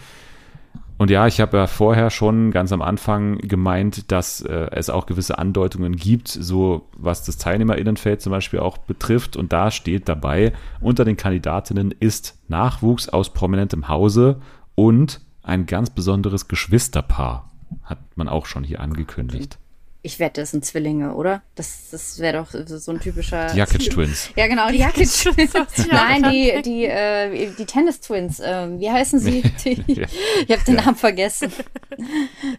Und 0.97 1.11
ja, 1.11 1.27
ich 1.27 1.39
habe 1.39 1.57
ja 1.57 1.67
vorher 1.67 2.09
schon 2.09 2.49
ganz 2.51 2.71
am 2.71 2.81
Anfang 2.81 3.37
gemeint, 3.37 4.11
dass 4.11 4.41
äh, 4.41 4.69
es 4.71 4.89
auch 4.89 5.05
gewisse 5.05 5.37
Andeutungen 5.37 5.95
gibt, 5.95 6.27
so 6.27 6.89
was 6.97 7.23
das 7.23 7.37
Teilnehmerinnenfeld 7.37 8.21
zum 8.21 8.31
Beispiel 8.31 8.59
auch 8.59 8.77
betrifft. 8.79 9.37
Und 9.37 9.53
da 9.53 9.69
steht 9.69 10.09
dabei, 10.09 10.53
unter 10.81 11.05
den 11.05 11.15
Kandidatinnen 11.15 11.93
ist 11.99 12.39
Nachwuchs 12.47 13.09
aus 13.09 13.31
prominentem 13.31 13.87
Hause 13.87 14.41
und 14.73 15.21
ein 15.43 15.67
ganz 15.67 15.91
besonderes 15.91 16.47
Geschwisterpaar. 16.47 17.51
Hat 17.83 17.99
man 18.15 18.27
auch 18.27 18.47
schon 18.47 18.63
hier 18.63 18.81
angekündigt. 18.81 19.59
Ich 20.07 20.19
wette, 20.19 20.39
das 20.39 20.51
sind 20.51 20.63
Zwillinge, 20.63 21.15
oder? 21.15 21.41
Das, 21.55 21.89
das 21.91 22.19
wäre 22.19 22.37
doch 22.37 22.47
so 22.65 22.91
ein 22.93 23.01
typischer. 23.01 23.47
Die 23.47 23.57
Jakic 23.57 23.89
Twins. 23.89 24.29
Ja, 24.37 24.47
genau, 24.47 24.69
die 24.69 24.77
Jakic 24.77 25.09
Twins. 25.09 25.51
Nein, 25.91 26.23
die, 26.31 26.61
die, 26.63 26.85
äh, 26.85 27.51
die 27.51 27.65
Tennis 27.65 27.99
Twins. 27.99 28.39
Äh, 28.39 28.79
wie 28.79 28.89
heißen 28.89 29.19
sie? 29.19 29.41
Die, 29.65 29.83
Ja. 29.85 30.07
Ich 30.47 30.49
habe 30.49 30.63
den 30.63 30.75
Namen 30.75 30.95
vergessen. 30.95 31.51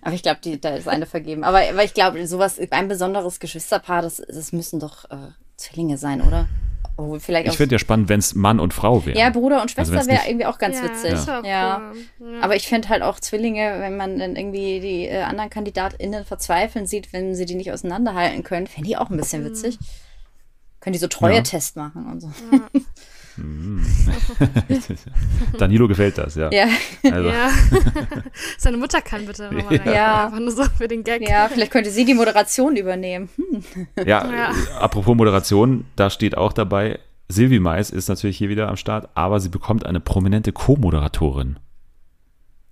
aber 0.02 0.14
ich 0.14 0.22
glaube, 0.22 0.58
da 0.58 0.74
ist 0.74 0.88
eine 0.88 1.06
vergeben. 1.06 1.42
Aber, 1.42 1.66
aber 1.66 1.84
ich 1.84 1.94
glaube, 1.94 2.26
sowas, 2.26 2.58
ein 2.70 2.86
besonderes 2.86 3.40
Geschwisterpaar, 3.40 4.02
das, 4.02 4.16
das 4.28 4.52
müssen 4.52 4.78
doch 4.78 5.06
äh, 5.10 5.16
Zwillinge 5.56 5.96
sein, 5.96 6.20
oder? 6.20 6.48
Oh, 6.98 7.16
vielleicht 7.20 7.46
Ich 7.46 7.56
finde 7.56 7.76
ja 7.76 7.78
spannend, 7.78 8.08
wenn 8.08 8.18
es 8.18 8.34
Mann 8.34 8.58
und 8.58 8.74
Frau 8.74 9.06
wäre. 9.06 9.16
Ja, 9.16 9.30
Bruder 9.30 9.62
und 9.62 9.70
Schwester 9.70 9.94
wenn's 9.94 10.08
wäre 10.08 10.26
irgendwie 10.26 10.46
auch 10.46 10.58
ganz 10.58 10.78
ja, 10.78 10.84
witzig. 10.84 11.14
Auch 11.30 11.44
ja. 11.44 11.92
cool. 12.18 12.34
ja. 12.34 12.40
Aber 12.40 12.56
ich 12.56 12.66
fände 12.66 12.88
halt 12.88 13.02
auch 13.02 13.20
Zwillinge, 13.20 13.76
wenn 13.78 13.96
man 13.96 14.18
dann 14.18 14.34
irgendwie 14.34 14.80
die 14.80 15.06
äh, 15.06 15.22
anderen 15.22 15.48
KandidatInnen 15.48 16.24
verzweifeln 16.24 16.88
sieht, 16.88 17.12
wenn 17.12 17.36
sie 17.36 17.46
die 17.46 17.54
nicht 17.54 17.70
auseinanderhalten 17.70 18.42
können, 18.42 18.66
fände 18.66 18.90
ich 18.90 18.98
auch 18.98 19.10
ein 19.10 19.16
bisschen 19.16 19.44
witzig. 19.44 19.78
Können 20.80 20.92
die 20.92 20.98
so 20.98 21.06
Treue-Test 21.06 21.76
machen 21.76 22.06
und 22.06 22.20
so. 22.20 22.32
Danilo 25.58 25.88
gefällt 25.88 26.18
das, 26.18 26.34
ja. 26.34 26.50
Ja, 26.52 26.66
Also, 27.10 27.28
ja. 27.28 27.50
Seine 28.58 28.76
Mutter 28.76 29.00
kann 29.00 29.26
bitte 29.26 29.44
nochmal 29.44 29.76
rein. 29.76 29.92
Ja. 29.94 30.26
Einfach 30.26 30.40
nur 30.40 30.50
so 30.52 30.64
für 30.76 30.88
den 30.88 31.04
Gag. 31.04 31.28
ja, 31.28 31.48
vielleicht 31.48 31.70
könnte 31.72 31.90
sie 31.90 32.04
die 32.04 32.14
Moderation 32.14 32.76
übernehmen. 32.76 33.28
Hm. 33.36 33.86
Ja, 34.06 34.30
Ja. 34.30 34.52
apropos 34.78 35.16
Moderation, 35.16 35.84
da 35.96 36.10
steht 36.10 36.36
auch 36.36 36.52
dabei, 36.52 36.98
Silvi 37.28 37.60
Mais 37.60 37.90
ist 37.90 38.08
natürlich 38.08 38.38
hier 38.38 38.48
wieder 38.48 38.68
am 38.68 38.76
Start, 38.76 39.08
aber 39.14 39.40
sie 39.40 39.48
bekommt 39.50 39.84
eine 39.84 40.00
prominente 40.00 40.52
Co-Moderatorin. 40.52 41.58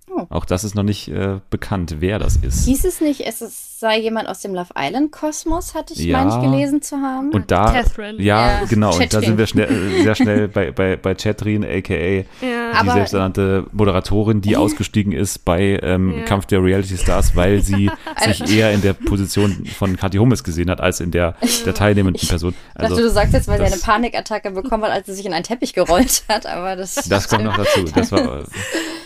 Oh. 0.09 0.25
Auch 0.29 0.45
das 0.45 0.63
ist 0.63 0.73
noch 0.73 0.83
nicht 0.83 1.09
äh, 1.09 1.41
bekannt, 1.51 1.97
wer 1.99 2.17
das 2.17 2.37
ist. 2.37 2.65
Hieß 2.65 2.85
es 2.85 3.01
nicht, 3.01 3.21
es 3.21 3.41
ist, 3.41 3.76
sei 3.79 3.99
jemand 3.99 4.27
aus 4.27 4.39
dem 4.39 4.55
Love 4.55 4.69
Island-Kosmos, 4.75 5.75
hatte 5.75 5.93
ich, 5.93 5.99
Ja. 5.99 6.23
meine 6.23 6.35
ich, 6.43 6.49
gelesen 6.51 6.81
zu 6.81 6.97
haben? 6.97 7.29
Und 7.31 7.51
da, 7.51 7.71
Catherine. 7.71 8.19
ja, 8.21 8.61
Ja, 8.61 8.65
genau, 8.65 8.87
und 8.91 8.99
da 8.99 9.03
Chatrin. 9.05 9.21
sind 9.29 9.37
wir 9.37 9.45
schnell, 9.47 9.69
äh, 9.71 10.01
sehr 10.03 10.15
schnell 10.15 10.47
bei, 10.47 10.71
bei, 10.71 10.95
bei 10.95 11.13
Chatrin, 11.13 11.63
aka 11.63 11.93
Ja. 11.93 12.23
die 12.41 12.75
Aber- 12.75 12.93
selbsternannte 12.93 13.65
Moderatorin, 13.71 14.41
die 14.41 14.57
ausgestiegen 14.57 15.11
ist 15.11 15.45
bei 15.45 15.79
ähm, 15.83 16.17
Ja. 16.19 16.23
Kampf 16.25 16.47
der 16.47 16.63
Reality 16.63 16.97
Stars, 16.97 17.35
weil 17.35 17.61
sie 17.61 17.91
sich 18.25 18.57
eher 18.57 18.71
in 18.71 18.81
der 18.81 18.93
Position 18.93 19.65
von 19.77 19.95
Kathi 19.95 20.17
Hummels 20.17 20.43
gesehen 20.43 20.69
hat, 20.71 20.81
als 20.81 20.99
in 20.99 21.11
der 21.11 21.35
der 21.65 21.73
teilnehmenden 21.75 22.27
Person. 22.27 22.53
ich 22.53 22.73
dachte, 22.73 22.89
Also, 22.93 23.03
du 23.03 23.09
sagst 23.11 23.33
jetzt, 23.33 23.47
weil 23.47 23.57
sie 23.59 23.63
das- 23.65 23.73
eine 23.73 23.81
Panikattacke 23.81 24.49
bekommen 24.51 24.83
hat, 24.85 24.91
als 24.91 25.05
sie 25.05 25.13
sich 25.13 25.25
in 25.25 25.33
einen 25.33 25.43
Teppich 25.43 25.73
gerollt 25.73 26.23
hat, 26.29 26.47
aber 26.47 26.75
das. 26.75 26.95
das 26.95 27.27
kommt 27.29 27.43
noch 27.43 27.57
dazu. 27.57 27.83
Das 27.93 28.11
war 28.11 28.43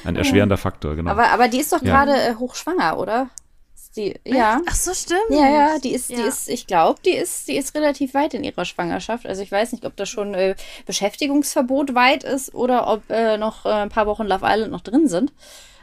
ein 0.05 0.15
erschwerender 0.15 0.57
Faktor, 0.57 0.95
genau. 0.95 1.11
aber, 1.11 1.29
aber 1.31 1.47
die 1.49 1.59
ist 1.59 1.73
doch 1.73 1.81
Ja. 1.81 2.05
gerade 2.05 2.13
äh, 2.17 2.35
hochschwanger, 2.35 2.97
oder? 2.97 3.27
Ist 3.93 3.97
Die, 3.97 4.15
ja. 4.25 4.61
Ach 4.69 4.75
so, 4.75 4.93
stimmt. 4.93 5.19
Ja, 5.29 5.49
ja, 5.49 5.79
die 5.79 5.93
ist, 5.93 6.09
die 6.09 6.15
Ja. 6.15 6.25
ist, 6.25 6.47
ich 6.49 6.65
glaube, 6.65 6.99
die 7.05 7.11
ist, 7.11 7.47
die 7.49 7.57
ist 7.57 7.75
relativ 7.75 8.13
weit 8.13 8.33
in 8.33 8.43
ihrer 8.43 8.63
Schwangerschaft. 8.63 9.25
Also 9.25 9.41
ich 9.41 9.51
weiß 9.51 9.73
nicht, 9.73 9.85
ob 9.85 9.95
da 9.97 10.05
schon 10.05 10.33
äh, 10.33 10.55
Beschäftigungsverbot 10.85 11.93
weit 11.95 12.23
ist 12.23 12.53
oder 12.55 12.87
ob 12.87 13.09
äh, 13.09 13.37
noch 13.37 13.65
äh, 13.65 13.69
ein 13.69 13.89
paar 13.89 14.05
Wochen 14.07 14.23
Love 14.27 14.45
Island 14.45 14.71
noch 14.71 14.81
drin 14.81 15.07
sind. 15.07 15.33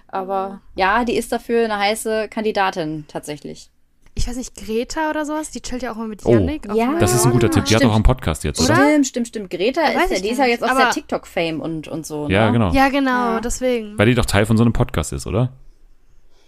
Aber 0.07 0.61
ja, 0.75 1.05
die 1.05 1.17
ist 1.17 1.33
dafür 1.33 1.65
eine 1.65 1.79
heiße 1.79 2.29
Kandidatin 2.29 3.05
tatsächlich. 3.09 3.69
Ich 4.15 4.27
weiß 4.27 4.37
nicht, 4.37 4.55
Greta 4.57 5.11
oder 5.11 5.25
sowas, 5.27 5.51
die 5.51 5.61
chillt 5.61 5.83
ja 5.83 5.93
auch 5.93 5.97
mal 5.97 6.09
mit 6.09 6.25
Oh. 6.25 6.33
Yannick. 6.33 6.69
auf 6.69 6.77
Ja. 6.77 6.97
Das 6.99 7.15
ist 7.15 7.25
ein 7.27 7.31
guter 7.31 7.51
Tipp. 7.51 7.67
Die 7.67 7.75
hat 7.75 7.81
Stimmt. 7.83 7.93
auch 7.93 7.95
einen 7.95 8.03
Podcast 8.05 8.43
jetzt, 8.43 8.61
oder? 8.61 8.75
Stimmt, 8.75 9.07
stimmt, 9.07 9.29
stimmt. 9.29 9.51
Greta 9.51 9.81
Weiß 9.83 10.07
ist 10.07 10.11
ja, 10.11 10.21
die 10.23 10.29
ist 10.31 10.39
ja 10.39 10.47
jetzt 10.47 10.65
aus 10.65 10.77
der 10.77 10.91
TikTok-Fame 10.91 11.61
und, 11.61 11.87
und 11.89 12.05
so. 12.07 12.27
Ja, 12.29 12.47
ne? 12.47 12.53
genau. 12.53 12.73
Ja, 12.73 12.89
genau, 12.89 13.11
Ja. 13.35 13.41
deswegen. 13.41 13.97
Weil 13.99 14.07
die 14.07 14.15
doch 14.15 14.25
Teil 14.27 14.45
von 14.47 14.57
so 14.57 14.65
einem 14.65 14.73
Podcast 14.73 15.13
ist, 15.13 15.27
oder? 15.27 15.53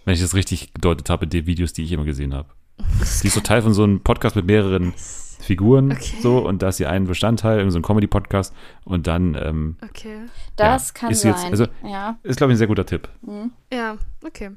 Wenn 0.05 0.13
ich 0.13 0.21
das 0.21 0.33
richtig 0.35 0.73
gedeutet 0.73 1.09
habe, 1.09 1.27
die 1.27 1.45
Videos, 1.45 1.73
die 1.73 1.83
ich 1.83 1.91
immer 1.91 2.05
gesehen 2.05 2.33
habe. 2.33 2.49
Die 2.79 3.27
ist 3.27 3.33
so 3.33 3.41
Teil 3.41 3.61
von 3.61 3.73
so 3.73 3.83
einem 3.83 4.01
Podcast 4.01 4.35
mit 4.35 4.45
mehreren 4.45 4.93
Figuren, 5.39 5.91
Okay. 5.91 6.17
so, 6.21 6.39
und 6.47 6.61
da 6.61 6.69
ist 6.69 6.77
sie 6.77 6.85
ein 6.85 7.05
Bestandteil, 7.05 7.57
irgendwie 7.59 7.73
so 7.73 7.79
ein 7.79 7.83
Comedy-Podcast, 7.83 8.53
und 8.85 9.07
dann, 9.07 9.35
ähm, 9.35 9.75
Okay. 9.83 10.21
Das 10.55 10.89
Ja, 10.89 10.93
kann 10.99 11.11
ist 11.11 11.21
sein. 11.21 11.31
jetzt- 11.33 11.45
also- 11.45 11.67
ja. 11.83 12.17
ist, 12.23 12.37
glaube 12.37 12.51
ich, 12.51 12.55
ein 12.55 12.57
sehr 12.59 12.67
guter 12.67 12.85
Tipp. 12.85 13.09
Ja, 13.71 13.97
okay. 14.25 14.51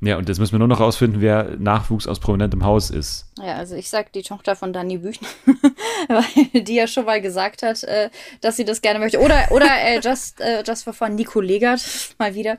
Ja, 0.00 0.16
und 0.16 0.28
jetzt 0.28 0.38
müssen 0.38 0.52
wir 0.52 0.60
nur 0.60 0.68
noch 0.68 0.78
rausfinden, 0.78 1.20
wer 1.20 1.56
Nachwuchs 1.58 2.06
aus 2.06 2.20
prominentem 2.20 2.64
Haus 2.64 2.88
ist. 2.90 3.26
Ja, 3.38 3.56
also 3.56 3.74
ich 3.74 3.90
sag 3.90 4.12
die 4.12 4.22
Tochter 4.22 4.54
von 4.54 4.72
Dani 4.72 4.98
Büchner, 4.98 5.26
weil 6.08 6.62
die 6.62 6.76
ja 6.76 6.86
schon 6.86 7.04
mal 7.04 7.20
gesagt 7.20 7.64
hat, 7.64 7.82
äh, 7.82 8.08
dass 8.40 8.56
sie 8.56 8.64
das 8.64 8.80
gerne 8.80 9.00
möchte. 9.00 9.18
Oder, 9.20 9.48
oder 9.50 9.66
äh, 9.66 9.98
just, 10.04 10.40
äh, 10.40 10.62
just 10.64 10.84
for 10.84 10.92
fun, 10.92 11.16
Nico 11.16 11.40
Legert, 11.40 11.80
mal 12.18 12.34
wieder. 12.36 12.58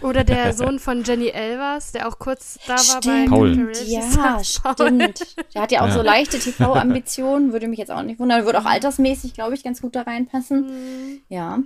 Oder 0.00 0.24
der 0.24 0.54
Sohn 0.54 0.78
von 0.78 1.04
Jenny 1.04 1.28
Elvers, 1.28 1.92
der 1.92 2.08
auch 2.08 2.18
kurz 2.18 2.58
da 2.66 2.76
war 2.76 2.94
bei 2.94 3.00
Stimmt, 3.00 3.28
Paul. 3.30 3.72
Ja, 3.84 4.42
stimmt. 4.42 5.36
Der 5.54 5.62
hat 5.62 5.70
ja 5.70 5.82
auch 5.82 5.88
Ja. 5.88 5.92
so 5.92 6.00
leichte 6.02 6.38
TV-Ambitionen, 6.38 7.52
würde 7.52 7.68
mich 7.68 7.78
jetzt 7.78 7.90
auch 7.90 8.02
nicht 8.02 8.18
wundern. 8.18 8.46
Würde 8.46 8.58
auch 8.60 8.64
altersmäßig, 8.66 9.34
glaube 9.34 9.54
ich, 9.54 9.62
ganz 9.64 9.82
gut 9.82 9.94
da 9.94 10.02
reinpassen. 10.02 11.20
Ja. 11.28 11.58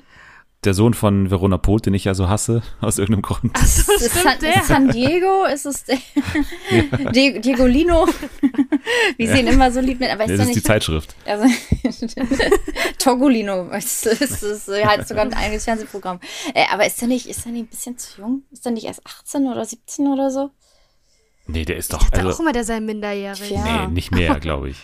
Der 0.64 0.74
Sohn 0.74 0.92
von 0.92 1.30
Verona 1.30 1.56
Poth, 1.56 1.86
den 1.86 1.94
ich 1.94 2.04
ja 2.04 2.14
so 2.14 2.28
hasse, 2.28 2.62
aus 2.80 2.98
irgendeinem 2.98 3.22
Grund. 3.22 3.56
So 3.58 3.92
Ist 3.92 4.02
es 4.02 4.22
San, 4.22 4.32
ist 4.32 4.42
es 4.42 4.52
der. 4.54 4.62
San 4.64 4.88
Diego? 4.90 5.44
Ist 5.44 5.66
es 5.66 5.84
der, 5.84 5.98
Die- 7.12 7.40
Diegolino? 7.40 8.06
Wie 9.16 9.26
sie 9.28 9.38
ihn 9.38 9.46
immer 9.46 9.70
so 9.70 9.78
lieb 9.80 10.00
nennen. 10.00 10.12
Aber 10.14 10.24
ist 10.24 10.30
Nee, 10.30 10.36
das 10.36 10.46
ist 10.46 10.50
die 10.52 10.56
nicht 10.56 10.66
Zeitschrift. 10.66 11.14
Also, 11.26 11.46
Togolino, 12.98 13.68
es 13.70 14.04
ist, 14.06 14.42
ist 14.42 14.68
halt 14.84 15.06
sogar 15.06 15.24
ein 15.26 15.34
eigenes 15.34 15.64
Fernsehprogramm. 15.64 16.18
Äh, 16.54 16.64
aber 16.72 16.86
ist 16.86 17.00
der 17.00 17.08
nicht, 17.08 17.26
ist 17.26 17.44
der 17.44 17.52
nicht 17.52 17.62
ein 17.62 17.68
bisschen 17.68 17.96
zu 17.98 18.20
jung? 18.20 18.42
Ist 18.50 18.64
der 18.64 18.72
nicht 18.72 18.84
erst 18.86 19.06
18 19.06 19.46
oder 19.46 19.64
17 19.64 20.06
oder 20.08 20.30
so? 20.30 20.50
Nee, 21.46 21.64
der 21.64 21.76
ist 21.76 21.92
doch, 21.92 22.02
Ich 22.02 22.10
dachte 22.10 22.24
auch 22.24 22.28
also, 22.30 22.42
immer, 22.42 22.52
der 22.52 22.64
sei 22.64 22.80
minderjährig. 22.80 23.50
Ja. 23.50 23.86
nee, 23.86 23.92
nicht 23.94 24.10
mehr, 24.12 24.38
glaube 24.40 24.70
ich. 24.70 24.78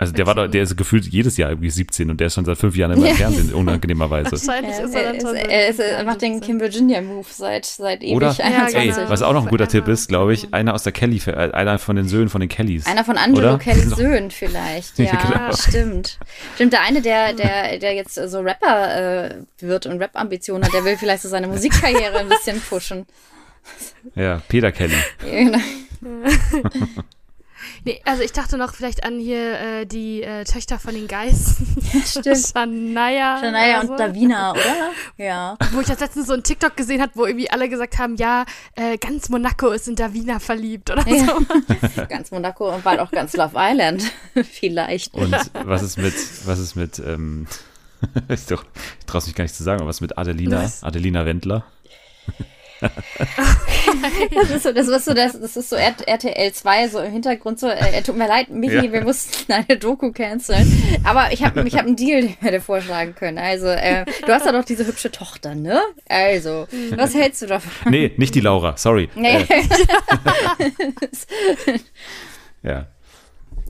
Also 0.00 0.14
der 0.14 0.26
war 0.26 0.34
doch, 0.34 0.46
der 0.46 0.62
ist 0.62 0.78
gefühlt 0.78 1.04
jedes 1.04 1.36
Jahr 1.36 1.50
irgendwie 1.50 1.68
17 1.68 2.08
und 2.08 2.18
der 2.18 2.28
ist 2.28 2.34
schon 2.34 2.46
seit 2.46 2.56
fünf 2.56 2.74
Jahren 2.74 2.92
immer 2.92 3.10
im 3.10 3.16
Fernsehen, 3.16 3.52
unangenehmerweise. 3.52 4.32
Wahrscheinlich 4.32 4.72
Er, 4.72 4.84
ist 4.86 4.94
er 4.94 5.12
dann 5.12 5.36
er, 5.36 5.68
ist, 5.68 5.78
er 5.78 5.88
17. 5.88 6.06
macht 6.06 6.22
den 6.22 6.40
Kim 6.40 6.58
Virginia-Move 6.58 7.26
seit, 7.30 7.66
seit 7.66 8.02
ewig. 8.02 8.16
Oder, 8.16 8.28
21. 8.30 8.76
ey, 8.78 8.86
genau. 8.88 9.10
was 9.10 9.20
auch 9.20 9.34
noch 9.34 9.42
ein 9.42 9.50
guter 9.50 9.68
Tipp 9.68 9.88
ist, 9.88 10.08
glaube 10.08 10.32
ich, 10.32 10.54
einer 10.54 10.72
aus 10.72 10.84
der 10.84 10.92
Kelly, 10.92 11.20
einer 11.30 11.78
von 11.78 11.96
den 11.96 12.08
Söhnen 12.08 12.30
von 12.30 12.40
den 12.40 12.48
Kellys. 12.48 12.86
Einer 12.86 13.04
von 13.04 13.18
Angelo? 13.18 13.58
Kellys 13.58 13.90
Söhnen 13.96 14.30
vielleicht. 14.30 14.98
Ja, 14.98 15.04
Ja, 15.04 15.16
genau. 15.16 15.54
stimmt. 15.54 16.18
Stimmt, 16.54 16.72
der 16.72 16.80
eine, 16.80 17.02
der, 17.02 17.34
der, 17.34 17.78
der 17.78 17.92
jetzt 17.92 18.14
so 18.14 18.40
Rapper 18.40 19.26
äh, 19.26 19.34
wird 19.58 19.84
und 19.84 19.98
Rap-Ambitionen 19.98 20.64
hat, 20.64 20.72
der 20.72 20.82
will 20.86 20.96
vielleicht 20.96 21.24
so 21.24 21.28
seine 21.28 21.46
Musikkarriere 21.46 22.20
ein 22.20 22.30
bisschen 22.30 22.58
pushen. 22.62 23.04
Ja, 24.14 24.40
Peter 24.48 24.72
Kelly. 24.72 24.94
Ja, 25.30 25.44
genau. 25.44 25.58
Nee, 27.84 28.00
also 28.04 28.22
ich 28.22 28.32
dachte 28.32 28.58
noch 28.58 28.74
vielleicht 28.74 29.04
an 29.04 29.18
hier 29.18 29.58
äh, 29.58 29.86
die 29.86 30.22
äh, 30.22 30.44
Töchter 30.44 30.78
von 30.78 30.94
den 30.94 31.08
Geißen. 31.08 31.66
Stimmt. 32.04 32.38
Shania. 32.54 33.38
Shania 33.40 33.82
so. 33.82 33.92
und 33.92 34.00
Davina, 34.00 34.52
oder? 34.52 34.90
Ja. 35.16 35.56
Wo 35.72 35.80
ich 35.80 35.86
das 35.86 36.00
letztens 36.00 36.26
so 36.26 36.34
ein 36.34 36.42
TikTok 36.42 36.76
gesehen 36.76 37.00
habe, 37.02 37.12
wo 37.14 37.26
irgendwie 37.26 37.50
alle 37.50 37.68
gesagt 37.68 37.98
haben, 37.98 38.16
ja, 38.16 38.44
äh, 38.76 38.96
ganz 38.98 39.28
Monaco 39.28 39.68
ist 39.68 39.88
in 39.88 39.96
Davina 39.96 40.38
verliebt 40.38 40.90
oder 40.90 41.06
Ja. 41.08 41.26
so. 41.26 42.06
Ganz 42.08 42.30
Monaco 42.30 42.74
und 42.74 42.84
bald 42.84 43.00
auch 43.00 43.10
ganz 43.10 43.34
Love 43.36 43.54
Island. 43.56 44.02
Vielleicht. 44.50 45.14
Und 45.14 45.32
was 45.64 45.82
ist 45.82 45.96
mit, 45.98 46.14
was 46.46 46.58
ist 46.58 46.74
mit, 46.76 46.98
ähm, 46.98 47.46
ist 48.28 48.50
doch, 48.50 48.64
ich 49.00 49.06
traue 49.06 49.22
mich 49.24 49.34
gar 49.34 49.44
nicht 49.44 49.54
zu 49.54 49.62
sagen, 49.62 49.80
aber 49.80 49.88
was 49.88 49.96
ist 49.96 50.00
mit 50.00 50.18
Adelina, 50.18 50.62
Was? 50.62 50.82
Adelina 50.82 51.26
Wendler? 51.26 51.64
das 54.34 54.50
ist 54.50 54.62
so, 54.62 54.72
das 54.72 54.88
ist 54.88 55.04
so, 55.04 55.14
das, 55.14 55.38
das 55.38 55.56
ist 55.56 55.70
so 55.70 55.76
RTL 55.76 56.52
2, 56.52 56.88
so 56.88 57.00
im 57.00 57.12
Hintergrund 57.12 57.60
so, 57.60 57.68
äh, 57.68 58.02
tut 58.02 58.16
mir 58.16 58.26
leid, 58.26 58.50
Michi, 58.50 58.86
ja. 58.86 58.92
wir 58.92 59.02
mussten 59.02 59.52
eine 59.52 59.78
Doku 59.78 60.12
canceln. 60.12 61.00
Aber 61.04 61.32
ich 61.32 61.44
habe 61.44 61.66
ich 61.66 61.76
hab 61.76 61.86
einen 61.86 61.96
Deal, 61.96 62.22
den 62.22 62.36
wir 62.40 62.50
dir 62.52 62.60
vorschlagen 62.60 63.14
können. 63.14 63.38
Also, 63.38 63.66
äh, 63.66 64.04
du 64.26 64.32
hast 64.32 64.46
ja 64.46 64.52
doch 64.52 64.64
diese 64.64 64.86
hübsche 64.86 65.10
Tochter, 65.10 65.54
ne? 65.54 65.80
Also, 66.08 66.66
was 66.96 67.14
hältst 67.14 67.42
du 67.42 67.46
davon? 67.46 67.92
Nee, 67.92 68.12
nicht 68.16 68.34
die 68.34 68.40
Laura, 68.40 68.76
sorry. 68.76 69.08
Nee. 69.14 69.46
Äh. 69.48 69.64
ja. 72.62 72.86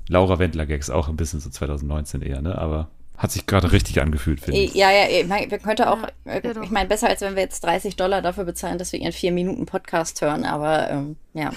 Laura 0.08 0.38
Wendler-Gags 0.38 0.90
auch 0.90 1.08
ein 1.08 1.16
bisschen 1.16 1.40
so 1.40 1.50
2019 1.50 2.22
eher, 2.22 2.42
ne? 2.42 2.58
Aber 2.58 2.90
hat 3.20 3.30
sich 3.30 3.44
gerade 3.44 3.70
richtig 3.70 4.00
angefühlt, 4.00 4.40
finde 4.40 4.60
ich. 4.60 4.74
Ja, 4.74 4.90
ja, 4.90 5.04
ich 5.06 5.28
meine, 5.28 5.50
wir 5.50 5.58
könnten 5.58 5.82
auch, 5.82 5.98
ja, 6.24 6.32
äh, 6.32 6.54
ich 6.62 6.70
meine, 6.70 6.88
besser 6.88 7.06
als 7.06 7.20
wenn 7.20 7.34
wir 7.36 7.42
jetzt 7.42 7.62
30 7.62 7.94
Dollar 7.94 8.22
dafür 8.22 8.44
bezahlen, 8.44 8.78
dass 8.78 8.94
wir 8.94 9.00
ihren 9.00 9.12
4 9.12 9.30
Minuten 9.32 9.66
Podcast 9.66 10.22
hören, 10.22 10.46
aber 10.46 10.90
ähm, 10.90 11.16
ja. 11.34 11.50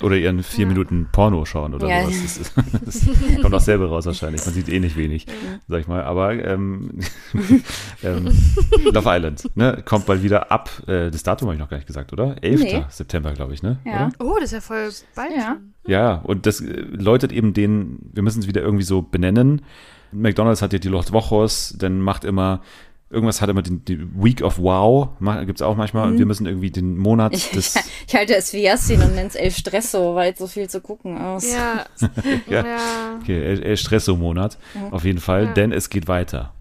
Oder 0.00 0.16
ihren 0.16 0.42
4 0.42 0.62
ja. 0.62 0.66
Minuten 0.66 1.10
Porno 1.12 1.44
schauen 1.44 1.74
oder 1.74 1.86
ja. 1.88 2.04
sowas. 2.04 2.38
Das, 2.38 3.04
das 3.04 3.42
kommt 3.42 3.54
auch 3.54 3.60
selber 3.60 3.90
raus 3.90 4.06
wahrscheinlich. 4.06 4.42
Man 4.46 4.54
sieht 4.54 4.70
eh 4.70 4.80
nicht 4.80 4.96
wenig, 4.96 5.26
sag 5.68 5.80
ich 5.80 5.88
mal. 5.88 6.04
Aber 6.04 6.32
ähm, 6.32 7.00
ähm, 8.02 8.32
Love 8.90 9.10
Island, 9.10 9.56
ne, 9.56 9.82
kommt 9.84 10.06
bald 10.06 10.22
wieder 10.22 10.50
ab. 10.50 10.70
Äh, 10.86 11.10
das 11.10 11.22
Datum 11.22 11.48
habe 11.48 11.56
ich 11.56 11.60
noch 11.60 11.68
gar 11.68 11.76
nicht 11.76 11.86
gesagt, 11.86 12.14
oder? 12.14 12.42
11. 12.42 12.62
Nee. 12.62 12.84
September, 12.88 13.34
glaube 13.34 13.52
ich, 13.52 13.62
ne? 13.62 13.78
Ja. 13.84 14.06
Oder? 14.06 14.12
Oh, 14.20 14.36
das 14.36 14.44
ist 14.44 14.52
ja 14.52 14.60
voll 14.62 14.88
bald. 15.14 15.32
Ja, 15.36 15.58
ja 15.86 16.14
und 16.14 16.46
das 16.46 16.62
äh, 16.62 16.80
läutet 16.80 17.30
eben 17.30 17.52
den, 17.52 17.98
wir 18.10 18.22
müssen 18.22 18.40
es 18.40 18.48
wieder 18.48 18.62
irgendwie 18.62 18.84
so 18.84 19.02
benennen 19.02 19.60
McDonalds 20.12 20.62
hat 20.62 20.72
ja 20.72 20.78
die 20.78 20.88
Los 20.88 21.12
Wochos, 21.12 21.74
dann 21.78 22.00
macht 22.00 22.24
immer 22.24 22.60
irgendwas 23.10 23.40
hat 23.40 23.50
immer 23.50 23.62
die, 23.62 23.76
die 23.78 23.98
Week 24.14 24.40
of 24.42 24.58
Wow, 24.58 25.08
gibt 25.44 25.60
es 25.60 25.62
auch 25.62 25.76
manchmal. 25.76 26.12
Mhm. 26.12 26.18
Wir 26.18 26.26
müssen 26.26 26.46
irgendwie 26.46 26.70
den 26.70 26.96
Monat 26.96 27.32
des. 27.54 27.76
Ich, 27.76 27.82
ich 28.08 28.14
halte 28.14 28.36
es 28.36 28.50
Fiastin 28.50 29.02
und 29.02 29.14
nenne 29.14 29.28
es 29.28 29.34
El 29.34 29.50
Stresso, 29.50 30.14
weil 30.14 30.36
so 30.36 30.46
viel 30.46 30.70
zu 30.70 30.80
gucken 30.80 31.18
aus. 31.18 31.44
Ja. 31.52 31.86
ja. 32.48 32.64
ja. 32.64 33.18
Okay, 33.20 33.42
El, 33.42 33.62
El 33.62 33.76
Stresso-Monat, 33.76 34.58
mhm. 34.74 34.92
auf 34.92 35.04
jeden 35.04 35.20
Fall, 35.20 35.46
ja. 35.46 35.52
denn 35.52 35.72
es 35.72 35.90
geht 35.90 36.08
weiter. 36.08 36.54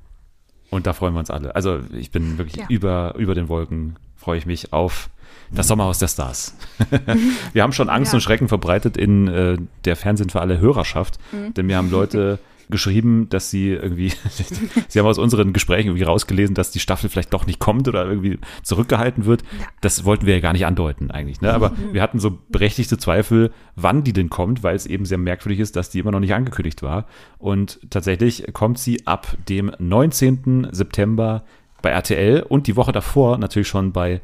Und 0.72 0.88
da 0.88 0.94
freuen 0.94 1.14
wir 1.14 1.20
uns 1.20 1.32
alle. 1.32 1.56
Also 1.56 1.80
ich 1.94 2.12
bin 2.12 2.38
wirklich 2.38 2.58
ja. 2.58 2.66
über, 2.70 3.16
über 3.18 3.36
den 3.36 3.48
Wolken, 3.48 3.96
freue 4.16 4.38
ich 4.38 4.46
mich 4.46 4.74
auf 4.74 5.10
das 5.52 5.68
Sommerhaus 5.68 5.98
der 5.98 6.08
Stars. 6.08 6.56
wir 7.54 7.64
haben 7.64 7.74
schon 7.74 7.90
Angst 7.90 8.14
und 8.14 8.22
Schrecken 8.22 8.48
verbreitet 8.48 8.98
in 8.98 9.28
äh, 9.28 9.58
der 9.86 9.96
Fernsehen 9.96 10.30
für 10.30 10.42
alle 10.42 10.60
Hörerschaft, 10.60 11.18
mhm. 11.32 11.56
denn 11.56 11.68
wir 11.68 11.78
haben 11.78 11.90
Leute 11.90 12.38
geschrieben, 12.70 13.30
dass 13.30 13.50
sie 13.50 13.70
irgendwie, 13.70 14.12
sie 14.88 15.00
haben 15.00 15.06
aus 15.08 15.18
unseren 15.18 15.54
Gesprächen 15.54 15.88
irgendwie 15.88 16.04
rausgelesen, 16.04 16.56
dass 16.56 16.72
die 16.72 16.80
Staffel 16.80 17.10
vielleicht 17.10 17.34
doch 17.34 17.46
nicht 17.46 17.60
kommt 17.60 17.88
oder 17.88 18.06
irgendwie 18.06 18.40
zurückgehalten 18.64 19.26
wird. 19.26 19.44
Das 19.82 20.06
wollten 20.06 20.26
wir 20.26 20.36
ja 20.36 20.40
gar 20.40 20.54
nicht 20.54 20.66
andeuten 20.66 21.12
eigentlich. 21.12 21.42
Ne? 21.42 21.54
Aber 21.54 21.72
mhm. 21.72 21.94
wir 21.94 22.02
hatten 22.02 22.20
so 22.20 22.40
berechtigte 22.50 22.98
Zweifel, 22.98 23.52
wann 23.76 24.04
die 24.04 24.14
denn 24.14 24.30
kommt, 24.30 24.64
weil 24.64 24.76
es 24.76 24.86
eben 24.86 25.06
sehr 25.06 25.18
merkwürdig 25.18 25.60
ist, 25.60 25.76
dass 25.76 25.90
die 25.90 26.00
immer 26.00 26.12
noch 26.12 26.20
nicht 26.20 26.34
angekündigt 26.34 26.84
war. 26.84 27.06
Und 27.40 27.80
tatsächlich 27.90 28.46
kommt 28.54 28.78
sie 28.78 29.06
ab 29.08 29.36
dem 29.48 29.72
19. 29.80 30.68
September 30.72 31.44
bei 31.82 31.90
RTL 31.90 32.44
und 32.44 32.68
die 32.68 32.76
Woche 32.76 32.92
davor 32.92 33.38
natürlich 33.38 33.68
schon 33.68 33.92
bei 33.92 34.22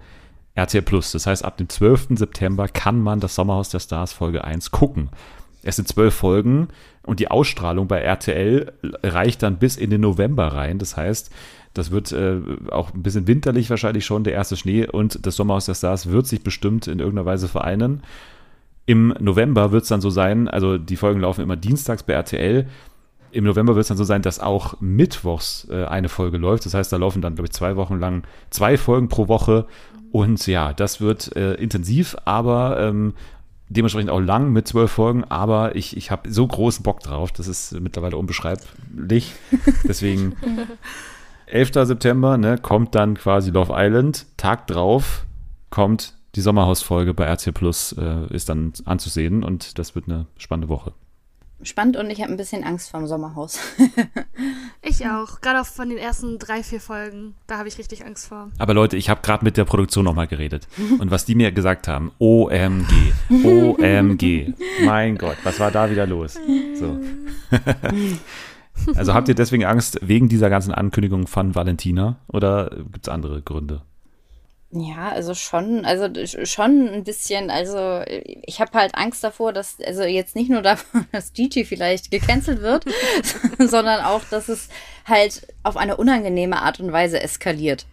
RTL 0.55 0.83
Plus. 0.83 1.11
Das 1.11 1.27
heißt, 1.27 1.43
ab 1.43 1.57
dem 1.57 1.67
12. 1.67 2.09
September 2.11 2.67
kann 2.67 2.99
man 3.01 3.19
das 3.19 3.35
Sommerhaus 3.35 3.69
der 3.69 3.79
Stars 3.79 4.13
Folge 4.13 4.43
1 4.43 4.71
gucken. 4.71 5.09
Es 5.65 5.75
sind 5.75 5.87
zwölf 5.87 6.13
Folgen 6.13 6.67
und 7.03 7.19
die 7.19 7.31
Ausstrahlung 7.31 7.87
bei 7.87 7.99
RTL 7.99 8.71
reicht 9.03 9.41
dann 9.43 9.57
bis 9.57 9.77
in 9.77 9.89
den 9.89 10.01
November 10.01 10.47
rein. 10.47 10.77
Das 10.77 10.95
heißt, 10.95 11.31
das 11.73 11.91
wird 11.91 12.11
äh, 12.11 12.39
auch 12.69 12.93
ein 12.93 13.01
bisschen 13.01 13.27
winterlich 13.27 13.69
wahrscheinlich 13.69 14.05
schon, 14.05 14.23
der 14.23 14.33
erste 14.33 14.57
Schnee 14.57 14.87
und 14.87 15.25
das 15.25 15.35
Sommerhaus 15.35 15.65
der 15.65 15.73
Stars 15.73 16.09
wird 16.09 16.27
sich 16.27 16.43
bestimmt 16.43 16.87
in 16.87 16.99
irgendeiner 16.99 17.25
Weise 17.25 17.47
vereinen. 17.47 18.03
Im 18.85 19.15
November 19.19 19.71
wird 19.71 19.83
es 19.83 19.89
dann 19.89 20.01
so 20.01 20.11
sein, 20.11 20.47
also 20.47 20.77
die 20.77 20.95
Folgen 20.95 21.19
laufen 21.19 21.41
immer 21.41 21.55
dienstags 21.55 22.03
bei 22.03 22.13
RTL. 22.13 22.67
Im 23.31 23.43
November 23.43 23.75
wird 23.75 23.81
es 23.81 23.87
dann 23.87 23.97
so 23.97 24.03
sein, 24.03 24.21
dass 24.21 24.39
auch 24.39 24.79
mittwochs 24.79 25.67
äh, 25.71 25.85
eine 25.85 26.09
Folge 26.09 26.37
läuft. 26.37 26.67
Das 26.67 26.75
heißt, 26.75 26.93
da 26.93 26.97
laufen 26.97 27.23
dann, 27.23 27.33
glaube 27.33 27.47
ich, 27.47 27.53
zwei 27.53 27.75
Wochen 27.75 27.99
lang 27.99 28.23
zwei 28.51 28.77
Folgen 28.77 29.09
pro 29.09 29.27
Woche. 29.27 29.65
Und 30.11 30.45
ja, 30.47 30.71
das 30.71 31.01
wird 31.01 31.35
äh, 31.35 31.55
intensiv, 31.55 32.15
aber 32.23 32.79
ähm, 32.79 33.15
dementsprechend 33.69 34.09
auch 34.09 34.19
lang 34.19 34.51
mit 34.51 34.67
zwölf 34.67 34.91
Folgen, 34.91 35.23
aber 35.23 35.75
ich, 35.75 35.97
ich 35.97 36.11
habe 36.11 36.31
so 36.31 36.45
großen 36.45 36.83
Bock 36.83 36.99
drauf, 36.99 37.31
das 37.31 37.47
ist 37.47 37.79
mittlerweile 37.79 38.17
unbeschreiblich. 38.17 39.33
Deswegen 39.83 40.35
11. 41.47 41.71
September 41.73 42.37
ne, 42.37 42.57
kommt 42.57 42.95
dann 42.95 43.15
quasi 43.15 43.51
Love 43.51 43.73
Island, 43.75 44.25
Tag 44.37 44.67
drauf 44.67 45.25
kommt 45.69 46.13
die 46.35 46.41
Sommerhausfolge 46.41 47.13
bei 47.13 47.25
RC 47.25 47.53
Plus, 47.53 47.93
äh, 47.93 48.33
ist 48.33 48.49
dann 48.49 48.73
anzusehen 48.85 49.43
und 49.43 49.79
das 49.79 49.95
wird 49.95 50.07
eine 50.07 50.25
spannende 50.37 50.69
Woche 50.69 50.93
spannend 51.65 51.97
und 51.97 52.09
ich 52.09 52.21
habe 52.21 52.31
ein 52.31 52.37
bisschen 52.37 52.63
Angst 52.63 52.89
vorm 52.89 53.07
Sommerhaus. 53.07 53.59
ich 54.81 55.05
auch. 55.07 55.41
Gerade 55.41 55.61
auch 55.61 55.65
von 55.65 55.89
den 55.89 55.97
ersten 55.97 56.39
drei, 56.39 56.63
vier 56.63 56.79
Folgen. 56.79 57.35
Da 57.47 57.57
habe 57.57 57.67
ich 57.67 57.77
richtig 57.77 58.05
Angst 58.05 58.27
vor. 58.27 58.49
Aber 58.57 58.73
Leute, 58.73 58.97
ich 58.97 59.09
habe 59.09 59.21
gerade 59.21 59.43
mit 59.43 59.57
der 59.57 59.65
Produktion 59.65 60.05
nochmal 60.05 60.27
geredet. 60.27 60.67
Und 60.99 61.11
was 61.11 61.25
die 61.25 61.35
mir 61.35 61.51
gesagt 61.51 61.87
haben, 61.87 62.11
OMG, 62.19 63.13
OMG. 63.43 64.53
mein 64.85 65.17
Gott, 65.17 65.37
was 65.43 65.59
war 65.59 65.71
da 65.71 65.89
wieder 65.89 66.07
los? 66.07 66.37
So. 66.75 66.99
also 68.95 69.13
habt 69.13 69.27
ihr 69.27 69.35
deswegen 69.35 69.65
Angst 69.65 69.99
wegen 70.01 70.29
dieser 70.29 70.49
ganzen 70.49 70.73
Ankündigung 70.73 71.27
von 71.27 71.55
Valentina 71.55 72.17
oder 72.27 72.69
gibt 72.91 73.07
es 73.07 73.09
andere 73.09 73.41
Gründe? 73.41 73.81
Ja, 74.77 75.09
also 75.09 75.33
schon, 75.33 75.85
also 75.85 76.09
schon 76.43 76.89
ein 76.89 77.03
bisschen, 77.05 77.49
also 77.49 78.01
ich 78.05 78.59
habe 78.59 78.77
halt 78.77 78.93
Angst 78.95 79.23
davor, 79.23 79.53
dass, 79.53 79.77
also 79.79 80.03
jetzt 80.03 80.35
nicht 80.35 80.49
nur 80.49 80.61
davon, 80.63 81.07
dass 81.13 81.31
Gigi 81.31 81.63
vielleicht 81.63 82.11
gecancelt 82.11 82.61
wird, 82.61 82.83
sondern 83.59 84.03
auch, 84.03 84.23
dass 84.29 84.49
es 84.49 84.67
halt 85.05 85.47
auf 85.63 85.77
eine 85.77 85.95
unangenehme 85.95 86.61
Art 86.61 86.81
und 86.81 86.91
Weise 86.91 87.21
eskaliert. 87.21 87.85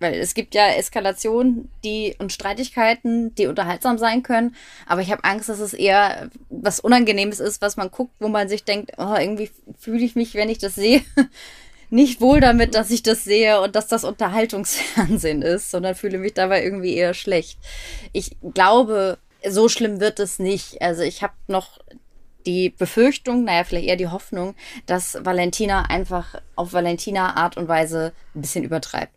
Weil 0.00 0.14
es 0.14 0.34
gibt 0.34 0.54
ja 0.54 0.68
Eskalationen, 0.68 1.70
die 1.82 2.14
und 2.18 2.30
Streitigkeiten, 2.32 3.34
die 3.34 3.46
unterhaltsam 3.46 3.96
sein 3.96 4.22
können, 4.22 4.54
aber 4.86 5.00
ich 5.00 5.10
habe 5.10 5.24
Angst, 5.24 5.48
dass 5.48 5.60
es 5.60 5.72
eher 5.72 6.30
was 6.50 6.78
Unangenehmes 6.78 7.40
ist, 7.40 7.62
was 7.62 7.78
man 7.78 7.90
guckt, 7.90 8.12
wo 8.20 8.28
man 8.28 8.48
sich 8.48 8.64
denkt, 8.64 8.92
oh, 8.98 9.16
irgendwie 9.18 9.50
fühle 9.78 10.04
ich 10.04 10.14
mich, 10.14 10.34
wenn 10.34 10.50
ich 10.50 10.58
das 10.58 10.74
sehe, 10.74 11.00
nicht 11.90 12.20
wohl 12.20 12.40
damit, 12.40 12.74
dass 12.74 12.90
ich 12.90 13.02
das 13.02 13.24
sehe 13.24 13.60
und 13.60 13.76
dass 13.76 13.86
das 13.88 14.04
Unterhaltungsfernsehen 14.04 15.42
ist, 15.42 15.70
sondern 15.70 15.94
fühle 15.94 16.18
mich 16.18 16.34
dabei 16.34 16.62
irgendwie 16.62 16.94
eher 16.94 17.14
schlecht. 17.14 17.58
Ich 18.12 18.36
glaube, 18.54 19.18
so 19.48 19.68
schlimm 19.68 20.00
wird 20.00 20.20
es 20.20 20.38
nicht. 20.38 20.82
Also 20.82 21.02
ich 21.02 21.22
habe 21.22 21.34
noch 21.46 21.78
die 22.46 22.70
Befürchtung, 22.70 23.44
naja, 23.44 23.64
vielleicht 23.64 23.88
eher 23.88 23.96
die 23.96 24.08
Hoffnung, 24.08 24.54
dass 24.86 25.18
Valentina 25.22 25.82
einfach 25.82 26.34
auf 26.56 26.72
Valentina 26.72 27.36
Art 27.36 27.56
und 27.56 27.68
Weise 27.68 28.12
ein 28.34 28.40
bisschen 28.40 28.64
übertreibt. 28.64 29.12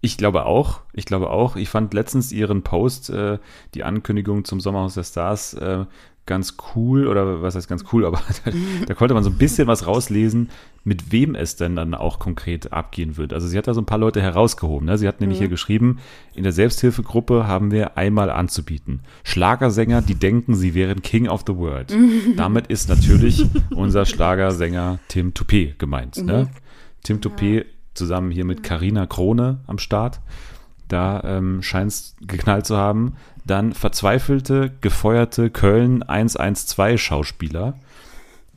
Ich 0.00 0.16
glaube 0.16 0.46
auch. 0.46 0.82
Ich 0.92 1.04
glaube 1.04 1.30
auch. 1.30 1.56
Ich 1.56 1.68
fand 1.68 1.94
letztens 1.94 2.30
ihren 2.30 2.62
Post, 2.62 3.10
äh, 3.10 3.38
die 3.74 3.82
Ankündigung 3.82 4.44
zum 4.44 4.60
Sommerhaus 4.60 4.94
der 4.94 5.04
Stars, 5.04 5.54
äh, 5.54 5.84
ganz 6.26 6.56
cool, 6.74 7.06
oder 7.06 7.40
was 7.40 7.54
heißt 7.54 7.68
ganz 7.68 7.84
cool, 7.92 8.04
aber 8.04 8.20
da, 8.44 8.50
da, 8.86 8.94
konnte 8.94 9.14
man 9.14 9.22
so 9.22 9.30
ein 9.30 9.38
bisschen 9.38 9.68
was 9.68 9.86
rauslesen, 9.86 10.50
mit 10.84 11.12
wem 11.12 11.34
es 11.34 11.56
denn 11.56 11.76
dann 11.76 11.94
auch 11.94 12.18
konkret 12.18 12.72
abgehen 12.72 13.16
wird. 13.16 13.32
Also 13.32 13.46
sie 13.46 13.56
hat 13.56 13.66
da 13.66 13.74
so 13.74 13.80
ein 13.80 13.86
paar 13.86 13.98
Leute 13.98 14.20
herausgehoben. 14.20 14.86
Ne? 14.86 14.98
Sie 14.98 15.08
hat 15.08 15.20
nämlich 15.20 15.38
mhm. 15.38 15.42
hier 15.42 15.48
geschrieben, 15.48 15.98
in 16.34 16.42
der 16.42 16.52
Selbsthilfegruppe 16.52 17.46
haben 17.46 17.70
wir 17.70 17.96
einmal 17.96 18.30
anzubieten. 18.30 19.00
Schlagersänger, 19.24 20.02
die 20.02 20.16
denken, 20.16 20.54
sie 20.54 20.74
wären 20.74 21.02
King 21.02 21.28
of 21.28 21.44
the 21.46 21.56
World. 21.56 21.96
Damit 22.36 22.66
ist 22.66 22.88
natürlich 22.88 23.46
unser 23.70 24.04
Schlagersänger 24.04 24.98
Tim 25.08 25.32
Toupé 25.32 25.74
gemeint. 25.78 26.16
Ne? 26.18 26.22
Mhm. 26.22 26.28
Ne? 26.28 26.48
Tim 27.02 27.20
Toupé 27.20 27.64
zusammen 27.94 28.30
hier 28.30 28.44
mit 28.44 28.62
Karina 28.62 29.06
Krone 29.06 29.60
am 29.66 29.78
Start. 29.78 30.20
Da 30.88 31.22
ähm, 31.24 31.62
scheint 31.62 31.90
es 31.90 32.16
geknallt 32.20 32.66
zu 32.66 32.76
haben. 32.76 33.14
Dann 33.46 33.72
verzweifelte, 33.72 34.72
gefeuerte 34.80 35.50
Köln 35.50 36.02
112 36.02 37.00
Schauspieler. 37.00 37.78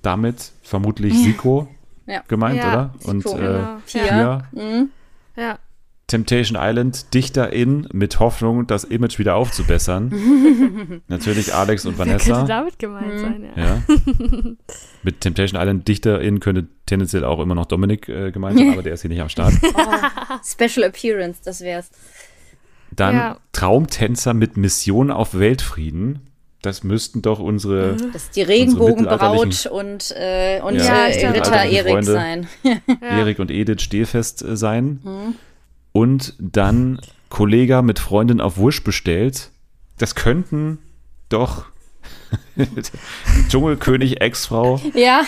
Damit 0.02 0.52
vermutlich 0.64 1.14
Siko 1.14 1.68
ja. 2.08 2.24
gemeint, 2.28 2.58
ja, 2.58 2.68
oder? 2.72 2.94
Siko, 2.98 3.12
Und 3.12 3.26
äh, 3.26 3.38
genau. 3.38 3.80
Pia. 3.86 4.48
Mhm. 4.52 4.90
Ja. 5.36 5.60
Temptation 6.10 6.58
Island 6.60 7.14
Dichterin 7.14 7.88
mit 7.94 8.20
Hoffnung, 8.20 8.66
das 8.66 8.84
Image 8.84 9.20
wieder 9.20 9.36
aufzubessern. 9.36 11.02
Natürlich 11.08 11.54
Alex 11.54 11.86
und 11.86 12.00
Vanessa. 12.00 12.26
Wer 12.26 12.36
könnte 12.36 12.48
damit 12.48 12.80
gemeint 12.80 13.14
mhm. 13.14 13.20
sein, 13.20 13.46
ja. 13.56 13.64
ja. 13.64 13.82
mit 15.04 15.22
Temptation 15.22 15.62
Island 15.62 15.88
Dichterin 15.88 16.40
könnte 16.40 16.68
tendenziell 16.88 17.24
auch 17.24 17.40
immer 17.40 17.54
noch 17.54 17.68
Dominik 17.68 18.10
äh, 18.10 18.32
gemeint 18.32 18.58
sein, 18.58 18.70
aber 18.74 18.82
der 18.82 18.96
ist 18.96 19.02
hier 19.02 19.10
nicht 19.10 19.22
am 19.22 19.30
Start. 19.30 19.54
Oh, 19.62 20.40
Special 20.44 20.84
Appearance, 20.84 21.42
das 21.46 21.62
wär's. 21.62 21.92
Dann 22.92 23.16
ja. 23.16 23.38
Traumtänzer 23.52 24.34
mit 24.34 24.58
Mission 24.58 25.12
auf 25.12 25.38
Weltfrieden. 25.38 26.30
Das 26.62 26.84
müssten 26.84 27.22
doch 27.22 27.40
unsere. 27.40 27.94
Mhm. 27.94 28.12
Das 28.12 28.24
ist 28.24 28.36
die 28.36 28.42
Regenbogenbraut 28.42 29.66
und, 29.68 30.12
äh, 30.18 30.60
und 30.62 30.76
ja, 30.76 31.08
äh, 31.08 31.28
Ritter 31.28 31.64
Erik 31.64 32.04
sein. 32.04 32.48
Erik 33.02 33.40
und 33.40 33.50
Edith 33.50 33.82
Stehfest 33.82 34.42
äh, 34.44 34.58
sein. 34.58 35.00
Mhm. 35.04 35.36
Und 35.94 36.36
dann 36.40 37.00
Kollege 37.30 37.82
mit 37.82 38.00
Freundin 38.00 38.42
auf 38.42 38.58
Wusch 38.58 38.84
bestellt. 38.84 39.52
Das 39.98 40.16
könnten 40.16 40.80
doch 41.30 41.66
Dschungelkönig, 43.50 44.22
Ex-Frau, 44.22 44.80
Ja, 44.94 45.24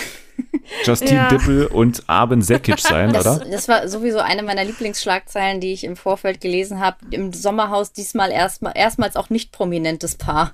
Justine 0.86 1.12
Ja. 1.16 1.28
Dippel 1.30 1.68
und 1.68 2.04
Arben 2.08 2.42
Sekic 2.42 2.80
sein, 2.82 3.14
das, 3.14 3.26
oder? 3.26 3.46
das 3.50 3.68
war 3.68 3.88
sowieso 3.88 4.20
eine 4.20 4.44
meiner 4.44 4.64
Lieblingsschlagzeilen, 4.64 5.60
die 5.62 5.74
ich 5.74 5.84
im 5.84 5.96
Vorfeld 5.96 6.42
gelesen 6.42 6.80
habe. 6.80 6.98
Im 7.12 7.34
Sommerhaus 7.34 7.92
diesmal 7.92 8.32
erstmal, 8.32 8.74
erstmals 8.76 9.16
auch 9.16 9.30
nicht 9.30 9.52
prominentes 9.52 10.16
Paar 10.16 10.54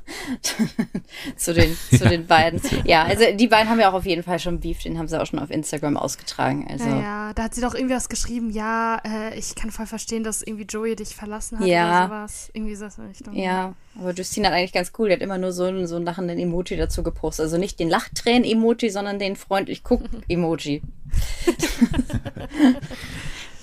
zu, 1.36 1.54
den, 1.54 1.78
zu 1.90 2.08
den 2.08 2.28
beiden. 2.28 2.62
Ja, 2.86 3.04
also 3.04 3.24
die 3.34 3.48
beiden 3.48 3.70
haben 3.70 3.80
ja 3.80 3.90
auch 3.90 3.94
auf 3.96 4.06
jeden 4.06 4.24
Fall 4.24 4.40
schon 4.40 4.60
Beef, 4.60 4.82
den 4.84 4.98
haben 4.98 5.08
sie 5.08 5.20
auch 5.22 5.26
schon 5.26 5.40
auf 5.40 5.50
Instagram 5.52 5.98
ausgetragen. 5.98 6.68
Also 6.70 6.86
Ja, 6.88 7.02
ja, 7.02 7.34
da 7.34 7.44
hat 7.44 7.56
sie 7.56 7.62
doch 7.62 7.74
irgendwie 7.76 7.96
was 7.96 8.10
geschrieben, 8.10 8.50
ja, 8.52 9.00
äh, 9.06 9.38
ich 9.38 9.56
kann 9.56 9.72
voll 9.72 9.86
verstehen, 9.88 10.24
dass 10.24 10.42
irgendwie 10.42 10.66
Joey 10.66 10.96
dich 10.96 11.16
verlassen 11.16 11.60
hat 11.60 11.68
Ja. 11.68 12.06
oder 12.06 12.08
sowas. 12.08 12.50
Irgendwie 12.54 12.76
so 12.76 12.86
in 12.86 13.08
Richtung. 13.08 13.34
Ja, 13.36 13.74
aber 14.00 14.14
Justine 14.14 14.48
hat 14.48 14.54
eigentlich 14.54 14.74
ganz 14.74 14.92
cool. 14.98 15.08
Die 15.10 15.14
hat 15.16 15.22
immer 15.22 15.38
nur 15.38 15.52
so, 15.52 15.64
einen- 15.66 15.88
so 15.88 15.96
einen 15.96 16.06
lachenden 16.06 16.38
Emoji 16.40 16.78
dazu 16.78 17.04
gepostet. 17.04 17.44
Also 17.46 17.58
nicht 17.58 17.80
den 17.80 17.90
Lachtränen-Emoji, 17.90 18.90
sondern 18.90 19.20
den 19.20 19.36
freundlich 19.36 19.84
guck-Emoji. 19.84 20.82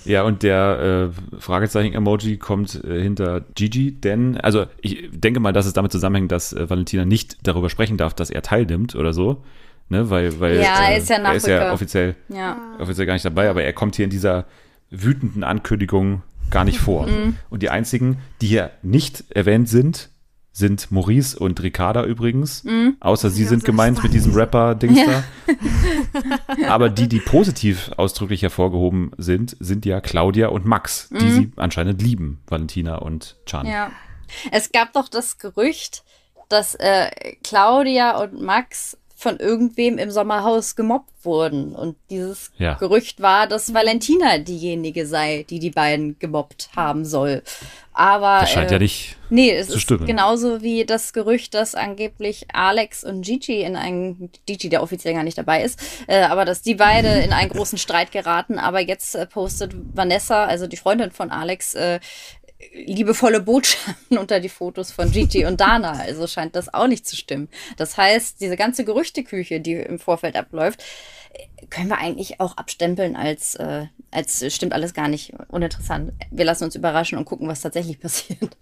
Ja, 0.07 0.21
und 0.21 0.43
der 0.43 1.11
äh, 1.35 1.39
Fragezeichen-Emoji 1.41 2.37
kommt 2.37 2.75
äh, 2.83 3.01
hinter 3.01 3.41
Gigi, 3.55 3.91
denn, 3.93 4.37
also 4.37 4.67
ich 4.81 5.09
denke 5.11 5.39
mal, 5.39 5.51
dass 5.51 5.65
es 5.65 5.73
damit 5.73 5.91
zusammenhängt, 5.91 6.31
dass 6.31 6.53
äh, 6.53 6.69
Valentina 6.69 7.05
nicht 7.05 7.37
darüber 7.41 7.71
sprechen 7.71 7.97
darf, 7.97 8.13
dass 8.13 8.29
er 8.29 8.43
teilnimmt 8.43 8.93
oder 8.95 9.13
so. 9.13 9.43
Ne, 9.89 10.07
weil, 10.11 10.39
weil 10.39 10.57
Ja, 10.57 10.83
er 10.89 10.95
äh, 10.95 10.97
ist 10.99 11.09
ja 11.09 11.17
er 11.17 11.33
ist 11.33 11.47
ja 11.47 11.73
offiziell, 11.73 12.15
Ja. 12.29 12.55
offiziell 12.79 13.07
gar 13.07 13.13
nicht 13.13 13.25
dabei, 13.25 13.49
aber 13.49 13.63
er 13.63 13.73
kommt 13.73 13.95
hier 13.95 14.05
in 14.05 14.11
dieser 14.11 14.45
wütenden 14.91 15.43
Ankündigung 15.43 16.21
gar 16.51 16.65
nicht 16.65 16.77
vor. 16.77 17.07
Mhm. 17.07 17.37
Und 17.49 17.63
die 17.63 17.71
einzigen, 17.71 18.17
die 18.41 18.47
hier 18.47 18.69
nicht 18.83 19.23
erwähnt 19.31 19.69
sind, 19.69 20.09
sind 20.55 20.89
Maurice 20.89 21.37
und 21.37 21.61
Ricarda 21.61 22.05
übrigens. 22.05 22.63
Mhm. 22.63 22.95
Außer 23.01 23.29
sie 23.29 23.43
Ja, 23.43 23.49
sind 23.49 23.65
gemeint 23.65 24.01
mit 24.01 24.13
diesem 24.13 24.33
Rapper-Dings 24.33 24.99
da. 25.05 25.23
Aber 26.69 26.89
die, 26.89 27.09
die 27.09 27.19
positiv 27.19 27.91
ausdrücklich 27.97 28.41
hervorgehoben 28.41 29.11
sind, 29.17 29.57
sind 29.59 29.85
ja 29.85 29.99
Claudia 29.99 30.47
und 30.47 30.65
Max, 30.65 31.09
die 31.09 31.29
sie 31.29 31.51
anscheinend 31.57 32.01
lieben, 32.01 32.41
Valentina 32.47 32.95
und 32.95 33.35
Chan. 33.45 33.65
Mhm. 33.65 33.71
Ja. 33.71 33.91
Es 34.49 34.71
gab 34.71 34.93
doch 34.93 35.09
das 35.09 35.39
Gerücht, 35.39 36.05
dass 36.47 36.75
äh, 36.75 37.11
Claudia 37.43 38.17
und 38.21 38.41
Max 38.41 38.97
von 39.25 39.37
irgendwem 39.39 39.97
im 39.97 40.11
Sommerhaus 40.11 40.75
gemobbt 40.75 41.11
wurden. 41.23 41.73
Und 41.75 41.95
dieses 42.11 42.51
Ja. 42.59 42.75
Gerücht 42.75 43.21
war, 43.21 43.47
dass 43.47 43.73
Valentina 43.73 44.37
diejenige 44.37 45.07
sei, 45.07 45.45
die 45.49 45.57
die 45.59 45.71
beiden 45.71 46.17
gemobbt 46.19 46.69
haben 46.75 47.03
soll. 47.05 47.41
Aber 47.91 48.41
Das 48.41 48.51
scheint 48.51 48.69
äh, 48.69 48.73
ja 48.75 48.79
nicht. 48.79 49.15
Nee, 49.29 49.51
es 49.51 49.67
zu 49.69 49.75
ist 49.77 49.81
stimmen. 49.81 50.05
genauso 50.05 50.61
wie 50.61 50.85
das 50.85 51.11
Gerücht, 51.13 51.53
dass 51.55 51.73
angeblich 51.73 52.45
Alex 52.53 53.03
und 53.03 53.21
Gigi 53.23 53.61
in 53.61 53.75
einen, 53.75 54.29
Gigi, 54.45 54.69
der 54.69 54.83
offiziell 54.83 55.13
gar 55.15 55.23
nicht 55.23 55.37
dabei 55.37 55.63
ist, 55.63 55.79
äh, 56.07 56.21
aber 56.21 56.45
dass 56.45 56.61
die 56.61 56.75
beide 56.75 57.07
in 57.21 57.33
einen 57.33 57.49
großen 57.49 57.77
Streit 57.79 58.11
geraten. 58.11 58.59
Aber 58.59 58.79
jetzt 58.81 59.15
äh, 59.15 59.25
postet 59.25 59.73
Vanessa, 59.93 60.45
also 60.45 60.67
die 60.67 60.77
Freundin 60.77 61.11
von 61.11 61.31
Alex, 61.31 61.73
äh, 61.73 61.99
liebevolle 62.73 63.39
Botschaften 63.39 64.17
unter 64.17 64.39
die 64.39 64.49
Fotos 64.49 64.91
von 64.91 65.11
Gigi 65.11 65.45
und 65.45 65.59
Dana. 65.59 65.91
Also 65.91 66.27
scheint 66.27 66.55
das 66.55 66.73
auch 66.73 66.87
nicht 66.87 67.07
zu 67.07 67.15
stimmen. 67.15 67.49
Das 67.77 67.97
heißt, 67.97 68.41
diese 68.41 68.57
ganze 68.57 68.85
Gerüchteküche, 68.85 69.59
die 69.59 69.73
im 69.73 69.99
Vorfeld 69.99 70.35
abläuft, 70.35 70.83
äh, 71.33 71.65
können 71.67 71.89
wir 71.89 71.97
eigentlich 71.97 72.39
auch 72.39 72.57
abstempeln 72.57 73.15
als, 73.15 73.55
äh, 73.55 73.85
als 74.11 74.41
äh, 74.41 74.49
stimmt 74.49 74.73
alles 74.73 74.93
gar 74.93 75.07
nicht 75.07 75.33
uninteressant. 75.49 76.13
Wir 76.31 76.45
lassen 76.45 76.65
uns 76.65 76.75
überraschen 76.75 77.17
und 77.17 77.25
gucken, 77.25 77.47
was 77.47 77.61
tatsächlich 77.61 77.99
passiert. 78.01 78.57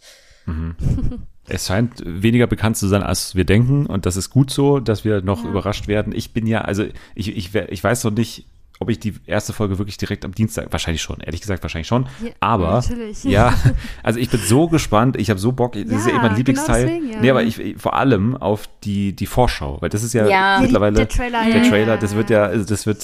Es 1.48 1.68
scheint 1.68 2.02
weniger 2.06 2.48
bekannt 2.48 2.76
zu 2.76 2.88
sein, 2.88 3.02
als 3.02 3.36
wir 3.36 3.46
denken. 3.46 3.86
Und 3.86 4.06
das 4.06 4.18
ist 4.18 4.30
gut 4.30 4.52
so, 4.52 4.80
dass 4.80 5.06
wir 5.06 5.22
noch 5.22 5.46
überrascht 5.46 5.88
werden. 5.88 6.14
Ich 6.14 6.34
bin 6.34 6.48
ja, 6.48 6.62
also 6.62 6.86
ich, 7.16 7.36
ich, 7.36 7.56
ich 7.56 7.84
weiß 7.84 8.04
noch 8.04 8.12
nicht, 8.12 8.46
ob 8.84 8.90
ich 8.90 9.00
die 9.00 9.16
erste 9.26 9.52
Folge 9.54 9.80
wirklich 9.80 9.98
direkt 9.98 10.24
am 10.26 10.34
Dienstag, 10.36 10.68
wahrscheinlich 10.72 11.02
schon, 11.02 11.20
ehrlich 11.22 11.42
gesagt, 11.42 11.64
wahrscheinlich 11.64 11.88
schon. 11.88 12.04
Ja, 12.24 12.30
Aber, 12.40 12.72
natürlich. 12.74 13.24
ja, 13.24 13.54
also 14.04 14.20
ich 14.20 14.30
bin 14.30 14.40
so 14.40 14.68
gespannt, 14.68 15.16
ich 15.18 15.30
habe 15.32 15.40
so 15.40 15.52
Bock, 15.52 15.74
das 15.74 15.84
ist 15.84 16.08
ja 16.08 16.14
eh 16.14 16.18
mein 16.22 16.36
Lieblingsteil. 16.36 16.86
genau 16.86 16.96
deswegen, 17.00 17.14
ja. 17.14 17.22
Nee, 17.22 17.30
aber 17.32 17.44
ich, 17.44 17.76
vor 17.78 17.96
allem 17.96 18.38
auf 18.38 18.70
die, 18.84 19.14
die 19.16 19.26
Vorschau, 19.26 19.78
weil 19.82 19.90
das 19.90 20.04
ist 20.04 20.14
ja, 20.14 20.28
Ja. 20.28 20.60
mittlerweile, 20.62 20.96
Der 20.98 21.08
Trailer, 21.10 21.44
der 21.46 21.64
Trailer, 21.64 21.94
ja, 21.96 21.98
das 21.98 22.16
wird 22.16 22.30
ja, 22.30 22.44
also 22.44 22.66
das 22.66 22.86
wird, 22.86 23.04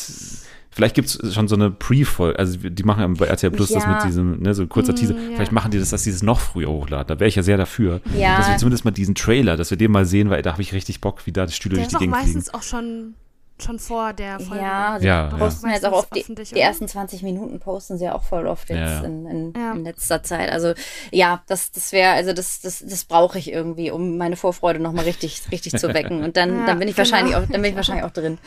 vielleicht 0.71 0.95
gibt 0.95 1.07
es 1.07 1.33
schon 1.33 1.47
so 1.47 1.55
eine 1.55 1.71
Pre-Folge, 1.71 2.37
also 2.37 2.57
die 2.57 2.83
machen 2.83 3.01
ja 3.01 3.07
bei 3.07 3.25
RTL 3.25 3.51
Plus 3.51 3.69
das 3.69 3.87
mit 3.87 4.03
diesem, 4.03 4.39
ne, 4.41 4.53
so 4.53 4.61
ein 4.61 4.69
kurzer 4.69 4.93
Teaser, 4.95 5.13
Mm, 5.15 5.17
ja. 5.31 5.35
vielleicht 5.35 5.51
machen 5.51 5.71
die 5.71 5.79
das, 5.79 5.89
dass 5.89 6.03
die 6.03 6.11
das 6.11 6.21
noch 6.21 6.39
früher 6.39 6.69
hochladen, 6.69 7.07
da 7.07 7.19
wäre 7.19 7.27
ich 7.27 7.35
ja 7.35 7.43
sehr 7.43 7.57
dafür, 7.57 8.01
Ja. 8.17 8.37
dass 8.37 8.49
wir 8.49 8.57
zumindest 8.57 8.85
mal 8.85 8.91
diesen 8.91 9.15
Trailer, 9.15 9.57
dass 9.57 9.71
wir 9.71 9.77
den 9.77 9.91
mal 9.91 10.05
sehen, 10.05 10.29
weil 10.29 10.41
da 10.41 10.53
habe 10.53 10.61
ich 10.61 10.73
richtig 10.73 11.01
Bock, 11.01 11.25
wie 11.25 11.31
da 11.31 11.45
die 11.45 11.53
Stühle 11.53 11.75
Der 11.75 11.83
durch 11.85 11.93
ist 11.93 11.99
die 11.99 12.03
Gegend 12.05 12.15
fliegen. 12.17 12.33
meistens 12.35 12.53
auch 12.53 12.63
schon, 12.63 13.15
schon 13.63 13.79
vor 13.79 14.13
der 14.13 14.39
Folge. 14.39 14.63
Ja, 14.63 14.97
sie 14.99 15.07
Ja, 15.07 15.27
posten 15.27 15.67
ja. 15.67 15.73
jetzt 15.73 15.85
auch 15.85 15.91
oft 15.93 16.15
die, 16.15 16.23
die 16.23 16.59
ersten 16.59 16.87
20 16.87 17.23
Minuten 17.23 17.59
posten 17.59 17.97
sie 17.97 18.09
auch 18.09 18.23
voll 18.23 18.47
oft 18.47 18.69
jetzt 18.69 18.77
Ja, 18.79 18.99
ja. 19.01 19.03
In, 19.03 19.25
in, 19.25 19.53
Ja. 19.55 19.71
in 19.73 19.83
letzter 19.83 20.23
Zeit. 20.23 20.51
Also 20.51 20.73
ja, 21.11 21.41
das, 21.47 21.71
das 21.71 21.91
wäre, 21.91 22.13
also 22.13 22.33
das, 22.33 22.61
das, 22.61 22.79
das 22.87 23.05
brauche 23.05 23.37
ich 23.39 23.51
irgendwie, 23.51 23.91
um 23.91 24.17
meine 24.17 24.35
Vorfreude 24.35 24.79
nochmal 24.79 25.05
richtig, 25.05 25.43
richtig 25.51 25.73
zu 25.77 25.93
wecken. 25.93 26.23
Und 26.23 26.37
dann, 26.37 26.49
Ja, 26.59 26.65
dann 26.65 26.79
bin 26.79 26.87
ich 26.87 26.95
genau. 26.95 27.09
wahrscheinlich 27.09 27.35
auch, 27.35 27.41
dann 27.45 27.61
bin 27.61 27.71
ich 27.71 27.75
wahrscheinlich 27.75 28.05
auch 28.05 28.11
drin. 28.11 28.37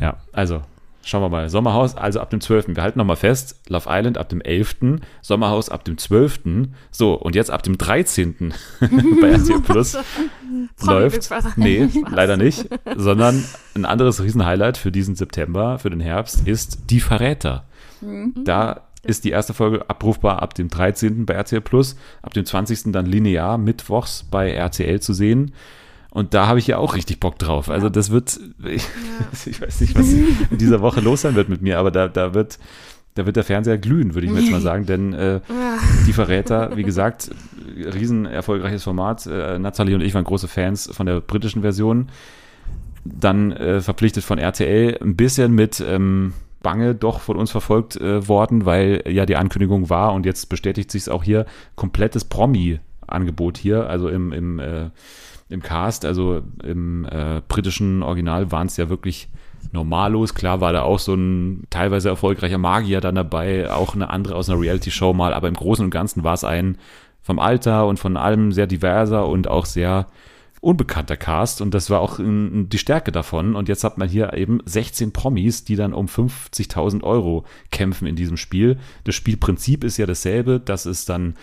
Ja, 0.00 0.16
also 0.32 0.62
schauen 1.04 1.22
wir 1.22 1.28
mal. 1.28 1.48
Sommerhaus, 1.48 1.96
also 1.96 2.20
ab 2.20 2.30
dem 2.30 2.40
12. 2.40 2.68
Wir 2.68 2.82
halten 2.82 2.98
nochmal 2.98 3.16
fest, 3.16 3.60
Love 3.68 3.88
Island 3.88 4.18
ab 4.18 4.28
dem 4.28 4.40
11., 4.40 5.00
Sommerhaus 5.20 5.68
ab 5.68 5.84
dem 5.84 5.98
12. 5.98 6.40
So, 6.90 7.14
und 7.14 7.34
jetzt 7.34 7.50
ab 7.50 7.62
dem 7.62 7.78
13. 7.78 8.54
bei 9.20 9.28
RTL 9.30 9.60
Plus 9.64 9.96
läuft. 10.84 11.30
Nee, 11.56 11.88
leider 12.10 12.36
nicht. 12.36 12.68
Sondern 12.96 13.44
ein 13.74 13.84
anderes 13.84 14.22
Riesenhighlight 14.22 14.76
für 14.76 14.92
diesen 14.92 15.14
September, 15.14 15.78
für 15.78 15.90
den 15.90 16.00
Herbst, 16.00 16.46
ist 16.46 16.90
Die 16.90 17.00
Verräter. 17.00 17.64
Da 18.44 18.82
ist 19.04 19.24
die 19.24 19.30
erste 19.30 19.54
Folge 19.54 19.88
abrufbar 19.88 20.42
ab 20.42 20.54
dem 20.54 20.68
13. 20.68 21.26
bei 21.26 21.34
RTL 21.34 21.60
Plus, 21.60 21.96
ab 22.22 22.34
dem 22.34 22.44
20. 22.44 22.92
dann 22.92 23.06
linear 23.06 23.58
mittwochs 23.58 24.24
bei 24.30 24.52
RTL 24.52 25.00
zu 25.00 25.12
sehen. 25.12 25.52
Und 26.12 26.34
da 26.34 26.46
habe 26.46 26.58
ich 26.58 26.66
ja 26.66 26.76
auch 26.76 26.94
richtig 26.94 27.20
Bock 27.20 27.38
drauf. 27.38 27.70
Also 27.70 27.88
das 27.88 28.10
wird, 28.10 28.38
ich, 28.64 28.86
ich 29.46 29.60
weiß 29.60 29.80
nicht, 29.80 29.98
was 29.98 30.12
in 30.50 30.58
dieser 30.58 30.82
Woche 30.82 31.00
los 31.00 31.22
sein 31.22 31.34
wird 31.34 31.48
mit 31.48 31.62
mir, 31.62 31.78
aber 31.78 31.90
da, 31.90 32.06
da 32.06 32.34
wird, 32.34 32.58
da 33.14 33.24
wird 33.24 33.36
der 33.36 33.44
Fernseher 33.44 33.78
glühen, 33.78 34.14
würde 34.14 34.26
ich 34.26 34.32
mir 34.32 34.40
jetzt 34.40 34.50
mal 34.50 34.60
sagen, 34.60 34.84
denn 34.84 35.14
äh, 35.14 35.40
die 36.06 36.12
Verräter, 36.12 36.76
wie 36.76 36.82
gesagt, 36.82 37.30
riesen 37.76 38.26
erfolgreiches 38.26 38.84
Format. 38.84 39.26
Äh, 39.26 39.58
Nathalie 39.58 39.94
und 39.94 40.02
ich 40.02 40.14
waren 40.14 40.24
große 40.24 40.48
Fans 40.48 40.90
von 40.92 41.06
der 41.06 41.20
britischen 41.20 41.62
Version. 41.62 42.08
Dann 43.04 43.52
äh, 43.52 43.80
verpflichtet 43.80 44.22
von 44.22 44.38
RTL, 44.38 44.98
ein 45.02 45.16
bisschen 45.16 45.52
mit 45.52 45.80
ähm, 45.80 46.34
Bange 46.62 46.94
doch 46.94 47.20
von 47.20 47.36
uns 47.36 47.50
verfolgt 47.50 47.96
äh, 47.96 48.28
worden, 48.28 48.66
weil 48.66 49.02
ja 49.08 49.26
die 49.26 49.36
Ankündigung 49.36 49.90
war 49.90 50.12
und 50.12 50.26
jetzt 50.26 50.48
bestätigt 50.48 50.90
sich 50.90 51.02
es 51.02 51.08
auch 51.08 51.24
hier, 51.24 51.46
komplettes 51.74 52.24
Promi-Angebot 52.24 53.58
hier, 53.58 53.88
also 53.88 54.08
im, 54.08 54.32
im, 54.32 54.58
äh, 54.58 54.90
im 55.52 55.62
Cast, 55.62 56.04
also 56.04 56.42
im 56.62 57.04
äh, 57.04 57.42
britischen 57.46 58.02
Original 58.02 58.50
waren 58.50 58.66
es 58.66 58.76
ja 58.76 58.88
wirklich 58.88 59.28
normallos. 59.70 60.34
Klar 60.34 60.60
war 60.60 60.72
da 60.72 60.82
auch 60.82 60.98
so 60.98 61.14
ein 61.14 61.64
teilweise 61.70 62.08
erfolgreicher 62.08 62.58
Magier 62.58 63.00
dann 63.00 63.14
dabei, 63.14 63.70
auch 63.70 63.94
eine 63.94 64.10
andere 64.10 64.34
aus 64.34 64.48
einer 64.48 64.60
Reality-Show 64.60 65.12
mal, 65.12 65.34
aber 65.34 65.48
im 65.48 65.54
Großen 65.54 65.84
und 65.84 65.90
Ganzen 65.90 66.24
war 66.24 66.34
es 66.34 66.44
ein 66.44 66.78
vom 67.22 67.38
Alter 67.38 67.86
und 67.86 67.98
von 67.98 68.16
allem 68.16 68.52
sehr 68.52 68.66
diverser 68.66 69.28
und 69.28 69.46
auch 69.46 69.64
sehr 69.66 70.06
unbekannter 70.60 71.16
Cast 71.16 71.60
und 71.60 71.74
das 71.74 71.90
war 71.90 72.00
auch 72.00 72.20
ähm, 72.20 72.68
die 72.70 72.78
Stärke 72.78 73.10
davon. 73.10 73.56
Und 73.56 73.68
jetzt 73.68 73.82
hat 73.82 73.98
man 73.98 74.08
hier 74.08 74.32
eben 74.34 74.60
16 74.64 75.12
Promis, 75.12 75.64
die 75.64 75.74
dann 75.74 75.92
um 75.92 76.06
50.000 76.06 77.02
Euro 77.02 77.44
kämpfen 77.72 78.06
in 78.06 78.14
diesem 78.14 78.36
Spiel. 78.36 78.78
Das 79.02 79.16
Spielprinzip 79.16 79.82
ist 79.82 79.96
ja 79.96 80.06
dasselbe, 80.06 80.60
dass 80.60 80.86
es 80.86 81.04
dann 81.04 81.34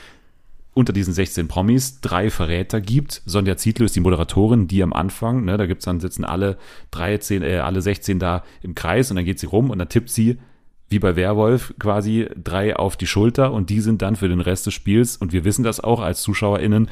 unter 0.73 0.93
diesen 0.93 1.13
16 1.13 1.47
Promis 1.47 1.99
drei 2.01 2.29
Verräter 2.29 2.79
gibt. 2.79 3.21
Sonja 3.25 3.57
Zietlow 3.57 3.85
ist 3.85 3.95
die 3.95 4.01
Moderatorin, 4.01 4.67
die 4.67 4.83
am 4.83 4.93
Anfang, 4.93 5.43
ne, 5.45 5.57
da 5.57 5.65
gibt's 5.65 5.85
dann 5.85 5.99
sitzen 5.99 6.23
alle 6.23 6.57
13, 6.91 7.43
äh, 7.43 7.57
alle 7.57 7.81
16 7.81 8.19
da 8.19 8.43
im 8.61 8.75
Kreis 8.75 9.09
und 9.09 9.17
dann 9.17 9.25
geht 9.25 9.39
sie 9.39 9.47
rum 9.47 9.69
und 9.69 9.79
dann 9.79 9.89
tippt 9.89 10.09
sie 10.09 10.37
wie 10.89 10.99
bei 10.99 11.15
Werwolf 11.15 11.73
quasi 11.79 12.27
drei 12.35 12.75
auf 12.75 12.97
die 12.97 13.07
Schulter 13.07 13.51
und 13.53 13.69
die 13.69 13.81
sind 13.81 14.01
dann 14.01 14.15
für 14.15 14.27
den 14.27 14.41
Rest 14.41 14.65
des 14.65 14.73
Spiels 14.73 15.17
und 15.17 15.33
wir 15.33 15.45
wissen 15.45 15.63
das 15.63 15.79
auch 15.79 15.99
als 15.99 16.21
ZuschauerInnen, 16.23 16.89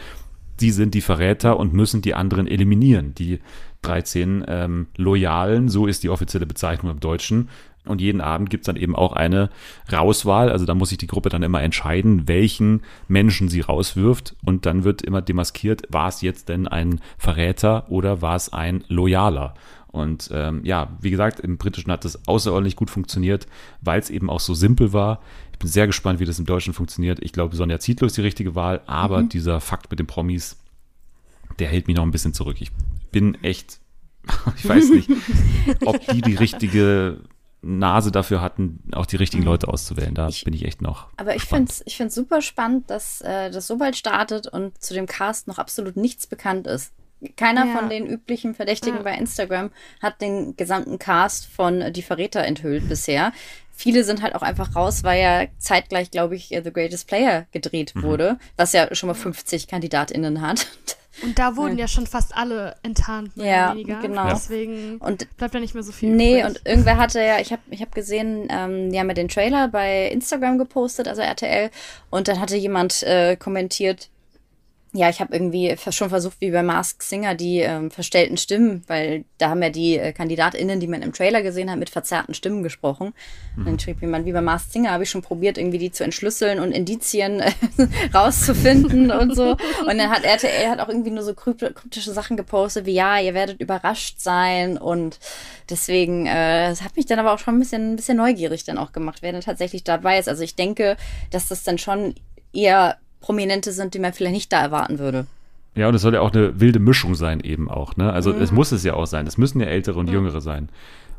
die 0.60 0.72
sind 0.72 0.94
die 0.94 1.02
Verräter 1.02 1.58
und 1.58 1.74
müssen 1.74 2.02
die 2.02 2.14
anderen 2.14 2.48
eliminieren. 2.48 3.14
Die 3.16 3.40
13 3.84 4.44
ähm, 4.48 4.88
Loyalen, 4.98 5.70
so 5.70 5.88
ist 5.88 6.04
die 6.04 6.10
offizielle 6.10 6.46
Bezeichnung 6.46 6.92
im 6.92 7.00
Deutschen. 7.00 7.50
Und 7.88 8.02
jeden 8.02 8.22
Abend 8.22 8.50
gibt's 8.50 8.68
dann 8.68 8.76
eben 8.76 8.96
auch 8.96 9.14
eine 9.14 9.50
Rauswahl. 9.92 10.50
Also 10.50 10.66
da 10.66 10.76
muss 10.76 10.90
sich 10.90 10.98
die 10.98 11.08
Gruppe 11.08 11.30
dann 11.30 11.44
immer 11.44 11.62
entscheiden, 11.62 12.28
welchen 12.28 12.82
Menschen 13.08 13.50
sie 13.50 13.62
rauswirft. 13.62 14.36
Und 14.46 14.66
dann 14.66 14.84
wird 14.84 15.02
immer 15.02 15.22
demaskiert, 15.22 15.84
war 15.90 16.10
es 16.10 16.22
jetzt 16.22 16.50
denn 16.50 16.68
ein 16.68 17.00
Verräter 17.18 17.90
oder 17.90 18.22
war 18.22 18.36
es 18.36 18.52
ein 18.54 18.84
Loyaler? 18.88 19.54
Und 19.98 20.30
ähm, 20.34 20.62
ja, 20.64 20.96
wie 21.02 21.10
gesagt, 21.10 21.40
im 21.40 21.58
Britischen 21.58 21.92
hat 21.92 22.06
das 22.06 22.28
außerordentlich 22.28 22.76
gut 22.76 22.90
funktioniert, 22.90 23.48
weil 23.82 24.00
es 24.00 24.10
eben 24.10 24.30
auch 24.30 24.40
so 24.40 24.54
simpel 24.54 24.94
war. 24.94 25.22
Ich 25.54 25.60
bin 25.60 25.70
sehr 25.70 25.88
gespannt, 25.88 26.20
wie 26.20 26.26
das 26.26 26.40
im 26.40 26.46
Deutschen 26.46 26.74
funktioniert. 26.74 27.20
Ich 27.22 27.34
glaube, 27.34 27.56
Sonja 27.56 27.80
Zietlow 27.80 28.06
ist 28.06 28.18
die 28.18 28.22
richtige 28.22 28.54
Wahl, 28.54 28.82
aber 28.86 29.24
mhm. 29.24 29.30
dieser 29.30 29.60
Fakt 29.60 29.90
mit 29.90 30.00
den 30.00 30.08
Promis, 30.08 30.58
der 31.58 31.68
hält 31.68 31.88
mich 31.88 31.96
noch 31.96 32.04
ein 32.04 32.12
bisschen 32.12 32.34
zurück. 32.34 32.58
Ich 32.60 32.72
bin 33.12 33.36
echt, 33.44 33.80
ich 34.58 34.68
weiß 34.68 34.90
nicht, 34.92 35.10
ob 35.86 36.06
die 36.08 36.22
die 36.22 36.36
richtige 36.36 37.22
Nase 37.62 38.12
dafür 38.12 38.42
hatten, 38.42 38.82
auch 38.92 39.06
die 39.06 39.16
richtigen 39.16 39.44
mhm. 39.44 39.50
Leute 39.50 39.68
auszuwählen. 39.68 40.14
Da 40.14 40.28
ich, 40.28 40.44
bin 40.44 40.54
ich 40.54 40.66
echt 40.66 40.82
noch. 40.82 41.08
Aber 41.18 41.36
ich 41.36 41.44
finde 41.44 41.72
es 41.72 41.84
ich 41.86 42.02
super 42.14 42.42
spannend, 42.42 42.90
dass 42.90 43.22
äh, 43.22 43.50
das 43.50 43.68
so 43.68 43.78
bald 43.78 43.96
startet 43.96 44.48
und 44.48 44.82
zu 44.82 44.94
dem 44.94 45.08
Cast 45.08 45.48
noch 45.48 45.58
absolut 45.58 45.98
nichts 45.98 46.28
bekannt 46.28 46.68
ist. 46.68 46.94
Keiner 47.36 47.66
ja. 47.66 47.76
von 47.76 47.90
den 47.90 48.06
üblichen 48.06 48.54
Verdächtigen 48.54 48.98
ja. 48.98 49.04
bei 49.04 49.16
Instagram 49.16 49.72
hat 50.02 50.22
den 50.22 50.56
gesamten 50.56 51.00
Cast 51.00 51.48
von 51.48 51.92
Die 51.92 52.04
Verräter 52.04 52.44
enthüllt 52.44 52.88
bisher. 52.88 53.34
Viele 53.74 54.04
sind 54.04 54.22
halt 54.22 54.36
auch 54.36 54.44
einfach 54.44 54.76
raus, 54.76 55.04
weil 55.04 55.22
ja 55.22 55.48
zeitgleich, 55.58 56.12
glaube 56.12 56.36
ich, 56.36 56.50
The 56.50 56.72
Greatest 56.72 57.08
Player 57.08 57.48
gedreht 57.52 57.94
mhm. 57.96 58.04
wurde, 58.04 58.40
was 58.56 58.74
ja 58.74 58.94
schon 58.94 59.08
mal 59.08 59.14
50 59.14 59.68
KandidatInnen 59.68 60.42
hat. 60.42 60.68
Und 61.24 61.40
da 61.40 61.56
wurden 61.56 61.78
ja 61.78 61.88
schon 61.88 62.06
fast 62.06 62.36
alle 62.36 62.76
enttarnt, 62.84 63.36
mehr 63.38 63.46
ja, 63.46 63.72
weniger. 63.72 64.00
genau. 64.02 64.28
Deswegen 64.30 64.98
und, 64.98 65.28
bleibt 65.38 65.54
ja 65.54 65.60
nicht 65.60 65.74
mehr 65.74 65.84
so 65.84 65.92
viel. 65.92 66.10
Nee, 66.10 66.42
übrig. 66.42 66.46
und 66.46 66.62
irgendwer 66.66 66.98
hatte 66.98 67.20
ja, 67.20 67.40
ich 67.40 67.52
habe 67.52 67.62
ich 67.72 67.82
hab 67.82 67.94
gesehen, 67.94 68.48
ähm, 68.50 68.92
die 68.92 69.00
haben 69.00 69.08
ja 69.08 69.14
den 69.14 69.28
Trailer 69.28 69.68
bei 69.68 70.08
Instagram 70.10 70.58
gepostet, 70.58 71.08
also 71.08 71.22
RTL, 71.22 71.72
und 72.10 72.28
dann 72.28 72.40
hatte 72.40 72.56
jemand 72.56 73.04
äh, 73.04 73.36
kommentiert, 73.36 74.10
ja, 74.98 75.10
ich 75.10 75.20
habe 75.20 75.34
irgendwie 75.34 75.76
schon 75.92 76.10
versucht, 76.10 76.42
wie 76.42 76.50
bei 76.50 76.64
Mask 76.64 77.04
Singer, 77.04 77.36
die 77.36 77.60
ähm, 77.60 77.92
verstellten 77.92 78.36
Stimmen, 78.36 78.84
weil 78.88 79.26
da 79.38 79.50
haben 79.50 79.62
ja 79.62 79.70
die 79.70 79.98
äh, 79.98 80.12
KandidatInnen, 80.12 80.80
die 80.80 80.88
man 80.88 81.04
im 81.04 81.14
Trailer 81.14 81.44
gesehen 81.44 81.70
hat, 81.70 81.78
mit 81.78 81.92
verzerrten 81.92 82.34
Stimmen 82.34 82.64
gesprochen. 82.64 83.14
Mhm. 83.56 83.66
dann 83.66 83.80
schrieb 83.80 84.02
jemand, 84.02 84.26
wie 84.26 84.32
bei 84.32 84.42
Mask 84.42 84.72
Singer, 84.72 84.92
habe 84.92 85.04
ich 85.04 85.10
schon 85.12 85.22
probiert, 85.22 85.60
irgendwie 85.60 85.78
die 85.78 85.92
zu 85.92 86.04
entschlüsseln 86.04 86.60
und 86.60 86.72
Indizien 86.72 87.42
äh, 87.42 87.52
rauszufinden 88.14 89.12
und 89.20 89.36
so. 89.36 89.52
Und 89.52 89.98
dann 89.98 90.10
hat 90.10 90.24
RTL 90.24 90.70
hat 90.70 90.80
auch 90.80 90.90
irgendwie 90.90 91.12
nur 91.12 91.24
so 91.24 91.36
kryptische 91.36 92.12
Sachen 92.12 92.36
gepostet, 92.36 92.88
wie 92.88 92.94
ja, 92.94 93.20
ihr 93.20 93.36
werdet 93.36 93.62
überrascht 93.62 94.20
sein 94.20 94.78
und 94.80 95.20
deswegen, 95.70 96.26
äh, 96.26 96.70
das 96.70 96.82
hat 96.82 96.96
mich 96.96 97.06
dann 97.06 97.20
aber 97.20 97.34
auch 97.34 97.40
schon 97.40 97.56
ein 97.56 97.60
bisschen, 97.60 97.94
ein 97.94 97.96
bisschen 97.98 98.18
neugierig 98.18 98.64
dann 98.64 98.80
auch 98.80 98.94
gemacht, 98.94 99.20
wer 99.22 99.32
denn 99.32 99.42
tatsächlich 99.42 99.84
dabei 99.84 100.18
ist. 100.18 100.28
Also 100.28 100.44
ich 100.44 100.56
denke, 100.56 100.98
dass 101.30 101.48
das 101.50 101.64
dann 101.64 101.78
schon 101.78 102.16
eher 102.52 102.98
Prominente 103.20 103.72
sind, 103.72 103.94
die 103.94 104.00
man 104.00 104.14
vielleicht 104.14 104.34
nicht 104.34 104.54
da 104.54 104.62
erwarten 104.62 105.00
würde. 105.00 105.26
Ja, 105.78 105.88
und 105.88 105.94
es 105.94 106.02
soll 106.02 106.16
ja 106.16 106.22
auch 106.22 106.34
eine 106.34 106.60
wilde 106.60 106.80
Mischung 106.80 107.14
sein, 107.14 107.40
eben 107.40 107.70
auch. 107.70 107.96
Ne? 107.98 108.12
Also, 108.12 108.34
mhm. 108.34 108.42
es 108.42 108.52
muss 108.52 108.72
es 108.72 108.84
ja 108.84 108.96
auch 108.96 109.06
sein. 109.06 109.28
Es 109.28 109.38
müssen 109.38 109.60
ja 109.60 109.68
ältere 109.68 110.00
und 110.00 110.10
jüngere 110.10 110.42
sein. 110.42 110.70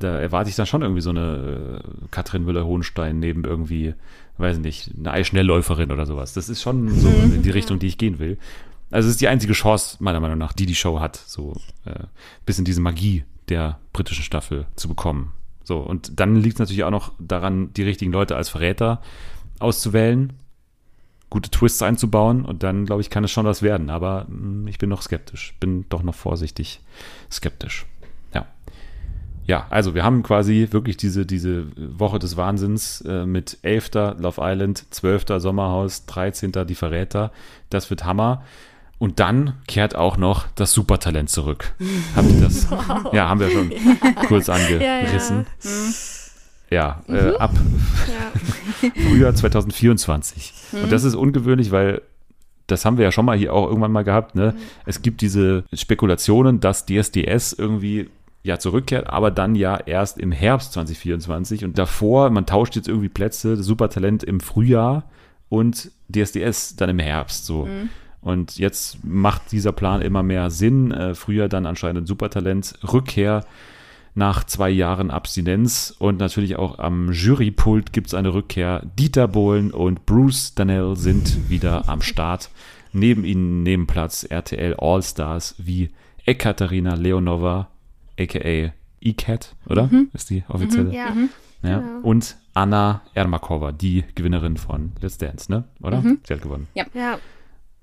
Da 0.01 0.19
erwarte 0.19 0.51
ich 0.51 0.57
dann 0.57 0.67
schon 0.67 0.83
irgendwie 0.83 1.01
so 1.01 1.11
eine 1.11 1.81
äh, 1.85 2.07
Katrin 2.11 2.45
Müller-Hohenstein 2.45 3.21
neben 3.21 3.45
irgendwie, 3.45 3.95
weiß 4.39 4.59
nicht, 4.59 4.91
eine 4.99 5.13
Eisschnellläuferin 5.13 5.93
oder 5.93 6.07
sowas. 6.07 6.33
Das 6.35 6.49
ist 6.49 6.61
schon 6.61 6.89
so 6.89 7.09
mhm. 7.09 7.35
in 7.35 7.43
die 7.43 7.51
Richtung, 7.51 7.79
die 7.79 7.87
ich 7.87 7.99
gehen 7.99 8.19
will. 8.19 8.37
Also, 8.91 9.07
es 9.07 9.15
ist 9.15 9.21
die 9.21 9.29
einzige 9.29 9.53
Chance, 9.53 9.99
meiner 10.01 10.19
Meinung 10.19 10.39
nach, 10.39 10.53
die 10.53 10.67
die 10.67 10.75
Show 10.75 10.99
hat, 10.99 11.17
so 11.17 11.55
äh, 11.85 12.05
bisschen 12.45 12.65
diese 12.65 12.81
Magie 12.81 13.25
der 13.49 13.79
britischen 13.93 14.25
Staffel 14.25 14.67
zu 14.75 14.89
bekommen. 14.89 15.33
So, 15.63 15.79
und 15.79 16.19
dann 16.19 16.35
liegt 16.35 16.55
es 16.55 16.59
natürlich 16.59 16.83
auch 16.83 16.91
noch 16.91 17.13
daran, 17.21 17.73
die 17.75 17.83
richtigen 17.85 18.11
Leute 18.11 18.35
als 18.35 18.49
Verräter 18.49 19.03
auszuwählen 19.61 20.33
gute 21.31 21.51
Twists 21.51 21.83
einzubauen 21.83 22.45
und 22.45 22.63
dann, 22.63 22.87
glaube 22.87 23.03
ich, 23.03 23.11
kann 23.11 23.25
es 23.25 23.31
schon 23.31 23.47
was 23.47 23.63
werden. 23.63 23.91
Aber 23.91 24.27
mh, 24.29 24.37
hm, 24.37 24.69
ich 24.69 24.79
bin 24.79 24.89
noch 24.89 25.03
skeptisch, 25.03 25.55
bin 25.61 25.85
doch 25.89 26.03
noch 26.03 26.15
vorsichtig 26.15 26.81
skeptisch. 27.31 27.87
Ja. 28.35 28.47
Ja, 29.47 29.67
also 29.71 29.95
wir 29.95 30.05
haben 30.05 30.23
quasi 30.23 30.69
wirklich 30.71 30.97
diese, 30.97 31.27
diese 31.27 31.67
Woche 31.77 32.19
des 32.19 32.37
Wahnsinns 32.37 33.01
äh, 33.03 33.27
mit 33.27 33.59
11. 33.63 33.91
Love 34.19 34.41
Island, 34.41 34.85
12. 34.91 35.25
Sommerhaus, 35.39 36.07
13. 36.07 36.53
Die 36.67 36.75
Verräter. 36.75 37.33
Das 37.71 37.91
wird 37.91 38.05
Hammer. 38.05 38.43
Und 38.99 39.21
dann 39.21 39.55
kehrt 39.69 39.95
auch 39.95 40.17
noch 40.17 40.49
das 40.57 40.73
Supertalent 40.73 41.31
zurück. 41.31 41.73
Habt 42.17 42.31
ihr 42.31 42.41
das? 42.41 42.71
Wow. 42.71 42.79
Ja, 43.13 43.29
haben 43.29 43.41
wir 43.41 43.51
schon 43.51 43.73
kurz 44.27 44.49
angerissen. 44.49 45.47
Ja, 45.63 45.71
ja. 45.71 46.18
Ja, 46.71 47.03
äh, 47.09 47.13
mhm. 47.13 47.17
äh, 47.17 47.37
ab 47.37 47.53
ja. 48.07 48.91
Frühjahr 49.09 49.35
2024. 49.35 50.53
Mhm. 50.73 50.83
Und 50.85 50.93
das 50.93 51.05
ist 51.05 51.15
ungewöhnlich, 51.15 51.71
weil 51.71 52.03
das 52.67 52.85
haben 52.85 52.99
wir 52.99 53.05
ja 53.05 53.13
schon 53.13 53.25
mal 53.25 53.37
hier 53.37 53.55
auch 53.55 53.67
irgendwann 53.67 53.93
mal 53.93 54.05
gehabt. 54.05 54.35
Ne? 54.35 54.53
Mhm. 54.55 54.61
Es 54.87 55.03
gibt 55.03 55.21
diese 55.21 55.65
Spekulationen, 55.73 56.61
dass 56.61 56.87
DSDS 56.87 57.55
irgendwie 57.55 58.11
ja 58.43 58.59
zurückkehrt, 58.59 59.09
aber 59.09 59.31
dann 59.31 59.55
ja 59.55 59.77
erst 59.77 60.19
im 60.19 60.33
Herbst 60.33 60.73
2024 60.75 61.65
und 61.65 61.79
davor, 61.79 62.31
man 62.31 62.47
tauscht 62.47 62.77
jetzt 62.77 62.89
irgendwie 62.89 63.09
Plätze, 63.09 63.63
Supertalent 63.63 64.23
im 64.23 64.41
Frühjahr 64.41 65.05
und 65.49 65.91
DSDS 66.15 66.77
dann 66.77 66.91
im 66.91 66.99
Herbst 66.99 67.47
so. 67.47 67.67
Mhm. 67.67 67.89
Und 68.21 68.59
jetzt 68.59 69.05
macht 69.05 69.53
dieser 69.53 69.73
Plan 69.73 70.03
immer 70.03 70.23
mehr 70.23 70.51
Sinn. 70.51 70.91
Äh, 70.91 71.15
früher 71.15 71.49
dann 71.49 71.67
anscheinend 71.67 72.09
Supertalent, 72.09 72.75
Rückkehr 72.93 73.45
nach 74.15 74.45
zwei 74.45 74.71
Jahren 74.71 75.11
Abstinenz. 75.11 75.95
Und 75.99 76.19
natürlich 76.19 76.57
auch 76.57 76.79
am 76.79 77.13
Jurypult 77.13 77.93
gibt 77.93 78.09
es 78.09 78.15
eine 78.15 78.35
Rückkehr. 78.35 78.83
Dieter 78.99 79.29
Bohlen 79.29 79.71
und 79.71 80.07
Bruce 80.07 80.55
Danell 80.55 80.97
sind 80.97 81.49
wieder 81.51 81.89
am 81.89 82.03
Start. 82.03 82.51
Neben 82.93 83.25
ihnen 83.25 83.63
nehmen 83.63 83.87
Platz 83.87 84.25
RTL 84.25 84.75
All-Stars 84.79 85.55
wie 85.59 85.91
Ekaterina 86.25 86.95
Leonova, 86.95 87.69
aka 88.19 88.73
E-Cat, 89.01 89.55
oder? 89.69 89.87
Mhm. 89.87 90.11
Ist 90.13 90.31
die 90.31 90.45
offizielle? 90.49 90.89
Mhm, 90.89 90.95
ja. 90.95 91.11
Mhm. 91.11 91.31
ja. 91.63 91.79
Genau. 91.79 92.01
Und 92.09 92.37
Anna 92.55 93.03
Ermakova, 93.15 93.73
die 93.73 94.05
Gewinnerin 94.15 94.57
von 94.57 94.93
Let's 95.01 95.19
Dance, 95.19 95.51
ne? 95.51 95.65
Oder? 95.81 96.01
Mhm. 96.01 96.19
Sie 96.27 96.35
hat 96.35 96.43
gewonnen. 96.43 96.67
Ja. 96.75 96.85
ja. 96.95 97.19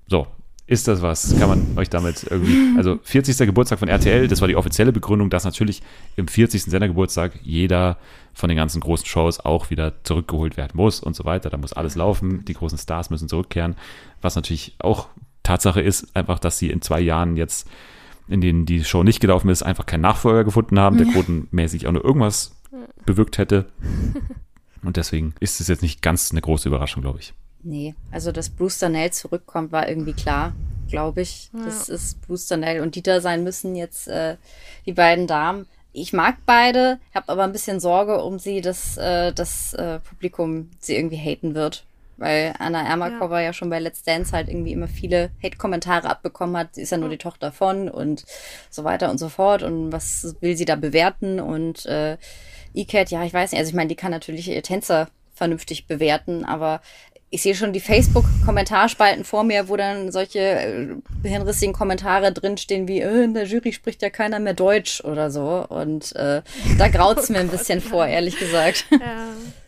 So, 0.06 0.26
ist 0.68 0.88
das 0.88 1.00
was? 1.00 1.38
Kann 1.38 1.48
man 1.48 1.78
euch 1.78 1.90
damit 1.90 2.26
irgendwie. 2.28 2.76
Also 2.76 2.98
40. 3.04 3.38
Geburtstag 3.46 3.78
von 3.78 3.88
RTL, 3.88 4.26
das 4.26 4.40
war 4.40 4.48
die 4.48 4.56
offizielle 4.56 4.92
Begründung, 4.92 5.30
dass 5.30 5.44
natürlich 5.44 5.80
im 6.16 6.26
40. 6.26 6.64
Sendergeburtstag 6.64 7.32
jeder 7.42 7.98
von 8.34 8.48
den 8.48 8.56
ganzen 8.56 8.80
großen 8.80 9.06
Shows 9.06 9.38
auch 9.40 9.70
wieder 9.70 10.02
zurückgeholt 10.02 10.56
werden 10.56 10.72
muss 10.74 11.00
und 11.00 11.14
so 11.14 11.24
weiter. 11.24 11.50
Da 11.50 11.56
muss 11.56 11.72
alles 11.72 11.94
laufen, 11.94 12.44
die 12.44 12.54
großen 12.54 12.78
Stars 12.78 13.10
müssen 13.10 13.28
zurückkehren. 13.28 13.76
Was 14.20 14.34
natürlich 14.34 14.74
auch 14.78 15.08
Tatsache 15.44 15.80
ist, 15.80 16.14
einfach, 16.16 16.40
dass 16.40 16.58
sie 16.58 16.70
in 16.70 16.82
zwei 16.82 17.00
Jahren 17.00 17.36
jetzt, 17.36 17.68
in 18.26 18.40
denen 18.40 18.66
die 18.66 18.82
Show 18.84 19.04
nicht 19.04 19.20
gelaufen 19.20 19.48
ist, 19.48 19.62
einfach 19.62 19.86
keinen 19.86 20.00
Nachfolger 20.00 20.42
gefunden 20.42 20.80
haben, 20.80 20.98
der 20.98 21.06
quotenmäßig 21.06 21.86
auch 21.86 21.92
nur 21.92 22.04
irgendwas 22.04 22.56
bewirkt 23.04 23.38
hätte. 23.38 23.66
Und 24.82 24.96
deswegen 24.96 25.34
ist 25.38 25.60
es 25.60 25.68
jetzt 25.68 25.82
nicht 25.82 26.02
ganz 26.02 26.32
eine 26.32 26.40
große 26.40 26.68
Überraschung, 26.68 27.02
glaube 27.02 27.20
ich. 27.20 27.32
Nee, 27.66 27.96
also 28.12 28.30
dass 28.30 28.48
Bruce 28.48 28.78
Danell 28.78 29.10
zurückkommt, 29.10 29.72
war 29.72 29.88
irgendwie 29.88 30.12
klar, 30.12 30.54
glaube 30.88 31.22
ich. 31.22 31.50
Ja. 31.52 31.64
Das 31.64 31.88
ist 31.88 32.24
Bruce 32.24 32.46
Danell 32.46 32.80
und 32.80 32.94
Dieter 32.94 33.20
sein 33.20 33.42
müssen 33.42 33.74
jetzt 33.74 34.06
äh, 34.06 34.36
die 34.86 34.92
beiden 34.92 35.26
Damen. 35.26 35.66
Ich 35.92 36.12
mag 36.12 36.36
beide, 36.46 37.00
habe 37.12 37.28
aber 37.28 37.42
ein 37.42 37.50
bisschen 37.50 37.80
Sorge 37.80 38.22
um 38.22 38.38
sie, 38.38 38.60
dass 38.60 38.96
äh, 38.98 39.32
das 39.32 39.74
äh, 39.74 39.98
Publikum 39.98 40.70
sie 40.78 40.94
irgendwie 40.94 41.16
haten 41.16 41.56
wird. 41.56 41.84
Weil 42.18 42.54
Anna 42.60 42.86
Ermakova 42.86 43.40
ja. 43.40 43.46
ja 43.46 43.52
schon 43.52 43.68
bei 43.68 43.80
Let's 43.80 44.04
Dance 44.04 44.32
halt 44.32 44.48
irgendwie 44.48 44.72
immer 44.72 44.88
viele 44.88 45.30
Hate-Kommentare 45.42 46.08
abbekommen 46.08 46.56
hat. 46.56 46.76
Sie 46.76 46.82
ist 46.82 46.92
ja 46.92 46.98
nur 46.98 47.08
die 47.08 47.18
Tochter 47.18 47.50
von 47.50 47.88
und 47.90 48.24
so 48.70 48.84
weiter 48.84 49.10
und 49.10 49.18
so 49.18 49.28
fort. 49.28 49.64
Und 49.64 49.90
was 49.90 50.36
will 50.40 50.56
sie 50.56 50.64
da 50.66 50.76
bewerten? 50.76 51.40
Und 51.40 51.84
äh, 51.86 52.16
E-Cat, 52.74 53.10
ja, 53.10 53.24
ich 53.24 53.34
weiß 53.34 53.50
nicht. 53.50 53.58
Also 53.58 53.70
ich 53.70 53.74
meine, 53.74 53.88
die 53.88 53.96
kann 53.96 54.12
natürlich 54.12 54.48
ihr 54.48 54.62
Tänzer 54.62 55.08
vernünftig 55.34 55.86
bewerten, 55.86 56.44
aber 56.44 56.80
ich 57.30 57.42
sehe 57.42 57.54
schon 57.54 57.72
die 57.72 57.80
Facebook-Kommentarspalten 57.80 59.24
vor 59.24 59.42
mir, 59.42 59.68
wo 59.68 59.76
dann 59.76 60.12
solche 60.12 60.38
äh, 60.38 60.86
hinrissigen 61.24 61.74
Kommentare 61.74 62.32
drinstehen 62.32 62.86
wie, 62.88 63.00
äh, 63.00 63.24
in 63.24 63.34
der 63.34 63.44
Jury 63.44 63.72
spricht 63.72 64.02
ja 64.02 64.10
keiner 64.10 64.38
mehr 64.38 64.54
Deutsch 64.54 65.02
oder 65.02 65.30
so. 65.30 65.66
Und 65.68 66.14
äh, 66.16 66.42
da 66.78 66.88
graut's 66.88 67.28
mir 67.28 67.38
ein 67.38 67.48
bisschen 67.50 67.80
vor, 67.80 68.06
ehrlich 68.06 68.38
gesagt. 68.38 68.86
Ja 68.90 69.28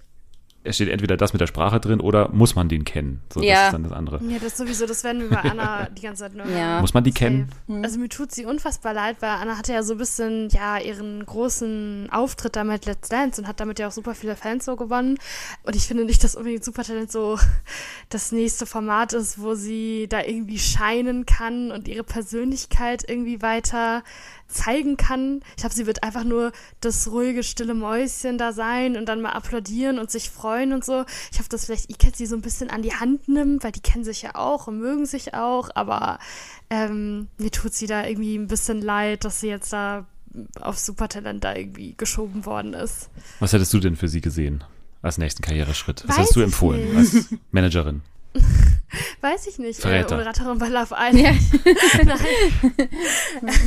es 0.68 0.76
steht 0.76 0.88
entweder 0.88 1.16
das 1.16 1.32
mit 1.32 1.40
der 1.40 1.46
Sprache 1.46 1.80
drin 1.80 2.00
oder 2.00 2.28
muss 2.28 2.54
man 2.54 2.68
den 2.68 2.84
kennen. 2.84 3.22
So, 3.32 3.42
ja. 3.42 3.54
Das 3.54 3.64
ist 3.66 3.72
dann 3.72 3.82
das 3.84 3.92
andere. 3.92 4.20
Ja, 4.22 4.38
das 4.38 4.56
sowieso, 4.56 4.86
das 4.86 5.02
werden 5.02 5.22
wir 5.22 5.30
bei 5.30 5.50
Anna 5.50 5.88
die 5.96 6.02
ganze 6.02 6.24
Zeit 6.24 6.34
nur 6.34 6.46
ja. 6.46 6.80
Muss 6.80 6.94
man 6.94 7.04
die 7.04 7.12
kennen? 7.12 7.50
Hm. 7.66 7.82
Also 7.82 7.98
mir 7.98 8.08
tut 8.08 8.32
sie 8.32 8.44
unfassbar 8.44 8.92
leid, 8.92 9.16
weil 9.20 9.30
Anna 9.30 9.56
hatte 9.56 9.72
ja 9.72 9.82
so 9.82 9.94
ein 9.94 9.98
bisschen, 9.98 10.48
ja, 10.50 10.78
ihren 10.78 11.24
großen 11.24 12.08
Auftritt 12.10 12.56
damit 12.56 12.84
Let's 12.84 13.08
Dance 13.08 13.40
und 13.40 13.48
hat 13.48 13.60
damit 13.60 13.78
ja 13.78 13.88
auch 13.88 13.92
super 13.92 14.14
viele 14.14 14.36
Fans 14.36 14.66
so 14.66 14.76
gewonnen. 14.76 15.18
Und 15.62 15.74
ich 15.74 15.86
finde 15.86 16.04
nicht, 16.04 16.22
dass 16.22 16.36
unbedingt 16.36 16.64
Supertalent 16.64 17.10
so 17.10 17.38
das 18.10 18.30
nächste 18.30 18.66
Format 18.66 19.14
ist, 19.14 19.40
wo 19.40 19.54
sie 19.54 20.06
da 20.08 20.22
irgendwie 20.22 20.58
scheinen 20.58 21.24
kann 21.24 21.72
und 21.72 21.88
ihre 21.88 22.04
Persönlichkeit 22.04 23.08
irgendwie 23.08 23.40
weiter 23.40 24.02
zeigen 24.48 24.96
kann. 24.96 25.40
Ich 25.50 25.56
glaube, 25.56 25.74
sie 25.74 25.86
wird 25.86 26.02
einfach 26.02 26.24
nur 26.24 26.52
das 26.80 27.10
ruhige, 27.10 27.42
stille 27.42 27.74
Mäuschen 27.74 28.38
da 28.38 28.52
sein 28.52 28.96
und 28.96 29.06
dann 29.06 29.20
mal 29.20 29.32
applaudieren 29.32 29.98
und 29.98 30.10
sich 30.10 30.30
freuen 30.30 30.72
und 30.72 30.84
so. 30.84 31.04
Ich 31.30 31.38
hoffe, 31.38 31.48
dass 31.50 31.66
vielleicht 31.66 31.90
Iket 31.90 32.16
sie 32.16 32.26
so 32.26 32.34
ein 32.34 32.42
bisschen 32.42 32.70
an 32.70 32.82
die 32.82 32.94
Hand 32.94 33.28
nimmt, 33.28 33.62
weil 33.62 33.72
die 33.72 33.80
kennen 33.80 34.04
sich 34.04 34.22
ja 34.22 34.34
auch 34.34 34.66
und 34.66 34.78
mögen 34.78 35.06
sich 35.06 35.34
auch, 35.34 35.70
aber 35.74 36.18
ähm, 36.70 37.28
mir 37.38 37.50
tut 37.50 37.74
sie 37.74 37.86
da 37.86 38.06
irgendwie 38.06 38.36
ein 38.36 38.48
bisschen 38.48 38.82
leid, 38.82 39.24
dass 39.24 39.40
sie 39.40 39.48
jetzt 39.48 39.72
da 39.72 40.06
auf 40.60 40.78
Supertalent 40.78 41.44
da 41.44 41.54
irgendwie 41.54 41.94
geschoben 41.96 42.44
worden 42.46 42.74
ist. 42.74 43.10
Was 43.40 43.52
hättest 43.52 43.72
du 43.72 43.80
denn 43.80 43.96
für 43.96 44.08
sie 44.08 44.20
gesehen 44.20 44.64
als 45.02 45.18
nächsten 45.18 45.42
Karriereschritt? 45.42 46.02
Was 46.04 46.10
Weiß 46.10 46.18
hättest 46.18 46.36
du 46.36 46.40
empfohlen 46.40 46.96
als 46.96 47.26
Managerin? 47.50 48.02
Weiß 49.20 49.46
ich 49.46 49.58
nicht. 49.58 49.78
Äh, 49.78 49.82
Verräter. 49.82 50.16
Moderatorin 50.16 50.58
bei 50.58 50.68
Love 50.68 50.94
Island. 50.98 51.18
Ja. 51.18 51.32
Nein. 52.04 53.54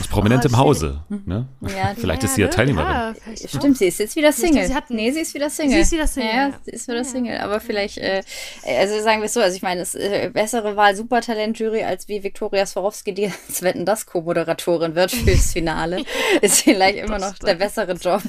Aus 0.00 0.08
prominentem 0.08 0.52
Oh, 0.52 0.56
shit. 0.56 0.58
Hause. 0.58 1.00
Ne? 1.26 1.46
Ja, 1.62 1.94
Vielleicht 1.96 2.22
ist 2.24 2.34
sie 2.34 2.42
Ja, 2.42 2.46
ja 2.46 2.50
ne? 2.50 2.56
Teilnehmerin. 2.56 2.90
Ja, 2.92 3.14
vielleicht 3.22 3.44
auch. 3.46 3.58
Stimmt, 3.60 3.78
sie 3.78 3.86
ist 3.86 3.98
jetzt 3.98 4.16
wieder 4.16 4.32
Single. 4.32 4.66
sie 4.66 4.74
hat- 4.74 4.90
nee, 4.90 5.10
sie 5.10 5.20
ist 5.20 5.34
wieder 5.34 5.50
Single. 5.50 5.74
Sie 5.76 5.80
ist 5.80 5.92
wieder 5.92 6.06
Single, 6.06 6.30
Ja, 6.30 6.48
ja. 6.48 6.52
sie 6.64 6.70
ist 6.72 6.88
wieder 6.88 7.04
Single. 7.04 7.38
Aber 7.38 7.60
vielleicht, 7.60 7.98
äh, 7.98 8.22
also 8.64 9.00
sagen 9.02 9.20
wir 9.20 9.26
es 9.26 9.34
so, 9.34 9.40
also 9.40 9.56
ich 9.56 9.62
meine, 9.62 9.80
es 9.82 9.94
äh, 9.94 10.30
bessere 10.32 10.76
Wahl 10.76 10.94
Supertalent-Jury 10.96 11.82
als 11.84 12.08
wie 12.08 12.22
Viktoria 12.22 12.66
Swarovski, 12.66 13.14
die 13.14 13.26
als 13.48 13.62
Wetten 13.62 13.84
das 13.84 14.06
Co-Moderatorin 14.06 14.94
wird 14.94 15.12
fürs 15.12 15.52
Finale. 15.52 16.04
ist 16.42 16.62
vielleicht 16.62 16.98
immer 16.98 17.18
noch 17.18 17.34
der 17.38 17.54
bessere 17.54 17.92
Job. 17.94 18.22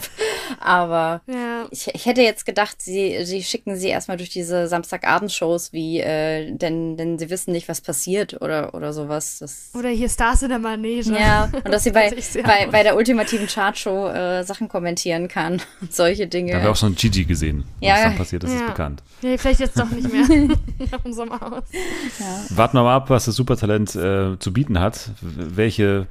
Aber 0.60 1.22
Ja. 1.28 1.66
ich, 1.72 1.88
ich 1.94 2.06
hätte 2.06 2.22
jetzt 2.22 2.46
gedacht, 2.46 2.82
sie, 2.82 3.26
sie 3.26 3.44
schicken 3.44 3.76
sie 3.76 3.90
erstmal 3.90 4.18
durch 4.18 4.30
diese 4.30 4.68
Samstagabendshows, 4.68 5.69
wie, 5.72 6.00
äh, 6.00 6.52
denn, 6.52 6.98
denn 6.98 7.20
sie 7.20 7.30
wissen 7.30 7.52
nicht, 7.52 7.68
was 7.70 7.82
passiert 7.82 8.42
oder, 8.42 8.74
oder 8.74 8.94
sowas. 8.94 9.38
Das, 9.40 9.70
Oder 9.74 9.90
hier 9.90 10.10
Stars 10.10 10.42
in 10.44 10.50
der 10.50 10.60
Manege. 10.60 11.12
ja, 11.14 11.50
und 11.52 11.72
dass 11.72 11.84
sie 11.84 11.92
bei, 11.94 12.10
Das 12.10 12.34
bei, 12.44 12.68
bei 12.72 12.84
der 12.84 12.96
ultimativen 12.96 13.48
Chartshow 13.48 14.08
äh, 14.10 14.44
Sachen 14.44 14.68
kommentieren 14.68 15.28
kann 15.28 15.62
und 15.82 15.94
solche 15.94 16.28
Dinge. 16.28 16.52
Da 16.52 16.58
haben 16.58 16.64
wir 16.66 16.72
auch 16.72 16.76
schon 16.76 16.96
Gigi 16.96 17.26
gesehen. 17.26 17.64
Ja. 17.82 17.94
Was 17.96 18.02
dann 18.04 18.16
passiert 18.18 18.44
ist, 18.44 18.54
ist 18.54 18.60
Ja. 18.62 18.68
bekannt. 18.68 19.04
Nee, 19.22 19.38
vielleicht 19.38 19.60
jetzt 19.60 19.80
doch 19.80 19.90
nicht 19.90 20.12
mehr. 20.12 20.26
Nach 20.92 21.04
unserem 21.06 21.32
Aus. 21.34 21.64
Warten 22.50 22.78
wir 22.78 22.84
mal 22.84 22.96
ab, 22.96 23.10
was 23.10 23.26
das 23.26 23.36
Supertalent 23.36 23.96
äh, 23.96 24.38
zu 24.40 24.54
bieten 24.54 24.80
hat. 24.80 25.10
W- 25.22 25.56
Welche 25.58 26.08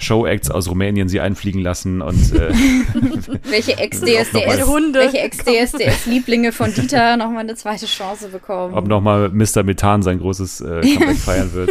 Show-Acts 0.00 0.50
aus 0.50 0.68
Rumänien 0.68 1.08
sie 1.08 1.20
einfliegen 1.20 1.60
lassen 1.60 2.02
und 2.02 2.34
äh, 2.34 2.52
welche 3.44 3.78
Ex-DSDS-Lieblinge 3.78 6.52
von 6.52 6.72
Dieter 6.74 7.16
nochmal 7.16 7.40
eine 7.40 7.54
zweite 7.54 7.86
Chance 7.86 8.28
bekommen. 8.28 8.74
ob 8.74 8.88
nochmal 8.88 9.28
Mr. 9.30 9.62
Methan 9.62 10.02
sein 10.02 10.18
großes 10.18 10.60
äh, 10.62 10.80
Comeback 10.80 11.16
feiern 11.16 11.52
wird. 11.52 11.70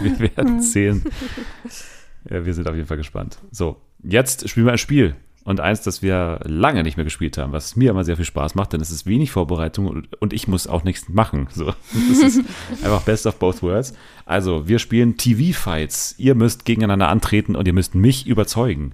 wir 0.00 0.18
werden 0.36 0.62
sehen. 0.62 1.04
Ja, 2.30 2.44
wir 2.44 2.54
sind 2.54 2.68
auf 2.68 2.76
jeden 2.76 2.86
Fall 2.86 2.98
gespannt. 2.98 3.38
So, 3.50 3.76
jetzt 4.02 4.48
spielen 4.48 4.66
wir 4.66 4.72
ein 4.72 4.78
Spiel. 4.78 5.16
Und 5.44 5.58
eins, 5.58 5.82
das 5.82 6.02
wir 6.02 6.38
lange 6.44 6.84
nicht 6.84 6.96
mehr 6.96 7.04
gespielt 7.04 7.36
haben, 7.36 7.52
was 7.52 7.74
mir 7.74 7.90
immer 7.90 8.04
sehr 8.04 8.16
viel 8.16 8.24
Spaß 8.24 8.54
macht, 8.54 8.72
denn 8.72 8.80
es 8.80 8.92
ist 8.92 9.06
wenig 9.06 9.32
Vorbereitung 9.32 9.88
und, 9.88 10.20
und 10.22 10.32
ich 10.32 10.46
muss 10.46 10.68
auch 10.68 10.84
nichts 10.84 11.08
machen. 11.08 11.48
So, 11.50 11.66
das 11.66 12.18
ist 12.18 12.44
einfach 12.84 13.02
best 13.02 13.26
of 13.26 13.36
both 13.40 13.62
worlds. 13.62 13.92
Also, 14.24 14.68
wir 14.68 14.78
spielen 14.78 15.16
TV-Fights. 15.16 16.14
Ihr 16.18 16.36
müsst 16.36 16.64
gegeneinander 16.64 17.08
antreten 17.08 17.56
und 17.56 17.66
ihr 17.66 17.72
müsst 17.72 17.96
mich 17.96 18.26
überzeugen. 18.26 18.92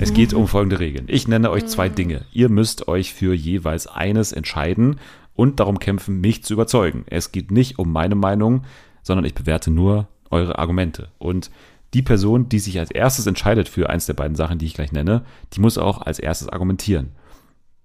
Es 0.00 0.12
geht 0.12 0.34
um 0.34 0.48
folgende 0.48 0.80
Regeln. 0.80 1.04
Ich 1.06 1.28
nenne 1.28 1.50
euch 1.50 1.66
zwei 1.66 1.88
Dinge. 1.88 2.24
Ihr 2.32 2.48
müsst 2.48 2.88
euch 2.88 3.14
für 3.14 3.32
jeweils 3.32 3.86
eines 3.86 4.32
entscheiden 4.32 4.96
und 5.36 5.60
darum 5.60 5.78
kämpfen, 5.78 6.20
mich 6.20 6.42
zu 6.42 6.54
überzeugen. 6.54 7.04
Es 7.06 7.30
geht 7.30 7.52
nicht 7.52 7.78
um 7.78 7.92
meine 7.92 8.16
Meinung, 8.16 8.64
sondern 9.02 9.24
ich 9.24 9.34
bewerte 9.34 9.70
nur 9.70 10.08
eure 10.30 10.58
Argumente. 10.58 11.08
Und 11.18 11.50
die 11.94 12.02
Person, 12.02 12.48
die 12.48 12.58
sich 12.58 12.78
als 12.78 12.90
erstes 12.90 13.26
entscheidet 13.26 13.68
für 13.68 13.88
eins 13.88 14.06
der 14.06 14.14
beiden 14.14 14.36
Sachen, 14.36 14.58
die 14.58 14.66
ich 14.66 14.74
gleich 14.74 14.92
nenne, 14.92 15.24
die 15.52 15.60
muss 15.60 15.78
auch 15.78 16.02
als 16.02 16.18
erstes 16.18 16.48
argumentieren. 16.48 17.12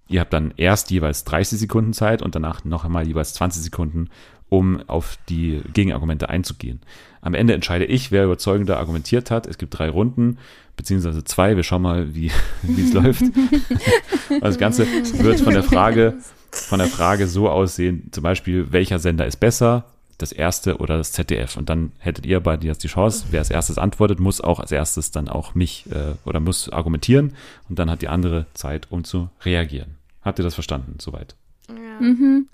Ihr 0.07 0.19
habt 0.21 0.33
dann 0.33 0.53
erst 0.57 0.89
jeweils 0.89 1.23
30 1.23 1.59
Sekunden 1.59 1.93
Zeit 1.93 2.23
und 2.23 2.33
danach 2.33 2.65
noch 2.65 2.83
einmal 2.83 3.07
jeweils 3.07 3.35
20 3.35 3.61
Sekunden, 3.61 4.09
um 4.49 4.81
auf 4.87 5.19
die 5.29 5.61
Gegenargumente 5.73 6.29
einzugehen. 6.29 6.81
Am 7.21 7.35
Ende 7.35 7.53
entscheide 7.53 7.85
ich, 7.85 8.11
wer 8.11 8.25
überzeugender 8.25 8.77
argumentiert 8.77 9.29
hat. 9.29 9.45
Es 9.45 9.59
gibt 9.59 9.77
drei 9.77 9.89
Runden, 9.89 10.39
beziehungsweise 10.75 11.23
zwei. 11.23 11.55
Wir 11.55 11.63
schauen 11.63 11.83
mal, 11.83 12.15
wie 12.15 12.31
es 12.77 12.93
läuft. 12.93 13.23
Das 14.41 14.59
Ganze 14.59 14.85
wird 14.85 15.39
von 15.39 15.53
der 15.53 15.63
Frage, 15.63 16.19
von 16.51 16.77
der 16.77 16.87
Frage 16.87 17.27
so 17.27 17.49
aussehen, 17.49 18.09
zum 18.11 18.23
Beispiel, 18.23 18.71
welcher 18.71 18.99
Sender 18.99 19.25
ist 19.25 19.37
besser, 19.37 19.85
das 20.19 20.31
erste 20.31 20.77
oder 20.77 20.97
das 20.97 21.11
ZDF. 21.11 21.57
Und 21.57 21.69
dann 21.69 21.93
hättet 21.97 22.25
ihr 22.25 22.39
beide 22.39 22.67
jetzt 22.67 22.83
die 22.83 22.87
Chance, 22.87 23.25
wer 23.31 23.39
als 23.39 23.49
erstes 23.49 23.77
antwortet, 23.79 24.19
muss 24.19 24.41
auch 24.41 24.59
als 24.59 24.71
erstes 24.71 25.09
dann 25.11 25.27
auch 25.27 25.55
mich 25.55 25.85
äh, 25.91 26.13
oder 26.25 26.39
muss 26.39 26.69
argumentieren 26.69 27.33
und 27.67 27.79
dann 27.79 27.89
hat 27.89 28.03
die 28.03 28.07
andere 28.07 28.45
Zeit, 28.53 28.87
um 28.91 29.03
zu 29.03 29.29
reagieren. 29.43 29.95
Habt 30.21 30.37
ihr 30.37 30.43
das 30.43 30.53
verstanden? 30.53 30.97
Soweit. 30.99 31.35
Ja. 31.69 31.75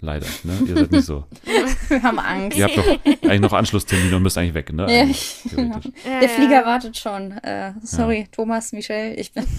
Leider, 0.01 0.27
ne? 0.43 0.53
Ihr 0.67 0.75
seid 0.75 0.91
nicht 0.91 1.05
so. 1.05 1.23
Wir 1.87 2.03
haben 2.03 2.19
Angst. 2.19 2.57
Ihr 2.57 2.65
habt 2.65 2.77
doch 2.77 2.85
eigentlich 2.85 3.39
noch 3.39 3.53
Anschlusstermine 3.53 4.15
und 4.15 4.23
müsst 4.23 4.37
eigentlich 4.37 4.53
weg, 4.53 4.73
ne? 4.73 4.83
Ja. 4.91 5.01
Eigentlich, 5.01 5.41
theoretisch. 5.49 5.91
Ja, 6.03 6.19
Der 6.19 6.21
ja. 6.21 6.35
Flieger 6.35 6.65
wartet 6.65 6.97
schon. 6.97 7.31
Äh, 7.31 7.73
sorry, 7.81 8.27
Thomas, 8.31 8.73
Michelle, 8.73 9.15
ich 9.15 9.33
bin. 9.33 9.45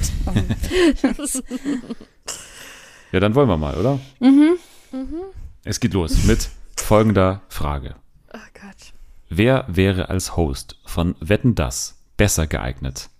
Ja, 3.13 3.21
dann 3.21 3.35
wollen 3.37 3.49
wir 3.49 3.57
mal, 3.57 3.77
oder? 3.77 4.01
Es 5.65 5.79
geht 5.79 5.95
los 5.95 6.25
mit 6.25 6.51
folgender 6.81 7.43
Frage. 7.49 7.97
Oh 8.33 8.39
Gott. 8.55 8.93
Wer 9.29 9.65
wäre 9.69 10.09
als 10.09 10.37
Host 10.37 10.79
von 10.87 11.17
Wetten 11.21 11.55
das 11.55 11.99
besser 12.17 12.47
geeignet? 12.47 13.11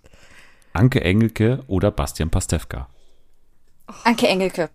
Anke 0.73 1.01
Engelke 1.01 1.63
oder 1.67 1.91
Bastian 1.91 2.29
Pastewka? 2.29 2.87
Anke 4.03 4.27
Engelke. 4.27 4.69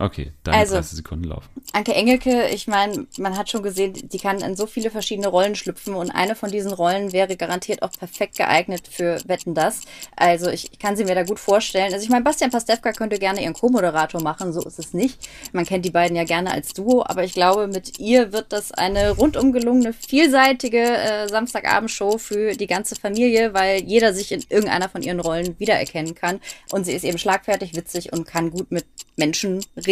Okay, 0.00 0.32
deine 0.44 0.56
Also. 0.56 0.76
30 0.76 0.96
Sekunden 0.96 1.24
laufen. 1.24 1.46
Anke 1.74 1.94
Engelke, 1.94 2.48
ich 2.48 2.66
meine, 2.66 3.06
man 3.18 3.36
hat 3.36 3.50
schon 3.50 3.62
gesehen, 3.62 3.92
die 3.92 4.18
kann 4.18 4.40
in 4.40 4.56
so 4.56 4.66
viele 4.66 4.90
verschiedene 4.90 5.28
Rollen 5.28 5.54
schlüpfen 5.54 5.94
und 5.94 6.10
eine 6.10 6.34
von 6.34 6.50
diesen 6.50 6.72
Rollen 6.72 7.12
wäre 7.12 7.36
garantiert 7.36 7.82
auch 7.82 7.92
perfekt 7.92 8.38
geeignet 8.38 8.88
für 8.90 9.20
Wetten 9.26 9.52
das. 9.52 9.82
Also 10.16 10.48
ich, 10.48 10.72
ich 10.72 10.78
kann 10.78 10.96
sie 10.96 11.04
mir 11.04 11.14
da 11.14 11.24
gut 11.24 11.38
vorstellen. 11.38 11.92
Also 11.92 12.02
ich 12.02 12.08
meine, 12.08 12.24
Bastian 12.24 12.50
Pastewka 12.50 12.92
könnte 12.92 13.18
gerne 13.18 13.42
ihren 13.42 13.52
Co-Moderator 13.52 14.22
machen, 14.22 14.54
so 14.54 14.62
ist 14.62 14.78
es 14.78 14.94
nicht. 14.94 15.28
Man 15.52 15.66
kennt 15.66 15.84
die 15.84 15.90
beiden 15.90 16.16
ja 16.16 16.24
gerne 16.24 16.50
als 16.50 16.72
Duo, 16.72 17.04
aber 17.06 17.22
ich 17.24 17.34
glaube, 17.34 17.66
mit 17.66 17.98
ihr 17.98 18.32
wird 18.32 18.54
das 18.54 18.72
eine 18.72 19.10
rundum 19.10 19.52
gelungene, 19.52 19.92
vielseitige 19.92 20.78
äh, 20.78 21.28
Samstagabendshow 21.28 22.16
für 22.16 22.56
die 22.56 22.66
ganze 22.66 22.96
Familie, 22.96 23.52
weil 23.52 23.82
jeder 23.82 24.14
sich 24.14 24.32
in 24.32 24.42
irgendeiner 24.48 24.88
von 24.88 25.02
ihren 25.02 25.20
Rollen 25.20 25.60
wiedererkennen 25.60 26.14
kann. 26.14 26.40
Und 26.72 26.86
sie 26.86 26.94
ist 26.94 27.04
eben 27.04 27.18
schlagfertig, 27.18 27.76
witzig 27.76 28.14
und 28.14 28.26
kann 28.26 28.50
gut 28.50 28.70
mit 28.72 28.86
Menschen 29.16 29.60
reden. 29.76 29.89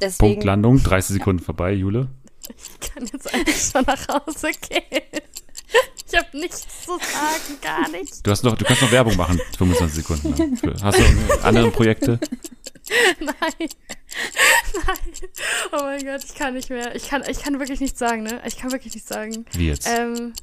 Deswegen 0.00 0.34
Punktlandung, 0.34 0.82
30 0.82 1.14
Sekunden 1.14 1.42
vorbei, 1.42 1.72
Jule. 1.72 2.08
Ich 2.48 2.90
kann 2.90 3.06
jetzt 3.12 3.32
eigentlich 3.32 3.56
schon 3.56 3.84
nach 3.86 4.06
Hause 4.08 4.50
gehen. 4.68 5.22
Ich 6.06 6.18
habe 6.18 6.38
nichts 6.38 6.66
zu 6.84 6.92
sagen, 6.92 7.60
gar 7.60 7.88
nichts. 7.90 8.22
Du, 8.22 8.30
hast 8.30 8.44
noch, 8.44 8.56
du 8.56 8.64
kannst 8.64 8.82
noch 8.82 8.92
Werbung 8.92 9.16
machen, 9.16 9.40
25 9.58 10.04
Sekunden 10.04 10.36
lang. 10.36 10.82
Hast 10.82 10.98
du 10.98 11.42
andere 11.42 11.70
Projekte? 11.70 12.20
Nein. 13.20 13.34
Nein. 13.58 15.30
Oh 15.72 15.82
mein 15.82 16.04
Gott, 16.04 16.24
ich 16.24 16.34
kann 16.34 16.54
nicht 16.54 16.70
mehr. 16.70 16.94
Ich 16.94 17.08
kann, 17.08 17.22
ich 17.28 17.42
kann 17.42 17.58
wirklich 17.58 17.80
nichts 17.80 17.98
sagen, 17.98 18.22
ne? 18.22 18.42
Ich 18.46 18.58
kann 18.58 18.72
wirklich 18.72 18.94
nichts 18.94 19.08
sagen. 19.08 19.46
Wie 19.52 19.68
jetzt? 19.68 19.88
Ähm, 19.88 20.34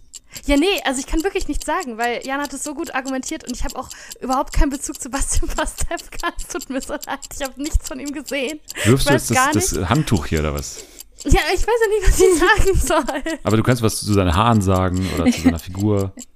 ja, 0.46 0.58
nee, 0.58 0.82
also 0.86 1.00
ich 1.00 1.08
kann 1.08 1.24
wirklich 1.24 1.48
nichts 1.48 1.66
sagen, 1.66 1.98
weil 1.98 2.26
Jan 2.26 2.42
hat 2.42 2.54
es 2.54 2.64
so 2.64 2.74
gut 2.74 2.96
argumentiert 2.96 3.44
und 3.44 3.56
ich 3.56 3.64
habe 3.64 3.76
auch 3.78 3.90
überhaupt 4.22 4.54
keinen 4.54 4.70
Bezug 4.70 5.00
zu 5.00 5.10
Bastian 5.10 5.50
Pastewka. 5.50 6.32
Es 6.38 6.48
tut 6.48 6.70
mir 6.70 6.82
so 6.82 6.94
leid, 6.94 7.20
ich 7.36 7.44
habe 7.44 7.62
nichts 7.62 7.88
von 7.88 8.00
ihm 8.00 8.12
gesehen. 8.14 8.60
Wirfst 8.86 9.10
du 9.10 9.14
jetzt 9.14 9.32
das, 9.32 9.72
das 9.72 9.90
Handtuch 9.90 10.28
hier 10.28 10.40
oder 10.40 10.54
was? 10.54 10.86
Ja, 11.24 11.42
ich 11.54 11.62
weiß 11.62 11.76
ja 11.82 11.88
nicht, 11.90 12.08
was 12.08 12.20
ich 12.20 12.40
sagen 12.40 12.80
soll. 12.80 13.40
Aber 13.44 13.58
du 13.58 13.64
kannst 13.64 13.84
was 13.84 14.00
zu 14.00 14.12
seinen 14.12 14.36
Haaren 14.36 14.62
sagen 14.62 15.08
oder 15.16 15.32
zu 15.32 15.42
seiner 15.42 15.60
Figur. 15.60 16.14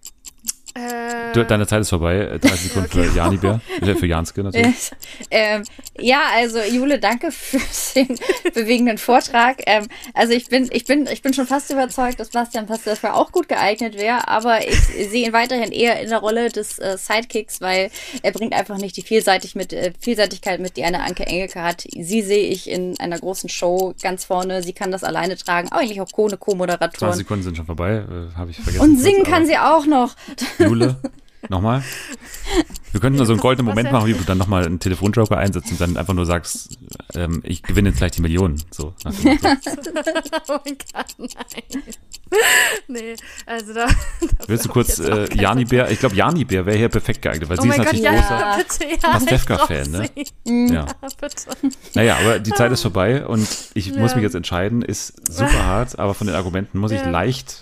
Äh, 0.78 1.46
deine 1.46 1.66
Zeit 1.68 1.82
ist 1.82 1.90
vorbei. 1.90 2.16
Äh, 2.18 2.40
30 2.40 2.60
Sekunden 2.74 2.90
für 2.90 3.06
Jani 3.16 3.38
Bär. 3.38 3.62
Äh, 3.82 3.96
Für 3.96 4.06
Janske 4.06 4.44
natürlich. 4.44 4.92
ähm, 5.32 5.64
ja, 5.98 6.22
also 6.36 6.60
Jule, 6.62 7.00
danke 7.00 7.32
für 7.32 7.60
den 7.96 8.18
bewegenden 8.54 8.98
Vortrag. 8.98 9.62
Ähm, 9.68 9.88
also 10.14 10.34
ich 10.34 10.50
bin, 10.50 10.68
ich 10.74 10.84
bin, 10.84 11.08
ich 11.08 11.22
bin 11.22 11.34
schon 11.34 11.48
fast 11.48 11.72
überzeugt, 11.72 12.20
dass 12.20 12.30
Bastian 12.30 12.66
Pastewka 12.66 13.14
auch 13.14 13.32
gut 13.32 13.48
geeignet 13.48 13.98
wäre, 13.98 14.28
aber 14.28 14.68
ich 14.68 14.78
sehe 15.10 15.28
ihn 15.28 15.34
weiterhin 15.34 15.72
eher 15.72 16.02
in 16.02 16.10
der 16.10 16.20
Rolle 16.20 16.50
des 16.50 16.78
äh, 16.80 16.98
Sidekicks, 16.98 17.62
weil 17.62 17.90
er 18.22 18.32
bringt 18.34 18.54
einfach 18.54 18.78
nicht 18.78 18.98
die 18.98 19.02
Vielseitig 19.04 19.56
mit, 19.56 19.72
äh, 19.72 19.94
Vielseitigkeit 20.00 20.60
mit, 20.60 20.76
die 20.76 20.84
eine 20.84 21.04
Anke 21.04 21.26
Engelke 21.26 21.62
hat. 21.62 21.84
Sie 21.90 22.22
sehe 22.22 22.48
ich 22.50 22.70
in 22.70 23.00
einer 23.00 23.18
großen 23.20 23.48
Show 23.50 23.94
ganz 24.02 24.26
vorne. 24.26 24.62
Sie 24.62 24.74
kann 24.74 24.92
das 24.92 25.06
alleine 25.06 25.38
tragen, 25.38 25.70
aber 25.72 25.80
eigentlich 25.82 26.02
auch 26.02 26.08
ohne 26.18 26.32
20 26.38 26.40
Co-Moderatoren. 26.40 27.14
Sekunden 27.14 27.44
sind 27.44 27.56
schon 27.56 27.66
vorbei. 27.66 28.04
Äh, 28.10 28.38
Habe 28.38 28.52
ich 28.52 28.58
vergessen. 28.58 28.82
Und 28.82 28.94
kurz, 28.96 29.04
singen 29.04 29.22
aber- 29.22 29.32
kann 29.32 29.46
sie 29.46 29.58
auch 29.58 29.86
noch. 29.86 30.16
Jule, 30.66 30.98
nochmal. 31.50 31.84
Wir 32.92 33.02
könnten 33.02 33.24
so 33.26 33.34
einen 33.34 33.42
goldenen 33.42 33.66
Moment 33.68 33.92
machen, 33.92 34.08
wie 34.08 34.14
du 34.14 34.24
dann 34.24 34.38
nochmal 34.38 34.66
einen 34.66 34.80
Telefonjoker 34.80 35.38
einsetzt 35.38 35.70
und 35.72 35.82
dann 35.82 35.98
einfach 35.98 36.14
nur 36.14 36.26
sagst, 36.26 36.78
ähm, 37.14 37.42
ich 37.44 37.62
gewinne 37.62 37.90
jetzt 37.90 37.98
gleich 37.98 38.12
die 38.12 38.22
Millionen. 38.22 38.64
So. 38.72 38.94
nach 39.04 39.14
dem 39.14 39.24
Motto. 39.34 39.48
oh 40.48 40.58
mein 40.64 40.78
Gott, 40.94 41.16
nein. 41.18 41.84
nee, 42.88 43.16
also 43.46 43.74
da. 43.74 43.88
Willst 44.48 44.66
du 44.66 44.70
kurz 44.70 45.00
äh, 45.00 45.28
Jani 45.36 45.66
Bär? 45.66 45.92
Ich 45.92 46.00
glaube, 46.00 46.16
Jani 46.16 46.46
Bär 46.46 46.66
wäre 46.66 46.78
hier 46.78 46.88
perfekt 46.90 47.22
geeignet, 47.22 47.50
weil 47.50 47.60
Oh 47.60 47.64
sie 47.64 47.70
ist 47.70 47.76
Gott, 47.76 47.86
natürlich 47.86 48.06
ja, 48.06 48.14
großer. 48.14 48.88
ja. 48.92 49.12
Pastewka-Fan, 49.12 49.92
ne? 49.92 50.10
sie. 50.46 50.74
Ja. 50.74 50.86
Bitte. 51.20 51.36
Naja, 51.96 52.18
aber 52.22 52.40
die 52.40 52.52
Zeit 52.52 52.72
ist 52.72 52.82
vorbei 52.82 53.26
und 53.26 53.48
ich 53.74 53.94
muss 53.96 54.12
Ja. 54.12 54.16
mich 54.16 54.24
jetzt 54.24 54.36
entscheiden. 54.36 54.82
Ist 54.84 55.14
super 55.34 55.66
hart, 55.66 56.00
aber 56.00 56.14
von 56.14 56.28
den 56.28 56.36
Argumenten 56.36 56.78
muss 56.80 56.92
ich 56.92 57.04
leicht, 57.04 57.62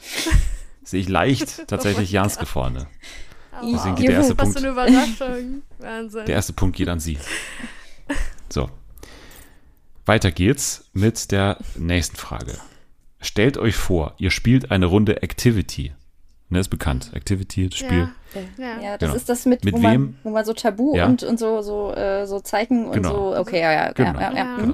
sehe 0.83 1.01
ich 1.01 1.09
leicht 1.09 1.63
tatsächlich 1.67 2.11
Janske 2.11 2.45
vorne. 2.45 2.87
Deswegen 3.61 3.95
geht 3.95 4.07
der 4.09 4.15
erste 4.15 4.37
Was 4.37 4.53
Punkt. 4.53 4.59
für 4.59 4.65
eine 4.65 4.71
Überraschung. 4.73 5.61
Wahnsinn. 5.79 6.25
Der 6.25 6.35
erste 6.35 6.53
Punkt 6.53 6.75
geht 6.75 6.89
an 6.89 6.99
Sie. 6.99 7.17
So. 8.49 8.69
Weiter 10.05 10.31
geht's 10.31 10.89
mit 10.93 11.31
der 11.31 11.57
nächsten 11.77 12.17
Frage. 12.17 12.57
Stellt 13.21 13.57
euch 13.57 13.75
vor, 13.75 14.15
ihr 14.17 14.31
spielt 14.31 14.71
eine 14.71 14.85
Runde 14.87 15.21
Activity. 15.23 15.93
Ne, 16.49 16.59
ist 16.59 16.67
bekannt. 16.69 17.11
Activity, 17.13 17.69
das 17.69 17.79
Spiel. 17.79 18.09
Ja. 18.57 18.81
Ja, 18.81 18.97
das 18.97 18.99
Genau. 18.99 19.15
ist 19.15 19.29
das 19.29 19.45
mit, 19.45 19.63
Mit 19.63 19.75
wo, 19.75 19.81
wem? 19.81 19.83
man, 19.83 20.17
wo 20.23 20.29
man 20.31 20.45
so 20.45 20.53
Tabu 20.53 20.95
Ja. 20.95 21.05
und, 21.05 21.23
und 21.23 21.39
so, 21.39 21.61
so, 21.61 21.93
äh, 21.95 22.27
so 22.27 22.39
Zeichen 22.41 22.85
und 22.85 22.93
Genau. 22.93 23.33
so. 23.33 23.39
Okay, 23.39 23.61
ja, 23.61 23.71
ja, 23.71 23.91
Genau. 23.93 24.19
ja, 24.19 24.21
ja, 24.31 24.35
ja. 24.35 24.57
Ja. 24.59 24.65
Mhm. 24.65 24.73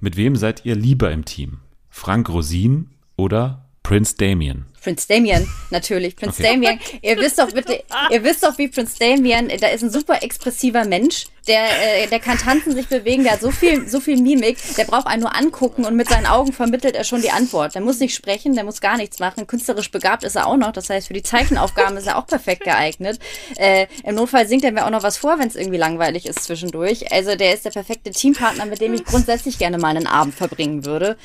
Mit 0.00 0.16
wem 0.16 0.36
seid 0.36 0.64
ihr 0.64 0.76
lieber 0.76 1.10
im 1.10 1.24
Team? 1.24 1.58
Frank 1.90 2.28
Rosin 2.28 2.90
oder 3.16 3.66
Prince 3.82 4.14
Damien? 4.16 4.66
Prince 4.82 5.06
Damien, 5.08 5.46
natürlich. 5.70 6.16
Prince 6.16 6.40
Okay. 6.40 6.52
Damien. 6.52 6.80
Ihr 7.02 7.16
wisst 7.18 7.38
doch 7.38 7.50
bitte, 7.52 7.82
ihr 8.10 8.24
wisst 8.24 8.42
doch, 8.42 8.56
wie 8.58 8.68
Prince 8.68 8.98
Damien, 8.98 9.50
da 9.60 9.68
ist 9.68 9.82
ein 9.82 9.90
super 9.90 10.22
expressiver 10.22 10.84
Mensch. 10.84 11.26
Der, 11.46 12.02
äh, 12.02 12.06
der 12.06 12.20
kann 12.20 12.38
tanzen, 12.38 12.74
sich 12.74 12.86
bewegen, 12.86 13.24
der 13.24 13.32
hat 13.32 13.40
so 13.40 13.50
viel, 13.50 13.88
so 13.88 13.98
viel 13.98 14.20
Mimik. 14.20 14.58
Der 14.76 14.84
braucht 14.84 15.06
einen 15.06 15.22
nur 15.22 15.34
angucken 15.34 15.84
und 15.84 15.96
mit 15.96 16.08
seinen 16.08 16.26
Augen 16.26 16.52
vermittelt 16.52 16.94
er 16.94 17.02
schon 17.02 17.22
die 17.22 17.30
Antwort. 17.30 17.74
Der 17.74 17.80
muss 17.80 17.98
nicht 17.98 18.14
sprechen, 18.14 18.54
der 18.54 18.64
muss 18.64 18.80
gar 18.80 18.98
nichts 18.98 19.18
machen. 19.18 19.46
Künstlerisch 19.46 19.90
begabt 19.90 20.22
ist 20.22 20.36
er 20.36 20.46
auch 20.46 20.58
noch. 20.58 20.72
Das 20.72 20.90
heißt, 20.90 21.08
für 21.08 21.14
die 21.14 21.22
Zeichenaufgaben 21.22 21.96
ist 21.96 22.06
er 22.06 22.18
auch 22.18 22.26
perfekt 22.26 22.64
geeignet. 22.64 23.18
Äh, 23.56 23.86
Im 24.04 24.16
Notfall 24.16 24.46
singt 24.46 24.64
er 24.64 24.72
mir 24.72 24.84
auch 24.84 24.90
noch 24.90 25.02
was 25.02 25.16
vor, 25.16 25.38
wenn 25.38 25.48
es 25.48 25.56
irgendwie 25.56 25.78
langweilig 25.78 26.26
ist 26.26 26.44
zwischendurch. 26.44 27.10
Also 27.10 27.34
der 27.34 27.54
ist 27.54 27.64
der 27.64 27.70
perfekte 27.70 28.10
Teampartner, 28.10 28.66
mit 28.66 28.80
dem 28.80 28.92
ich 28.92 29.04
grundsätzlich 29.04 29.58
gerne 29.58 29.78
mal 29.78 29.96
einen 29.96 30.06
Abend 30.06 30.34
verbringen 30.34 30.84
würde. 30.84 31.16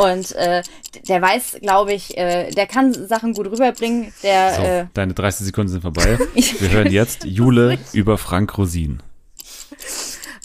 Und 0.00 0.32
äh, 0.36 0.62
der 1.08 1.20
weiß, 1.20 1.58
glaube 1.60 1.92
ich, 1.92 2.16
äh, 2.16 2.50
der 2.52 2.66
kann 2.66 3.03
Sachen 3.06 3.32
gut 3.32 3.46
rüberbringen. 3.46 4.12
Der 4.22 4.54
So, 4.54 4.62
äh, 4.62 4.86
deine 4.94 5.14
30 5.14 5.46
Sekunden 5.46 5.70
sind 5.70 5.82
vorbei. 5.82 6.18
Wir 6.34 6.70
hören 6.70 6.92
jetzt 6.92 7.24
Jule 7.24 7.78
über 7.92 8.18
Frank 8.18 8.56
Rosin. 8.58 9.02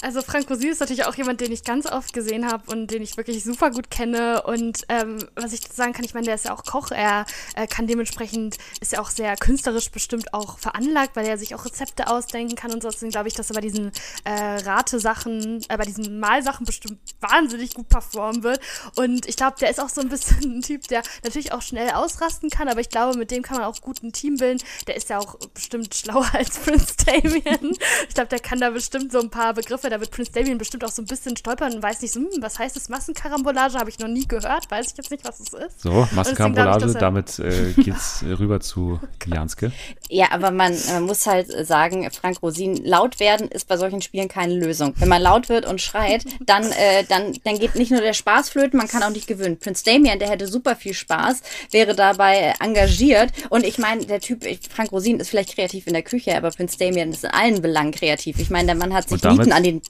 Also 0.01 0.21
Frank 0.21 0.49
Rosin 0.49 0.69
ist 0.69 0.79
natürlich 0.79 1.05
auch 1.05 1.15
jemand, 1.15 1.41
den 1.41 1.51
ich 1.51 1.65
ganz 1.65 1.85
oft 1.85 2.13
gesehen 2.13 2.49
habe 2.49 2.71
und 2.71 2.87
den 2.87 3.01
ich 3.01 3.17
wirklich 3.17 3.43
super 3.43 3.69
gut 3.69 3.91
kenne. 3.91 4.43
Und 4.43 4.85
ähm, 4.87 5.19
was 5.35 5.51
ich 5.51 5.61
sagen 5.73 5.91
kann, 5.91 6.05
ich 6.05 6.13
meine, 6.13 6.25
der 6.25 6.35
ist 6.35 6.45
ja 6.45 6.53
auch 6.53 6.63
Koch. 6.63 6.91
Er 6.91 7.25
äh, 7.55 7.67
kann 7.67 7.85
dementsprechend, 7.85 8.57
ist 8.79 8.93
ja 8.93 9.01
auch 9.01 9.09
sehr 9.09 9.35
künstlerisch 9.35 9.91
bestimmt 9.91 10.33
auch 10.33 10.57
veranlagt, 10.57 11.17
weil 11.17 11.27
er 11.27 11.37
sich 11.37 11.53
auch 11.53 11.65
Rezepte 11.65 12.07
ausdenken 12.07 12.55
kann 12.55 12.71
und 12.71 12.81
so. 12.81 12.89
Deswegen 12.89 13.11
glaube 13.11 13.27
ich, 13.27 13.33
dass 13.33 13.49
er 13.49 13.55
bei 13.55 13.61
diesen 13.61 13.91
äh, 14.23 14.31
Ratesachen, 14.31 15.65
äh, 15.67 15.77
bei 15.77 15.83
diesen 15.83 16.19
Malsachen 16.19 16.65
bestimmt 16.65 16.99
wahnsinnig 17.19 17.73
gut 17.73 17.89
performen 17.89 18.43
wird. 18.43 18.61
Und 18.95 19.27
ich 19.27 19.35
glaube, 19.35 19.57
der 19.59 19.69
ist 19.69 19.81
auch 19.81 19.89
so 19.89 19.99
ein 19.99 20.09
bisschen 20.09 20.59
ein 20.59 20.61
Typ, 20.61 20.87
der 20.87 21.03
natürlich 21.25 21.51
auch 21.51 21.61
schnell 21.61 21.91
ausrasten 21.91 22.49
kann, 22.49 22.69
aber 22.69 22.79
ich 22.79 22.89
glaube, 22.89 23.17
mit 23.17 23.31
dem 23.31 23.43
kann 23.43 23.57
man 23.57 23.65
auch 23.65 23.81
gut 23.81 24.01
ein 24.01 24.13
Team 24.13 24.37
bilden. 24.37 24.63
Der 24.87 24.95
ist 24.95 25.09
ja 25.09 25.19
auch 25.19 25.35
bestimmt 25.53 25.93
schlauer 25.93 26.29
als 26.33 26.57
Prince 26.59 26.93
Damien. 27.05 27.77
ich 28.07 28.15
glaube, 28.15 28.29
der 28.29 28.39
kann 28.39 28.61
da 28.61 28.69
bestimmt 28.69 29.11
so 29.11 29.19
ein 29.19 29.29
paar 29.29 29.53
Begriffe, 29.53 29.88
da 29.89 29.99
wird 29.99 30.11
Prince 30.11 30.31
Damien 30.31 30.57
bestimmt 30.57 30.83
auch 30.83 30.91
so 30.91 31.01
ein 31.01 31.05
bisschen 31.05 31.35
stolpern 31.37 31.73
und 31.73 31.83
weiß 31.83 32.01
nicht 32.01 32.13
so, 32.13 32.19
hm, 32.19 32.29
was 32.41 32.59
heißt 32.59 32.75
das 32.75 32.89
Massenkarambolage? 32.89 33.77
Habe 33.77 33.89
ich 33.89 33.99
noch 33.99 34.07
nie 34.07 34.27
gehört, 34.27 34.69
weiß 34.69 34.91
ich 34.91 34.97
jetzt 34.97 35.11
nicht, 35.11 35.25
was 35.25 35.39
es 35.39 35.53
ist. 35.53 35.81
So, 35.81 36.07
Massenkarambolage, 36.11 36.93
damit 36.93 37.39
äh, 37.39 37.73
geht's 37.73 38.21
äh, 38.23 38.31
rüber 38.31 38.59
zu 38.59 38.99
Janske. 39.25 39.71
Ja, 40.11 40.31
aber 40.31 40.49
man, 40.49 40.75
man 40.87 41.03
muss 41.03 41.27
halt 41.27 41.51
sagen, 41.67 42.09
Frank 42.11 42.41
Rosin, 42.41 42.83
laut 42.83 43.19
werden 43.19 43.47
ist 43.47 43.67
bei 43.67 43.77
solchen 43.77 44.01
Spielen 44.01 44.27
keine 44.27 44.55
Lösung. 44.55 44.93
Wenn 44.97 45.07
man 45.07 45.21
laut 45.21 45.49
wird 45.49 45.67
und 45.67 45.81
schreit, 45.81 46.25
dann, 46.43 46.63
äh, 46.63 47.03
dann, 47.07 47.37
dann 47.43 47.59
geht 47.59 47.75
nicht 47.75 47.91
nur 47.91 48.01
der 48.01 48.13
Spaß 48.13 48.49
flöten, 48.49 48.77
man 48.77 48.87
kann 48.87 49.03
auch 49.03 49.11
nicht 49.11 49.27
gewinnen. 49.27 49.57
Prince 49.59 49.85
Damien, 49.85 50.17
der 50.17 50.29
hätte 50.29 50.47
super 50.47 50.75
viel 50.75 50.95
Spaß, 50.95 51.41
wäre 51.71 51.93
dabei 51.95 52.37
äh, 52.37 52.53
engagiert. 52.59 53.31
Und 53.49 53.65
ich 53.65 53.77
meine, 53.77 54.03
der 54.05 54.19
Typ, 54.19 54.45
Frank 54.69 54.91
Rosin 54.91 55.19
ist 55.19 55.29
vielleicht 55.29 55.53
kreativ 55.53 55.85
in 55.85 55.93
der 55.93 56.03
Küche, 56.03 56.35
aber 56.35 56.49
Prince 56.49 56.77
Damien 56.77 57.11
ist 57.11 57.23
in 57.23 57.29
allen 57.29 57.61
Belangen 57.61 57.91
kreativ. 57.91 58.39
Ich 58.39 58.49
meine, 58.49 58.65
der 58.65 58.75
Mann 58.75 58.93
hat 58.93 59.09
sich 59.09 59.23
Nieten 59.23 59.51
an 59.51 59.63
den 59.63 59.81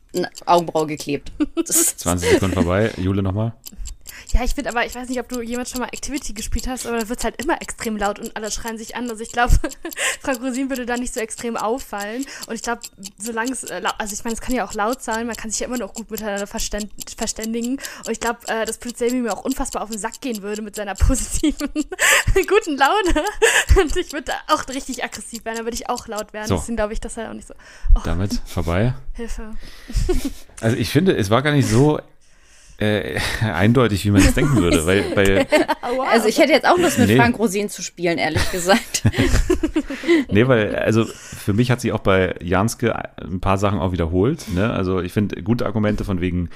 Augenbrauen 0.45 0.89
geklebt. 0.89 1.31
Das 1.55 1.69
ist 1.69 1.99
20 2.01 2.29
Sekunden 2.31 2.55
vorbei. 2.55 2.91
Jule 2.97 3.23
nochmal. 3.23 3.53
Ja, 4.31 4.43
ich 4.43 4.53
finde 4.53 4.69
aber, 4.69 4.85
ich 4.85 4.93
weiß 4.93 5.09
nicht, 5.09 5.19
ob 5.19 5.27
du 5.27 5.41
jemals 5.41 5.71
schon 5.71 5.81
mal 5.81 5.87
Activity 5.87 6.33
gespielt 6.33 6.67
hast, 6.67 6.85
aber 6.85 6.99
da 6.99 7.09
wird 7.09 7.17
es 7.17 7.25
halt 7.25 7.41
immer 7.41 7.59
extrem 7.61 7.97
laut 7.97 8.19
und 8.19 8.35
alle 8.35 8.51
schreien 8.51 8.77
sich 8.77 8.95
an. 8.95 9.09
Also 9.09 9.23
ich 9.23 9.31
glaube, 9.31 9.55
Frank 10.21 10.41
Rosin 10.41 10.69
würde 10.69 10.85
da 10.85 10.97
nicht 10.97 11.15
so 11.15 11.19
extrem 11.19 11.57
auffallen. 11.57 12.25
Und 12.45 12.53
ich 12.53 12.61
glaube, 12.61 12.81
solange 13.17 13.51
es, 13.51 13.63
äh, 13.63 13.81
also 13.97 14.13
ich 14.13 14.23
meine, 14.23 14.35
es 14.35 14.41
kann 14.41 14.53
ja 14.53 14.67
auch 14.67 14.73
laut 14.73 15.01
sein, 15.01 15.25
man 15.25 15.35
kann 15.35 15.49
sich 15.49 15.61
ja 15.61 15.67
immer 15.67 15.79
noch 15.79 15.95
gut 15.95 16.11
miteinander 16.11 16.45
verständ, 16.45 16.91
verständigen. 17.17 17.79
Und 18.05 18.11
ich 18.11 18.19
glaube, 18.19 18.39
äh, 18.47 18.65
dass 18.65 18.77
Prince 18.77 19.03
Damien 19.03 19.23
mir 19.23 19.33
auch 19.33 19.43
unfassbar 19.43 19.81
auf 19.81 19.89
den 19.89 19.99
Sack 19.99 20.21
gehen 20.21 20.43
würde 20.43 20.61
mit 20.61 20.75
seiner 20.75 20.93
positiven, 20.95 21.67
guten 22.47 22.77
Laune. 22.77 23.25
Und 23.81 23.95
ich 23.97 24.13
würde 24.13 24.25
da 24.25 24.53
auch 24.53 24.67
richtig 24.67 25.03
aggressiv 25.03 25.43
werden, 25.43 25.57
da 25.57 25.63
würde 25.63 25.75
ich 25.75 25.89
auch 25.89 26.07
laut 26.07 26.33
werden. 26.33 26.47
So. 26.47 26.57
Deswegen 26.57 26.75
glaube 26.75 26.93
ich, 26.93 26.99
dass 26.99 27.17
er 27.17 27.29
auch 27.29 27.33
nicht 27.33 27.47
so, 27.47 27.55
oh, 27.95 28.01
Damit 28.03 28.39
vorbei. 28.45 28.93
Hilfe. 29.13 29.55
Also 30.61 30.77
ich 30.77 30.91
finde, 30.91 31.15
es 31.17 31.31
war 31.31 31.41
gar 31.41 31.51
nicht 31.51 31.67
so 31.67 31.99
äh, 32.79 33.19
eindeutig, 33.41 34.05
wie 34.05 34.11
man 34.11 34.21
es 34.21 34.33
denken 34.33 34.55
würde, 34.57 34.85
weil, 34.85 35.03
weil. 35.15 35.47
Also 36.11 36.27
ich 36.27 36.39
hätte 36.39 36.53
jetzt 36.53 36.67
auch 36.67 36.77
Lust 36.77 36.97
mit 36.99 37.09
Nee. 37.09 37.17
Frank 37.17 37.37
Rosin 37.37 37.69
zu 37.69 37.81
spielen, 37.81 38.17
ehrlich 38.17 38.51
gesagt. 38.51 39.03
Nee, 40.31 40.47
weil, 40.47 40.75
also 40.75 41.05
für 41.05 41.53
mich 41.53 41.71
hat 41.71 41.81
sich 41.81 41.91
auch 41.91 41.99
bei 41.99 42.35
Janske 42.41 42.95
ein 43.21 43.39
paar 43.39 43.57
Sachen 43.57 43.79
auch 43.79 43.91
wiederholt. 43.91 44.47
Ne? 44.53 44.71
Also 44.71 45.01
ich 45.01 45.11
finde 45.13 45.41
gute 45.43 45.65
Argumente 45.65 46.03
von 46.03 46.19
wegen 46.19 46.49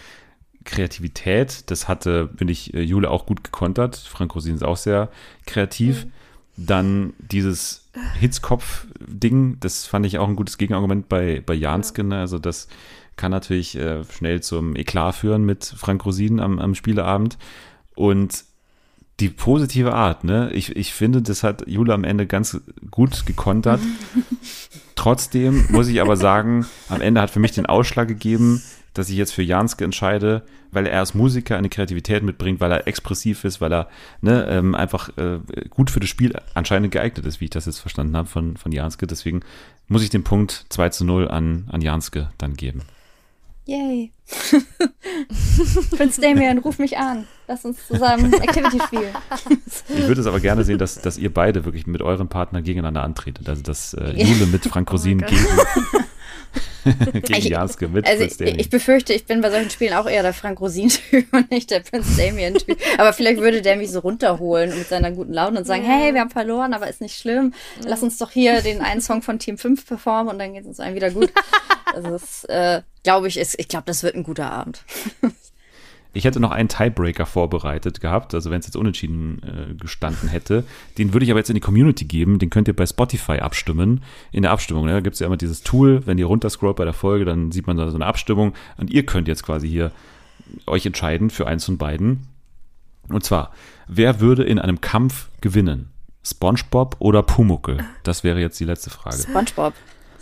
Kreativität, 0.64 1.70
das 1.70 1.88
hatte, 1.88 2.30
finde 2.36 2.52
ich, 2.54 2.74
äh, 2.74 2.82
Jule 2.82 3.10
auch 3.10 3.26
gut 3.26 3.44
gekontert. 3.44 3.96
Frank 3.96 4.34
Rosin 4.36 4.56
ist 4.56 4.64
auch 4.64 4.78
sehr 4.78 5.10
kreativ. 5.46 6.08
Dann 6.56 7.14
dieses 7.20 7.90
Hitzkopf-Ding, 8.20 9.58
das 9.60 9.86
fand 9.86 10.06
ich 10.06 10.18
auch 10.18 10.28
ein 10.28 10.36
gutes 10.36 10.58
Gegenargument 10.58 11.10
bei, 11.10 11.42
bei 11.46 11.54
Janske. 11.54 12.04
Ne? 12.04 12.20
Also 12.20 12.40
das 12.40 12.68
kann 13.16 13.32
natürlich 13.32 13.76
äh, 13.78 14.04
schnell 14.06 14.42
zum 14.42 14.76
Eklat 14.76 15.16
führen 15.16 15.46
mit 15.46 15.66
Frank 15.66 16.06
Rosin 16.06 16.40
am, 16.40 16.60
am 16.60 16.76
Spieleabend. 16.76 17.38
Und 17.96 18.46
die 19.20 19.30
positive 19.30 19.94
Art, 19.94 20.24
ne? 20.24 20.52
Ich, 20.54 20.76
ich 20.76 20.94
finde, 20.94 21.22
das 21.22 21.44
hat 21.44 21.68
Jule 21.68 21.94
am 21.94 22.04
Ende 22.04 22.26
ganz 22.26 22.60
gut 22.90 23.26
gekontert. 23.26 23.80
Trotzdem 24.96 25.68
muss 25.70 25.88
ich 25.88 26.02
aber 26.02 26.18
sagen, 26.18 26.66
am 26.90 27.02
Ende 27.02 27.22
hat 27.22 27.30
für 27.30 27.40
mich 27.40 27.52
den 27.52 27.66
Ausschlag 27.66 28.08
gegeben, 28.08 28.62
dass 28.94 29.10
ich 29.10 29.16
jetzt 29.16 29.34
für 29.34 29.42
Janske 29.42 29.84
entscheide, 29.84 30.44
weil 30.72 30.88
er 30.88 31.00
als 31.00 31.14
Musiker 31.14 31.58
eine 31.58 31.70
Kreativität 31.70 32.24
mitbringt, 32.24 32.60
weil 32.60 32.72
er 32.72 32.88
expressiv 32.88 33.44
ist, 33.44 33.60
weil 33.60 33.74
er 33.74 33.88
ne, 34.22 34.46
ähm, 34.50 34.76
einfach 34.76 35.10
äh, 35.18 35.40
gut 35.70 35.90
für 35.90 36.00
das 36.00 36.10
Spiel 36.10 36.34
anscheinend 36.54 36.92
geeignet 36.92 37.26
ist, 37.26 37.42
wie 37.42 37.46
ich 37.46 37.52
das 37.52 37.66
jetzt 37.66 37.80
verstanden 37.80 38.16
habe 38.16 38.28
von, 38.28 38.58
von 38.58 38.72
Janske. 38.72 39.08
Deswegen 39.08 39.42
muss 39.88 40.04
ich 40.04 40.10
den 40.10 40.24
Punkt 40.24 40.66
2 40.70 40.90
zu 40.90 41.06
0 41.06 41.28
an, 41.28 41.68
an 41.72 41.82
Janske 41.82 42.30
dann 42.38 42.54
geben. 42.54 42.82
Yay. 43.66 44.12
Prince 45.96 46.20
Damien, 46.20 46.58
ruf 46.58 46.80
mich 46.80 46.98
an. 46.98 47.28
Lass 47.48 47.64
uns 47.64 47.88
zusammen 47.88 48.34
Activity 48.42 48.80
spielen. 48.88 49.14
Ich 49.90 50.08
würde 50.08 50.22
es 50.22 50.28
aber 50.28 50.40
gerne 50.40 50.64
sehen, 50.64 50.78
dass, 50.78 51.00
dass 51.02 51.18
ihr 51.18 51.34
beide 51.34 51.64
wirklich 51.66 51.88
mit 51.88 52.02
eurem 52.02 52.28
Partner 52.28 52.62
gegeneinander 52.62 53.04
antretet. 53.04 53.48
Also 53.48 53.62
dass 53.62 53.94
äh, 53.94 54.12
Jule 54.12 54.48
mit 54.48 54.66
Frank 54.66 54.92
Rosin 54.92 55.20
Gott. 55.20 55.30
gegen, 55.30 55.46
gegen 57.14 57.34
Ich- 57.34 57.46
Janske 57.46 57.88
mit 57.88 58.08
Also 58.08 58.24
ich, 58.24 58.38
Damien. 58.38 58.60
ich 58.60 58.70
befürchte, 58.70 59.14
ich 59.14 59.26
bin 59.26 59.42
bei 59.42 59.50
solchen 59.50 59.70
Spielen 59.70 59.94
auch 59.94 60.08
eher 60.08 60.22
der 60.24 60.34
Frank 60.34 60.60
Rosin-Typ 60.60 61.28
und 61.34 61.50
nicht 61.52 61.72
der 61.72 61.80
Prince 61.80 62.16
Damien-Typ. 62.18 62.78
Aber 62.98 63.14
vielleicht 63.14 63.40
würde 63.42 63.62
der 63.62 63.76
mich 63.78 63.92
so 63.92 64.00
runterholen 64.00 64.78
mit 64.78 64.88
seiner 64.88 65.12
guten 65.12 65.34
Laune 65.34 65.60
und 65.60 65.66
sagen, 65.66 65.84
Ja. 65.84 65.90
hey, 65.90 66.14
wir 66.14 66.22
haben 66.22 66.30
verloren, 66.30 66.74
aber 66.74 66.88
ist 66.90 67.02
nicht 67.02 67.18
schlimm. 67.18 67.54
Lass 67.86 68.04
uns 68.04 68.18
doch 68.18 68.32
hier 68.32 68.62
den 68.62 68.82
einen 68.82 69.02
Song 69.02 69.22
von 69.22 69.40
Team 69.40 69.58
5 69.58 69.86
performen 69.86 70.34
und 70.34 70.40
dann 70.40 70.54
geht 70.54 70.62
es 70.64 70.68
uns 70.68 70.80
allen 70.80 70.96
wieder 70.96 71.12
gut. 71.12 71.32
Also 71.94 72.10
das, 72.12 72.44
äh, 72.46 72.82
glaube 73.04 73.28
ich, 73.28 73.38
ist, 73.38 73.60
ich 73.60 73.68
glaube, 73.68 73.86
das 73.88 74.04
wird 74.04 74.16
ein 74.16 74.24
guter 74.24 74.52
Abend. 74.52 74.84
Ich 76.16 76.26
hätte 76.26 76.40
noch 76.40 76.52
einen 76.52 76.70
Tiebreaker 76.70 77.26
vorbereitet 77.26 78.00
gehabt, 78.00 78.36
also 78.36 78.52
wenn 78.52 78.60
es 78.60 78.68
jetzt 78.68 78.76
unentschieden 78.76 79.42
äh, 79.44 79.74
gestanden 79.74 80.30
hätte. 80.30 80.64
Den 81.00 81.12
würde 81.12 81.26
ich 81.26 81.32
aber 81.32 81.40
jetzt 81.40 81.50
in 81.50 81.56
die 81.56 81.62
Community 81.62 82.06
geben. 82.06 82.38
Den 82.38 82.52
könnt 82.52 82.68
ihr 82.68 82.76
bei 82.76 82.86
Spotify 82.86 83.40
abstimmen. 83.40 84.04
In 84.32 84.44
der 84.44 84.52
Abstimmung, 84.52 84.86
ne? 84.86 84.92
da 84.92 85.00
gibt 85.00 85.16
es 85.16 85.20
ja 85.20 85.28
immer 85.28 85.38
dieses 85.38 85.64
Tool, 85.64 86.06
wenn 86.06 86.20
ihr 86.20 86.28
runterscrollt 86.28 86.76
bei 86.76 86.86
der 86.86 86.94
Folge, 86.94 87.26
dann 87.26 87.52
sieht 87.52 87.66
man 87.66 87.78
da 87.78 87.90
so 87.90 87.96
eine 87.96 88.06
Abstimmung. 88.06 88.54
Und 88.78 88.92
ihr 88.92 89.06
könnt 89.06 89.28
jetzt 89.28 89.44
quasi 89.44 89.68
hier 89.68 89.92
euch 90.68 90.86
entscheiden 90.86 91.32
für 91.32 91.48
eins 91.48 91.66
von 91.66 91.80
beiden. 91.80 92.28
Und 93.10 93.24
zwar, 93.24 93.52
wer 93.88 94.20
würde 94.20 94.44
in 94.44 94.60
einem 94.60 94.82
Kampf 94.82 95.30
gewinnen? 95.42 95.90
SpongeBob 96.24 96.96
oder 97.00 97.24
Pumuckel? 97.24 97.84
Das 98.04 98.24
wäre 98.24 98.40
jetzt 98.40 98.60
die 98.60 98.66
letzte 98.66 98.90
Frage. 98.90 99.18
SpongeBob. 99.18 99.74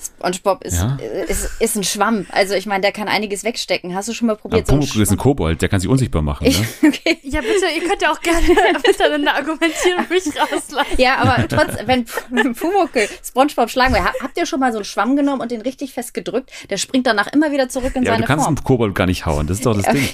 SpongeBob 0.03 0.63
ist, 0.63 0.77
Ja? 0.79 0.97
ist, 1.27 1.49
ist 1.59 1.75
ein 1.75 1.83
Schwamm. 1.83 2.25
Also 2.31 2.53
ich 2.55 2.65
meine, 2.65 2.81
der 2.81 2.91
kann 2.91 3.07
einiges 3.07 3.43
wegstecken. 3.43 3.93
Hast 3.95 4.09
du 4.09 4.13
schon 4.13 4.27
mal 4.27 4.35
probiert, 4.35 4.67
so 4.67 4.73
einen 4.73 4.81
Pumuckel 4.81 5.01
ist 5.01 5.11
ein? 5.11 5.17
Kobold, 5.17 5.61
der 5.61 5.69
kann 5.69 5.79
sich 5.79 5.89
unsichtbar 5.89 6.21
machen. 6.21 6.47
Ne? 6.47 6.53
Okay. 6.91 7.17
Ja, 7.23 7.41
bitte, 7.41 7.65
ihr 7.75 7.87
könnt 7.87 8.01
ja 8.01 8.11
auch 8.11 8.19
gerne 8.21 8.41
miteinander 8.87 9.35
argumentieren 9.35 9.99
und 9.99 10.09
mich 10.09 10.23
rauslassen. 10.27 10.95
Ja, 10.97 11.17
aber 11.17 11.47
trotzdem, 11.47 11.87
wenn 11.87 12.53
Pumuckl 12.55 13.07
SpongeBob 13.23 13.69
schlagen 13.69 13.93
will, 13.93 14.01
ha- 14.01 14.13
habt 14.21 14.37
ihr 14.37 14.45
schon 14.45 14.59
mal 14.59 14.71
so 14.71 14.79
einen 14.79 14.85
Schwamm 14.85 15.15
genommen 15.15 15.41
und 15.41 15.51
den 15.51 15.61
richtig 15.61 15.93
fest 15.93 16.13
gedrückt? 16.13 16.51
Der 16.69 16.77
springt 16.77 17.07
danach 17.07 17.27
immer 17.33 17.51
wieder 17.51 17.69
zurück 17.69 17.95
in 17.95 18.03
Ja, 18.03 18.11
seine 18.13 18.23
du 18.23 18.27
kannst 18.27 18.45
Form. 18.45 18.55
einen 18.57 18.63
Kobold 18.63 18.95
gar 18.95 19.05
nicht 19.05 19.25
hauen. 19.25 19.47
Das 19.47 19.57
ist 19.57 19.65
doch 19.65 19.75
das 19.79 19.85
Ding. 19.93 20.07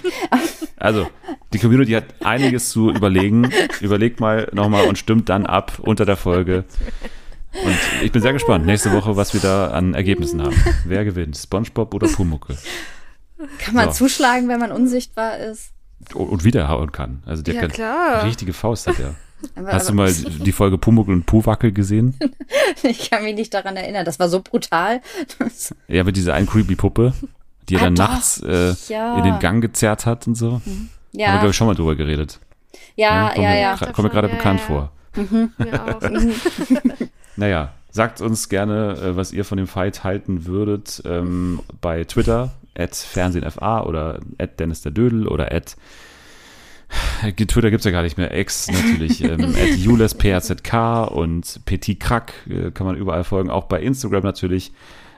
Also, 0.77 1.07
die 1.53 1.59
Community 1.59 1.93
hat 1.93 2.05
einiges 2.23 2.69
zu 2.69 2.89
überlegen. 2.91 3.49
Überlegt 3.81 4.19
mal 4.19 4.47
nochmal 4.51 4.85
und 4.88 4.97
stimmt 4.97 5.30
dann 5.30 5.45
ab 5.45 5.80
unter 5.81 6.05
der 6.05 6.18
Folge. 6.18 6.65
Und 7.53 7.78
ich 8.03 8.11
bin 8.11 8.22
sehr 8.22 8.34
gespannt, 8.34 8.65
nächste 8.65 8.91
Woche, 8.94 9.15
was 9.15 9.34
wir 9.34 9.41
da 9.41 9.68
an 9.72 9.94
Ergebnissen 9.94 10.41
haben. 10.44 10.56
Wer 10.86 11.06
gewinnt, 11.06 11.38
Spongebob 11.38 11.94
oder 11.94 12.07
Pumuckel? 12.07 12.57
Kann 13.60 13.74
man 13.76 13.91
So. 13.91 14.06
zuschlagen, 14.06 14.48
wenn 14.49 14.60
man 14.60 14.72
unsichtbar 14.72 15.38
ist? 15.38 15.72
Und 16.14 16.28
und 16.30 16.44
wieder 16.44 16.68
hauen 16.68 16.91
kann. 16.91 17.24
Also 17.26 17.41
der 17.44 17.56
Ja, 17.56 17.61
kann 17.61 17.72
klar. 17.72 18.24
richtige 18.26 18.53
Faust 18.53 18.88
hat 18.88 18.99
er. 18.99 19.15
Aber, 19.56 19.72
Hast 19.72 19.88
du 19.90 19.94
aber 19.94 20.03
mal 20.03 20.14
die 20.14 20.52
Folge 20.52 20.78
Pumuckel 20.80 21.14
und 21.14 21.26
Puwackel 21.26 21.72
gesehen? 21.72 22.18
Ich 22.84 23.10
kann 23.10 23.24
mich 23.24 23.34
nicht 23.36 23.53
daran 23.53 23.76
erinnern. 23.76 24.06
Das 24.06 24.19
war 24.19 24.30
so 24.30 24.41
brutal. 24.41 25.02
Ja, 25.88 26.03
mit 26.03 26.15
dieser 26.18 26.34
einen 26.36 26.48
creepy 26.48 26.76
Puppe, 26.76 27.14
die 27.69 27.76
er 27.76 27.82
Ah, 27.82 27.84
dann 27.86 27.95
doch. 27.95 28.10
nachts 28.10 28.41
äh, 28.44 28.74
Ja. 28.90 29.18
in 29.18 29.24
den 29.24 29.40
Gang 29.40 29.61
gezerrt 29.61 30.06
hat 30.06 30.28
und 30.28 30.36
so. 30.36 30.53
Haben 30.53 30.90
wir, 31.14 31.22
ja, 31.26 31.32
glaube 31.38 31.49
ich, 31.52 31.56
schon 31.56 31.68
mal 31.68 31.76
drüber 31.76 31.95
geredet. 31.95 32.40
ja, 32.95 33.28
Kommt 33.30 33.44
ja, 33.44 33.49
mir, 33.49 33.60
ja. 33.60 33.74
gra- 33.76 33.91
Kommt 33.94 34.07
mir 34.07 34.10
gerade 34.14 34.28
Ja, 34.30 34.36
bekannt 34.36 34.60
ja. 34.60 34.65
vor. 34.65 34.91
Auch. 35.18 36.02
Naja, 37.38 37.73
sagt 37.91 38.22
uns 38.22 38.49
gerne, 38.49 38.97
äh, 39.01 39.15
was 39.15 39.31
ihr 39.31 39.45
von 39.45 39.57
dem 39.57 39.68
Fight 39.68 40.03
halten 40.03 40.45
würdet 40.45 41.01
ähm, 41.05 41.61
bei 41.81 42.03
Twitter, 42.03 42.51
at 42.77 42.95
FernsehenFA 42.95 43.84
oder 43.84 44.19
at 44.38 44.59
Dennis 44.59 44.81
der 44.81 44.91
Dödel 44.91 45.27
oder 45.27 45.51
at 45.51 45.76
Twitter 47.35 47.69
gibt 47.69 47.81
es 47.81 47.85
ja 47.85 47.91
gar 47.91 48.03
nicht 48.03 48.18
mehr, 48.18 48.38
X 48.38 48.69
natürlich, 48.72 49.23
ähm, 49.23 49.55
at 49.61 49.76
JulesPRZK 49.77 51.11
und 51.11 51.61
Petit 51.65 51.99
Krack 51.99 52.34
äh, 52.49 52.72
kann 52.72 52.88
man 52.88 52.95
überall 52.95 53.23
folgen, 53.23 53.49
auch 53.49 53.65
bei 53.65 53.81
Instagram 53.81 54.23
natürlich, 54.23 54.72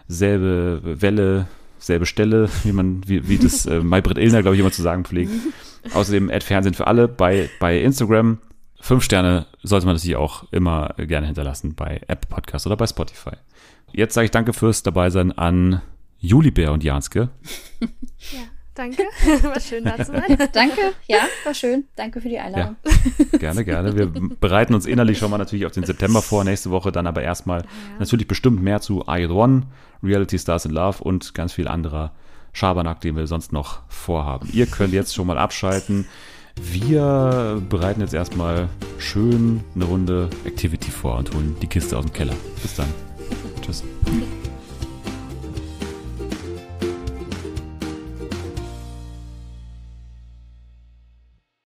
selbe 0.07 0.81
Welle, 0.83 1.47
selbe 1.77 2.05
Stelle, 2.05 2.49
wie 2.63 2.71
man, 2.71 3.01
wie, 3.07 3.27
wie 3.27 3.37
das 3.37 3.65
äh, 3.65 3.81
Maybrit 3.81 4.17
Illner, 4.17 4.41
glaube 4.41 4.55
ich, 4.55 4.61
immer 4.61 4.71
zu 4.71 4.81
sagen 4.81 5.05
pflegt. 5.05 5.31
Außerdem 5.93 6.29
at 6.29 6.43
Fernsehen 6.43 6.73
für 6.73 6.87
alle 6.87 7.07
bei, 7.07 7.49
bei 7.59 7.79
Instagram. 7.79 8.39
Fünf 8.81 9.03
Sterne 9.03 9.45
sollte 9.61 9.85
man 9.85 9.95
natürlich 9.95 10.15
auch 10.15 10.45
immer 10.51 10.93
gerne 10.97 11.27
hinterlassen 11.27 11.75
bei 11.75 12.01
App 12.07 12.29
Podcast 12.29 12.65
oder 12.65 12.77
bei 12.77 12.87
Spotify. 12.87 13.35
Jetzt 13.91 14.13
sage 14.13 14.25
ich 14.25 14.31
danke 14.31 14.53
fürs 14.53 14.83
Dabeisein 14.83 15.31
an 15.37 15.81
Julibär 16.19 16.71
und 16.71 16.83
Janske. 16.83 17.29
Ja, 18.31 18.41
danke. 18.75 19.03
War 19.43 19.59
schön 19.59 19.85
da 19.85 19.95
zu 19.97 20.11
sein. 20.11 20.37
Danke, 20.53 20.93
ja, 21.07 21.19
war 21.45 21.53
schön. 21.53 21.85
Danke 21.95 22.19
für 22.19 22.27
die 22.27 22.37
Einladung. 22.37 22.75
Gerne, 23.39 23.63
gerne. 23.63 23.95
Wir 23.97 24.07
bereiten 24.07 24.73
uns 24.73 24.85
innerlich 24.85 25.17
schon 25.17 25.31
mal 25.31 25.37
natürlich 25.37 25.65
auf 25.65 25.71
den 25.71 25.85
September 25.85 26.21
vor, 26.21 26.43
nächste 26.43 26.69
Woche 26.69 26.91
dann 26.91 27.07
aber 27.07 27.21
erstmal 27.21 27.63
natürlich 27.97 28.27
bestimmt 28.27 28.61
mehr 28.61 28.81
zu 28.81 29.05
I 29.09 29.25
One, 29.27 29.63
Reality 30.03 30.37
Stars 30.37 30.65
in 30.65 30.71
Love 30.71 31.01
und 31.01 31.33
ganz 31.33 31.53
viel 31.53 31.67
anderer 31.69 32.11
Schabernack, 32.53 32.99
den 33.01 33.15
wir 33.15 33.25
sonst 33.25 33.53
noch 33.53 33.81
vorhaben. 33.87 34.49
Ihr 34.51 34.65
könnt 34.65 34.93
jetzt 34.93 35.15
schon 35.15 35.27
mal 35.27 35.37
abschalten. 35.37 36.05
Wir 36.61 37.61
bereiten 37.69 38.01
jetzt 38.01 38.13
erstmal 38.13 38.69
schön 38.97 39.61
eine 39.75 39.85
Runde 39.85 40.29
Activity 40.45 40.91
vor 40.91 41.17
und 41.17 41.33
holen 41.33 41.55
die 41.61 41.67
Kiste 41.67 41.97
aus 41.97 42.05
dem 42.05 42.13
Keller. 42.13 42.35
Bis 42.61 42.75
dann. 42.75 42.87
Tschüss. 43.61 43.83